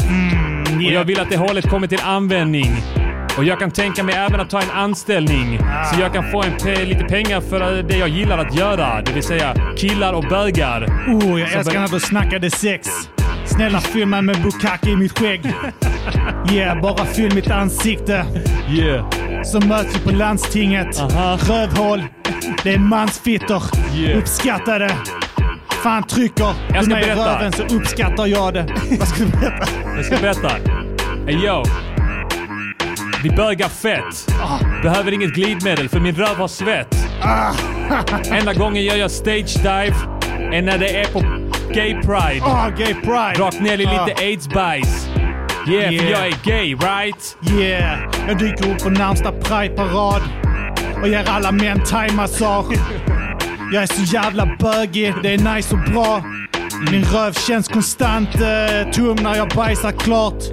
Och 0.76 0.82
jag 0.94 1.04
vill 1.04 1.20
att 1.20 1.30
det 1.30 1.38
hålet 1.38 1.70
kommer 1.70 1.88
till 1.88 2.00
användning. 2.04 2.72
Och 3.38 3.44
jag 3.44 3.60
kan 3.60 3.72
tänka 3.72 4.04
mig 4.04 4.16
även 4.16 4.40
att 4.40 4.50
ta 4.50 4.62
en 4.62 4.72
anställning. 4.72 5.60
Så 5.94 6.02
jag 6.02 6.14
kan 6.14 6.32
få 6.32 6.44
en 6.44 6.54
pe- 6.58 6.86
lite 6.86 7.04
pengar 7.04 7.42
för 7.42 7.84
det 7.84 7.98
jag 7.98 8.10
gillar 8.10 8.38
att 8.38 8.56
göra. 8.56 9.02
Det 9.02 9.12
vill 9.12 9.24
säga 9.24 9.54
killar 9.78 10.14
och 10.14 10.24
bögar. 10.24 10.86
Oh, 11.08 11.40
jag 11.40 11.54
älskar 11.54 11.80
när 11.80 11.88
du 11.88 12.00
snackade 12.00 12.52
sex. 12.52 12.88
Snälla 13.60 13.82
fyll 13.82 14.06
mig 14.06 14.22
med 14.22 14.42
bukkake 14.42 14.90
i 14.90 14.96
mitt 14.96 15.20
skägg. 15.20 15.54
Yeah, 16.52 16.82
bara 16.82 17.06
fyll 17.06 17.36
mitt 17.36 17.52
ansikte. 17.52 18.26
Yeah. 18.70 19.10
Så 19.44 19.60
möts 19.60 19.96
vi 19.96 20.00
på 20.00 20.12
landstinget. 20.12 21.00
Aha. 21.00 21.38
Rövhål. 21.48 22.04
Det 22.64 22.74
är 22.74 22.80
mansfitter. 22.80 23.62
Yeah. 23.96 24.20
Uppskattar 24.20 24.80
det. 24.80 24.96
Fan 25.84 26.04
trycker 26.04 26.44
Jag 26.44 26.80
du 26.80 26.84
ska 26.84 26.94
mig 26.94 27.08
i 27.08 27.12
röven 27.12 27.52
så 27.52 27.64
uppskattar 27.64 28.28
jag 28.28 28.54
det. 28.54 28.66
Vad 29.00 29.08
ska 29.08 29.24
du 29.24 29.30
berätta? 29.30 29.68
Jag 29.96 30.06
ska 30.06 30.18
berätta. 30.18 30.50
Hey 31.26 31.46
yo. 31.46 31.64
Vi 33.24 33.30
bögar 33.30 33.70
fett. 33.70 34.32
Behöver 34.84 35.12
inget 35.12 35.34
glidmedel 35.34 35.90
för 35.90 36.00
min 36.00 36.16
röv 36.16 36.36
har 36.36 36.48
svett. 36.48 36.96
Enda 38.32 38.54
gången 38.54 38.86
jag 38.86 38.98
gör 38.98 39.08
stage 39.08 39.58
dive 39.58 39.96
är 40.52 40.62
när 40.62 40.78
det 40.78 41.00
är 41.00 41.06
på 41.06 41.49
Gay 41.74 41.94
Pride. 41.94 42.42
Ah, 42.44 42.70
gay 42.70 42.94
pride. 42.94 43.36
Rakt 43.40 43.60
ner 43.62 43.80
i 43.82 43.86
Ah. 43.86 44.06
lite 44.06 44.22
aids-bajs. 44.22 45.08
Yeah, 45.68 45.86
för 45.88 45.94
Yeah. 45.94 46.10
jag 46.12 46.28
är 46.28 46.34
gay, 46.44 46.76
right? 46.76 47.38
Yeah, 47.60 48.00
jag 48.28 48.38
dyker 48.38 48.72
upp 48.72 48.84
på 48.84 48.90
närmsta 48.90 49.32
Pride-parad 49.32 50.22
och 51.02 51.08
ger 51.08 51.30
alla 51.30 51.52
män 51.52 51.84
thaimassage. 51.86 52.78
Jag 53.74 53.84
är 53.84 53.88
så 53.88 54.16
jävla 54.16 54.46
bögig, 54.60 55.14
det 55.24 55.34
är 55.34 55.56
nice 55.56 55.76
och 55.76 55.92
bra. 55.94 56.24
Min 56.92 57.04
röv 57.04 57.34
känns 57.34 57.68
konstant 57.68 58.36
eh, 58.36 58.92
tom 58.92 59.16
när 59.22 59.36
jag 59.36 59.50
bajsar 59.50 59.92
klart. 59.92 60.44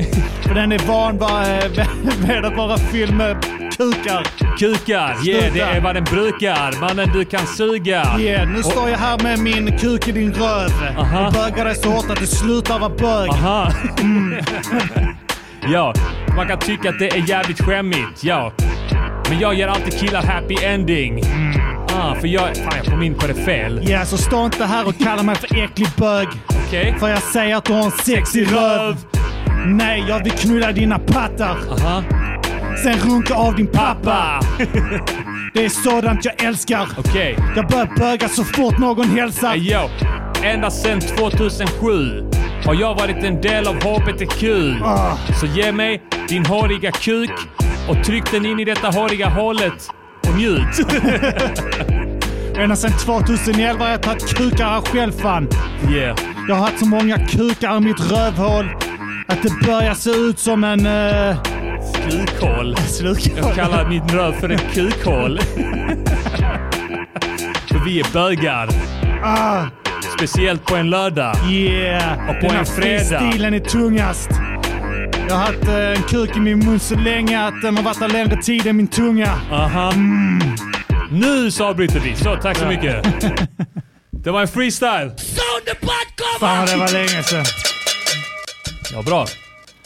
För 0.42 0.54
den 0.54 0.72
är 0.72 0.78
van 0.78 1.18
va, 1.18 1.44
eh, 1.48 2.44
att 2.46 2.56
vara 2.56 2.78
fylld 2.78 3.14
med 3.16 3.36
kukar. 3.76 4.26
Kukar, 4.58 5.28
yeah, 5.28 5.54
det 5.54 5.60
är 5.60 5.80
vad 5.80 5.94
den 5.94 6.04
brukar. 6.04 6.80
Mannen, 6.80 7.10
du 7.12 7.24
kan 7.24 7.46
suga. 7.46 8.18
Yeah, 8.18 8.48
nu 8.48 8.62
står 8.62 8.90
jag 8.90 8.98
här 8.98 9.22
med 9.22 9.38
min 9.38 9.78
kuk 9.78 10.08
i 10.08 10.12
din 10.12 10.34
röv 10.34 10.70
Aha. 10.98 11.26
och 11.26 11.32
bögar 11.32 11.64
dig 11.64 11.74
så 11.74 11.90
hårt 11.90 12.10
att 12.10 12.20
du 12.20 12.26
slutar 12.26 12.78
vara 12.78 12.90
bög. 12.90 13.30
Aha. 13.30 13.72
ja, 15.72 15.94
man 16.36 16.48
kan 16.48 16.58
tycka 16.58 16.88
att 16.88 16.98
det 16.98 17.08
är 17.08 17.28
jävligt 17.28 17.60
skämmigt. 17.60 18.24
Ja. 18.24 18.52
Men 19.28 19.40
jag 19.40 19.54
ger 19.54 19.68
alltid 19.68 20.00
killar 20.00 20.22
happy 20.22 20.54
ending. 20.64 21.22
Ah, 21.98 22.14
för 22.14 22.28
jag... 22.28 22.56
Fan, 22.56 22.72
jag 22.76 22.86
kom 22.86 23.02
in 23.02 23.14
på 23.14 23.26
det 23.26 23.34
fel. 23.34 23.80
Ja, 23.88 24.04
så 24.04 24.16
stå 24.16 24.44
inte 24.44 24.64
här 24.64 24.88
och 24.88 24.98
kalla 24.98 25.22
mig 25.22 25.36
för 25.36 25.64
äcklig 25.64 25.88
bög. 25.96 26.28
Okej. 26.66 26.94
För 27.00 27.08
jag 27.08 27.22
säger 27.22 27.56
att 27.56 27.64
du 27.64 27.72
har 27.72 27.84
en 27.84 27.90
sexig 27.90 28.52
röv. 28.52 28.96
Nej, 29.66 30.04
jag 30.08 30.24
vill 30.24 30.32
knulla 30.32 30.72
dina 30.72 30.98
pattar. 30.98 31.56
Aha. 31.70 32.02
Sen 32.86 33.10
runka 33.10 33.34
av 33.34 33.56
din 33.56 33.66
pappa. 33.66 34.40
Det 35.54 35.64
är 35.64 35.68
sådant 35.68 36.24
jag 36.24 36.44
älskar. 36.44 36.88
Okej. 36.98 37.38
Jag 37.56 37.68
börjar 37.68 37.96
böga 37.98 38.28
så 38.28 38.44
fort 38.44 38.78
någon 38.78 39.10
hälsar. 39.10 39.48
Hey, 39.48 39.72
yo. 39.72 39.88
Ända 40.42 40.70
sedan 40.70 41.00
2007 41.00 42.30
har 42.64 42.74
jag 42.74 42.94
varit 42.94 43.24
en 43.24 43.40
del 43.40 43.66
av 43.68 43.74
HBTQ. 43.74 44.44
Ah. 44.84 45.16
Så 45.40 45.46
ge 45.46 45.72
mig 45.72 46.02
din 46.28 46.46
håriga 46.46 46.90
kuk 46.90 47.30
och 47.88 48.04
tryck 48.04 48.30
den 48.30 48.46
in 48.46 48.60
i 48.60 48.64
detta 48.64 48.88
håriga 48.88 49.28
hålet 49.28 49.90
och 50.28 50.36
njut. 50.36 50.88
Ända 52.56 52.76
sedan 52.76 52.98
2011 52.98 53.84
har 53.84 53.90
jag 53.90 54.02
tagit 54.02 54.34
kukar 54.34 54.64
här 54.64 54.80
själv 54.80 55.12
fan. 55.12 55.48
yeah. 55.90 56.18
Jag 56.48 56.54
har 56.54 56.62
haft 56.62 56.78
så 56.78 56.86
många 56.86 57.18
kukar 57.18 57.76
i 57.76 57.80
mitt 57.80 58.12
rövhål 58.12 58.70
att 59.28 59.42
det 59.42 59.66
börjar 59.66 59.94
se 59.94 60.10
ut 60.10 60.38
som 60.38 60.64
en... 60.64 60.86
Uh, 60.86 61.36
Slukhål. 61.94 62.76
slukhål. 62.76 63.32
Jag 63.36 63.54
kallar 63.54 63.88
min 63.88 64.08
röv 64.08 64.32
för 64.32 64.48
ett 64.48 64.74
kukhål. 64.74 65.40
för 67.68 67.84
vi 67.84 68.00
är 68.00 68.12
bögar. 68.12 68.68
Ah, 69.24 69.64
Speciellt 70.16 70.64
på 70.64 70.76
en 70.76 70.90
lördag. 70.90 71.36
yeah! 71.50 72.28
Och 72.30 72.40
på 72.40 72.46
Den 72.46 72.56
en 72.56 72.66
fredag. 72.66 73.30
stilen 73.30 73.54
är 73.54 73.60
tungast. 73.60 74.30
Jag 75.28 75.34
har 75.34 75.40
haft 75.46 75.68
eh, 75.68 75.74
en 75.90 76.02
kuk 76.02 76.36
i 76.36 76.40
min 76.40 76.58
mun 76.58 76.80
så 76.80 76.94
länge 76.94 77.44
att 77.46 77.62
den 77.62 77.76
har 77.76 77.84
varit 77.84 77.98
där 78.00 78.08
längre 78.08 78.42
tid 78.42 78.66
än 78.66 78.76
min 78.76 78.88
tunga. 78.88 79.34
Aha. 79.52 79.92
Nu 81.10 81.50
så 81.50 81.64
avbryter 81.64 82.00
vi. 82.00 82.16
Så, 82.16 82.36
tack 82.36 82.56
så 82.56 82.66
mycket. 82.66 83.06
Det 84.24 84.30
var 84.30 84.40
en 84.40 84.48
freestyle. 84.48 85.10
Fan 86.40 86.66
det 86.66 86.76
var 86.76 86.92
länge 86.92 87.22
sedan. 87.22 87.44
Ja, 88.92 89.02
bra. 89.02 89.26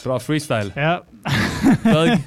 Bra 0.03 0.19
freestyle. 0.19 0.71
Ja. 0.75 1.03
Bög. 1.83 2.19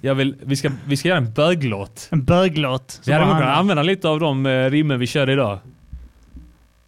Jag 0.00 0.14
vill, 0.14 0.36
vi, 0.42 0.56
ska, 0.56 0.70
vi 0.86 0.96
ska 0.96 1.08
göra 1.08 1.18
en 1.18 1.32
böglåt. 1.32 2.08
En 2.10 2.24
böglåt. 2.24 3.00
Vi 3.06 3.12
hade 3.12 3.24
kunnat 3.24 3.58
använda 3.58 3.82
lite 3.82 4.08
av 4.08 4.20
de 4.20 4.46
eh, 4.46 4.70
rimmen 4.70 4.98
vi 4.98 5.06
körde 5.06 5.32
idag. 5.32 5.58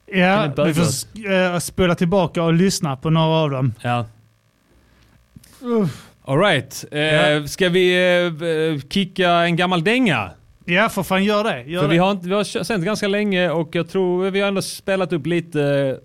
Ja, 0.07 0.53
vi 0.67 0.75
får 0.75 0.85
eh, 1.33 1.59
spola 1.59 1.95
tillbaka 1.95 2.43
och 2.43 2.53
lyssna 2.55 2.97
på 2.97 3.11
några 3.11 3.27
av 3.37 3.51
dem. 3.51 3.75
Ja. 3.83 4.07
Alright. 6.25 6.85
Eh, 6.91 7.01
Ja. 7.01 7.47
Ska 7.47 7.69
vi 7.69 8.81
kicka 8.91 9.31
en 9.31 9.57
gammal 9.57 9.85
dänga? 9.85 10.31
Ja, 10.65 10.89
för 10.89 11.03
fan 11.03 11.25
gör 11.25 11.45
det. 11.45 11.63
Gör 11.63 11.81
För 11.81 11.89
det. 11.89 11.93
vi 11.93 11.99
har, 11.99 12.11
inte- 12.11 12.29
vi 12.29 12.35
har 12.35 12.65
sänt 12.65 12.85
ganska 12.85 13.09
länge 13.09 13.51
och 13.51 13.75
jag 13.75 13.89
tror 13.89 14.31
vi 14.31 14.41
har 14.41 14.49
ändå 14.49 14.63
spelat 14.63 15.13
upp 15.13 15.27
lite, 15.27 15.97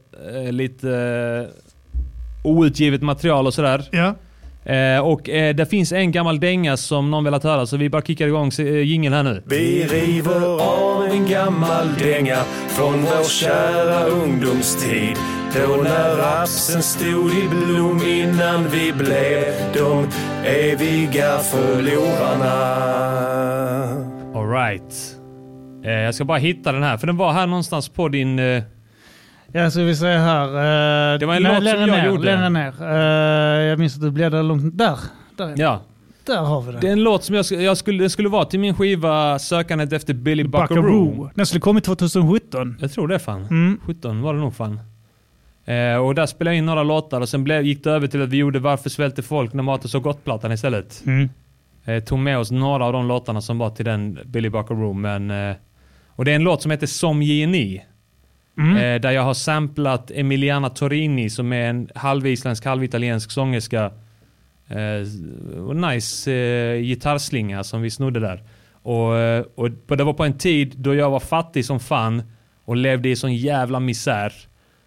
lite 0.51 1.47
outgivet 2.43 3.01
material 3.01 3.47
och 3.47 3.53
sådär. 3.53 3.83
Ja. 3.91 4.15
Eh, 4.65 4.99
och 4.99 5.29
eh, 5.29 5.55
det 5.55 5.65
finns 5.65 5.91
en 5.91 6.11
gammal 6.11 6.39
dänga 6.39 6.77
som 6.77 7.11
någon 7.11 7.23
velat 7.23 7.43
höra 7.43 7.65
så 7.65 7.77
vi 7.77 7.89
bara 7.89 8.01
kickar 8.01 8.27
igång 8.27 8.51
eh, 8.59 8.65
jingeln 8.65 9.13
här 9.13 9.23
nu. 9.23 9.43
Vi 9.45 9.83
river 9.83 10.61
av 10.61 11.05
en 11.05 11.27
gammal 11.27 11.93
dänga 11.99 12.37
från 12.67 13.01
vår 13.01 13.23
kära 13.23 14.05
ungdomstid. 14.05 15.17
Då 15.53 15.83
när 15.83 16.15
rapsen 16.15 16.81
stod 16.81 17.31
i 17.31 17.47
blom 17.49 18.01
innan 18.07 18.69
vi 18.69 18.93
blev 18.93 19.43
de 19.73 20.07
eviga 20.45 21.37
förlorarna. 21.37 22.55
Alright. 24.35 25.17
Eh, 25.85 25.91
jag 25.91 26.15
ska 26.15 26.25
bara 26.25 26.37
hitta 26.37 26.71
den 26.71 26.83
här 26.83 26.97
för 26.97 27.07
den 27.07 27.17
var 27.17 27.33
här 27.33 27.47
någonstans 27.47 27.89
på 27.89 28.07
din... 28.09 28.39
Ja, 29.53 29.71
så 29.71 29.83
vi 29.83 29.95
säger 29.95 30.19
här. 30.19 30.45
eh, 31.13 31.19
Det 31.19 31.25
var 31.25 31.35
en 31.35 31.43
låt 31.43 31.55
som 31.57 31.65
jag 31.79 31.89
ner, 31.89 32.05
gjorde. 32.05 32.23
Längre 32.35 32.49
ner. 32.49 32.73
Eh, 32.81 33.63
jag 33.65 33.79
minns 33.79 33.95
att 33.95 34.01
du 34.01 34.11
bläddrade 34.11 34.43
långt. 34.43 34.77
Där. 34.77 34.97
Där, 35.37 35.53
ja. 35.57 35.81
där 36.25 36.37
har 36.41 36.61
vi 36.61 36.71
Det 36.71 36.77
är 36.77 36.81
den. 36.81 36.91
en 36.91 37.03
låt 37.03 37.23
som 37.23 37.35
jag, 37.35 37.45
jag 37.51 37.77
skulle, 37.77 38.03
det 38.03 38.09
skulle 38.09 38.29
vara 38.29 38.45
till 38.45 38.59
min 38.59 38.73
skiva 38.75 39.39
Sökandet 39.39 39.93
efter 39.93 40.13
Billy 40.13 40.43
Buckaroo. 40.43 40.67
Buckaroo. 40.81 41.29
Den 41.35 41.45
skulle 41.45 41.61
kommit 41.61 41.83
2017. 41.83 42.77
Jag 42.81 42.91
tror 42.91 43.07
det 43.07 43.19
fan. 43.19 43.41
Mm. 43.41 43.79
17 43.85 44.21
var 44.21 44.33
det 44.33 44.39
nog 44.39 44.55
fan. 44.55 44.79
Eh, 45.65 45.95
och 45.97 46.15
där 46.15 46.25
spelade 46.25 46.55
jag 46.55 46.57
in 46.57 46.65
några 46.65 46.83
låtar 46.83 47.21
och 47.21 47.29
sen 47.29 47.43
blev, 47.43 47.61
gick 47.65 47.83
det 47.83 47.91
över 47.91 48.07
till 48.07 48.21
att 48.21 48.29
vi 48.29 48.37
gjorde 48.37 48.59
Varför 48.59 48.89
svälter 48.89 49.21
folk 49.23 49.53
när 49.53 49.63
maten 49.63 49.89
så 49.89 49.99
gott-plattan 49.99 50.51
istället. 50.51 51.03
Mm. 51.05 51.29
Eh, 51.85 52.03
tog 52.03 52.19
med 52.19 52.37
oss 52.37 52.51
några 52.51 52.85
av 52.85 52.93
de 52.93 53.07
låtarna 53.07 53.41
som 53.41 53.57
var 53.57 53.69
till 53.69 53.85
den 53.85 54.19
Billy 54.25 54.49
Buckaroo. 54.49 54.93
Men, 54.93 55.31
eh, 55.31 55.55
och 56.07 56.25
det 56.25 56.31
är 56.31 56.35
en 56.35 56.43
låt 56.43 56.61
som 56.61 56.71
heter 56.71 56.87
Som 56.87 57.21
Geni. 57.21 57.81
Mm. 58.57 58.77
Eh, 58.77 59.01
där 59.01 59.11
jag 59.11 59.21
har 59.21 59.33
samplat 59.33 60.11
Emiliana 60.11 60.69
Torini 60.69 61.29
som 61.29 61.53
är 61.53 61.69
en 61.69 61.89
halvisländsk, 61.95 62.65
halvitaliensk 62.65 63.31
sångerska. 63.31 63.91
Eh, 64.67 65.07
nice 65.75 66.31
eh, 66.33 66.81
gitarrslinga 66.81 67.63
som 67.63 67.81
vi 67.81 67.89
snodde 67.91 68.19
där. 68.19 68.43
Och, 68.83 69.11
och 69.89 69.97
det 69.97 70.03
var 70.03 70.13
på 70.13 70.23
en 70.23 70.37
tid 70.37 70.73
då 70.77 70.95
jag 70.95 71.09
var 71.09 71.19
fattig 71.19 71.65
som 71.65 71.79
fan 71.79 72.23
och 72.65 72.75
levde 72.75 73.09
i 73.09 73.15
sån 73.15 73.35
jävla 73.35 73.79
misär. 73.79 74.33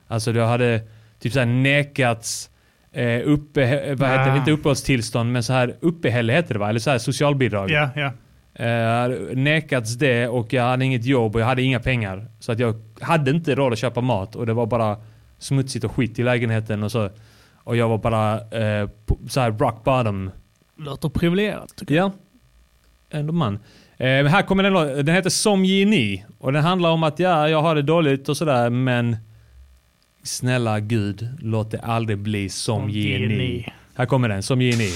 Alltså 0.08 0.30
jag 0.32 0.46
hade 0.46 0.80
typ 1.20 1.32
såhär 1.32 1.46
nekats 1.46 2.50
eh, 2.92 3.20
uppe, 3.24 3.94
vad 3.94 4.08
heter 4.10 4.24
det, 4.26 4.32
Ah. 4.32 4.36
inte 4.36 4.50
uppehållstillstånd 4.52 5.32
men 5.32 5.42
så 5.42 5.52
här 5.52 5.74
uppehälle 5.80 6.32
heter 6.32 6.54
det 6.54 6.60
va? 6.60 6.68
Eller 6.68 6.80
så 6.80 6.90
här 6.90 6.98
socialbidrag. 6.98 7.70
Ja, 7.70 7.90
ja. 7.96 8.12
Eh, 8.54 9.08
nekats 9.34 9.94
det 9.94 10.28
och 10.28 10.52
jag 10.52 10.62
hade 10.62 10.84
inget 10.84 11.04
jobb 11.04 11.34
och 11.34 11.40
jag 11.40 11.46
hade 11.46 11.62
inga 11.62 11.80
pengar. 11.80 12.28
Så 12.40 12.52
att 12.52 12.58
jag 12.58 12.74
hade 13.00 13.30
inte 13.30 13.54
råd 13.54 13.72
att 13.72 13.78
köpa 13.78 14.00
mat 14.00 14.36
och 14.36 14.46
det 14.46 14.52
var 14.52 14.66
bara 14.66 14.96
smutsigt 15.38 15.84
och 15.84 15.92
skit 15.92 16.18
i 16.18 16.22
lägenheten 16.22 16.82
och 16.82 16.92
så. 16.92 17.10
Och 17.54 17.76
jag 17.76 17.88
var 17.88 17.98
bara 17.98 18.40
på, 19.06 19.18
så 19.28 19.40
här 19.40 19.50
rock 19.50 19.84
bottom. 19.84 20.30
Låter 20.76 21.08
privilegierat. 21.08 21.76
tycker 21.76 21.94
Ja. 21.94 22.12
Ändå 23.10 23.32
man. 23.32 23.58
Men 23.98 24.26
här 24.26 24.42
kommer 24.42 24.62
den 24.62 25.06
Den 25.06 25.14
heter 25.14 25.30
Som 25.30 25.64
Geni. 25.64 26.24
Och 26.38 26.52
den 26.52 26.64
handlar 26.64 26.90
om 26.90 27.02
att 27.02 27.18
ja, 27.18 27.48
jag 27.48 27.62
har 27.62 27.74
det 27.74 27.82
dåligt 27.82 28.28
och 28.28 28.36
sådär 28.36 28.70
men 28.70 29.16
snälla 30.22 30.80
gud, 30.80 31.28
låt 31.38 31.70
det 31.70 31.80
aldrig 31.80 32.18
bli 32.18 32.48
som, 32.48 32.80
Som 32.80 32.90
geni. 32.90 33.22
geni. 33.22 33.72
Här 33.94 34.06
kommer 34.06 34.28
den, 34.28 34.42
Som 34.42 34.62
Geni. 34.62 34.90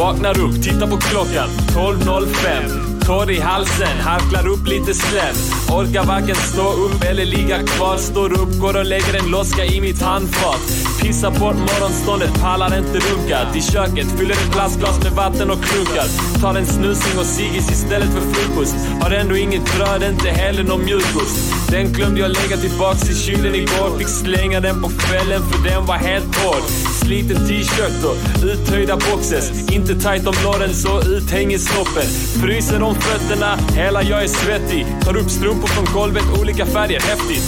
Vaknar 0.00 0.40
upp, 0.40 0.62
tittar 0.62 0.86
på 0.86 0.96
klockan. 0.96 1.48
12.05. 1.48 2.99
Torr 3.06 3.30
i 3.30 3.40
halsen, 3.40 3.98
harklar 4.00 4.46
upp 4.46 4.66
lite 4.66 4.94
slem. 4.94 5.34
Orkar 5.68 6.04
varken 6.04 6.36
stå 6.36 6.72
upp 6.72 7.04
eller 7.10 7.24
ligga 7.24 7.58
kvar. 7.62 7.96
Står 7.96 8.32
upp, 8.32 8.58
går 8.60 8.76
och 8.76 8.84
lägger 8.84 9.14
en 9.18 9.30
loska 9.30 9.64
i 9.64 9.80
mitt 9.80 10.02
handfat. 10.02 10.60
Pissar 11.02 11.30
bort 11.30 11.56
morgonståndet, 11.56 12.40
pallar 12.40 12.78
inte 12.78 12.98
runka. 12.98 13.38
Till 13.52 13.62
köket, 13.62 14.08
fyller 14.18 14.34
ett 14.34 14.52
plastglas 14.52 15.04
med 15.04 15.12
vatten 15.12 15.50
och 15.50 15.62
klunkar 15.64 16.06
Tar 16.40 16.54
en 16.54 16.66
snusing 16.66 17.18
och 17.18 17.26
ciggis 17.26 17.70
istället 17.70 18.08
för 18.08 18.20
frukost. 18.20 18.74
Har 19.00 19.10
ändå 19.10 19.36
inget 19.36 19.76
bröd, 19.76 20.02
inte 20.02 20.28
heller 20.28 20.64
någon 20.64 20.84
mjukost. 20.84 21.36
Den 21.70 21.92
glömde 21.92 22.20
jag 22.20 22.30
lägga 22.30 22.56
tillbaks 22.56 23.10
i 23.10 23.14
kylen 23.14 23.54
igår. 23.54 23.98
Fick 23.98 24.08
slänga 24.08 24.60
den 24.60 24.82
på 24.82 24.88
kvällen 24.88 25.42
för 25.50 25.70
den 25.70 25.86
var 25.86 25.94
helt 25.94 26.36
hård. 26.36 26.62
Sliten 27.02 27.46
t-shirt 27.46 28.04
och 28.04 28.44
uthöjda 28.44 28.96
boxes. 28.96 29.70
Inte 29.72 29.94
tight 29.94 30.26
om 30.26 30.34
låren 30.44 30.74
så 30.74 31.02
uthänger 31.02 31.58
snoppen. 31.58 32.08
Fryser 32.42 32.82
om 32.82 32.94
fötterna, 33.00 33.58
hela 33.76 34.02
jag 34.02 34.22
är 34.22 34.28
svettig. 34.28 34.86
Tar 35.04 35.16
upp 35.16 35.30
strumpor 35.30 35.68
från 35.68 35.94
golvet, 35.94 36.24
olika 36.40 36.66
färger, 36.66 37.00
häftigt. 37.00 37.44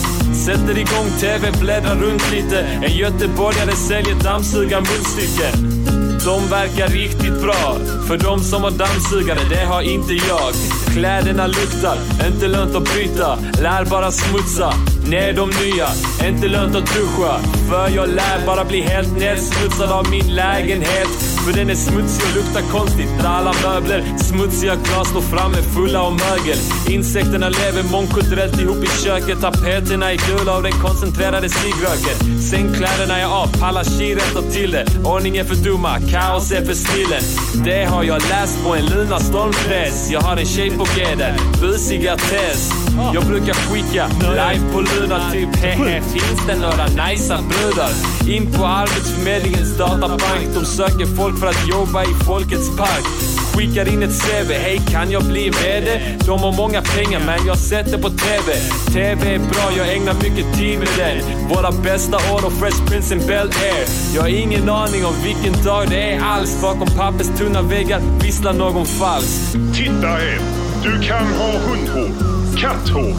Sätter 0.46 0.78
igång 0.78 1.08
TV, 1.20 1.50
bläddrar 1.60 1.96
runt 1.96 2.30
lite. 2.32 2.58
En 2.60 2.96
göteborgare 2.96 3.72
säljer 3.72 4.14
dammsugarmunstycken. 4.14 5.82
De 6.24 6.48
verkar 6.50 6.88
riktigt 6.88 7.42
bra. 7.42 7.76
För 8.08 8.18
de 8.18 8.40
som 8.40 8.62
har 8.62 8.70
dammsugare, 8.70 9.40
det 9.50 9.64
har 9.64 9.82
inte 9.82 10.14
jag. 10.14 10.52
Kläderna 10.94 11.46
luktar, 11.46 11.98
inte 12.26 12.48
lönt 12.48 12.76
att 12.76 12.94
byta. 12.94 13.38
Lär 13.62 13.84
bara 13.84 14.10
smutsa 14.10 14.74
ner 15.08 15.32
de 15.32 15.50
nya. 15.50 15.88
Inte 16.28 16.48
lönt 16.48 16.76
att 16.76 16.94
duscha. 16.94 17.38
För 17.70 17.88
jag 17.96 18.08
lär 18.08 18.46
bara 18.46 18.64
bli 18.64 18.80
helt 18.80 19.18
nedsmutsad 19.18 19.92
av 19.92 20.10
min 20.10 20.34
lägenhet. 20.34 21.08
För 21.44 21.52
den 21.52 21.70
är 21.70 21.74
smutsig 21.74 22.24
och 22.28 22.36
luktar 22.36 22.62
konstigt. 22.78 23.08
Där 23.18 23.28
alla 23.28 23.52
möbler, 23.64 24.18
smutsiga 24.18 24.74
glas 24.74 25.08
står 25.08 25.20
framme 25.20 25.56
fulla 25.74 26.02
av 26.02 26.12
mögel. 26.12 26.58
Insekterna 26.88 27.48
lever 27.48 27.82
mångkulturellt 27.92 28.60
ihop 28.60 28.84
i 28.84 28.86
köket. 29.04 29.40
Tapeterna 29.40 30.12
är 30.12 30.18
gula 30.28 30.52
av 30.56 30.62
den 30.62 30.72
koncentrerade 30.72 31.48
cigröken. 31.48 32.40
Sängkläderna 32.50 33.18
är 33.18 33.26
av, 33.26 33.48
Palachi 33.60 34.14
rättar 34.14 34.42
till 34.50 34.70
det. 34.70 34.86
Ordning 35.04 35.36
är 35.36 35.44
för 35.44 35.54
dumma, 35.54 36.00
kaos 36.12 36.52
är 36.52 36.64
för 36.64 36.74
snillen. 36.74 37.22
Det 37.64 37.84
har 37.84 38.02
jag 38.02 38.22
läst 38.28 38.64
på 38.64 38.74
en 38.74 38.86
luna 38.86 39.18
stormpress. 39.18 40.10
Jag 40.10 40.20
har 40.20 40.36
en 40.36 40.46
tjej 40.46 40.70
på 40.70 40.84
G 40.96 41.14
där, 41.18 41.34
busiga 41.60 42.16
test. 42.16 42.72
Jag 43.14 43.24
brukar 43.26 43.54
skicka 43.54 44.08
live 44.20 44.72
på 44.72 44.80
Luna 44.80 45.30
typ 45.30 45.56
hehe, 45.56 46.02
finns 46.02 46.46
det 46.46 46.56
några 46.56 46.86
nicea 46.86 47.38
brudar? 47.48 47.90
In 48.28 48.52
på 48.52 48.64
Arbetsförmedlingens 48.64 49.78
databank, 49.78 50.46
de 50.54 50.64
söker 50.64 51.06
folk 51.16 51.31
för 51.40 51.46
att 51.46 51.68
jobba 51.68 52.02
i 52.02 52.14
Folkets 52.26 52.76
park. 52.76 53.06
Skickar 53.54 53.88
in 53.88 54.02
ett 54.02 54.22
CV, 54.22 54.52
hej 54.52 54.80
kan 54.88 55.10
jag 55.10 55.24
bli 55.24 55.50
vd? 55.50 56.16
De 56.26 56.40
har 56.40 56.52
många 56.52 56.82
pengar 56.82 57.20
men 57.26 57.46
jag 57.46 57.58
sätter 57.58 57.98
på 57.98 58.10
TV. 58.10 58.52
TV 58.92 59.34
är 59.34 59.38
bra, 59.38 59.66
jag 59.76 59.96
ägnar 59.96 60.14
mycket 60.14 60.58
tid 60.58 60.78
med 60.78 60.88
den. 60.96 61.48
Våra 61.48 61.72
bästa 61.72 62.16
år 62.16 62.46
och 62.46 62.52
Fresh 62.52 62.84
Prince 62.86 63.14
in 63.14 63.26
Bel 63.26 63.48
Air. 63.48 63.86
Jag 64.14 64.22
har 64.22 64.28
ingen 64.28 64.68
aning 64.68 65.04
om 65.04 65.14
vilken 65.24 65.64
dag 65.64 65.88
det 65.88 66.12
är 66.12 66.20
alls. 66.20 66.62
Bakom 66.62 66.88
pappers 66.96 67.38
tunna 67.38 67.62
väggar 67.62 68.00
visslar 68.22 68.52
någon 68.52 68.86
falskt. 68.86 69.56
Titta 69.74 70.06
här! 70.06 70.62
Du 70.84 71.00
kan 71.00 71.26
ha 71.26 71.58
hundhår, 71.58 72.10
katthår, 72.56 73.14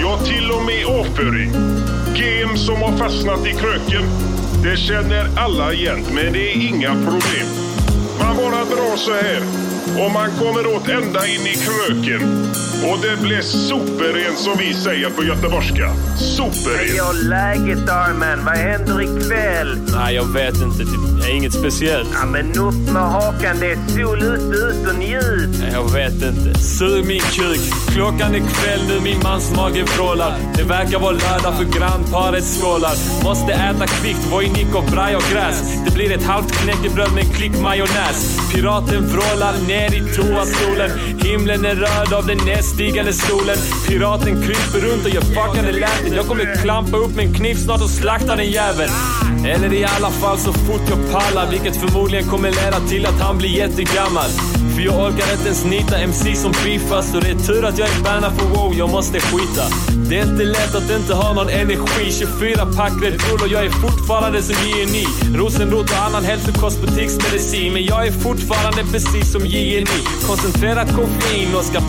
ja 0.00 0.18
till 0.18 0.50
och 0.50 0.64
med 0.64 0.86
avföring. 0.86 1.50
Gem 2.14 2.56
som 2.56 2.82
har 2.82 2.96
fastnat 2.96 3.46
i 3.46 3.52
kröken. 3.52 4.04
Det 4.70 4.76
känner 4.76 5.28
alla 5.36 5.72
igen, 5.72 6.04
men 6.14 6.32
det 6.32 6.52
är 6.52 6.68
inga 6.68 6.94
problem. 6.94 7.48
Man 8.20 8.36
bara 8.36 8.64
drar 8.64 8.96
så 8.96 9.12
här 9.12 9.42
och 10.04 10.12
man 10.12 10.30
kommer 10.38 10.66
åt 10.66 10.88
ända 10.88 11.26
in 11.26 11.46
i 11.46 11.54
kröken. 11.54 12.22
Och 12.84 12.98
det 13.02 13.22
blir 13.22 13.42
superrent 13.42 14.38
som 14.38 14.58
vi 14.58 14.74
säger 14.74 15.10
på 15.10 15.24
göteborgska. 15.24 15.90
Superrent. 16.18 16.96
Ja, 16.96 17.12
läget 17.12 17.88
Armen. 17.88 18.44
Vad 18.44 18.56
händer 18.56 19.02
ikväll? 19.02 19.78
Nej, 19.94 20.14
jag 20.14 20.32
vet 20.32 20.54
inte. 20.54 20.84
Det 21.20 21.30
är 21.30 21.34
inget 21.34 21.52
speciellt. 21.54 22.08
Ja, 22.12 22.26
men 22.26 22.50
upp 22.58 22.92
med 22.92 23.02
hakan. 23.02 23.56
Det 23.60 23.70
är 23.72 23.78
sol 23.88 24.22
ute, 24.22 24.56
ut 24.56 24.88
och 24.88 24.98
njut. 24.98 25.58
Nej, 25.60 25.70
Jag 25.72 25.92
vet 25.92 26.12
inte. 26.22 26.58
Sug 26.60 27.06
min 27.06 27.20
kuk. 27.20 27.60
Klockan 27.94 28.34
är 28.34 28.38
kväll 28.38 28.80
nu, 28.88 29.00
min 29.00 29.18
mans 29.22 29.52
mage 29.56 29.82
vrålar. 29.84 30.34
Det 30.56 30.62
verkar 30.62 30.98
vara 30.98 31.12
lördag 31.12 31.54
för 31.58 31.78
grannparet 31.78 32.44
skålar. 32.44 33.24
Måste 33.24 33.52
äta 33.52 33.86
kvickt, 33.86 34.32
vojnik 34.32 34.74
och 34.74 34.84
braj 34.92 35.16
och 35.16 35.22
gräs. 35.32 35.62
Det 35.86 35.94
blir 35.94 36.12
ett 36.12 36.24
halvt 36.24 36.52
knäckebröd 36.52 37.12
med 37.14 37.24
en 37.24 37.30
klick 37.30 37.60
majonnäs. 37.60 38.38
Piraten 38.52 39.06
vrålar 39.06 39.54
ner 39.68 39.94
i 39.94 40.00
toastolen. 40.16 40.90
Himlen 41.24 41.64
är 41.64 41.74
röd 41.74 42.12
av 42.12 42.26
den 42.26 42.38
stigande 42.74 43.12
solen. 43.12 43.56
Piraten 43.88 44.42
kryper 44.42 44.80
runt 44.86 45.04
och 45.04 45.10
gör 45.10 45.20
fuckande 45.20 45.72
läten. 45.72 46.12
Jag 46.14 46.26
kommer 46.26 46.62
klampa 46.62 46.96
upp 46.96 47.14
med 47.16 47.26
en 47.26 47.34
kniv 47.34 47.54
snart 47.54 47.82
och 47.82 47.90
slakta 47.90 48.36
den 48.36 48.50
jäveln. 48.50 48.92
Eller 49.46 49.72
i 49.72 49.84
alla 49.84 50.10
fall 50.10 50.38
så 50.38 50.52
fort 50.52 50.82
jag 50.88 51.12
pallar, 51.12 51.50
vilket 51.50 51.76
förmodligen 51.76 52.26
kommer 52.26 52.50
leda 52.50 52.80
till 52.88 53.06
att 53.06 53.20
han 53.20 53.38
blir 53.38 53.50
jättegammal. 53.50 54.30
För 54.74 54.82
jag 54.82 54.94
orkar 54.94 55.32
inte 55.32 55.44
ens 55.46 55.64
nita 55.64 55.98
MC 55.98 56.34
som 56.34 56.52
beefas 56.64 57.14
och 57.14 57.20
det 57.20 57.30
är 57.30 57.38
tur 57.38 57.64
att 57.64 57.78
jag 57.78 57.88
är 57.88 58.02
bannad 58.04 58.32
för 58.38 58.46
wow, 58.46 58.74
jag 58.78 58.90
måste 58.90 59.20
skita. 59.20 59.64
Det 60.08 60.18
är 60.18 60.22
inte 60.32 60.44
lätt 60.44 60.74
att 60.74 60.90
inte 60.90 61.14
ha 61.14 61.32
någon 61.32 61.48
energi. 61.48 62.12
24 62.12 62.66
pack 62.76 62.92
Red 63.02 63.20
Bull 63.24 63.40
och 63.42 63.48
jag 63.48 63.64
är 63.66 63.70
fortfarande 63.70 64.42
som 64.42 64.54
JNI. 64.54 65.06
Rosenrot 65.38 65.90
och 65.90 66.02
annan 66.06 66.24
hälsokostbutiksmedicin. 66.24 67.72
Men 67.72 67.84
jag 67.84 68.06
är 68.06 68.12
fortfarande 68.12 68.84
precis 68.92 69.32
som 69.32 69.46
JNI. 69.46 70.00
Koncentrerat 70.26 70.88
koffein, 70.96 71.54
Oskar 71.54 71.80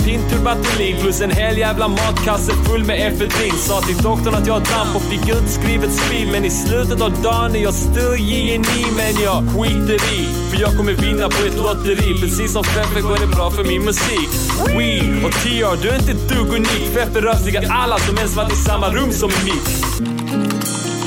Pinturbatulin 0.68 1.02
plus 1.02 1.22
en 1.22 1.32
hel 1.32 1.58
jävla 1.58 1.88
matkasse 1.88 2.52
full 2.66 2.84
med 2.84 3.08
efedrin. 3.08 3.54
Sa 3.58 3.82
till 3.82 3.98
doktorn 3.98 4.36
att 4.36 4.48
jag 4.48 4.54
har 4.54 4.60
damp 4.60 4.96
och 4.96 5.02
fick 5.02 5.30
utskrivet 5.30 5.94
spill. 5.94 6.32
Men 6.32 6.46
i 6.46 6.50
slutet 6.50 7.02
av 7.02 7.22
dagen 7.22 7.56
är 7.56 7.60
jag 7.60 7.74
still 7.74 8.16
JNI. 8.20 8.86
Men 8.98 9.24
jag 9.24 9.44
skiter 9.54 9.96
i, 9.96 10.28
för 10.50 10.62
jag 10.62 10.78
kommer 10.78 10.94
vinna 10.94 11.30
på 11.30 11.46
ett 11.48 11.58
lotteri. 11.58 12.22
Precis 12.22 12.54
som 12.54 12.64
Feffe 12.64 13.02
går 13.02 13.18
det 13.20 13.28
bra 13.28 13.52
för 13.52 13.64
min 13.64 13.86
musik. 13.86 14.30
We 14.78 15.26
och 15.26 15.34
TR, 15.34 15.82
du 15.82 15.90
är 15.90 16.00
inte 16.00 16.12
ett 16.12 16.30
dugg 16.30 16.50
unik. 16.50 16.94
Feffe 16.94 17.22
rövslickar 17.22 17.64
alla 17.72 17.98
som 17.98 18.18
ens 18.18 18.36
varit 18.36 18.54
i 18.54 18.56
samma 18.56 18.90
rum 18.90 19.12
som 19.12 19.30
i 19.30 19.44
mitt. 19.46 19.70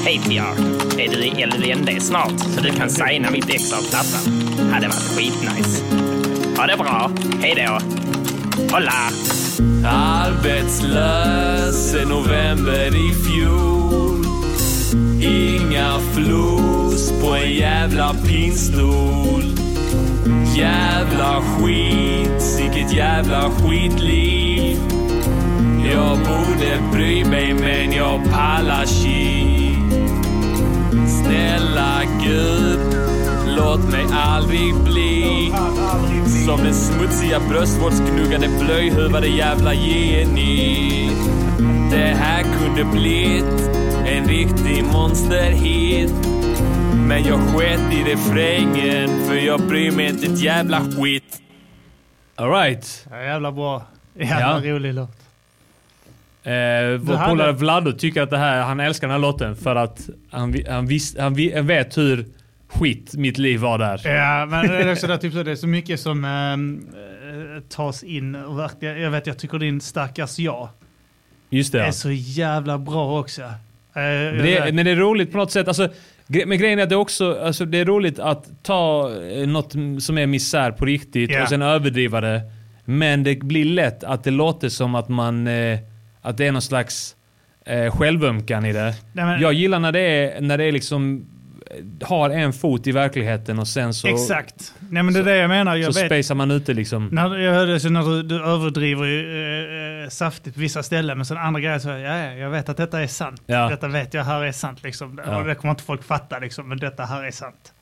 Hej 0.04 0.20
T.R. 0.28 0.54
är 0.98 1.08
du 1.08 1.24
i 1.24 1.46
LVND 1.46 2.02
snart 2.02 2.40
så 2.54 2.60
du 2.60 2.72
kan 2.72 2.90
signa 2.90 3.30
mitt 3.30 3.48
ex 3.48 3.72
av 3.72 3.82
plattan? 3.90 4.32
Hade 4.72 4.86
varit 4.86 5.16
skitnice. 5.16 5.82
Ha 6.56 6.66
det 6.66 6.76
bra, 6.76 7.10
hej 7.42 7.66
då. 7.66 7.78
Hola! 8.72 9.10
Arbetslös 9.92 11.90
sen 11.90 12.08
november 12.08 12.86
i 12.86 13.14
fjol. 13.14 14.24
Inga 15.22 15.98
flos 16.14 17.12
på 17.20 17.34
en 17.34 17.52
jävla 17.52 18.14
pinstol. 18.14 19.42
Jävla 20.56 21.40
skit, 21.40 22.42
sicket 22.42 22.92
jävla 22.92 23.50
skitliv. 23.50 24.78
Jag 25.94 26.18
borde 26.18 26.78
bry 26.92 27.24
mig 27.24 27.54
men 27.54 27.92
jag 27.92 28.20
pallar 28.32 28.86
shit. 28.86 29.60
Snälla 31.08 32.02
Gud, 32.24 33.09
låt 33.56 33.90
mig 33.90 34.04
aldrig 34.12 34.74
bli 34.74 35.52
som 36.46 36.56
den 36.64 36.74
smutsiga 36.74 37.40
bröstvårdsknuggande 37.48 38.48
blöjhuvade 38.64 39.26
jävla 39.28 39.74
Jenny. 39.74 41.08
Det 41.90 42.16
här 42.18 42.42
kunde 42.58 42.84
blivit 42.84 43.70
en 44.06 44.28
riktig 44.28 44.84
monsterhit. 44.92 46.14
Men 47.08 47.24
jag 47.24 47.40
sket 47.40 47.80
i 47.92 48.12
refrängen 48.12 49.08
för 49.26 49.34
jag 49.34 49.60
bryr 49.60 49.90
mig 49.90 50.08
inte 50.08 50.26
ett 50.26 50.40
jävla 50.42 50.80
skit. 50.80 51.40
Alright. 52.36 53.06
Ja, 53.10 53.22
jävla 53.22 53.52
bra. 53.52 53.82
Jävla 54.18 54.66
Ja. 54.66 54.72
rolig 54.74 54.94
låt. 54.94 55.08
Eh, 56.42 56.52
vår 57.00 57.14
hade- 57.14 57.30
polare 57.30 57.52
Vlado 57.52 57.92
tycker 57.92 58.22
att 58.22 58.30
det 58.30 58.38
här, 58.38 58.62
han 58.62 58.80
älskar 58.80 59.06
den 59.08 59.12
här 59.14 59.18
låten 59.18 59.56
för 59.56 59.76
att 59.76 60.08
han, 60.30 60.54
han, 60.68 60.86
visst, 60.86 61.18
han, 61.18 61.36
han 61.54 61.66
vet 61.66 61.98
hur 61.98 62.24
skit 62.72 63.14
mitt 63.14 63.38
liv 63.38 63.60
var 63.60 63.78
där. 63.78 64.00
Ja, 64.04 64.46
men 64.46 64.68
det 64.68 64.76
är, 64.76 64.92
också 64.92 65.06
där, 65.06 65.16
typ, 65.16 65.32
så, 65.32 65.42
det 65.42 65.50
är 65.50 65.56
så 65.56 65.66
mycket 65.66 66.00
som 66.00 66.24
ehm, 66.24 66.86
eh, 67.56 67.62
tas 67.68 68.02
in. 68.02 68.34
Och 68.34 68.58
verkligen, 68.58 69.00
jag 69.00 69.10
vet, 69.10 69.26
jag 69.26 69.38
tycker 69.38 69.58
din 69.58 69.80
stackars 69.80 70.38
jag 70.38 70.68
Just 71.50 71.72
det. 71.72 71.82
är 71.82 71.90
så 71.90 72.10
jävla 72.10 72.78
bra 72.78 73.20
också. 73.20 73.42
Eh, 73.42 73.50
Men 73.94 74.38
det, 74.38 74.56
är, 74.56 74.72
men 74.72 74.84
det 74.84 74.90
är 74.90 74.96
roligt 74.96 75.32
på 75.32 75.38
något 75.38 75.52
sätt. 75.52 75.68
Alltså, 75.68 75.88
men 76.46 76.58
grejen 76.58 76.78
är 76.78 76.82
att 76.82 76.88
det 76.88 76.96
också 76.96 77.38
alltså, 77.44 77.64
det 77.64 77.78
är 77.78 77.84
roligt 77.84 78.18
att 78.18 78.48
ta 78.62 79.10
eh, 79.32 79.46
något 79.48 79.72
som 80.02 80.18
är 80.18 80.26
misär 80.26 80.70
på 80.70 80.84
riktigt 80.84 81.30
Ja. 81.30 81.42
och 81.42 81.48
sen 81.48 81.62
överdriva 81.62 82.20
det. 82.20 82.40
Men 82.84 83.22
det 83.24 83.36
blir 83.38 83.64
lätt 83.64 84.04
att 84.04 84.24
det 84.24 84.30
låter 84.30 84.68
som 84.68 84.94
att 84.94 85.08
man 85.08 85.46
eh, 85.46 85.78
att 86.22 86.36
det 86.36 86.46
är 86.46 86.52
någon 86.52 86.62
slags 86.62 87.16
eh, 87.66 87.96
självömkan 87.96 88.64
i 88.64 88.72
det. 88.72 88.94
Nej, 89.12 89.24
men- 89.24 89.40
Jag 89.40 89.52
gillar 89.52 89.78
när 89.78 89.92
det 89.92 90.00
är, 90.00 90.40
när 90.40 90.58
det 90.58 90.64
är 90.64 90.72
liksom 90.72 91.26
har 92.02 92.30
en 92.30 92.52
fot 92.52 92.86
i 92.86 92.92
verkligheten 92.92 93.58
och 93.58 93.68
sen 93.68 93.94
så, 93.94 94.08
Exakt. 94.08 94.74
Nej, 94.78 95.02
men 95.02 95.14
det 95.14 95.20
är 95.20 95.24
det 95.24 95.36
jag 95.36 95.48
menar. 95.48 95.76
Jag 95.76 95.94
så 95.94 96.08
vet, 96.08 96.36
man 96.36 96.50
ute 96.50 96.74
liksom. 96.74 97.08
När, 97.12 97.38
jag 97.38 97.54
hörde 97.54 97.80
så 97.80 97.88
när 97.88 98.02
du, 98.02 98.22
du 98.22 98.44
överdriver 98.44 99.04
ju, 99.04 100.00
eh, 100.00 100.04
eh, 100.04 100.08
saftigt 100.08 100.54
på 100.54 100.60
vissa 100.60 100.82
ställen, 100.82 101.18
men 101.18 101.26
sen 101.26 101.36
andra 101.36 101.60
grejer 101.60 101.78
så, 101.78 101.88
ja, 101.88 101.96
ja, 101.98 102.32
jag 102.32 102.50
vet 102.50 102.68
att 102.68 102.76
detta 102.76 103.00
är 103.00 103.06
sant. 103.06 103.42
Ja. 103.46 103.68
Detta 103.68 103.88
vet 103.88 104.14
jag 104.14 104.24
här 104.24 104.44
är 104.44 104.52
sant. 104.52 104.82
Liksom. 104.82 105.20
Ja. 105.26 105.38
Och 105.38 105.46
det 105.46 105.54
kommer 105.54 105.70
inte 105.70 105.84
folk 105.84 106.02
fatta, 106.02 106.38
liksom, 106.38 106.68
men 106.68 106.78
detta 106.78 107.04
här 107.04 107.24
är 107.24 107.30
sant. 107.30 107.72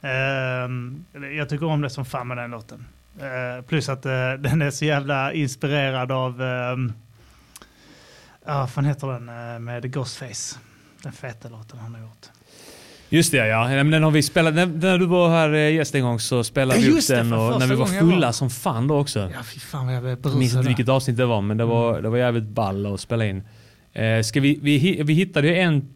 Ehm, 0.00 1.04
jag 1.36 1.48
tycker 1.48 1.66
om 1.66 1.80
det 1.80 1.90
som 1.90 2.04
fan 2.04 2.28
med 2.28 2.36
den 2.36 2.50
låten. 2.50 2.86
Eh, 3.20 3.64
plus 3.64 3.88
att 3.88 4.06
eh, 4.06 4.32
den 4.38 4.62
är 4.62 4.70
så 4.70 4.84
jävla 4.84 5.32
inspirerad 5.32 6.12
av, 6.12 6.40
um, 6.40 6.92
ja, 8.44 8.58
vad 8.58 8.70
fan 8.70 8.84
heter 8.84 9.06
den, 9.06 9.64
med 9.64 9.92
Ghostface. 9.92 10.58
Den 11.02 11.12
feta 11.12 11.48
låten 11.48 11.78
han 11.78 11.94
har 11.94 12.00
gjort. 12.00 12.26
Just 13.12 13.32
det 13.32 13.46
ja, 13.46 13.68
den 13.68 14.02
har 14.02 14.10
vi 14.10 14.22
spelat, 14.22 14.54
när, 14.54 14.66
när 14.66 14.98
du 14.98 15.06
var 15.06 15.28
här 15.30 15.54
eh, 15.54 15.74
gäst 15.74 15.94
en 15.94 16.02
gång 16.02 16.20
så 16.20 16.44
spelade 16.44 16.80
Ja, 16.80 16.86
vi 16.86 16.98
upp 16.98 17.06
det, 17.08 17.16
den 17.16 17.32
och 17.32 17.58
när 17.58 17.66
vi 17.66 17.74
var 17.74 17.88
jag 17.88 18.02
var. 18.02 18.10
fulla 18.12 18.32
som 18.32 18.50
fan 18.50 18.86
då 18.88 18.98
också. 18.98 19.18
Ja, 19.34 19.42
fy 19.54 19.60
fan 19.60 19.86
vad 19.86 19.94
jag 19.94 20.02
blev 20.02 20.36
minns 20.36 20.54
inte 20.54 20.66
vilket 20.68 20.88
avsnitt 20.88 21.16
det 21.16 21.26
var 21.26 21.40
men 21.40 21.56
det 21.56 21.64
var, 21.64 22.02
det 22.02 22.08
var 22.08 22.18
jävligt 22.18 22.44
ball 22.48 22.94
att 22.94 23.00
spela 23.00 23.26
in. 23.26 23.42
Eh, 23.92 24.22
ska 24.22 24.40
vi, 24.40 24.58
vi, 24.62 25.02
vi 25.02 25.14
hittade 25.14 25.48
ju 25.48 25.56
en, 25.56 25.88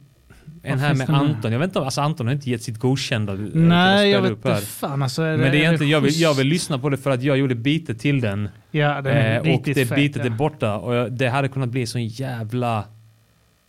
en 0.63 0.79
här 0.79 0.95
med 0.95 1.07
det? 1.09 1.13
Anton. 1.13 1.53
Jag 1.53 1.59
vet 1.59 1.69
inte, 1.69 1.81
alltså 1.81 2.01
Anton 2.01 2.27
har 2.27 2.35
inte 2.35 2.51
gett 2.51 2.63
sitt 2.63 2.79
godkända 2.79 3.33
eh, 3.33 3.39
Nej, 3.53 4.11
jag 4.11 4.23
vet 4.23 4.31
inte 4.31 4.57
fan 4.57 5.03
alltså. 5.03 5.23
Är 5.23 5.37
Men 5.37 5.41
det 5.41 5.47
är 5.59 5.61
egentligen, 5.61 5.91
jag 5.91 6.01
vill, 6.01 6.21
jag 6.21 6.35
vill 6.35 6.47
lyssna 6.47 6.79
på 6.79 6.89
det 6.89 6.97
för 6.97 7.11
att 7.11 7.23
jag 7.23 7.39
gjorde 7.39 7.55
bitet 7.55 8.01
till 8.01 8.21
den. 8.21 8.49
Ja, 8.71 9.01
den 9.03 9.17
är 9.17 9.47
Eh, 9.47 9.55
och 9.55 9.63
det 9.65 9.75
fet, 9.75 9.95
bitet 9.97 10.17
ja. 10.17 10.25
är 10.25 10.31
borta 10.37 10.77
och 10.77 10.95
jag, 10.95 11.13
det 11.13 11.29
hade 11.29 11.49
kunnat 11.49 11.69
bli 11.69 11.87
sån 11.87 12.07
jävla... 12.07 12.79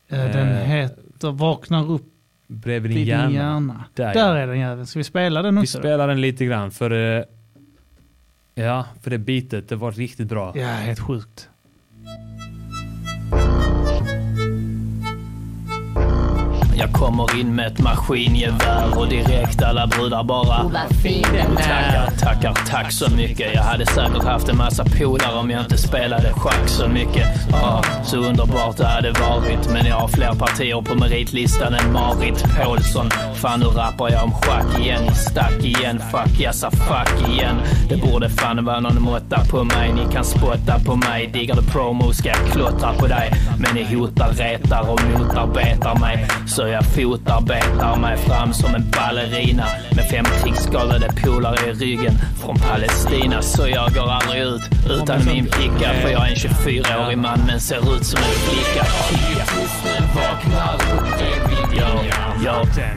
Eh, 0.10 0.18
Den 0.18 0.48
eh, 0.52 0.64
heter 0.64 1.32
Vaknar 1.32 1.92
upp 1.92 2.12
Bredvid 2.48 2.92
din 2.92 3.06
hjärna. 3.06 3.32
hjärna. 3.32 3.84
Där, 3.94 4.14
Där, 4.14 4.36
är 4.36 4.48
den 4.48 4.60
jäveln. 4.60 4.86
Ska 4.88 5.00
vi 5.00 5.04
spela 5.04 5.42
den 5.42 5.56
Vi 5.56 5.62
också? 5.62 5.78
då? 5.78 5.82
spelar 5.82 6.08
den 6.08 6.22
lite 6.22 6.46
grann 6.46 6.72
för... 6.72 7.18
eh, 7.18 7.24
Ja, 8.58 8.86
för 9.02 9.12
det 9.12 9.18
bitet, 9.18 9.70
det 9.70 9.76
var 9.76 9.92
riktigt 9.92 10.28
bra. 10.28 10.54
Ja, 10.58 10.68
helt 10.68 11.00
sjukt. 11.00 11.50
Jag 16.78 16.92
kommer 16.92 17.40
in 17.40 17.56
med 17.56 17.68
ett 17.68 17.80
maskingevär 17.80 19.00
och 19.00 19.08
direkt 19.08 19.62
alla 19.64 19.88
brudar 19.88 20.24
bara 20.24 20.64
vad 20.64 20.98
fin 21.04 21.26
den 21.34 21.56
Tackar, 21.56 22.12
tackar, 22.20 22.54
tack 22.68 22.92
så 22.92 23.12
mycket. 23.12 23.54
Jag 23.54 23.64
hade 23.64 23.86
säkert 23.86 24.24
haft 24.24 24.50
en 24.50 24.58
massa 24.58 24.86
polare 24.86 25.40
om 25.40 25.50
jag 25.50 25.62
inte 25.62 25.78
spelade 25.78 26.34
schack 26.34 26.68
så 26.68 26.88
mycket. 26.88 27.28
Ja, 27.52 27.84
så 28.04 28.18
underbart 28.18 28.78
det 28.78 28.86
hade 28.86 29.12
varit. 29.12 29.70
Men 29.74 29.86
jag 29.86 29.96
har 29.96 30.08
fler 30.08 30.34
partier 30.34 30.82
på 30.82 30.96
meritlistan 30.96 31.74
än 31.74 31.94
Marit 31.94 32.46
Paulsson. 32.58 33.10
Fan 33.36 33.60
nu 33.60 33.66
rappar 33.66 34.10
jag 34.12 34.24
om 34.24 34.34
schack 34.34 34.80
igen. 34.80 35.16
Stack 35.16 35.64
igen, 35.64 36.02
fuck 36.12 36.40
jassa 36.40 36.72
fuck 36.72 37.30
igen. 37.30 37.56
Det 37.90 37.98
borde 37.98 38.30
fan 38.30 38.66
vara 38.66 38.80
någon 38.80 39.02
måtta 39.02 39.46
på 39.50 39.64
mig. 39.64 39.94
Ni 39.94 40.14
kan 40.14 40.24
spotta 40.24 40.80
på 40.86 40.96
mig. 40.96 41.28
Diggar 41.28 41.56
du 41.56 41.62
promo 41.62 42.14
ska 42.14 42.30
jag 42.30 42.52
klottra 42.52 42.94
på 42.94 43.08
dig. 43.08 43.32
Men 43.60 43.76
ni 43.76 43.96
hotar, 43.96 44.32
retar 44.34 44.90
och 44.90 45.02
motarbetar 45.20 46.00
mig. 46.00 46.28
Så 46.48 46.65
jag 46.70 46.86
fotarbetar 46.86 47.96
mig 47.96 48.18
fram 48.18 48.54
som 48.54 48.76
en 48.76 48.92
ballerina. 48.92 49.66
Med 49.96 50.10
fem 50.10 50.26
krigsskadade 50.44 51.10
polare 51.24 51.70
i 51.70 51.74
ryggen 51.74 52.14
från 52.42 52.56
Palestina. 52.56 53.42
Så 53.42 53.68
jag 53.68 53.94
går 53.94 54.12
aldrig 54.12 54.42
ut 54.42 54.62
utan 54.90 55.26
min 55.26 55.46
flicka. 55.52 55.94
För 56.02 56.10
jag 56.10 56.28
är 56.28 56.30
en 56.30 56.36
24-årig 56.36 57.18
man 57.18 57.40
men 57.48 57.60
ser 57.60 57.96
ut 57.96 58.06
som 58.06 58.20
en 58.20 58.36
flicka. 58.48 58.86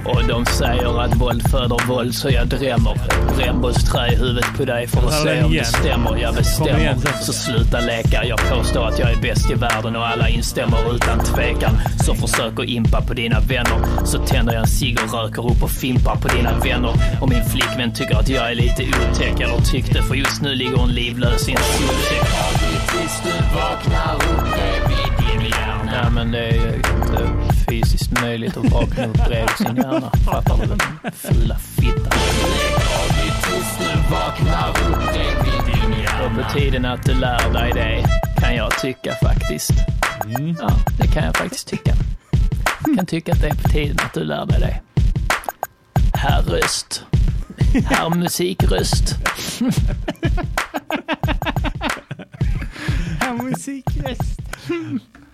Och 0.05 0.25
de 0.29 0.47
säger 0.47 1.01
att 1.01 1.17
våld 1.17 1.51
föder 1.51 1.87
våld 1.87 2.15
så 2.15 2.31
jag 2.31 2.47
drämmer 2.47 2.95
brännbollsträ 3.37 4.13
i 4.13 4.17
huvudet 4.17 4.57
på 4.57 4.65
dig 4.65 4.87
för 4.87 5.07
att 5.07 5.23
se 5.23 5.43
om 5.43 5.53
det 5.53 5.65
stämmer. 5.65 6.17
Jag 6.17 6.35
bestämmer. 6.35 6.79
igen. 6.81 7.01
Så 7.23 7.33
sluta 7.33 7.81
leka. 7.81 8.25
Jag 8.25 8.39
påstår 8.51 8.89
att 8.89 8.99
jag 8.99 9.11
är 9.11 9.17
bäst 9.17 9.51
i 9.51 9.55
världen 9.55 9.97
och 9.97 10.07
alla 10.07 10.29
instämmer 10.29 10.95
utan 10.95 11.19
tvekan. 11.25 11.79
Så 12.05 12.15
försök 12.15 12.59
att 12.59 12.65
impa 12.65 13.03
på 13.03 13.15
dina 13.15 13.41
vänner. 13.41 14.05
Så 14.05 14.19
tänder 14.19 14.53
jag 14.53 14.63
en 14.63 14.69
cigg 14.69 14.99
och 15.05 15.13
röker 15.23 15.51
upp 15.51 15.63
och 15.63 15.71
fimpar 15.71 16.17
på 16.17 16.29
dina 16.29 16.59
vänner. 16.65 16.93
Och 17.21 17.29
min 17.29 17.45
flickvän 17.45 17.95
tycker 17.95 18.17
att 18.17 18.29
jag 18.29 18.51
är 18.51 18.55
lite 18.55 18.83
otäck. 18.83 19.41
Eller 19.41 19.61
tyckte, 19.61 20.03
för 20.03 20.15
just 20.15 20.43
nu 20.43 20.55
ligger 20.55 20.77
hon 20.77 20.89
livlös 20.91 21.49
i 21.49 21.53
en 21.53 21.59
sopsäck. 21.59 22.29
Tills 22.91 23.23
du 23.23 23.57
vaknar 23.57 24.15
upp 24.15 24.88
Ja, 25.93 26.11
men 26.11 26.31
det 26.31 26.39
är 26.39 26.53
ju 26.53 26.75
inte 26.75 27.29
fysiskt 27.69 28.21
möjligt 28.23 28.57
att 28.57 28.73
vakna 28.73 29.07
upp 29.07 29.27
bredvid 29.27 29.57
sin 29.57 29.77
hjärna. 29.77 30.11
Fattar 30.25 30.57
du 30.57 30.67
den 30.67 31.13
fula 31.13 31.59
fittan? 31.59 32.13
Och 36.25 36.37
på 36.37 36.59
tiden 36.59 36.85
att 36.85 37.05
du 37.05 37.15
lär 37.15 37.53
dig 37.53 37.73
det, 37.75 38.05
kan 38.41 38.55
jag 38.55 38.79
tycka 38.79 39.15
faktiskt. 39.23 39.71
Ja, 40.61 40.71
det 40.99 41.07
kan 41.07 41.25
jag 41.25 41.37
faktiskt 41.37 41.69
tycka. 41.69 41.95
Jag 42.87 42.97
kan 42.97 43.07
tycka 43.07 43.33
att 43.33 43.41
det 43.41 43.49
är 43.49 43.55
på 43.55 43.69
tiden 43.69 43.97
att 44.05 44.15
du 44.15 44.25
lär 44.25 44.47
dig 44.47 44.61
det. 44.61 44.81
Herr 46.15 46.43
röst. 46.43 47.05
Herr 47.85 48.11
musikröst. 48.11 49.17
Ja, 53.21 53.33
musikröst. 53.33 54.41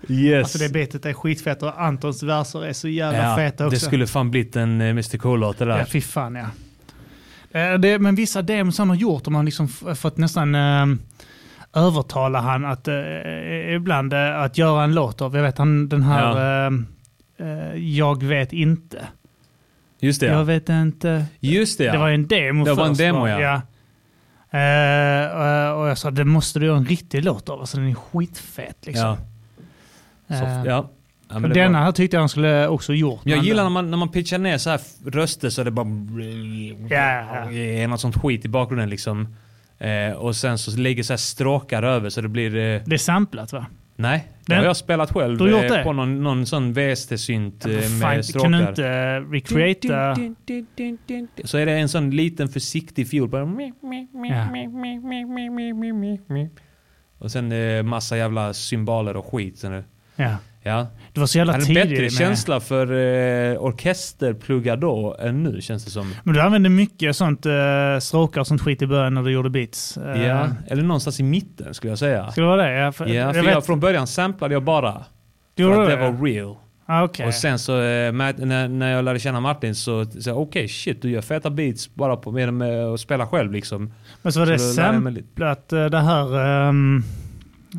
Yes. 0.09 0.43
Alltså 0.43 0.57
det 0.57 0.69
betet 0.73 1.05
är 1.05 1.13
skitfett 1.13 1.63
och 1.63 1.81
Antons 1.83 2.23
verser 2.23 2.65
är 2.65 2.73
så 2.73 2.87
jävla 2.87 3.29
Ja, 3.29 3.35
feta 3.35 3.65
också. 3.65 3.75
det 3.75 3.79
skulle 3.79 4.07
fan 4.07 4.31
blivit 4.31 4.55
en 4.55 4.81
eh, 4.81 4.89
Mr 4.89 5.17
Cool-låt 5.17 5.57
det 5.57 5.65
där. 5.65 5.79
Ja, 5.79 5.85
fy 5.85 6.01
fan 6.01 6.35
ja. 6.35 6.45
Eh, 7.59 7.73
Det, 7.79 7.99
men 7.99 8.15
vissa 8.15 8.41
demos 8.41 8.77
han 8.77 8.89
har 8.89 8.95
gjort, 8.95 9.23
de 9.23 9.35
har 9.35 9.43
liksom 9.43 9.67
fått 9.95 10.17
nästan 10.17 10.55
eh, 10.55 10.85
övertala 11.73 12.39
han 12.41 12.65
att 12.65 12.87
eh, 12.87 13.73
ibland 13.75 14.13
eh, 14.13 14.41
att 14.41 14.57
göra 14.57 14.83
en 14.83 14.95
låt 14.95 15.21
av. 15.21 15.35
Jag 15.35 15.43
vet 15.43 15.57
han 15.57 15.89
den 15.89 16.03
här 16.03 16.65
eh, 16.67 16.73
eh, 17.37 17.75
Jag 17.75 18.23
vet 18.23 18.53
inte. 18.53 19.07
Just 19.99 20.19
det 20.19 20.25
Jag 20.25 20.35
ja. 20.35 20.43
vet 20.43 20.69
inte. 20.69 21.25
Just 21.39 21.77
det 21.77 21.83
ja. 21.83 21.91
Det 21.91 21.97
var 21.97 22.09
en 22.09 22.27
demo 22.27 22.65
Det 22.65 22.73
var 22.73 22.85
en 22.85 22.93
demo, 22.93 23.27
ja. 23.27 23.61
Eh, 24.51 25.71
och 25.71 25.87
jag 25.89 25.97
sa 25.97 26.11
det 26.11 26.25
måste 26.25 26.59
du 26.59 26.65
göra 26.65 26.77
en 26.77 26.85
riktig 26.85 27.23
låt 27.23 27.49
av. 27.49 27.59
Alltså 27.59 27.77
den 27.77 27.89
är 27.89 27.93
skitfet 27.93 28.85
liksom. 28.85 29.17
Ja. 30.27 30.35
Så, 30.39 30.45
Eh, 30.45 30.63
ja. 30.65 30.89
ja 31.29 31.39
det 31.39 31.47
denna 31.53 31.83
här 31.83 31.91
tyckte 31.91 32.15
jag 32.17 32.21
han 32.21 32.29
skulle 32.29 32.67
också 32.67 32.93
gjort. 32.93 33.21
Jag 33.23 33.43
gillar 33.43 33.63
när 33.63 33.69
man, 33.69 33.91
när 33.91 33.97
man 33.97 34.09
pitchar 34.09 34.37
ner 34.37 34.57
så 34.57 34.69
här 34.69 34.79
röster 35.05 35.49
så 35.49 35.61
är 35.61 35.65
det 35.65 35.71
bara... 35.71 35.87
Ja. 36.89 37.51
Är 37.51 37.87
något 37.87 37.99
sånt 38.01 38.15
skit 38.17 38.45
i 38.45 38.47
bakgrunden 38.49 38.89
liksom. 38.89 39.35
Eh, 39.79 40.11
och 40.17 40.35
sen 40.35 40.57
så 40.57 40.77
lägger 40.77 41.03
så 41.03 41.13
här 41.13 41.17
stråkar 41.17 41.83
över 41.83 42.09
så 42.09 42.21
det 42.21 42.27
blir... 42.29 42.55
Eh, 42.55 42.81
Det 42.85 42.95
är 42.95 42.97
samplat 42.97 43.53
va? 43.53 43.65
nej, 43.95 44.27
det 44.45 44.53
Den- 44.53 44.57
har 44.59 44.65
jag 44.65 44.77
spelat 44.77 45.11
själv. 45.13 45.37
Du 45.37 45.43
har 45.43 45.51
gjort 45.51 45.71
eh, 45.71 45.77
det? 45.77 45.83
På 45.83 45.93
någon, 45.93 46.23
någon 46.23 46.45
sån 46.45 46.73
VST-synt 46.73 47.65
eh, 47.65 47.79
Fan, 47.79 47.99
med 47.99 48.25
stråkar. 48.25 48.49
kan 48.49 48.51
du 48.61 48.67
inte 48.69 49.19
recreata? 49.19 50.15
Så 51.43 51.57
är 51.57 51.65
det 51.65 51.71
en 51.71 51.89
sån 51.89 52.09
liten 52.11 52.49
försiktig 52.49 53.09
fiol. 53.09 53.29
Bara... 53.29 53.41
Ja. 54.29 54.47
Och 57.19 57.31
sen 57.31 57.51
eh, 57.51 57.83
massa 57.83 58.17
jävla 58.17 58.53
symboler 58.53 59.15
och 59.17 59.25
skit. 59.33 59.57
Sen, 59.57 59.83
Ja. 60.15 60.37
ja. 60.63 60.87
Det 61.13 61.19
var 61.19 61.27
så 61.27 61.37
jävla 61.37 61.53
Jag 61.53 61.59
hade 61.59 61.65
tidigt 61.65 61.89
bättre 61.89 62.09
känsla 62.09 62.59
för 62.59 62.91
eh, 62.91 63.57
orkesterpluggar 63.63 64.77
då 64.77 65.15
än 65.19 65.43
nu 65.43 65.61
känns 65.61 65.85
det 65.85 65.91
som. 65.91 66.13
Men 66.23 66.33
du 66.35 66.41
använde 66.41 66.69
mycket 66.69 67.15
sånt 67.15 67.45
uh, 67.45 67.53
stråkar 67.99 68.41
och 68.41 68.47
sånt 68.47 68.61
skit 68.61 68.81
i 68.81 68.87
början 68.87 69.13
när 69.13 69.23
du 69.23 69.31
gjorde 69.31 69.49
beats. 69.49 69.97
Eh, 69.97 70.23
Ja, 70.25 70.47
eller 70.67 70.83
någonstans 70.83 71.19
i 71.19 71.23
mitten 71.23 71.73
skulle 71.73 71.91
jag 71.91 71.99
säga. 71.99 72.31
Skulle 72.31 72.45
det 72.47 72.49
vara 72.51 72.63
det? 72.63 72.71
Ja, 72.73 72.91
för, 72.91 73.05
Ja, 73.05 73.13
jag 73.13 73.35
för 73.35 73.41
vet, 73.41 73.51
jag, 73.51 73.65
från 73.65 73.79
början 73.79 74.07
samplade 74.07 74.53
jag 74.53 74.63
bara. 74.63 75.03
Du 75.55 75.63
för 75.63 75.81
att 75.81 75.89
det 75.89 75.95
det? 75.95 76.11
var 76.11 76.25
real. 76.25 76.55
Ah, 76.85 77.03
okej. 77.03 77.27
Och 77.27 77.33
sen 77.33 77.59
så 77.59 77.73
eh, 77.73 78.11
när, 78.11 78.67
när 78.67 78.91
jag 78.91 79.05
lärde 79.05 79.19
känna 79.19 79.39
Martin 79.39 79.75
så 79.75 80.05
sa 80.05 80.29
jag 80.29 80.41
okej 80.41 80.67
shit 80.67 81.01
du 81.01 81.09
gör 81.09 81.21
feta 81.21 81.49
beats 81.49 81.95
bara 81.95 82.15
på, 82.15 82.31
med, 82.31 82.53
med 82.53 82.85
att 82.85 82.99
spela 82.99 83.27
själv 83.27 83.51
liksom. 83.51 83.93
Men 84.21 84.33
så 84.33 84.39
var 84.39 84.45
det 84.45 84.51
jag 84.51 84.61
samplat 84.61 85.73
eh, 85.73 85.85
det 85.85 85.99
här... 85.99 86.39
ehm, 86.69 87.03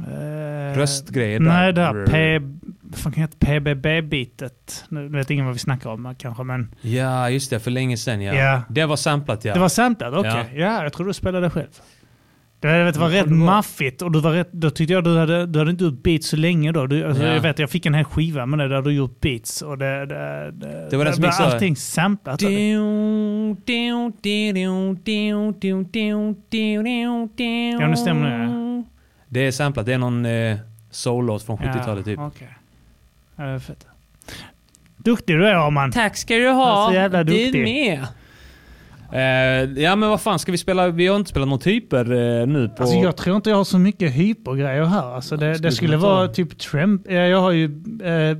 eh, 0.04 0.78
Röstgrejer 0.78 1.40
där. 1.40 1.46
Nej, 1.46 1.72
det 1.72 1.80
här 1.82 2.06
P... 2.06 2.38
Vad 2.82 2.98
fan 2.98 3.12
kan 3.12 3.28
det 3.38 3.46
heta? 3.46 3.60
PBB-bitet. 3.60 4.84
Nu 4.88 5.08
vet 5.08 5.30
ingen 5.30 5.44
vad 5.44 5.54
vi 5.54 5.58
snackar 5.58 5.90
om 5.90 6.14
kanske, 6.18 6.42
men... 6.42 6.74
Ja 6.80 7.30
just 7.30 7.50
det, 7.50 7.60
för 7.60 7.70
länge 7.70 7.96
sedan 7.96 8.22
ja. 8.22 8.34
Ja. 8.34 8.62
Det 8.68 8.84
var 8.86 8.96
samplat 8.96 9.44
ja. 9.44 9.54
Det 9.54 9.60
var 9.60 9.68
samplat? 9.68 10.14
Okej. 10.14 10.32
Ja. 10.54 10.60
Ja. 10.60 10.82
jag 10.82 10.92
tror 10.92 11.06
du 11.06 11.12
spelade 11.12 11.50
själv. 11.50 11.68
Det, 12.60 12.84
vet, 12.84 12.94
det 12.94 13.00
var 13.00 13.10
Det 13.10 13.20
rätt 13.20 13.28
det 13.28 13.34
maffigt 13.34 14.02
och 14.02 14.12
du 14.12 14.20
var 14.20 14.32
rätt, 14.32 14.52
då 14.52 14.70
tyckte 14.70 14.92
jag 14.92 15.04
du 15.04 15.18
hade, 15.18 15.46
du 15.46 15.58
hade 15.58 15.70
inte 15.70 15.84
gjort 15.84 16.02
beats 16.02 16.28
så 16.28 16.36
länge 16.36 16.72
då. 16.72 16.86
Du, 16.86 17.04
alltså, 17.04 17.22
Ja. 17.22 17.34
Jag 17.34 17.40
vet, 17.40 17.58
jag 17.58 17.70
fick 17.70 17.86
en 17.86 17.94
hel 17.94 18.04
skiva 18.04 18.46
med 18.46 18.58
det 18.58 18.68
där 18.68 18.82
du 18.82 18.92
gjort 18.92 19.20
beats 19.20 19.62
och 19.62 19.78
det... 19.78 20.06
Det, 20.06 20.50
det, 20.52 20.88
Det 20.90 20.96
var 20.96 21.04
den 21.04 21.14
som 21.14 21.24
här. 21.24 21.52
Allting 21.52 21.76
samplat. 21.76 22.42
Ja, 27.80 27.88
nu 27.88 27.96
stämmer 27.96 28.30
det. 28.30 28.66
Det 29.36 29.46
är 29.46 29.50
samplat, 29.50 29.86
det 29.86 29.92
är 29.94 29.98
någon 29.98 30.26
eh, 30.26 30.56
soul-låt 30.90 31.42
från 31.42 31.56
70-talet 31.58 32.04
typ. 32.04 32.18
okej. 32.20 32.48
Ja, 33.36 33.44
det 33.44 33.50
är 33.50 33.58
fett. 33.58 33.86
Duktig 34.96 35.36
du 35.36 35.46
är 35.48 35.54
Arman. 35.54 35.92
Tack 35.92 36.16
ska 36.16 36.34
du 36.34 36.48
ha. 36.48 36.88
Så 36.88 36.94
jävla 36.94 37.24
Du 37.24 37.32
duktig. 37.44 37.62
med. 37.62 38.06
Eh, 39.12 39.82
ja 39.82 39.96
men 39.96 40.08
vad 40.08 40.20
fan 40.20 40.38
ska 40.38 40.52
vi 40.52 40.58
spela? 40.58 40.88
Vi 40.88 41.06
har 41.06 41.16
inte 41.16 41.30
spelat 41.30 41.48
några 41.48 41.62
typer 41.62 42.12
eh, 42.40 42.46
nu 42.46 42.68
på... 42.68 42.82
Alltså 42.82 42.96
jag 42.98 43.16
tror 43.16 43.36
inte 43.36 43.50
jag 43.50 43.56
har 43.56 43.64
så 43.64 43.78
mycket 43.78 44.12
hypergrejer 44.12 44.84
här. 44.84 45.14
Alltså 45.14 45.36
det, 45.36 45.54
Skulle 45.54 45.68
det 45.68 45.72
skulle 45.74 45.90
kunna 45.92 46.02
ta- 46.02 46.14
vara 46.14 46.28
typ 46.28 46.58
tramp. 46.58 47.02
Ja, 47.08 47.12
jag 47.14 47.40
har 47.40 47.50
ju 47.50 47.64
eh, 48.04 48.36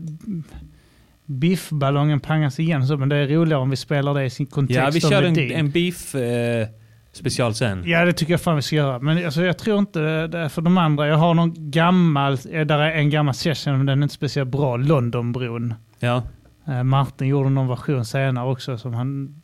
biffballongen 1.26 2.20
pangas 2.20 2.60
igen 2.60 2.86
så, 2.86 2.96
men 2.96 3.08
det 3.08 3.16
är 3.16 3.26
roligare 3.26 3.62
om 3.62 3.70
vi 3.70 3.76
spelar 3.76 4.14
det 4.14 4.24
i 4.24 4.30
sin 4.30 4.46
kontext 4.46 4.80
ja 4.80 4.90
vi 4.92 5.00
kör 5.00 5.22
en, 5.22 5.38
en 5.52 5.70
beef 5.70 6.14
eh, 6.14 6.68
special 7.16 7.54
sen. 7.54 7.82
Ja, 7.86 8.04
det 8.04 8.12
tycker 8.12 8.32
jag 8.32 8.40
fan 8.40 8.56
vi 8.56 8.62
ska 8.62 8.76
göra. 8.76 8.98
Men 8.98 9.24
alltså, 9.24 9.42
jag 9.44 9.58
tror 9.58 9.78
inte 9.78 10.26
det 10.26 10.38
är 10.38 10.48
för 10.48 10.62
de 10.62 10.78
andra. 10.78 11.06
Jag 11.06 11.16
har 11.16 11.34
någon 11.34 11.70
gammal, 11.70 12.32
eh, 12.52 12.66
där 12.66 12.78
är 12.78 12.90
en 12.92 13.10
gammal 13.10 13.34
session, 13.34 13.76
men 13.76 13.86
den 13.86 13.98
är 13.98 14.02
inte 14.02 14.14
speciellt 14.14 14.50
bra, 14.50 14.76
Londonbron. 14.76 15.74
Ja. 15.98 16.22
Eh, 16.68 16.82
Martin 16.82 17.28
gjorde 17.28 17.50
någon 17.50 17.68
version 17.68 18.04
senare 18.04 18.48
också 18.48 18.78
som 18.78 18.94
han 18.94 19.42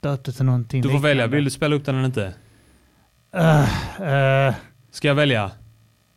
döpte 0.00 0.32
till 0.32 0.44
någonting 0.44 0.82
Du 0.82 0.90
får 0.90 0.98
välja. 0.98 1.14
liknande. 1.14 1.36
Vill 1.36 1.44
du 1.44 1.50
spela 1.50 1.76
upp 1.76 1.84
den 1.84 1.94
eller 1.94 2.06
inte? 2.06 2.32
Eh, 3.34 4.48
eh, 4.48 4.54
Ska 4.90 5.08
jag 5.08 5.14
välja? 5.14 5.50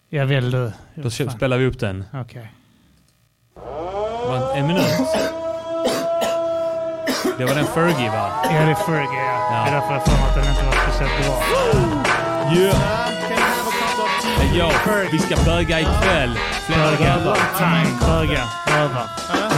jag 0.09 0.25
vill 0.25 0.51
du. 0.51 0.71
Då 0.95 1.09
Fan. 1.09 1.29
spelar 1.29 1.57
vi 1.57 1.65
upp 1.65 1.79
den. 1.79 2.03
Okej. 2.13 2.51
Var 4.27 4.55
En 4.57 4.67
minut. 4.67 4.83
Det 7.37 7.45
var 7.45 7.55
den 7.55 7.65
Fergie 7.65 8.09
va? 8.09 8.29
Ja, 8.43 8.51
det 8.65 8.71
är 8.71 8.75
Fergie 8.75 9.28
ja. 9.51 9.63
Det 9.65 9.69
är 9.69 9.75
därför 9.75 9.93
jag 9.93 10.03
mig 10.19 10.29
att 10.29 10.35
den 10.35 10.49
inte 10.49 10.65
var 10.65 10.73
speciellt 10.73 11.25
bra. 11.25 11.35
Yeah! 12.55 13.09
Hey, 14.37 14.57
yo, 14.57 14.69
vi 15.11 15.19
ska 15.19 15.35
böga 15.45 15.79
ikväll. 15.79 16.39
Flera 16.65 16.91
Böga. 16.91 17.05
grabbar. 17.05 17.37
Mm, 17.61 17.99
Böga. 17.99 18.43
Röva. 18.67 19.48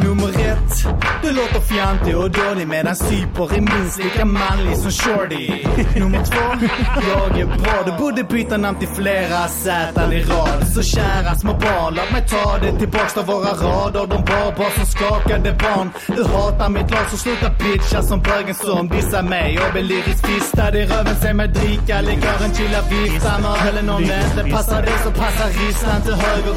Nummer 0.00 0.28
ett, 0.28 0.86
du 1.22 1.32
låter 1.32 1.60
fjantig 1.60 2.16
och 2.16 2.30
dålig 2.30 2.68
medan 2.68 2.96
Cyper 2.96 3.54
är 3.54 3.60
minst 3.60 3.98
lika 3.98 4.24
manlig 4.24 4.76
som 4.76 4.90
Shorty. 4.90 5.64
Nummer 6.00 6.24
två, 6.24 6.66
jag 7.08 7.38
är 7.38 7.46
bra. 7.46 7.82
Du 7.86 7.92
borde 7.98 8.24
byta 8.24 8.56
namn 8.56 8.78
till 8.78 8.88
flera 8.88 9.48
Z 9.48 10.12
i 10.12 10.22
rad. 10.22 10.68
Så 10.74 10.82
kära 10.82 11.34
små 11.34 11.52
barn, 11.52 11.94
låt 11.94 12.12
mig 12.12 12.28
ta 12.28 12.58
det 12.58 12.78
tillbaks 12.78 13.14
till 13.14 13.22
våra 13.22 13.52
rader. 13.52 14.06
De 14.06 14.16
var 14.16 14.56
bara 14.56 14.70
som 14.70 14.86
skakade 14.86 15.52
barn. 15.52 15.90
Du 16.16 16.24
hatar 16.24 16.68
mitt 16.68 16.90
lag 16.90 17.10
så 17.10 17.16
sluta 17.16 17.50
pitcha 17.50 18.02
som 18.02 18.20
bögen 18.22 18.54
som 18.54 18.88
dissar 18.88 19.22
mig 19.22 19.54
Jag 19.54 19.72
blir 19.72 19.82
lyriskt 19.82 20.26
fistad 20.26 20.78
i 20.78 20.86
röven. 20.86 21.16
Se 21.22 21.34
mig 21.34 21.48
dricka 21.48 22.00
likören, 22.00 22.54
chilla 22.54 22.82
vifta 22.90 23.38
med 23.38 23.68
ölen 23.68 23.90
om 23.90 24.02
det 24.02 24.22
inte 24.30 24.56
passar 24.56 24.82
dig 24.82 24.94
så 25.04 25.10
passar 25.10 25.48
ristan 25.66 26.02
till 26.02 26.14
höger. 26.14 26.54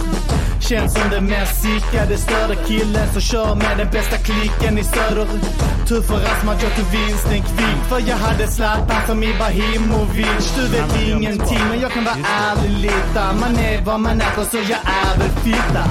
Känns 0.59 0.93
som 0.93 1.09
den 1.09 1.25
mest 1.25 1.61
sickade 1.61 2.17
störde 2.17 2.55
killen 2.67 3.07
så 3.13 3.19
kör 3.31 3.56
med 3.56 3.77
den 3.77 3.89
bästa 3.91 4.18
klicken 4.18 4.77
i 4.77 4.84
söder. 4.84 5.27
Tur 5.88 6.02
för 6.02 6.15
Asmat 6.31 6.64
jag 6.64 6.76
tog 6.77 6.88
vinsten 6.99 7.41
kvick 7.49 7.81
för 7.89 7.99
jag 8.10 8.18
hade 8.26 8.47
Zlatan 8.47 9.02
som 9.07 9.23
Ibrahimovic. 9.23 10.45
Du 10.57 10.65
vet 10.73 10.91
ingenting 11.07 11.64
men 11.69 11.80
jag 11.80 11.91
kan 11.91 12.03
vara 12.03 12.15
ärlig 12.47 12.72
lite. 12.88 13.22
Man 13.41 13.53
är 13.56 13.85
vad 13.85 13.99
man 13.99 14.18
äter 14.18 14.43
så 14.43 14.57
jag 14.57 14.81
är 15.02 15.14
väl 15.19 15.30
fitta. 15.43 15.84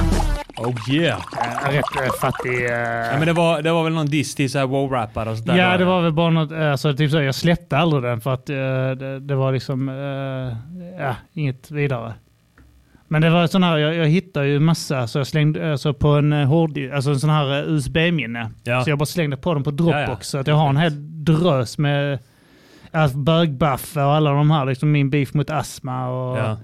Oh 0.56 0.94
yeah! 0.94 1.18
Uh, 1.18 1.72
rätt 1.72 1.84
uh, 2.02 2.12
fattig. 2.20 2.50
Uh... 2.50 2.70
Ja, 3.10 3.18
men 3.18 3.26
det, 3.26 3.32
var, 3.32 3.62
det 3.62 3.72
var 3.72 3.84
väl 3.84 3.92
någon 3.92 4.06
diss 4.06 4.34
till 4.34 4.50
såhär 4.50 4.66
wow-rappare 4.66 5.30
och 5.30 5.38
sådär? 5.38 5.56
Ja, 5.56 5.76
det 5.78 5.84
var 5.84 6.02
väl 6.02 6.12
bara 6.12 6.30
något, 6.30 6.52
alltså, 6.52 6.96
typ 6.96 7.10
så, 7.10 7.20
jag 7.20 7.34
släppte 7.34 7.76
aldrig 7.76 8.02
den 8.02 8.20
för 8.20 8.34
att 8.34 8.50
eh, 8.50 8.56
det, 8.56 9.20
det 9.20 9.34
var 9.34 9.52
liksom, 9.52 9.88
eh, 9.88 11.04
ja, 11.04 11.16
inget 11.32 11.70
vidare. 11.70 12.14
Men 13.14 13.22
det 13.22 13.30
var 13.30 13.46
sån 13.46 13.62
här, 13.62 13.78
jag, 13.78 13.94
jag 13.94 14.06
hittade 14.06 14.46
ju 14.46 14.60
massa, 14.60 15.06
så 15.06 15.18
jag 15.18 15.26
slängde 15.26 15.72
alltså 15.72 15.94
på 15.94 16.08
en 16.08 16.32
uh, 16.32 16.46
hård, 16.46 16.78
alltså 16.94 17.10
en 17.10 17.20
sån 17.20 17.30
här 17.30 17.62
eh, 17.62 17.68
USB-minne. 17.68 18.50
Ja. 18.64 18.84
Så 18.84 18.90
jag 18.90 18.98
bara 18.98 19.06
slängde 19.06 19.36
på 19.36 19.54
dem 19.54 19.62
på 19.62 19.70
Dropbox. 19.70 20.06
Ja, 20.06 20.10
ja. 20.10 20.18
Så 20.20 20.38
att 20.38 20.46
jag 20.46 20.54
har 20.54 20.68
en 20.68 20.76
hel 20.76 21.24
drös 21.24 21.78
med 21.78 22.18
alltså, 22.90 23.18
bögbaffe 23.18 24.02
och 24.02 24.14
alla 24.14 24.30
de 24.30 24.50
här, 24.50 24.66
liksom 24.66 24.92
min 24.92 25.10
beef 25.10 25.34
mot 25.34 25.50
astma 25.50 26.08
och... 26.08 26.38
Ja. 26.38 26.58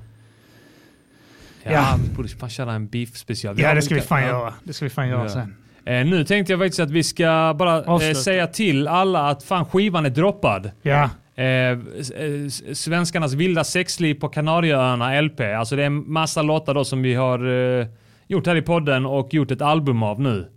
Ja, 1.62 1.72
Ja. 1.72 1.98
vi 2.02 2.16
borde 2.16 2.28
fan 2.28 2.50
köra 2.50 2.72
en 2.72 2.88
beef 2.88 3.16
special. 3.16 3.60
Ja, 3.60 3.74
det 3.74 3.82
ska 3.82 3.94
vi 3.94 4.00
fan 4.00 4.22
göra. 4.22 4.54
Det 4.64 4.72
ska 4.72 4.84
vi 4.84 4.90
fan 4.90 5.08
göra 5.08 5.28
sen. 5.28 5.56
Eh, 5.84 6.06
nu 6.06 6.24
tänkte 6.24 6.52
jag 6.52 6.60
faktiskt 6.60 6.80
att 6.80 6.90
vi 6.90 7.02
ska 7.02 7.54
bara 7.58 8.08
eh, 8.08 8.14
säga 8.14 8.46
till 8.46 8.88
alla 8.88 9.28
att 9.28 9.42
fan 9.42 9.64
skivan 9.64 10.06
är 10.06 10.10
droppad. 10.10 10.70
Ja. 10.82 11.10
Eh, 11.40 11.46
eh, 11.46 12.48
Svenskarnas 12.74 13.32
vilda 13.32 13.64
sexliv 13.64 14.14
på 14.14 14.28
Kanarieöarna 14.28 15.20
LP. 15.20 15.40
Alltså 15.40 15.76
det 15.76 15.82
är 15.82 15.86
en 15.86 16.12
massa 16.12 16.42
låtar 16.42 16.74
då 16.74 16.84
som 16.84 17.02
vi 17.02 17.14
har 17.14 17.48
eh, 17.80 17.86
gjort 18.26 18.46
här 18.46 18.56
i 18.56 18.62
podden 18.62 19.06
och 19.06 19.34
gjort 19.34 19.50
ett 19.50 19.62
album 19.62 20.02
av 20.02 20.20
nu. 20.20 20.48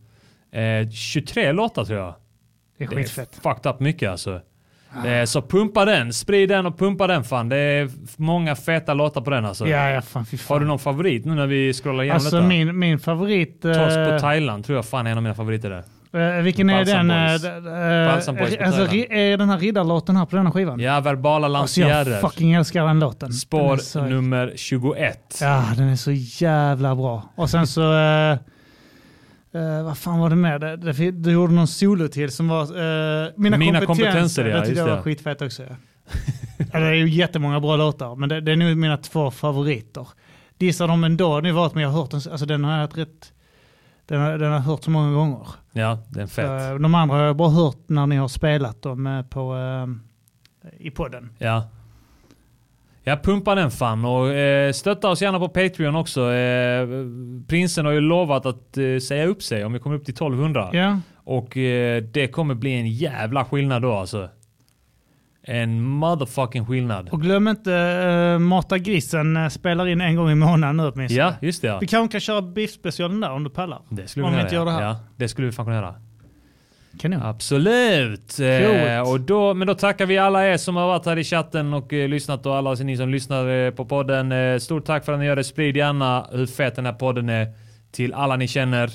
Eh, 0.51 0.89
23 0.89 1.51
låtar 1.51 1.85
tror 1.85 1.99
jag. 1.99 2.15
Det 2.77 2.83
är 2.83 2.87
skitfett. 2.87 3.35
fucked 3.43 3.71
up 3.71 3.79
mycket 3.79 4.09
alltså. 4.11 4.41
Eh, 5.05 5.25
så 5.25 5.41
pumpa 5.41 5.85
den, 5.85 6.13
sprid 6.13 6.49
den 6.49 6.65
och 6.65 6.77
pumpa 6.79 7.07
den 7.07 7.23
fan. 7.23 7.49
Det 7.49 7.57
är 7.57 7.89
många 8.17 8.55
feta 8.55 8.93
låtar 8.93 9.21
på 9.21 9.29
den 9.29 9.45
alltså. 9.45 9.67
Ja, 9.67 9.89
ja, 9.89 10.01
fan 10.01 10.25
fan. 10.25 10.39
Har 10.47 10.59
du 10.59 10.65
någon 10.65 10.79
favorit 10.79 11.25
nu 11.25 11.35
när 11.35 11.47
vi 11.47 11.73
scrollar 11.73 12.03
igenom 12.03 12.15
Alltså 12.15 12.35
detta? 12.35 12.47
min, 12.47 12.79
min 12.79 12.99
favorit... 12.99 13.65
eh, 13.65 13.73
Toss 13.73 13.95
på 14.11 14.19
Thailand 14.19 14.65
tror 14.65 14.75
jag 14.75 14.85
fan 14.85 15.07
är 15.07 15.11
en 15.11 15.17
av 15.17 15.23
mina 15.23 15.35
favoriter 15.35 15.69
där. 15.69 15.83
Eh, 16.13 16.41
vilken 16.43 16.69
är 16.69 16.77
Balsam 16.85 17.07
den? 17.07 17.67
Eh, 18.07 18.13
Balsam 18.13 18.35
Boys 18.35 18.57
alltså, 18.57 18.93
är 18.95 19.37
den 19.37 19.49
här 19.49 19.57
riddarlåten 19.57 20.15
här 20.15 20.25
på 20.25 20.35
denna 20.35 20.51
skivan? 20.51 20.79
Ja, 20.79 20.99
verbala 20.99 21.59
Alltså 21.59 21.81
jag 21.81 21.89
lansierer. 21.89 22.19
fucking 22.21 22.53
älskar 22.53 22.85
den 22.87 22.99
låten. 22.99 23.29
Den 23.29 23.33
Spår 23.33 23.73
är 23.73 23.77
så, 23.77 24.01
nummer 24.05 24.53
21. 24.55 25.37
Ja, 25.41 25.63
den 25.77 25.87
är 25.89 25.95
så 25.95 26.11
jävla 26.11 26.95
bra. 26.95 27.29
Och 27.35 27.49
sen 27.49 27.67
så... 27.67 27.93
eh, 27.93 28.31
eh, 28.31 29.83
vad 29.83 29.97
fan 29.97 30.19
var 30.19 30.29
det 30.29 30.35
med? 30.35 30.61
Det, 30.61 30.75
det, 30.77 31.11
du 31.11 31.31
gjorde 31.31 31.53
någon 31.53 31.67
solo 31.67 32.07
till 32.07 32.31
som 32.31 32.47
var... 32.47 32.65
mina, 33.39 33.57
Mina 33.57 33.79
kompetenser. 33.81 33.85
kompetenser, 33.85 34.45
ja, 34.45 34.57
Det 34.59 34.65
tyckte 34.65 34.79
jag 34.81 34.87
var 34.87 34.95
det. 34.95 35.01
skitfett 35.01 35.41
också. 35.41 35.63
Ja. 35.63 35.75
Det 36.79 36.85
är 36.87 36.93
ju 36.93 37.09
jättemånga 37.09 37.59
bra 37.59 37.75
låtar, 37.75 38.15
men 38.15 38.29
det, 38.29 38.41
det 38.41 38.51
är 38.51 38.55
nog 38.55 38.77
mina 38.77 38.97
två 38.97 39.31
favoriter. 39.31 40.07
Dissar 40.57 40.87
dem 40.87 41.03
ändå, 41.03 41.41
det 41.41 41.51
var 41.51 41.65
att 41.65 41.73
men 41.75 41.83
jag 41.83 41.89
har 41.89 42.01
hört 42.01 42.11
den, 42.11 42.21
alltså 42.31 42.45
den 42.45 42.63
har 42.63 42.79
jag 42.79 42.97
rätt... 42.97 43.33
Den 44.05 44.21
har, 44.21 44.37
den 44.37 44.47
har 44.47 44.57
jag 44.57 44.63
hört 44.63 44.83
så 44.83 44.91
många 44.91 45.13
gånger. 45.13 45.47
Ja, 45.71 45.99
den 46.09 46.23
är 46.23 46.27
fett. 46.27 46.45
Så, 46.45 46.77
de 46.77 46.95
andra 46.95 47.15
har 47.15 47.23
jag 47.23 47.35
bara 47.35 47.49
hört 47.49 47.77
när 47.87 48.07
ni 48.07 48.15
har 48.15 48.27
spelat 48.27 48.81
dem 48.81 49.07
eh, 49.07 49.21
på, 49.21 49.55
eh, 49.55 49.87
i 50.77 50.91
podden. 50.91 51.29
Ja. 51.37 51.63
Ja, 53.03 53.19
pumpa 53.23 53.55
den 53.55 53.71
fan 53.71 54.05
och 54.05 54.29
eh, 54.29 54.71
stötta 54.71 55.09
oss 55.09 55.21
gärna 55.21 55.39
på 55.39 55.49
Patreon 55.49 55.95
också. 55.95 56.31
Eh, 56.31 56.87
prinsen 57.47 57.85
har 57.85 57.91
ju 57.93 57.99
lovat 57.99 58.45
att 58.45 58.77
eh, 58.77 58.97
säga 59.07 59.25
upp 59.25 59.43
sig 59.43 59.65
om 59.65 59.73
vi 59.73 59.79
kommer 59.79 59.95
upp 59.95 60.05
till 60.05 60.13
1200. 60.13 60.69
Ja. 60.73 60.99
Och 61.15 61.57
eh, 61.57 62.03
det 62.03 62.27
kommer 62.27 62.55
bli 62.55 62.73
en 62.73 62.87
jävla 62.87 63.45
skillnad 63.45 63.81
då 63.81 63.93
alltså. 63.93 64.29
En 65.45 65.81
motherfucking 65.81 66.65
skillnad. 66.65 67.09
Och 67.09 67.21
glöm 67.21 67.47
inte 67.47 67.71
uh, 67.71 68.39
Mata 68.39 68.77
grisen 68.77 69.37
eh, 69.37 69.49
spelar 69.49 69.87
in 69.87 70.01
en 70.01 70.15
gång 70.15 70.31
i 70.31 70.35
månaden 70.35 70.77
nu 70.77 70.83
åtminstone. 70.83 71.21
Ja, 71.21 71.33
just 71.41 71.61
det. 71.61 71.67
Ja. 71.67 71.79
Vi 71.79 71.87
kanske 71.87 72.11
kan 72.11 72.21
köra 72.21 72.41
biff-specialen 72.41 73.21
där 73.21 73.31
om 73.31 73.43
du 73.43 73.49
pallar. 73.49 73.81
Det 73.89 74.07
skulle 74.07 74.25
om 74.25 74.31
vi 74.31 74.35
kunna 74.35 74.43
inte 74.43 74.55
gör 74.55 74.65
det 74.65 74.71
här. 74.71 74.81
Ja, 74.81 74.99
det 75.15 75.27
skulle 75.27 75.47
vi 75.47 75.53
fan 75.53 75.65
kunna 75.65 75.77
göra. 75.77 75.95
Kanon. 76.99 77.21
Absolut! 77.21 78.39
Eh, 78.39 79.11
och 79.11 79.19
då, 79.19 79.53
men 79.53 79.67
då 79.67 79.75
tackar 79.75 80.05
vi 80.05 80.17
alla 80.17 80.47
er 80.47 80.57
som 80.57 80.75
har 80.75 80.87
varit 80.87 81.05
här 81.05 81.17
i 81.17 81.23
chatten 81.23 81.73
och 81.73 81.93
eh, 81.93 82.09
lyssnat 82.09 82.45
och 82.45 82.55
alla 82.55 82.73
ni 82.73 82.97
som 82.97 83.09
lyssnar 83.09 83.47
eh, 83.47 83.71
på 83.71 83.85
podden. 83.85 84.31
Eh, 84.31 84.57
stort 84.57 84.85
tack 84.85 85.05
för 85.05 85.13
att 85.13 85.19
ni 85.19 85.25
gör 85.25 85.35
det. 85.35 85.43
Sprid 85.43 85.77
gärna 85.77 86.27
hur 86.31 86.45
fet 86.45 86.75
den 86.75 86.85
här 86.85 86.93
podden 86.93 87.29
är 87.29 87.47
till 87.91 88.13
alla 88.13 88.35
ni 88.35 88.47
känner. 88.47 88.89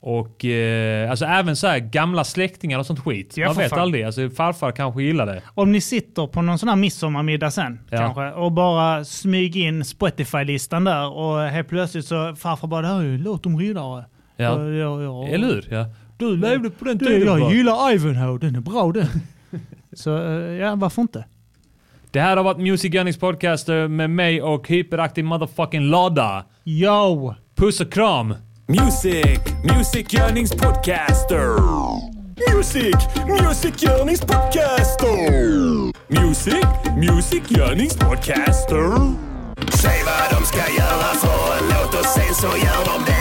Och 0.00 0.44
eh, 0.44 1.10
alltså 1.10 1.24
även 1.24 1.56
så 1.56 1.66
här 1.66 1.78
gamla 1.78 2.24
släktingar 2.24 2.78
och 2.78 2.86
sånt 2.86 3.00
skit. 3.00 3.36
Ja, 3.36 3.46
Man 3.46 3.56
vet 3.56 3.70
fan. 3.70 3.78
aldrig. 3.78 4.04
Alltså, 4.04 4.30
farfar 4.30 4.72
kanske 4.72 5.02
gillar 5.02 5.26
det. 5.26 5.42
Om 5.54 5.72
ni 5.72 5.80
sitter 5.80 6.26
på 6.26 6.42
någon 6.42 6.58
sån 6.58 6.68
här 6.68 6.76
midsommarmiddag 6.76 7.50
sen 7.50 7.80
Ja. 7.90 7.96
kanske 7.98 8.30
och 8.32 8.52
bara 8.52 9.04
smyg 9.04 9.56
in 9.56 9.84
Spotify-listan 9.84 10.84
där 10.84 11.08
och 11.12 11.40
helt 11.40 11.68
plötsligt 11.68 12.06
så 12.06 12.36
farfar 12.36 12.68
bara 12.68 12.82
det 12.82 12.88
här 12.88 12.98
är 12.98 13.02
ju 13.02 13.18
låt 13.18 13.46
om 13.46 13.58
riddare. 13.58 14.04
Ja. 14.36 14.64
Jag- 14.70 15.28
Eller 15.32 15.46
hur? 15.46 15.66
Ja. 15.70 15.86
Du 16.18 16.36
levde 16.36 16.70
på 16.70 16.84
den 16.84 16.98
tiden. 16.98 17.22
jag 17.40 17.52
gillar 17.52 17.92
Ivanhoe, 17.94 18.38
den 18.38 18.56
är 18.56 18.60
bra 18.60 18.92
den. 18.92 19.06
så 19.92 20.16
eh, 20.16 20.32
ja, 20.52 20.74
varför 20.76 21.02
inte? 21.02 21.24
Det 22.10 22.20
här 22.20 22.36
har 22.36 22.44
varit 22.44 22.58
Music 22.58 22.90
Gunnings 22.92 23.18
Podcaster 23.18 23.88
med 23.88 24.10
mig 24.10 24.42
och 24.42 24.68
hyperaktiv 24.68 25.24
motherfucking 25.24 25.82
Lada. 25.82 26.44
Yo! 26.64 27.34
Puss 27.54 27.80
och 27.80 27.92
kram! 27.92 28.34
Music, 28.68 29.38
Music 29.62 30.12
Yearnings 30.12 30.52
Podcaster. 30.52 31.56
Music, 32.48 32.94
Music 33.24 33.80
Yearnings 33.80 34.20
Podcaster. 34.20 35.92
Music, 36.08 36.66
Music 36.96 37.42
Yearnings 37.48 37.96
Podcaster. 37.96 39.14
Säg 39.72 40.02
vad 40.04 40.40
de 40.40 40.46
ska 40.46 40.58
göra 40.58 41.14
för 41.14 41.58
en 41.58 41.68
låt 41.68 41.94
och 41.94 42.06
sen 42.06 42.34
så 42.34 42.46
gör 42.46 42.84
de 42.84 43.04
det. 43.06 43.15